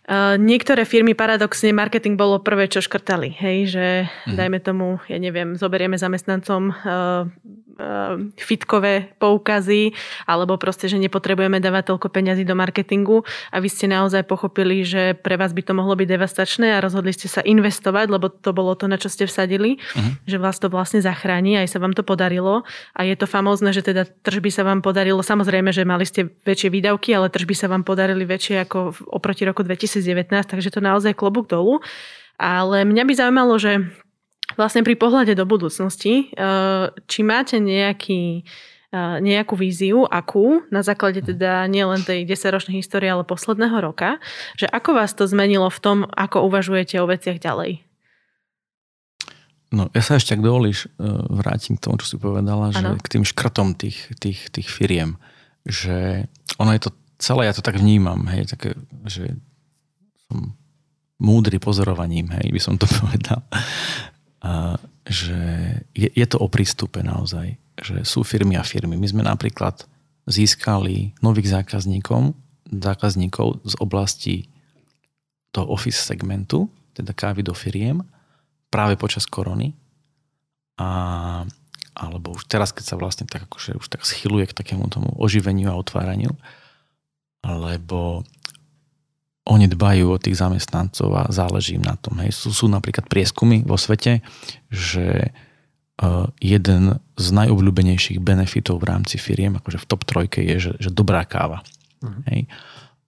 Uh, 0.08 0.40
niektoré 0.40 0.88
firmy, 0.88 1.12
paradoxne, 1.12 1.68
marketing 1.72 2.16
bolo 2.16 2.40
prvé, 2.40 2.64
čo 2.64 2.80
škrtali. 2.80 3.28
Hej, 3.36 3.58
že 3.76 3.86
mm. 4.24 4.36
dajme 4.40 4.58
tomu, 4.64 4.86
ja 5.04 5.20
neviem, 5.20 5.52
zoberieme 5.52 6.00
zamestnancom 6.00 6.72
uh, 6.72 7.28
uh, 7.76 8.16
fitkové 8.40 9.12
poukazy, 9.20 9.92
alebo 10.24 10.56
proste, 10.56 10.88
že 10.88 10.96
nepotrebujeme 10.96 11.60
dávať 11.60 11.92
toľko 11.92 12.08
peňazí 12.08 12.48
do 12.48 12.56
marketingu 12.56 13.20
a 13.52 13.60
vy 13.60 13.68
ste 13.68 13.84
naozaj 13.84 14.24
pochopili, 14.24 14.80
že 14.80 15.12
pre 15.12 15.36
vás 15.36 15.52
by 15.52 15.60
to 15.60 15.72
mohlo 15.76 15.92
byť 15.92 16.08
devastačné 16.08 16.72
a 16.72 16.80
rozhodli 16.80 17.12
ste 17.12 17.28
sa 17.28 17.44
investovať, 17.44 18.06
lebo 18.08 18.32
to 18.32 18.56
bolo 18.56 18.72
to, 18.80 18.88
na 18.88 18.96
čo 18.96 19.12
ste 19.12 19.28
vsadili, 19.28 19.76
mm. 19.76 20.24
že 20.24 20.40
vás 20.40 20.56
to 20.56 20.72
vlastne 20.72 21.04
zachráni, 21.04 21.60
aj 21.60 21.68
sa 21.68 21.78
vám 21.84 21.92
to 21.92 22.00
podarilo 22.00 22.64
a 22.96 23.04
je 23.04 23.12
to 23.12 23.28
famózne, 23.28 23.76
že 23.76 23.84
teda 23.84 24.08
tržby 24.08 24.48
sa 24.48 24.64
vám 24.64 24.80
podarilo, 24.80 25.20
samozrejme, 25.20 25.68
že 25.68 25.84
mali 25.84 26.08
ste 26.08 26.32
väčšie 26.48 26.72
výdavky, 26.72 27.12
ale 27.12 27.28
tržby 27.28 27.52
sa 27.52 27.68
vám 27.68 27.84
podarili 27.84 28.24
väčšie 28.24 28.64
ako 28.64 29.12
oproti 29.12 29.44
roku 29.44 29.60
2000 29.60 29.77
2019, 29.78 30.26
takže 30.50 30.74
to 30.74 30.82
naozaj 30.82 31.14
klobúk 31.14 31.46
dolu. 31.46 31.78
Ale 32.38 32.86
mňa 32.86 33.02
by 33.06 33.12
zaujímalo, 33.14 33.54
že 33.58 33.82
vlastne 34.54 34.86
pri 34.86 34.94
pohľade 34.94 35.34
do 35.34 35.44
budúcnosti, 35.44 36.30
eh, 36.32 36.90
či 37.10 37.20
máte 37.26 37.58
nejaký 37.58 38.46
eh, 38.88 39.20
nejakú 39.20 39.52
víziu, 39.52 40.08
akú, 40.08 40.64
na 40.72 40.80
základe 40.80 41.20
teda 41.20 41.68
nielen 41.68 42.00
tej 42.06 42.24
10-ročnej 42.24 42.80
histórie, 42.80 43.12
ale 43.12 43.26
posledného 43.26 43.76
roka, 43.84 44.16
že 44.56 44.64
ako 44.64 44.96
vás 44.96 45.12
to 45.12 45.28
zmenilo 45.28 45.68
v 45.68 45.80
tom, 45.82 45.98
ako 46.08 46.48
uvažujete 46.48 46.96
o 46.96 47.04
veciach 47.04 47.36
ďalej? 47.36 47.84
No, 49.68 49.92
ja 49.92 50.00
sa 50.00 50.16
ešte, 50.16 50.32
ak 50.32 50.40
dovolíš, 50.40 50.88
eh, 50.88 51.04
vrátim 51.28 51.76
k 51.76 51.84
tomu, 51.84 52.00
čo 52.00 52.08
si 52.08 52.16
povedala, 52.16 52.72
ano. 52.72 52.96
že 52.96 53.04
k 53.04 53.12
tým 53.18 53.24
škrtom 53.28 53.76
tých, 53.76 54.08
tých, 54.16 54.48
tých 54.48 54.68
firiem, 54.72 55.20
že 55.68 56.24
ono 56.56 56.72
je 56.72 56.88
to 56.88 56.90
celé, 57.20 57.50
ja 57.50 57.52
to 57.52 57.60
tak 57.60 57.76
vnímam, 57.76 58.24
hej, 58.30 58.48
také, 58.48 58.72
že 59.04 59.36
som 60.28 60.54
múdry 61.18 61.58
pozorovaním, 61.58 62.30
hej, 62.38 62.54
by 62.54 62.60
som 62.62 62.78
to 62.78 62.86
povedal. 63.00 63.42
A, 64.44 64.78
že 65.08 65.40
je, 65.96 66.08
je 66.12 66.26
to 66.28 66.38
o 66.38 66.46
prístupe 66.52 67.00
naozaj, 67.00 67.56
že 67.80 68.04
sú 68.04 68.22
firmy 68.22 68.54
a 68.60 68.62
firmy. 68.62 68.94
My 68.94 69.08
sme 69.08 69.24
napríklad 69.24 69.88
získali 70.28 71.16
nových 71.24 71.48
zákazníkov, 71.48 72.36
zákazníkov 72.68 73.64
z 73.64 73.74
oblasti 73.80 74.36
toho 75.50 75.72
office 75.72 76.04
segmentu, 76.04 76.68
teda 76.92 77.16
kávy 77.16 77.40
do 77.40 77.56
firiem, 77.56 78.04
práve 78.68 79.00
počas 79.00 79.24
korony. 79.24 79.72
A, 80.76 81.42
alebo 81.96 82.36
už 82.36 82.46
teraz, 82.46 82.70
keď 82.70 82.84
sa 82.84 83.00
vlastne 83.00 83.24
tak 83.24 83.48
akože 83.48 83.80
už 83.80 83.86
tak 83.88 84.04
schyluje 84.04 84.46
k 84.46 84.54
takému 84.54 84.86
tomu 84.92 85.10
oživeniu 85.16 85.72
a 85.72 85.80
otváraniu, 85.80 86.30
lebo 87.42 88.22
oni 89.48 89.66
dbajú 89.66 90.12
o 90.12 90.20
tých 90.20 90.36
zamestnancov 90.36 91.08
a 91.16 91.22
záleží 91.32 91.80
im 91.80 91.84
na 91.84 91.96
tom. 91.96 92.20
Hej. 92.20 92.36
Sú, 92.36 92.52
sú 92.52 92.66
napríklad 92.68 93.08
prieskumy 93.08 93.64
vo 93.64 93.80
svete, 93.80 94.20
že 94.68 95.32
uh, 95.98 96.28
jeden 96.38 97.00
z 97.16 97.26
najobľúbenejších 97.32 98.20
benefitov 98.20 98.84
v 98.84 98.92
rámci 98.92 99.16
firiem, 99.16 99.56
akože 99.56 99.80
v 99.80 99.88
top 99.88 100.02
trojke 100.04 100.44
je, 100.44 100.56
že, 100.70 100.72
že 100.76 100.90
dobrá 100.92 101.24
káva. 101.24 101.64
Uh-huh. 102.04 102.20
Hej. 102.28 102.44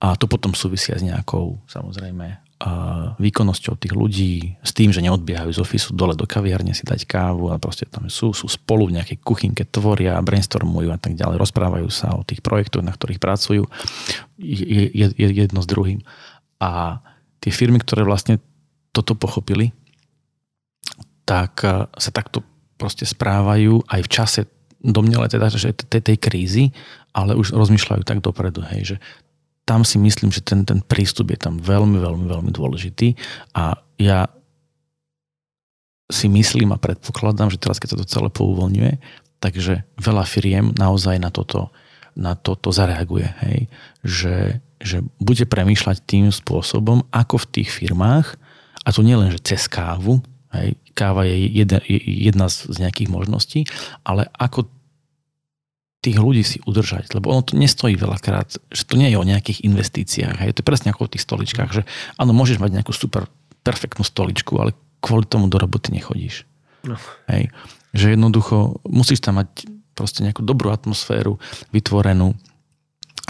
A 0.01 0.17
to 0.17 0.25
potom 0.25 0.57
súvisia 0.57 0.97
s 0.97 1.05
nejakou, 1.05 1.61
samozrejme, 1.69 2.41
uh, 2.65 3.17
výkonnosťou 3.21 3.77
tých 3.77 3.93
ľudí, 3.93 4.57
s 4.65 4.73
tým, 4.73 4.93
že 4.93 5.05
neodbiehajú 5.05 5.53
z 5.53 5.61
ofisu 5.61 5.97
dole 5.97 6.17
do 6.17 6.29
kaviarne 6.29 6.73
si 6.77 6.85
dať 6.85 7.05
kávu, 7.09 7.53
ale 7.53 7.61
proste 7.61 7.89
tam 7.89 8.09
sú, 8.09 8.33
sú 8.33 8.49
spolu 8.49 8.89
v 8.89 9.01
nejakej 9.01 9.21
kuchynke, 9.21 9.69
tvoria, 9.69 10.21
brainstormujú 10.21 10.93
a 10.93 10.99
tak 11.01 11.17
ďalej, 11.17 11.41
rozprávajú 11.41 11.89
sa 11.93 12.17
o 12.17 12.25
tých 12.25 12.45
projektoch, 12.45 12.85
na 12.85 12.93
ktorých 12.93 13.21
pracujú, 13.21 13.69
je, 14.41 14.89
je, 14.89 15.07
je 15.13 15.27
jedno 15.37 15.61
s 15.61 15.69
druhým. 15.69 16.01
A 16.61 17.01
tie 17.41 17.51
firmy, 17.51 17.81
ktoré 17.81 18.05
vlastne 18.05 18.39
toto 18.93 19.17
pochopili, 19.17 19.73
tak 21.25 21.65
eh, 21.65 21.89
sa 21.89 22.11
takto 22.13 22.45
proste 22.81 23.05
správajú 23.05 23.85
aj 23.89 24.01
v 24.01 24.13
čase 24.13 24.41
domnele 24.81 25.29
teda, 25.29 25.53
že 25.53 25.77
tej, 25.77 26.01
tej 26.01 26.17
krízy, 26.17 26.65
ale 27.13 27.37
už 27.37 27.53
rozmýšľajú 27.53 28.03
tak 28.09 28.25
dopredu, 28.25 28.65
hej, 28.73 28.97
že 28.97 29.03
tam 29.69 29.85
si 29.85 30.01
myslím, 30.01 30.33
že 30.33 30.41
ten, 30.41 30.65
ten 30.65 30.81
prístup 30.81 31.31
je 31.31 31.39
tam 31.39 31.61
veľmi, 31.61 32.01
veľmi, 32.01 32.27
veľmi 32.27 32.51
dôležitý 32.51 33.13
a 33.53 33.77
ja 34.01 34.27
si 36.11 36.27
myslím 36.27 36.75
a 36.75 36.81
predpokladám, 36.81 37.53
že 37.55 37.61
teraz, 37.61 37.79
keď 37.79 37.95
sa 37.95 37.99
to 38.03 38.09
celé 38.09 38.29
pouvoľňuje, 38.33 38.99
takže 39.39 39.87
veľa 40.01 40.25
firiem 40.27 40.75
naozaj 40.75 41.23
na 41.23 41.31
toto, 41.31 41.71
na 42.19 42.35
toto 42.35 42.75
zareaguje. 42.75 43.31
Hej? 43.47 43.59
Že 44.03 44.35
že 44.81 45.05
bude 45.21 45.45
premýšľať 45.45 45.97
tým 46.09 46.33
spôsobom, 46.33 47.05
ako 47.13 47.37
v 47.45 47.51
tých 47.61 47.71
firmách, 47.71 48.41
a 48.81 48.89
to 48.91 49.05
nie 49.05 49.15
len, 49.15 49.29
že 49.29 49.45
cez 49.45 49.69
kávu, 49.69 50.25
hej, 50.57 50.75
káva 50.97 51.29
je 51.29 51.37
jedna, 51.53 51.79
jedna 52.01 52.47
z 52.49 52.77
nejakých 52.81 53.13
možností, 53.13 53.61
ale 54.03 54.27
ako 54.35 54.67
tých 56.01 56.17
ľudí 56.17 56.41
si 56.41 56.59
udržať, 56.65 57.13
lebo 57.13 57.29
ono 57.29 57.45
to 57.45 57.61
nestojí 57.61 57.93
veľakrát, 57.93 58.57
že 58.73 58.89
to 58.89 58.97
nie 58.97 59.13
je 59.13 59.21
o 59.21 59.29
nejakých 59.29 59.69
investíciách, 59.69 60.37
hej, 60.41 60.51
to 60.57 60.65
je 60.65 60.69
presne 60.69 60.89
ako 60.97 61.07
v 61.07 61.13
tých 61.13 61.25
stoličkách, 61.29 61.71
že 61.77 61.83
áno, 62.17 62.33
môžeš 62.33 62.57
mať 62.57 62.81
nejakú 62.81 62.97
super 62.97 63.29
perfektnú 63.61 64.01
stoličku, 64.01 64.57
ale 64.57 64.73
kvôli 65.05 65.29
tomu 65.29 65.53
do 65.53 65.61
roboty 65.61 65.93
nechodíš. 65.93 66.49
No. 66.89 66.97
Hej. 67.29 67.53
Že 67.93 68.17
jednoducho 68.17 68.81
musíš 68.89 69.21
tam 69.21 69.37
mať 69.37 69.69
proste 69.93 70.25
nejakú 70.25 70.41
dobrú 70.41 70.73
atmosféru 70.73 71.37
vytvorenú, 71.69 72.33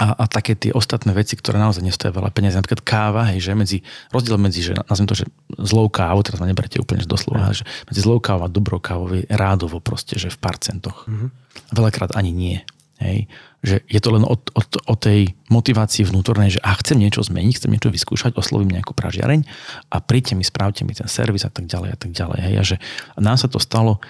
a, 0.01 0.17
a 0.17 0.25
také 0.25 0.57
tie 0.57 0.73
ostatné 0.73 1.13
veci, 1.13 1.37
ktoré 1.37 1.61
naozaj 1.61 1.85
nestojí 1.85 2.09
veľa 2.09 2.33
peniazy, 2.33 2.57
napríklad 2.57 2.81
káva, 2.81 3.29
hej, 3.29 3.45
že 3.45 3.53
medzi, 3.53 3.79
rozdiel 4.09 4.41
medzi, 4.41 4.65
že 4.65 4.73
nazviem 4.73 5.09
to, 5.13 5.21
že 5.21 5.27
zlou 5.61 5.93
kávou, 5.93 6.25
teraz 6.25 6.41
ma 6.41 6.49
neberte 6.49 6.81
úplne 6.81 7.05
doslova, 7.05 7.53
že 7.53 7.69
medzi 7.85 8.01
zlou 8.01 8.17
kávou 8.17 8.49
a 8.49 8.51
dobrou 8.51 8.81
kávou 8.81 9.13
je 9.13 9.29
rádovo 9.29 9.77
proste, 9.85 10.17
že 10.17 10.33
v 10.33 10.41
pár 10.41 10.57
centoch. 10.57 11.05
Mm-hmm. 11.05 11.29
Veľakrát 11.77 12.17
ani 12.17 12.33
nie. 12.33 12.57
Hej. 13.01 13.29
Že 13.61 13.77
je 13.89 14.01
to 14.01 14.11
len 14.13 14.25
o, 14.25 14.37
o, 14.37 14.63
o 14.65 14.95
tej 14.97 15.37
motivácii 15.53 16.09
vnútornej, 16.09 16.57
že 16.57 16.61
a 16.65 16.73
chcem 16.81 16.97
niečo 16.97 17.21
zmeniť, 17.21 17.61
chcem 17.61 17.73
niečo 17.73 17.93
vyskúšať, 17.93 18.37
oslovím 18.41 18.73
nejakú 18.73 18.97
pražiareň 18.97 19.45
a 19.93 19.97
príďte 20.01 20.33
mi, 20.37 20.45
spravte 20.45 20.85
mi 20.85 20.97
ten 20.97 21.09
servis 21.13 21.45
a 21.45 21.53
tak 21.53 21.69
ďalej 21.69 21.91
a 21.93 21.99
tak 22.01 22.11
ďalej. 22.13 22.39
Hej. 22.41 22.55
A 22.57 22.63
že 22.65 22.77
nám 23.21 23.37
sa 23.37 23.53
to 23.53 23.61
stalo 23.61 24.01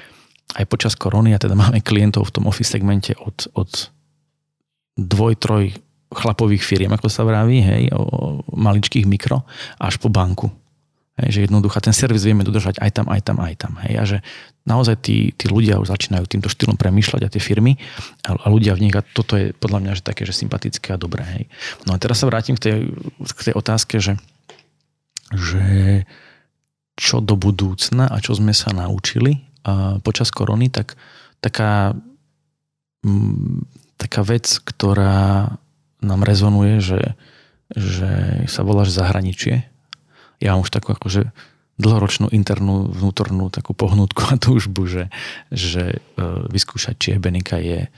aj 0.55 0.67
počas 0.71 0.95
korony 0.95 1.35
a 1.35 1.43
teda 1.43 1.55
máme 1.59 1.83
klientov 1.83 2.31
v 2.31 2.35
tom 2.35 2.45
office 2.51 2.75
segmente 2.75 3.15
od, 3.15 3.47
od 3.55 3.91
dvoj, 5.01 5.35
troj 5.41 5.65
chlapových 6.11 6.67
firiem, 6.67 6.91
ako 6.91 7.07
sa 7.07 7.23
vraví, 7.23 7.63
hej, 7.63 7.95
o 7.95 8.43
maličkých 8.51 9.07
mikro, 9.07 9.47
až 9.79 10.03
po 10.03 10.11
banku. 10.11 10.51
Hej, 11.21 11.29
že 11.31 11.41
jednoducho 11.47 11.79
ten 11.79 11.95
servis 11.95 12.27
vieme 12.27 12.43
dodržať 12.43 12.83
aj 12.83 12.91
tam, 12.97 13.07
aj 13.13 13.21
tam, 13.23 13.37
aj 13.39 13.55
tam. 13.61 13.73
Hej, 13.87 13.95
a 13.95 14.03
že 14.09 14.19
naozaj 14.67 14.97
tí, 15.05 15.31
tí 15.37 15.47
ľudia 15.47 15.79
už 15.79 15.93
začínajú 15.93 16.25
týmto 16.27 16.51
štýlom 16.51 16.75
premýšľať 16.75 17.23
a 17.27 17.33
tie 17.33 17.43
firmy 17.43 17.79
a, 18.27 18.35
a 18.35 18.47
ľudia 18.51 18.75
v 18.75 18.89
nich 18.89 18.95
a 18.97 19.05
toto 19.05 19.39
je 19.39 19.53
podľa 19.55 19.79
mňa 19.87 19.93
že 20.01 20.03
také, 20.03 20.27
že 20.27 20.35
sympatické 20.35 20.97
a 20.97 21.01
dobré. 21.01 21.23
Hej. 21.23 21.45
No 21.87 21.95
a 21.95 22.01
teraz 22.01 22.19
sa 22.19 22.27
vrátim 22.27 22.59
k 22.59 22.63
tej, 22.65 22.77
k 23.23 23.41
tej 23.53 23.55
otázke, 23.55 24.03
že, 24.03 24.19
že 25.31 25.65
čo 26.99 27.23
do 27.23 27.39
budúcna 27.39 28.11
a 28.11 28.17
čo 28.19 28.35
sme 28.35 28.53
sa 28.53 28.75
naučili 28.75 29.47
a 29.63 30.01
počas 30.01 30.33
korony, 30.33 30.73
tak 30.73 30.97
taká 31.45 31.93
taká 34.01 34.25
vec, 34.25 34.49
ktorá 34.65 35.53
nám 36.01 36.25
rezonuje, 36.25 36.81
že, 36.81 37.01
že 37.77 38.43
sa 38.49 38.65
volá 38.65 38.89
že 38.89 38.97
zahraničie. 38.97 39.69
Ja 40.41 40.57
mám 40.57 40.65
už 40.65 40.73
takú 40.73 40.97
akože 40.97 41.29
dlhoročnú 41.77 42.33
internú 42.33 42.89
vnútornú 42.89 43.53
takú 43.53 43.77
pohnutku 43.77 44.25
a 44.33 44.41
túžbu, 44.41 44.89
že, 44.89 45.13
že 45.53 45.97
e, 45.97 45.99
vyskúšať, 46.49 46.95
či 46.97 47.09
ebenika 47.17 47.61
je 47.61 47.89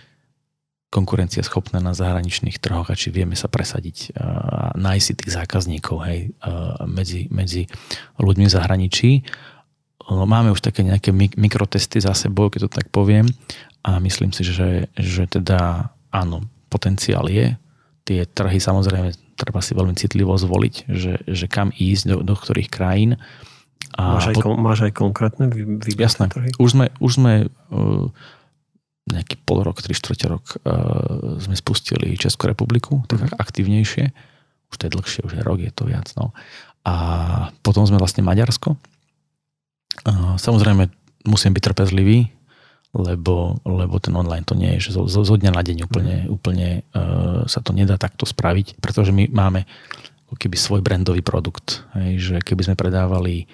konkurencieschopné 0.93 1.81
na 1.81 1.97
zahraničných 1.97 2.61
trhoch 2.61 2.93
a 2.93 2.99
či 2.99 3.09
vieme 3.09 3.33
sa 3.33 3.49
presadiť 3.49 4.13
a 4.13 4.29
nájsť 4.77 5.05
si 5.09 5.13
tých 5.17 5.33
zákazníkov 5.41 5.97
hej, 6.05 6.37
medzi, 6.85 7.33
medzi 7.33 7.65
ľuďmi 8.21 8.45
v 8.45 8.53
zahraničí. 8.53 9.11
Máme 10.13 10.53
už 10.53 10.61
také 10.61 10.85
nejaké 10.85 11.09
mikrotesty 11.17 11.97
za 11.97 12.13
sebou, 12.13 12.53
keď 12.53 12.69
to 12.69 12.71
tak 12.77 12.93
poviem 12.93 13.25
a 13.83 13.99
myslím 13.99 14.31
si, 14.31 14.47
že, 14.47 14.87
že 14.95 15.27
teda 15.27 15.91
áno, 16.15 16.47
potenciál 16.71 17.27
je. 17.27 17.59
Tie 18.07 18.23
trhy 18.27 18.59
samozrejme 18.63 19.15
treba 19.35 19.59
si 19.59 19.75
veľmi 19.75 19.95
citlivo 19.99 20.35
zvoliť, 20.39 20.75
že, 20.87 21.13
že 21.27 21.47
kam 21.51 21.75
ísť, 21.75 22.15
do, 22.15 22.17
do 22.23 22.35
ktorých 22.39 22.71
krajín. 22.71 23.19
A 23.99 24.17
máš, 24.17 24.33
aj, 24.33 24.35
pot... 24.39 24.57
máš 24.57 24.81
aj 24.87 24.93
konkrétne 24.95 25.51
vy, 25.51 25.93
Jasné. 25.99 26.31
Trhy? 26.31 26.55
Už 26.63 26.79
sme, 26.79 26.87
už 27.03 27.13
sme 27.19 27.33
uh, 27.51 28.07
nejaký 29.11 29.35
pol 29.43 29.67
rok, 29.67 29.83
tri 29.83 29.99
štvrte 29.99 30.27
rok 30.31 30.45
uh, 30.63 31.43
sme 31.43 31.59
spustili 31.59 32.15
Českú 32.15 32.47
republiku, 32.47 33.03
tak 33.11 33.27
uh-huh. 33.27 33.35
aktívnejšie. 33.37 34.15
Už 34.71 34.75
to 34.79 34.87
je 34.89 34.95
dlhšie, 34.95 35.21
už 35.27 35.33
je 35.37 35.43
rok, 35.43 35.59
je 35.59 35.73
to 35.75 35.85
viac. 35.91 36.07
No. 36.15 36.31
A 36.87 36.95
potom 37.67 37.85
sme 37.85 37.99
vlastne 37.99 38.23
Maďarsko. 38.23 38.79
Uh, 40.07 40.39
samozrejme, 40.39 40.89
musím 41.27 41.53
byť 41.53 41.63
trpezlivý, 41.67 42.31
lebo, 42.93 43.57
lebo 43.65 43.97
ten 43.97 44.13
online 44.13 44.45
to 44.45 44.53
nie 44.53 44.77
je, 44.77 44.89
že 44.89 45.01
zo, 45.01 45.09
zo 45.09 45.37
dňa 45.37 45.53
na 45.53 45.63
deň 45.65 45.79
úplne, 45.89 46.17
uh-huh. 46.25 46.37
úplne 46.37 46.69
uh, 46.93 47.49
sa 47.49 47.65
to 47.65 47.73
nedá 47.73 47.97
takto 47.97 48.29
spraviť, 48.29 48.79
pretože 48.85 49.17
my 49.17 49.33
máme 49.33 49.65
keby 50.33 50.57
svoj 50.57 50.81
brandový 50.81 51.21
produkt. 51.21 51.85
Hej, 51.93 52.13
že 52.21 52.37
keby 52.41 52.65
sme 52.65 52.77
predávali 52.77 53.45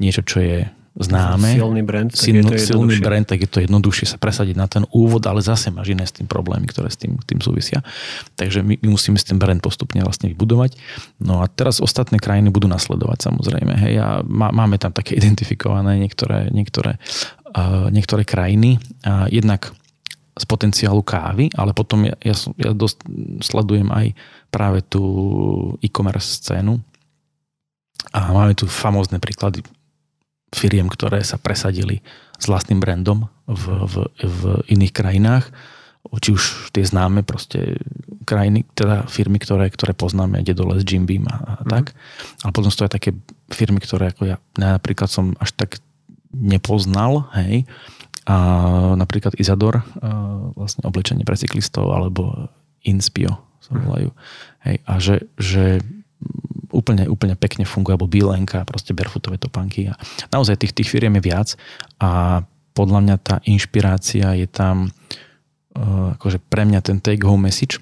niečo, 0.00 0.24
čo 0.24 0.40
je 0.40 0.64
známe, 0.94 1.58
silný 1.58 1.82
brand, 1.82 2.06
tak 2.06 2.22
silný, 2.22 2.54
je 2.54 2.70
to 2.70 2.78
silný 2.78 2.94
brand, 3.02 3.26
tak 3.26 3.42
je 3.42 3.50
to 3.50 3.58
jednoduchšie 3.58 4.14
sa 4.14 4.18
presadiť 4.18 4.54
na 4.54 4.70
ten 4.70 4.86
úvod, 4.94 5.26
ale 5.26 5.42
zase 5.42 5.74
máš 5.74 5.90
iné 5.90 6.06
s 6.06 6.14
tým 6.14 6.30
problémy, 6.30 6.70
ktoré 6.70 6.86
s 6.86 6.94
tým, 6.94 7.18
tým 7.18 7.42
súvisia. 7.42 7.82
Takže 8.38 8.62
my, 8.62 8.78
my 8.78 8.88
musíme 8.94 9.18
s 9.18 9.26
ten 9.26 9.34
brand 9.34 9.58
postupne 9.58 9.98
vlastne 10.06 10.30
vybudovať. 10.30 10.78
No 11.18 11.42
a 11.42 11.50
teraz 11.50 11.82
ostatné 11.82 12.22
krajiny 12.22 12.54
budú 12.54 12.70
nasledovať 12.70 13.26
samozrejme. 13.26 13.74
Hej, 13.74 13.94
a 13.98 14.08
má, 14.22 14.54
máme 14.54 14.78
tam 14.78 14.94
také 14.94 15.16
identifikované 15.20 15.98
niektoré, 15.98 16.54
niektoré, 16.54 17.02
niektoré 17.94 18.26
krajiny. 18.26 18.82
Jednak 19.30 19.70
z 20.34 20.44
potenciálu 20.50 21.06
kávy, 21.06 21.46
ale 21.54 21.70
potom 21.70 22.10
ja, 22.10 22.18
ja, 22.18 22.34
ja 22.58 22.74
dosť 22.74 23.06
sledujem 23.38 23.86
aj 23.94 24.18
práve 24.50 24.82
tú 24.82 25.02
e-commerce 25.78 26.42
scénu, 26.42 26.82
a 28.14 28.30
máme 28.30 28.54
tu 28.54 28.70
famózne 28.70 29.18
príklady 29.18 29.66
firiem, 30.54 30.86
ktoré 30.86 31.24
sa 31.26 31.34
presadili 31.34 31.98
s 32.38 32.46
vlastným 32.46 32.78
brandom 32.78 33.26
v, 33.50 33.64
v, 33.90 33.94
v 34.22 34.40
iných 34.70 34.92
krajinách, 34.94 35.50
či 36.20 36.30
už 36.30 36.70
tie 36.70 36.84
známe 36.86 37.26
proste 37.26 37.80
krajiny, 38.22 38.62
teda 38.76 39.08
firmy, 39.10 39.42
ktoré, 39.42 39.66
ktoré 39.72 39.96
poznáme, 39.96 40.44
dole 40.46 40.78
s 40.78 40.86
Jim 40.86 41.08
Beam 41.08 41.26
a, 41.26 41.36
a 41.42 41.52
mm. 41.64 41.70
tak. 41.70 41.96
Ale 42.46 42.52
potom 42.54 42.70
sú 42.70 42.84
to 42.84 42.86
aj 42.86 42.94
také 43.00 43.10
firmy, 43.50 43.82
ktoré 43.82 44.14
ako 44.14 44.30
ja 44.30 44.36
napríklad 44.54 45.10
som 45.10 45.34
až 45.42 45.56
tak 45.56 45.82
nepoznal, 46.34 47.30
hej, 47.38 47.64
a 48.24 48.36
napríklad 48.96 49.36
Izador, 49.36 49.84
vlastne 50.56 50.88
oblečenie 50.88 51.28
pre 51.28 51.36
cyklistov, 51.36 51.92
alebo 51.92 52.48
Inspio 52.84 53.36
sa 53.60 53.76
volajú. 53.76 54.12
Hej, 54.64 54.76
a 54.84 54.92
že, 54.96 55.16
že 55.36 55.84
úplne, 56.72 57.04
úplne 57.06 57.36
pekne 57.36 57.68
funguje, 57.68 57.94
alebo 57.94 58.08
Bilenka, 58.08 58.64
proste 58.64 58.96
barefootové 58.96 59.36
topánky. 59.36 59.92
A 59.92 59.94
naozaj 60.32 60.60
tých, 60.60 60.72
tých 60.72 60.90
firiem 60.90 61.20
je 61.20 61.26
viac 61.30 61.48
a 62.00 62.42
podľa 62.74 63.00
mňa 63.06 63.16
tá 63.22 63.36
inšpirácia 63.46 64.34
je 64.34 64.50
tam, 64.50 64.90
uh, 65.78 66.18
akože 66.18 66.42
pre 66.50 66.66
mňa 66.66 66.80
ten 66.82 66.98
take 66.98 67.22
home 67.22 67.46
message 67.46 67.78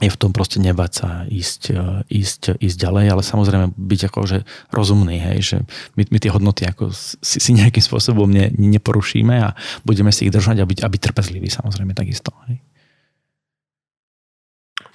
je 0.00 0.10
v 0.10 0.20
tom 0.20 0.32
proste 0.32 0.58
nebať 0.58 0.90
sa 0.92 1.08
ísť, 1.28 1.62
uh, 1.76 2.00
ísť, 2.08 2.56
ísť 2.56 2.76
ďalej, 2.80 3.06
ale 3.12 3.22
samozrejme 3.22 3.76
byť 3.76 4.00
akože 4.08 4.38
rozumný, 4.72 5.20
hej, 5.20 5.38
že 5.40 5.56
my, 5.94 6.08
my 6.08 6.18
tie 6.18 6.32
hodnoty 6.32 6.64
ako 6.64 6.90
si, 6.96 7.38
si 7.38 7.52
nejakým 7.52 7.84
spôsobom 7.84 8.26
ne, 8.26 8.48
neporušíme 8.50 9.36
a 9.44 9.52
budeme 9.84 10.08
si 10.10 10.26
ich 10.26 10.34
držať 10.34 10.64
a 10.64 10.68
byť, 10.68 10.78
a 10.82 10.88
byť 10.88 11.00
trpezliví 11.00 11.52
samozrejme 11.52 11.92
takisto. 11.92 12.32
Hej. 12.48 12.64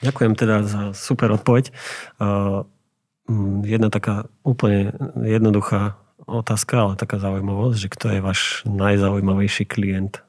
Ďakujem 0.04 0.34
teda 0.36 0.56
za 0.68 0.82
super 0.94 1.32
odpoveď. 1.34 1.72
Jedna 3.66 3.90
taká 3.90 4.30
úplne 4.46 4.94
jednoduchá 5.24 5.98
otázka, 6.30 6.76
ale 6.78 6.94
taká 7.00 7.18
zaujímavosť, 7.18 7.78
že 7.78 7.90
kto 7.90 8.06
je 8.14 8.20
váš 8.22 8.42
najzaujímavejší 8.70 9.66
klient? 9.66 10.22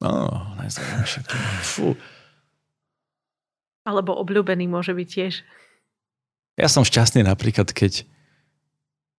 No, 0.00 0.28
najzaujímavejší 0.56 1.20
klient. 1.28 1.60
Fú. 1.60 1.96
Alebo 3.82 4.14
obľúbený 4.14 4.70
môže 4.70 4.94
byť 4.94 5.08
tiež. 5.08 5.34
Ja 6.60 6.68
som 6.68 6.86
šťastný 6.86 7.26
napríklad, 7.26 7.72
keď 7.72 8.06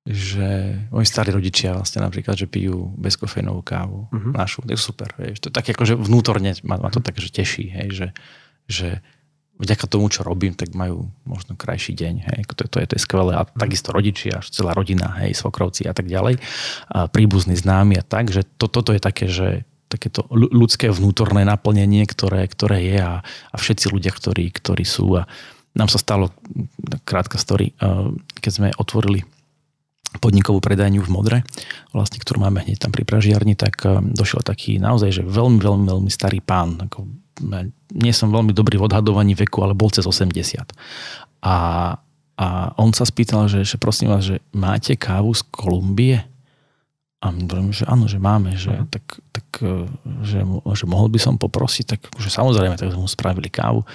že 0.03 0.75
moji 0.91 1.07
starí 1.07 1.31
rodičia 1.31 1.79
vlastne 1.79 2.03
napríklad, 2.03 2.35
že 2.35 2.43
pijú 2.43 2.91
bezkofeínovú 2.99 3.63
kávu 3.63 4.11
uh-huh. 4.11 4.35
našu. 4.35 4.59
To 4.67 4.75
je 4.75 4.79
super. 4.79 5.15
Vieš. 5.15 5.39
To 5.39 5.47
je 5.47 5.55
tak 5.55 5.71
akože 5.71 5.95
vnútorne 5.95 6.51
ma, 6.67 6.75
ma 6.75 6.91
to 6.91 6.99
tak, 6.99 7.15
že 7.15 7.31
teší, 7.31 7.71
hej, 7.71 7.87
že, 7.95 8.07
že 8.67 8.87
vďaka 9.63 9.87
tomu, 9.87 10.11
čo 10.11 10.27
robím, 10.27 10.59
tak 10.59 10.75
majú 10.75 11.07
možno 11.23 11.55
krajší 11.55 11.95
deň. 11.95 12.15
Hej. 12.19 12.39
To, 12.51 12.67
to, 12.67 12.77
je, 12.83 12.85
to 12.91 12.95
je 12.99 13.05
skvelé. 13.07 13.31
A 13.31 13.47
takisto 13.47 13.95
rodičia, 13.95 14.43
celá 14.43 14.75
rodina, 14.75 15.07
hej, 15.23 15.39
svokrovci 15.39 15.87
a 15.87 15.95
tak 15.95 16.11
ďalej. 16.11 16.35
A 16.91 17.07
príbuzní 17.07 17.55
známi 17.55 17.95
a 17.95 18.03
tak, 18.03 18.27
že 18.27 18.43
to, 18.59 18.67
toto 18.67 18.91
je 18.91 18.99
také, 18.99 19.31
že 19.31 19.63
takéto 19.93 20.25
ľudské 20.33 20.89
vnútorné 20.89 21.45
naplnenie, 21.45 22.03
ktoré, 22.09 22.49
ktoré 22.49 22.81
je 22.81 22.97
a, 22.97 23.21
a 23.21 23.55
všetci 23.55 23.93
ľudia, 23.93 24.09
ktorí, 24.09 24.49
ktorí 24.49 24.81
sú. 24.81 25.21
A 25.21 25.29
nám 25.77 25.89
sa 25.89 26.01
stalo, 26.01 26.33
krátka 27.05 27.37
story, 27.37 27.77
keď 28.41 28.51
sme 28.51 28.69
otvorili 28.77 29.25
podnikovú 30.21 30.61
predajňu 30.61 31.01
v 31.01 31.09
Modre, 31.09 31.37
vlastne, 31.89 32.21
ktorú 32.21 32.45
máme 32.45 32.61
hneď 32.61 32.77
tam 32.77 32.93
pri 32.93 33.01
Pražiarni, 33.01 33.57
tak 33.57 33.81
došiel 34.13 34.45
taký 34.45 34.77
naozaj, 34.77 35.09
že 35.09 35.23
veľmi, 35.25 35.57
veľmi, 35.57 35.85
veľmi 35.89 36.11
starý 36.13 36.37
pán, 36.41 36.77
ako 36.85 37.09
nie 37.93 38.13
som 38.13 38.29
veľmi 38.29 38.53
dobrý 38.53 38.77
v 38.77 38.85
odhadovaní 38.85 39.33
veku, 39.33 39.65
ale 39.65 39.73
bol 39.73 39.89
cez 39.89 40.05
80. 40.05 40.69
A, 41.41 41.55
a 42.37 42.47
on 42.77 42.93
sa 42.93 43.05
spýtal, 43.09 43.49
že, 43.49 43.65
že 43.65 43.81
prosím 43.81 44.13
vás, 44.13 44.21
že 44.25 44.37
máte 44.53 44.93
kávu 44.93 45.33
z 45.33 45.41
Kolumbie? 45.49 46.21
A 47.23 47.31
hovorím, 47.31 47.71
že 47.71 47.87
áno, 47.87 48.11
že 48.11 48.19
máme, 48.19 48.59
že, 48.59 48.75
uh-huh. 48.75 48.91
tak, 48.91 49.23
tak 49.31 49.47
že, 50.27 50.43
že 50.75 50.85
mohol 50.85 51.07
by 51.07 51.19
som 51.23 51.39
poprosiť, 51.39 51.85
tak 51.87 52.01
že 52.19 52.27
samozrejme, 52.27 52.75
tak 52.75 52.91
sme 52.91 52.99
mu 52.99 53.07
spravili 53.07 53.47
kávu. 53.47 53.87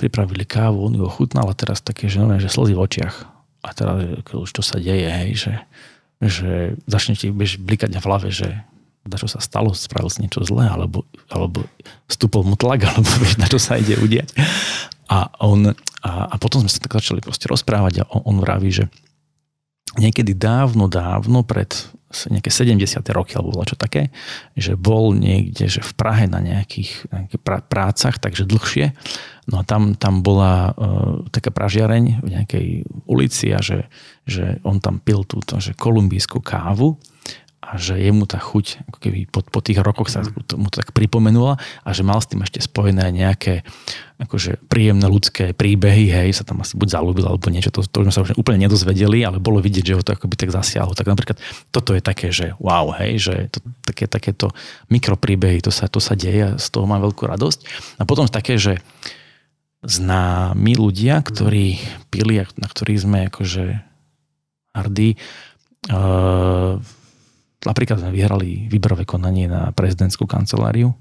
Pripravili 0.00 0.48
kávu, 0.48 0.88
on 0.88 0.96
ju 0.96 1.04
ochutnal 1.04 1.44
a 1.44 1.54
teraz 1.54 1.84
také, 1.84 2.08
že, 2.08 2.24
že 2.40 2.48
slzy 2.48 2.72
v 2.72 2.80
očiach. 2.80 3.16
A 3.64 3.68
teraz, 3.76 4.00
už 4.32 4.48
to 4.48 4.64
sa 4.64 4.80
deje, 4.80 5.08
hej, 5.08 5.30
že, 5.36 5.54
že 6.24 6.50
začnete 6.88 7.28
blikať 7.36 7.92
v 7.92 8.06
hlave, 8.08 8.28
že 8.32 8.64
na 9.04 9.16
čo 9.20 9.28
sa 9.28 9.40
stalo, 9.40 9.76
spravil 9.76 10.08
si 10.08 10.24
niečo 10.24 10.40
zlé, 10.48 10.64
alebo, 10.64 11.04
alebo 11.28 11.68
stúpol 12.08 12.48
mu 12.48 12.56
tlak, 12.56 12.84
alebo 12.88 13.08
vieš, 13.20 13.36
na 13.36 13.48
čo 13.48 13.60
sa 13.60 13.76
ide 13.76 14.00
udiať. 14.00 14.32
A, 15.12 15.28
on, 15.44 15.76
a, 16.00 16.10
a 16.32 16.34
potom 16.40 16.64
sme 16.64 16.72
sa 16.72 16.80
tak 16.80 16.96
začali 16.96 17.20
proste 17.20 17.44
rozprávať 17.44 18.00
a 18.00 18.08
on, 18.08 18.24
on 18.24 18.36
vraví, 18.40 18.72
že 18.72 18.88
niekedy 20.00 20.32
dávno, 20.32 20.88
dávno, 20.88 21.44
pred 21.44 21.70
nejaké 22.30 22.48
70. 22.48 23.02
roky 23.12 23.34
alebo 23.36 23.60
čo 23.66 23.76
také, 23.76 24.14
že 24.54 24.78
bol 24.78 25.12
niekde, 25.12 25.66
že 25.66 25.82
v 25.82 25.92
Prahe 25.98 26.24
na 26.30 26.38
nejakých, 26.40 27.10
nejakých 27.10 27.42
prácach, 27.66 28.16
takže 28.22 28.48
dlhšie. 28.48 28.94
No 29.50 29.60
a 29.60 29.62
tam, 29.66 29.92
tam 29.98 30.24
bola 30.24 30.72
uh, 30.72 31.20
taká 31.28 31.52
pražiareň 31.52 32.24
v 32.24 32.28
nejakej 32.32 32.66
ulici 33.04 33.52
a 33.52 33.60
že, 33.60 33.92
že 34.24 34.62
on 34.64 34.80
tam 34.80 35.02
pil 35.04 35.26
túto, 35.28 35.60
že 35.60 35.76
kolumbijskú 35.76 36.40
kávu 36.40 36.96
a 37.64 37.80
že 37.80 37.96
jemu 37.96 38.28
tá 38.28 38.36
chuť 38.36 38.84
ako 38.92 38.98
keby 39.00 39.18
po, 39.32 39.40
po 39.40 39.60
tých 39.64 39.80
rokoch 39.80 40.12
sa 40.12 40.20
mm. 40.20 40.60
mu 40.60 40.68
to 40.68 40.84
tak 40.84 40.92
pripomenula 40.92 41.56
a 41.56 41.88
že 41.96 42.04
mal 42.04 42.20
s 42.20 42.28
tým 42.28 42.44
ešte 42.44 42.60
spojené 42.60 43.08
nejaké 43.08 43.64
akože 44.14 44.70
príjemné 44.70 45.10
ľudské 45.10 45.50
príbehy, 45.56 46.06
hej, 46.06 46.38
sa 46.38 46.46
tam 46.46 46.62
asi 46.62 46.78
buď 46.78 46.88
zalúbil 47.00 47.26
alebo 47.26 47.50
niečo, 47.50 47.74
to, 47.74 47.82
to 47.82 48.06
sme 48.06 48.14
sa 48.14 48.22
už 48.22 48.38
úplne 48.38 48.62
nedozvedeli, 48.62 49.26
ale 49.26 49.42
bolo 49.42 49.58
vidieť, 49.58 49.84
že 49.84 49.96
ho 49.98 50.06
to 50.06 50.14
akoby 50.14 50.38
tak 50.38 50.54
zasiahlo. 50.54 50.94
Tak 50.94 51.10
napríklad 51.10 51.42
toto 51.74 51.98
je 51.98 52.02
také, 52.04 52.30
že 52.30 52.54
wow, 52.62 52.94
hej, 52.94 53.18
že 53.18 53.34
to, 53.50 53.58
také, 53.82 54.06
takéto 54.06 54.54
mikropríbehy, 54.86 55.58
to 55.58 55.74
sa, 55.74 55.90
to 55.90 55.98
sa 55.98 56.14
deje 56.14 56.54
a 56.54 56.58
z 56.62 56.66
toho 56.70 56.86
mám 56.86 57.02
veľkú 57.02 57.26
radosť. 57.26 57.58
A 57.98 58.06
potom 58.06 58.30
také, 58.30 58.54
že 58.54 58.78
známi 59.82 60.78
ľudia, 60.78 61.20
ktorí 61.20 61.76
pili, 62.08 62.40
na 62.56 62.66
ktorých 62.70 63.02
sme 63.02 63.18
akože 63.28 63.82
hrdí, 64.74 65.18
uh, 65.90 66.80
Napríklad 67.64 68.00
sme 68.00 68.12
vyhrali 68.12 68.68
výberové 68.68 69.08
konanie 69.08 69.48
na 69.48 69.72
prezidentskú 69.72 70.28
kanceláriu 70.28 70.92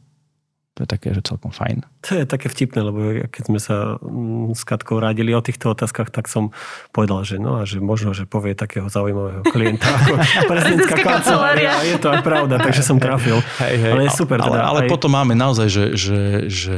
To 0.73 0.88
je 0.88 0.90
také, 0.90 1.14
že 1.14 1.22
celkom 1.22 1.53
fajn. 1.53 1.85
To 2.10 2.11
je 2.18 2.26
také 2.26 2.49
vtipné, 2.49 2.81
lebo 2.81 2.98
keď 3.30 3.44
sme 3.45 3.60
sa 3.61 4.02
mm, 4.02 4.57
s 4.57 4.65
Katkou 4.65 4.98
radili 4.98 5.35
o 5.35 5.44
týchto 5.44 5.69
otázkach, 5.69 6.10
tak 6.10 6.26
som 6.26 6.49
povedal, 6.90 7.22
že 7.22 7.38
no 7.38 7.61
a 7.61 7.68
že 7.68 7.77
možno, 7.77 8.15
že 8.15 8.26
povie 8.26 8.57
takého 8.57 8.90
zaujímavého 8.90 9.45
klienta 9.45 9.85
ako 9.85 10.18
prezidentská 10.49 10.95
kancelária. 11.03 11.77
Je 11.85 12.02
to 12.02 12.10
aj 12.10 12.26
pravda, 12.26 12.57
takže 12.57 12.81
som 12.81 12.98
trafil. 12.98 13.38
Hej, 13.61 13.76
hej. 13.76 13.91
Ale 13.94 14.02
je 14.07 14.11
super. 14.18 14.41
Ale, 14.41 14.49
Teda, 14.49 14.61
ale 14.65 14.80
aj... 14.84 14.90
potom 14.90 15.11
máme 15.14 15.38
naozaj, 15.38 15.68
že, 15.69 15.85
že, 15.94 16.22
že 16.49 16.77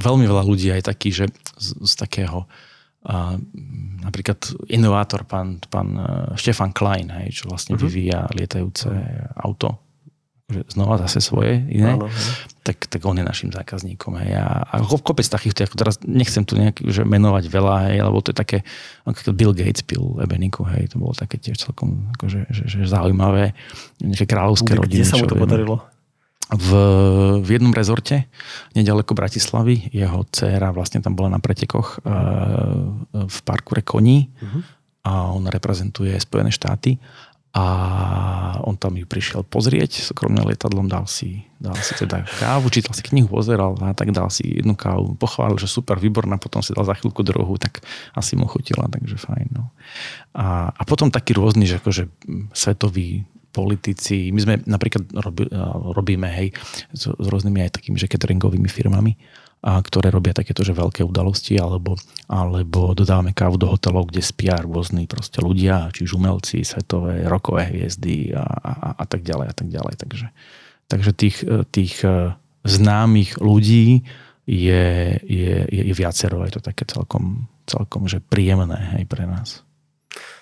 veľmi 0.00 0.24
veľa 0.26 0.42
ľudí 0.42 0.74
aj 0.74 0.90
taký, 0.90 1.12
že 1.12 1.30
z, 1.54 1.68
z 1.86 1.92
takého 1.94 2.50
a 3.06 3.38
napríklad 4.02 4.42
inovátor 4.66 5.22
pán, 5.22 5.62
pán 5.70 5.94
e, 5.94 6.02
Štefan 6.34 6.74
Klein, 6.74 7.14
hej, 7.22 7.42
čo 7.42 7.44
vlastne 7.46 7.78
uh-huh. 7.78 7.86
vyvíja 7.86 8.26
lietajúce 8.34 8.90
auto, 9.38 9.78
že 10.48 10.64
znova 10.72 10.98
zase 11.04 11.20
svoje 11.20 11.60
iné, 11.68 11.94
Áno, 11.94 12.08
tak, 12.64 12.88
tak 12.88 13.00
on 13.04 13.20
je 13.20 13.24
našim 13.24 13.52
zákazníkom. 13.52 14.16
Hej. 14.16 14.40
A, 14.40 14.64
a 14.64 14.74
kopec 14.80 15.28
takýchto, 15.28 15.68
ako 15.68 15.76
teraz 15.76 16.00
nechcem 16.02 16.42
tu 16.42 16.56
nejak, 16.56 16.80
že 16.88 17.04
menovať 17.04 17.44
veľa, 17.52 17.76
hej, 17.92 17.98
lebo 18.00 18.18
to 18.24 18.32
je 18.32 18.36
také, 18.36 18.58
ako 19.04 19.36
Bill 19.36 19.52
Gates 19.52 19.84
pil 19.84 20.16
Ebeniku, 20.18 20.64
hej, 20.72 20.88
to 20.88 20.96
bolo 20.96 21.12
také 21.12 21.36
tiež 21.36 21.60
celkom 21.60 22.10
akože, 22.16 22.48
že, 22.48 22.64
že 22.64 22.78
zaujímavé, 22.88 23.52
nejaké 24.00 24.26
kráľovské 24.26 24.72
Kde 24.74 24.80
rodiny. 24.84 25.04
sa 25.04 25.20
mu 25.20 25.28
to 25.28 25.32
čo 25.32 25.36
vieme 25.36 25.44
podarilo? 25.46 25.76
V, 26.48 26.68
v 27.44 27.48
jednom 27.48 27.76
rezorte, 27.76 28.24
nedaleko 28.72 29.12
Bratislavy. 29.12 29.92
Jeho 29.92 30.24
dcéra 30.32 30.72
vlastne 30.72 31.04
tam 31.04 31.12
bola 31.12 31.36
na 31.36 31.40
pretekoch 31.40 32.00
uh, 32.00 33.28
v 33.28 33.38
parkure 33.44 33.84
koní 33.84 34.32
Mhm. 34.40 34.60
a 35.04 35.32
on 35.32 35.44
reprezentuje 35.44 36.16
Spojené 36.20 36.48
štáty 36.52 36.96
a 37.56 37.64
on 38.60 38.76
tam 38.76 38.92
ju 38.94 39.08
prišiel 39.08 39.40
pozrieť 39.40 40.04
súkromne 40.04 40.44
lietadlom, 40.44 40.84
dal 40.84 41.08
si, 41.08 41.48
dal 41.56 41.74
si 41.80 41.96
teda 41.96 42.28
kávu, 42.38 42.68
čítal 42.68 42.92
si 42.92 43.02
knihu, 43.08 43.26
pozeral 43.26 43.72
a 43.80 43.96
tak 43.96 44.12
dal 44.12 44.28
si 44.28 44.60
jednu 44.60 44.76
kávu, 44.76 45.16
pochválil, 45.16 45.56
že 45.56 45.64
super, 45.64 45.96
výborná, 45.96 46.36
potom 46.36 46.60
si 46.60 46.76
dal 46.76 46.84
za 46.84 46.92
chvíľku 46.92 47.24
druhú, 47.24 47.56
tak 47.56 47.80
asi 48.12 48.36
mu 48.36 48.44
chutila, 48.44 48.84
takže 48.92 49.16
fajn. 49.16 49.48
No. 49.56 49.72
A, 50.36 50.70
a 50.70 50.82
potom 50.84 51.08
taký 51.08 51.34
rôzny, 51.34 51.64
že 51.64 51.80
akože 51.80 52.12
svetový 52.52 53.24
politici. 53.50 54.30
My 54.30 54.40
sme 54.44 54.54
napríklad 54.64 55.08
robi, 55.24 55.48
robíme 55.96 56.28
hej, 56.30 56.54
s, 56.92 57.08
s 57.08 57.26
rôznymi 57.26 57.64
aj 57.64 57.80
takými 57.80 57.96
že 57.96 58.10
cateringovými 58.10 58.68
firmami, 58.68 59.12
a 59.58 59.82
ktoré 59.82 60.14
robia 60.14 60.30
takéto 60.30 60.62
že 60.62 60.70
veľké 60.70 61.02
udalosti, 61.02 61.58
alebo, 61.58 61.98
alebo 62.30 62.94
dodávame 62.94 63.34
kávu 63.34 63.58
do 63.58 63.66
hotelov, 63.66 64.14
kde 64.14 64.22
spia 64.22 64.54
rôzni 64.62 65.10
proste 65.10 65.42
ľudia, 65.42 65.90
či 65.90 66.06
umelci, 66.06 66.62
svetové, 66.62 67.26
rokové 67.26 67.66
hviezdy 67.74 68.30
a, 68.38 68.46
a, 68.46 68.72
a 69.02 69.04
tak 69.10 69.26
ďalej 69.26 69.46
a 69.50 69.54
tak 69.58 69.66
ďalej. 69.66 69.94
Takže, 69.98 70.26
takže 70.86 71.10
tých, 71.10 71.36
tých 71.74 72.06
e, 72.06 72.38
známych 72.62 73.42
ľudí 73.42 74.06
je, 74.46 74.84
je, 75.26 75.54
je, 75.66 75.82
je 75.90 75.94
viacero. 75.94 76.46
Je 76.46 76.54
to 76.54 76.62
také 76.62 76.86
celkom, 76.86 77.50
celkom 77.66 78.06
že 78.06 78.22
príjemné 78.22 78.94
hej, 78.94 79.10
pre 79.10 79.26
nás. 79.26 79.66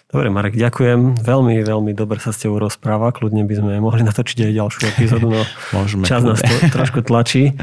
Dobre, 0.06 0.30
Marek, 0.30 0.54
ďakujem. 0.54 1.18
Veľmi, 1.18 1.66
veľmi 1.66 1.90
dobre 1.90 2.22
sa 2.22 2.30
s 2.30 2.38
tebou 2.38 2.62
rozpráva. 2.62 3.10
Kľudne 3.10 3.42
by 3.42 3.54
sme 3.58 3.72
mohli 3.82 4.06
natočiť 4.06 4.38
aj 4.46 4.52
ďalšiu 4.54 4.82
epizódu, 4.94 5.26
no 5.34 5.42
Môžeme. 5.76 6.06
čas 6.06 6.22
nás 6.22 6.38
to 6.38 6.54
trošku 6.70 7.02
tlačí. 7.02 7.58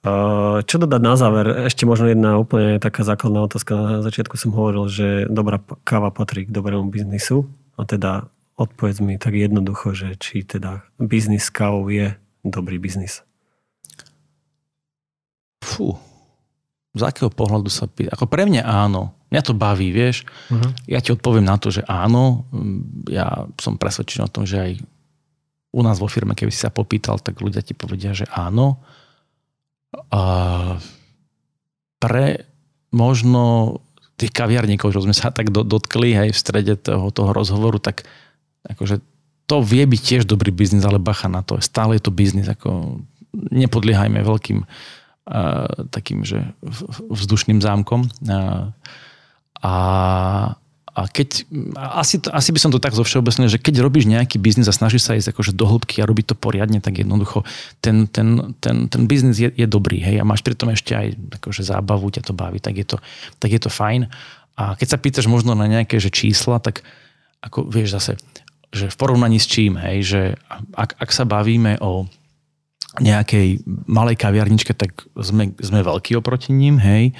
Uh, 0.00 0.64
Čo 0.68 0.80
dodať 0.80 1.02
na 1.04 1.14
záver? 1.20 1.68
Ešte 1.68 1.84
možno 1.84 2.08
jedna 2.08 2.40
úplne 2.40 2.80
taká 2.80 3.04
základná 3.04 3.44
otázka. 3.44 3.76
Na 3.76 4.00
začiatku 4.00 4.40
som 4.40 4.56
hovoril, 4.56 4.88
že 4.88 5.28
dobrá 5.28 5.60
káva 5.84 6.08
patrí 6.08 6.48
k 6.48 6.54
dobrému 6.56 6.88
biznisu. 6.88 7.44
A 7.76 7.84
teda 7.84 8.32
odpovedz 8.56 9.04
mi 9.04 9.20
tak 9.20 9.36
jednoducho, 9.36 9.92
že 9.92 10.16
či 10.16 10.40
teda 10.40 10.88
biznis 10.96 11.52
kávou 11.52 11.84
je 11.92 12.16
dobrý 12.48 12.80
biznis. 12.80 13.20
Fú, 15.60 16.00
z 16.94 17.02
akého 17.02 17.26
pohľadu 17.26 17.66
sa 17.66 17.90
pýta? 17.90 18.14
Ako 18.14 18.30
pre 18.30 18.46
mňa 18.46 18.62
áno. 18.62 19.10
Mňa 19.34 19.42
to 19.42 19.58
baví, 19.58 19.90
vieš. 19.90 20.22
Uh-huh. 20.46 20.70
Ja 20.86 21.02
ti 21.02 21.10
odpoviem 21.10 21.42
na 21.42 21.58
to, 21.58 21.74
že 21.74 21.82
áno. 21.90 22.46
Ja 23.10 23.50
som 23.58 23.74
presvedčený 23.74 24.22
o 24.22 24.30
tom, 24.30 24.46
že 24.46 24.62
aj 24.62 24.72
u 25.74 25.80
nás 25.82 25.98
vo 25.98 26.06
firme, 26.06 26.38
keby 26.38 26.54
si 26.54 26.62
sa 26.62 26.70
popýtal, 26.70 27.18
tak 27.18 27.42
ľudia 27.42 27.58
ti 27.66 27.74
povedia, 27.74 28.14
že 28.14 28.30
áno. 28.30 28.78
A 30.14 30.22
pre 31.98 32.46
možno 32.94 33.82
tých 34.14 34.30
kaviarníkov, 34.30 34.94
čo 34.94 35.02
sme 35.02 35.10
sa 35.10 35.34
tak 35.34 35.50
do, 35.50 35.66
dotkli 35.66 36.14
aj 36.14 36.28
v 36.30 36.38
strede 36.38 36.74
toho, 36.78 37.10
toho 37.10 37.34
rozhovoru, 37.34 37.82
tak 37.82 38.06
akože 38.70 39.02
to 39.50 39.56
vie 39.60 39.82
byť 39.82 40.00
tiež 40.00 40.22
dobrý 40.30 40.54
biznis, 40.54 40.86
ale 40.86 41.02
bacha 41.02 41.26
na 41.26 41.42
to. 41.42 41.58
Stále 41.58 41.98
je 41.98 42.06
to 42.06 42.14
biznis. 42.14 42.46
Ako 42.46 43.02
nepodliehajme 43.34 44.22
veľkým 44.22 44.62
uh, 44.62 44.68
takým, 45.90 46.22
že 46.22 46.54
vzdušným 47.10 47.58
zámkom. 47.58 48.06
Uh, 48.24 48.70
a, 49.64 49.74
a 50.94 51.00
keď, 51.08 51.48
asi, 51.74 52.20
asi 52.28 52.50
by 52.52 52.60
som 52.60 52.68
to 52.68 52.76
tak 52.76 52.92
zovšeobecnil, 52.92 53.48
že 53.48 53.56
keď 53.56 53.80
robíš 53.80 54.04
nejaký 54.04 54.36
biznis 54.36 54.68
a 54.68 54.76
snažíš 54.76 55.08
sa 55.08 55.16
ísť 55.16 55.32
akože 55.32 55.56
do 55.56 55.64
hĺbky 55.64 56.04
a 56.04 56.08
robiť 56.08 56.30
to 56.30 56.36
poriadne, 56.36 56.84
tak 56.84 57.00
jednoducho 57.00 57.48
ten, 57.80 58.04
ten, 58.12 58.52
ten, 58.60 58.92
ten 58.92 59.02
biznis 59.08 59.40
je, 59.40 59.48
je 59.48 59.64
dobrý, 59.64 60.04
hej, 60.04 60.20
a 60.20 60.28
máš 60.28 60.44
pri 60.44 60.52
tom 60.52 60.68
ešte 60.68 60.92
aj 60.92 61.16
akože 61.40 61.64
zábavu, 61.64 62.12
ťa 62.12 62.28
to 62.28 62.36
baví, 62.36 62.60
tak 62.60 62.76
je 62.76 62.84
to, 62.84 63.00
tak 63.40 63.50
je 63.56 63.60
to 63.64 63.72
fajn. 63.72 64.12
A 64.54 64.76
keď 64.76 64.88
sa 64.92 64.98
pýtaš 65.00 65.26
možno 65.26 65.56
na 65.56 65.64
nejaké 65.66 65.96
že 65.96 66.12
čísla, 66.12 66.60
tak 66.60 66.84
ako 67.40 67.64
vieš 67.66 67.96
zase, 67.96 68.12
že 68.70 68.92
v 68.92 68.96
porovnaní 69.00 69.40
s 69.40 69.48
čím, 69.48 69.80
hej, 69.80 69.98
že 70.04 70.20
ak, 70.76 71.00
ak 71.00 71.10
sa 71.10 71.24
bavíme 71.24 71.80
o 71.80 72.04
nejakej 73.02 73.64
malej 73.90 74.14
kaviarničke, 74.18 74.74
tak 74.74 75.06
sme, 75.18 75.50
sme 75.58 75.80
veľkí 75.82 76.14
oproti 76.14 76.54
ním, 76.54 76.78
hej, 76.78 77.10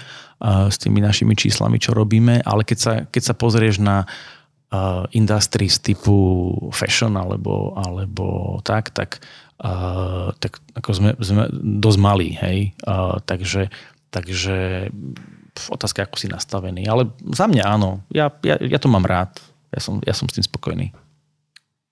s 0.44 0.76
tými 0.76 1.00
našimi 1.00 1.32
číslami, 1.34 1.80
čo 1.80 1.96
robíme, 1.96 2.42
ale 2.44 2.62
keď 2.66 2.78
sa, 2.78 2.92
keď 3.08 3.22
sa 3.22 3.34
pozrieš 3.34 3.80
na 3.80 4.04
uh, 4.04 5.08
industries 5.16 5.80
typu 5.80 6.52
fashion 6.74 7.16
alebo, 7.16 7.72
alebo 7.80 8.58
tak, 8.60 8.92
tak, 8.92 9.24
uh, 9.64 10.34
tak 10.42 10.60
ako 10.76 10.90
sme, 10.92 11.10
sme 11.22 11.48
dosť 11.80 11.98
malí, 11.98 12.36
hej, 12.36 12.76
uh, 12.84 13.18
takže, 13.24 13.72
takže 14.12 14.90
otázka, 15.70 16.04
ako 16.04 16.16
si 16.18 16.28
nastavený, 16.28 16.84
ale 16.90 17.08
za 17.32 17.48
mňa 17.48 17.64
áno, 17.64 18.04
ja, 18.12 18.28
ja, 18.44 18.60
ja 18.60 18.78
to 18.78 18.90
mám 18.90 19.06
rád, 19.06 19.32
ja 19.72 19.80
som, 19.80 20.02
ja 20.04 20.12
som 20.12 20.28
s 20.28 20.36
tým 20.36 20.44
spokojný. 20.44 20.92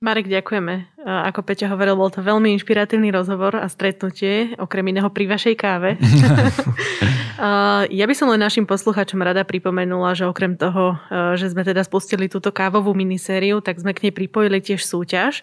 Marek, 0.03 0.27
ďakujeme. 0.27 0.92
Ako 1.03 1.43
Peťa 1.43 1.67
hovoril, 1.67 1.99
bol 1.99 2.15
to 2.15 2.23
veľmi 2.23 2.55
inšpiratívny 2.55 3.11
rozhovor 3.11 3.59
a 3.59 3.67
stretnutie, 3.67 4.55
okrem 4.55 4.87
iného 4.95 5.11
pri 5.11 5.27
vašej 5.27 5.55
káve. 5.59 5.99
ja 7.99 8.05
by 8.07 8.15
som 8.15 8.31
len 8.31 8.39
našim 8.39 8.63
posluchačom 8.63 9.19
rada 9.19 9.43
pripomenula, 9.43 10.15
že 10.15 10.31
okrem 10.31 10.55
toho, 10.55 10.95
že 11.35 11.51
sme 11.51 11.67
teda 11.67 11.83
spustili 11.83 12.31
túto 12.31 12.55
kávovú 12.55 12.95
minisériu, 12.95 13.59
tak 13.59 13.83
sme 13.83 13.91
k 13.91 14.07
nej 14.07 14.15
pripojili 14.15 14.63
tiež 14.63 14.87
súťaž. 14.87 15.43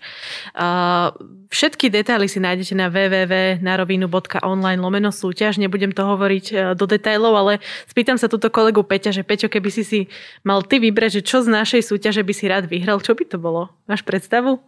Všetky 1.50 1.92
detaily 1.92 2.32
si 2.32 2.40
nájdete 2.40 2.78
na 2.80 2.88
www.narovinu.online 2.88 4.80
lomeno 4.80 5.12
súťaž. 5.12 5.60
Nebudem 5.60 5.92
to 5.92 6.08
hovoriť 6.08 6.78
do 6.80 6.86
detailov, 6.88 7.36
ale 7.36 7.54
spýtam 7.90 8.16
sa 8.16 8.32
túto 8.32 8.48
kolegu 8.48 8.80
Peťa, 8.86 9.12
že 9.12 9.28
Peťo, 9.28 9.52
keby 9.52 9.70
si 9.74 9.84
si 9.84 10.00
mal 10.48 10.64
ty 10.64 10.80
vybrať, 10.80 11.20
že 11.20 11.22
čo 11.28 11.44
z 11.44 11.52
našej 11.52 11.84
súťaže 11.84 12.24
by 12.24 12.34
si 12.38 12.46
rád 12.48 12.72
vyhral, 12.72 13.04
čo 13.04 13.12
by 13.12 13.28
to 13.28 13.36
bolo? 13.42 13.76
Máš 13.92 14.08
predstavu? 14.08 14.64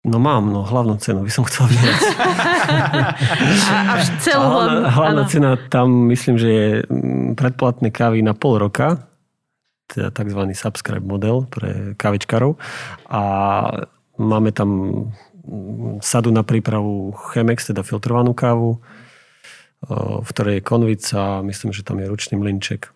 No 0.00 0.16
mám, 0.16 0.48
no 0.48 0.64
hlavnú 0.64 0.96
cenu 0.96 1.20
by 1.20 1.28
som 1.28 1.44
chcel 1.44 1.68
vyhrať. 1.68 2.00
a, 3.68 3.76
a 3.84 3.94
celú 4.16 4.46
hlavná, 4.48 4.88
hlavná 4.88 5.22
áno. 5.28 5.28
cena 5.28 5.50
tam 5.68 6.08
myslím, 6.08 6.40
že 6.40 6.48
je 6.48 6.68
mm, 6.88 7.36
predplatné 7.36 7.92
kávy 7.92 8.24
na 8.24 8.32
pol 8.32 8.56
roka, 8.56 9.04
teda 9.92 10.08
tzv. 10.08 10.40
subscribe 10.56 11.04
model 11.04 11.44
pre 11.52 11.92
kávičkarov 12.00 12.56
a 13.12 13.22
máme 14.16 14.56
tam 14.56 14.68
mm, 15.44 16.00
sadu 16.00 16.32
na 16.32 16.48
prípravu 16.48 17.12
Chemex, 17.36 17.68
teda 17.68 17.84
filtrovanú 17.84 18.32
kávu, 18.32 18.80
v 20.24 20.28
ktorej 20.32 20.60
je 20.60 20.64
konvica 20.64 21.40
a 21.40 21.44
myslím, 21.44 21.76
že 21.76 21.84
tam 21.84 22.00
je 22.00 22.08
ručný 22.08 22.40
mlinček. 22.40 22.88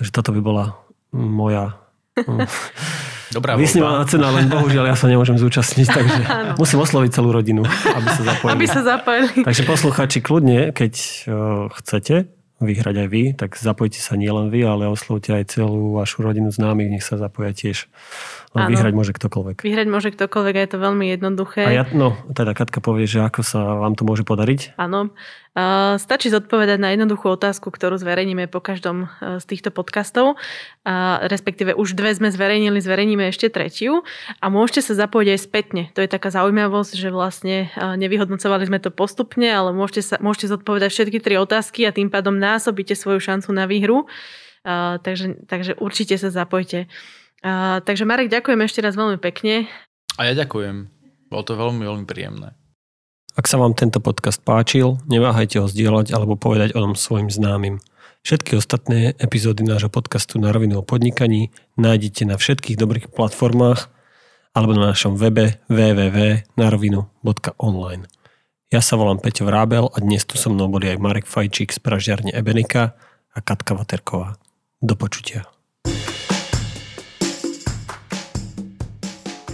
Takže 0.00 0.10
toto 0.16 0.32
by 0.32 0.40
bola 0.40 0.80
moja 1.12 1.83
Dobrá 3.36 3.58
Vysnívaná 3.58 4.06
cena, 4.06 4.30
len 4.30 4.46
bohužiaľ 4.46 4.94
ja 4.94 4.96
sa 4.96 5.10
nemôžem 5.10 5.34
zúčastniť, 5.34 5.86
takže 5.98 6.22
musím 6.54 6.78
osloviť 6.86 7.10
celú 7.10 7.34
rodinu, 7.34 7.66
aby 7.66 8.08
sa 8.14 8.22
zapojili. 8.22 8.54
Aby 8.54 8.66
sa 8.70 8.80
zapojili. 8.86 9.42
Takže 9.42 9.62
posluchači, 9.66 10.18
kľudne, 10.22 10.70
keď 10.70 10.92
chcete, 11.82 12.30
vyhrať 12.62 12.96
aj 12.96 13.08
vy, 13.10 13.22
tak 13.34 13.58
zapojte 13.58 13.98
sa 13.98 14.14
nielen 14.14 14.48
vy, 14.48 14.62
ale 14.62 14.86
oslovte 14.86 15.34
aj 15.34 15.58
celú 15.58 15.98
vašu 15.98 16.22
rodinu 16.22 16.54
známych, 16.54 16.90
nech 16.98 17.04
sa 17.04 17.18
zapoja 17.18 17.50
tiež. 17.50 17.90
Lebo 18.54 18.70
vyhrať 18.70 18.94
môže 18.94 19.12
ktokoľvek. 19.18 19.66
Vyhrať 19.66 19.88
môže 19.90 20.08
ktokoľvek 20.14 20.54
a 20.54 20.60
je 20.62 20.70
to 20.70 20.78
veľmi 20.78 21.06
jednoduché. 21.10 21.62
A 21.66 21.74
ja, 21.74 21.84
no, 21.90 22.14
teda 22.30 22.54
Katka 22.54 22.78
povie, 22.78 23.10
že 23.10 23.18
ako 23.26 23.42
sa 23.42 23.58
vám 23.82 23.98
to 23.98 24.06
môže 24.06 24.22
podariť. 24.22 24.78
Áno. 24.78 25.10
Uh, 25.54 25.98
stačí 26.02 26.34
zodpovedať 26.34 26.82
na 26.82 26.94
jednoduchú 26.94 27.30
otázku, 27.34 27.70
ktorú 27.70 27.94
zverejníme 27.98 28.50
po 28.50 28.58
každom 28.58 29.06
uh, 29.06 29.38
z 29.38 29.44
týchto 29.46 29.74
podcastov. 29.74 30.38
Uh, 30.86 31.22
respektíve 31.26 31.74
už 31.74 31.94
dve 31.94 32.14
sme 32.14 32.30
zverejnili, 32.30 32.78
zverejníme 32.78 33.26
ešte 33.30 33.50
tretiu 33.50 34.02
a 34.38 34.46
môžete 34.50 34.86
sa 34.86 35.06
zapojiť 35.06 35.28
aj 35.34 35.40
spätne. 35.42 35.82
To 35.94 36.02
je 36.02 36.10
taká 36.10 36.30
zaujímavosť, 36.30 36.94
že 36.94 37.10
vlastne 37.14 37.70
uh, 37.74 37.94
nevyhodnocovali 37.98 38.70
sme 38.70 38.78
to 38.82 38.94
postupne, 38.94 39.46
ale 39.46 39.74
môžete, 39.74 40.14
sa, 40.14 40.16
môžete 40.22 40.50
zodpovedať 40.50 40.90
všetky 40.90 41.18
tri 41.22 41.38
otázky 41.38 41.86
a 41.86 41.94
tým 41.94 42.10
pádom 42.10 42.34
násobíte 42.34 42.94
svoju 42.94 43.18
šancu 43.18 43.50
na 43.50 43.66
výhru. 43.66 44.06
Takže, 44.64 45.44
takže 45.44 45.76
určite 45.76 46.16
sa 46.16 46.32
zapojte. 46.32 46.88
Uh, 47.44 47.84
takže 47.84 48.08
Marek, 48.08 48.32
ďakujem 48.32 48.64
ešte 48.64 48.80
raz 48.80 48.96
veľmi 48.96 49.20
pekne. 49.20 49.68
A 50.16 50.24
ja 50.24 50.32
ďakujem. 50.32 50.88
Bolo 51.28 51.44
to 51.44 51.60
veľmi, 51.60 51.84
veľmi 51.84 52.08
príjemné. 52.08 52.56
Ak 53.36 53.44
sa 53.50 53.58
vám 53.60 53.76
tento 53.76 54.00
podcast 54.00 54.40
páčil, 54.40 54.96
neváhajte 55.10 55.58
ho 55.60 55.68
zdieľať 55.68 56.16
alebo 56.16 56.40
povedať 56.40 56.72
o 56.72 56.80
tom 56.80 56.96
svojim 56.96 57.28
známym. 57.28 57.84
Všetky 58.24 58.56
ostatné 58.56 59.12
epizódy 59.20 59.68
nášho 59.68 59.92
podcastu 59.92 60.40
na 60.40 60.56
rovinu 60.56 60.80
o 60.80 60.86
podnikaní 60.86 61.52
nájdete 61.76 62.24
na 62.24 62.40
všetkých 62.40 62.80
dobrých 62.80 63.12
platformách 63.12 63.92
alebo 64.56 64.72
na 64.72 64.88
našom 64.94 65.18
webe 65.20 65.60
www.narovinu.online. 65.68 68.04
Ja 68.72 68.80
sa 68.80 68.96
volám 68.96 69.20
Peťo 69.20 69.44
Vrábel 69.44 69.92
a 69.92 70.00
dnes 70.00 70.24
tu 70.24 70.40
so 70.40 70.48
mnou 70.48 70.72
boli 70.72 70.88
aj 70.88 71.02
Marek 71.02 71.28
Fajčík 71.28 71.68
z 71.74 71.82
pražiarne 71.84 72.32
Ebenika 72.32 72.96
a 73.34 73.40
Katka 73.44 73.74
Vaterková. 73.76 74.38
Do 74.80 74.96
počutia. 74.96 75.44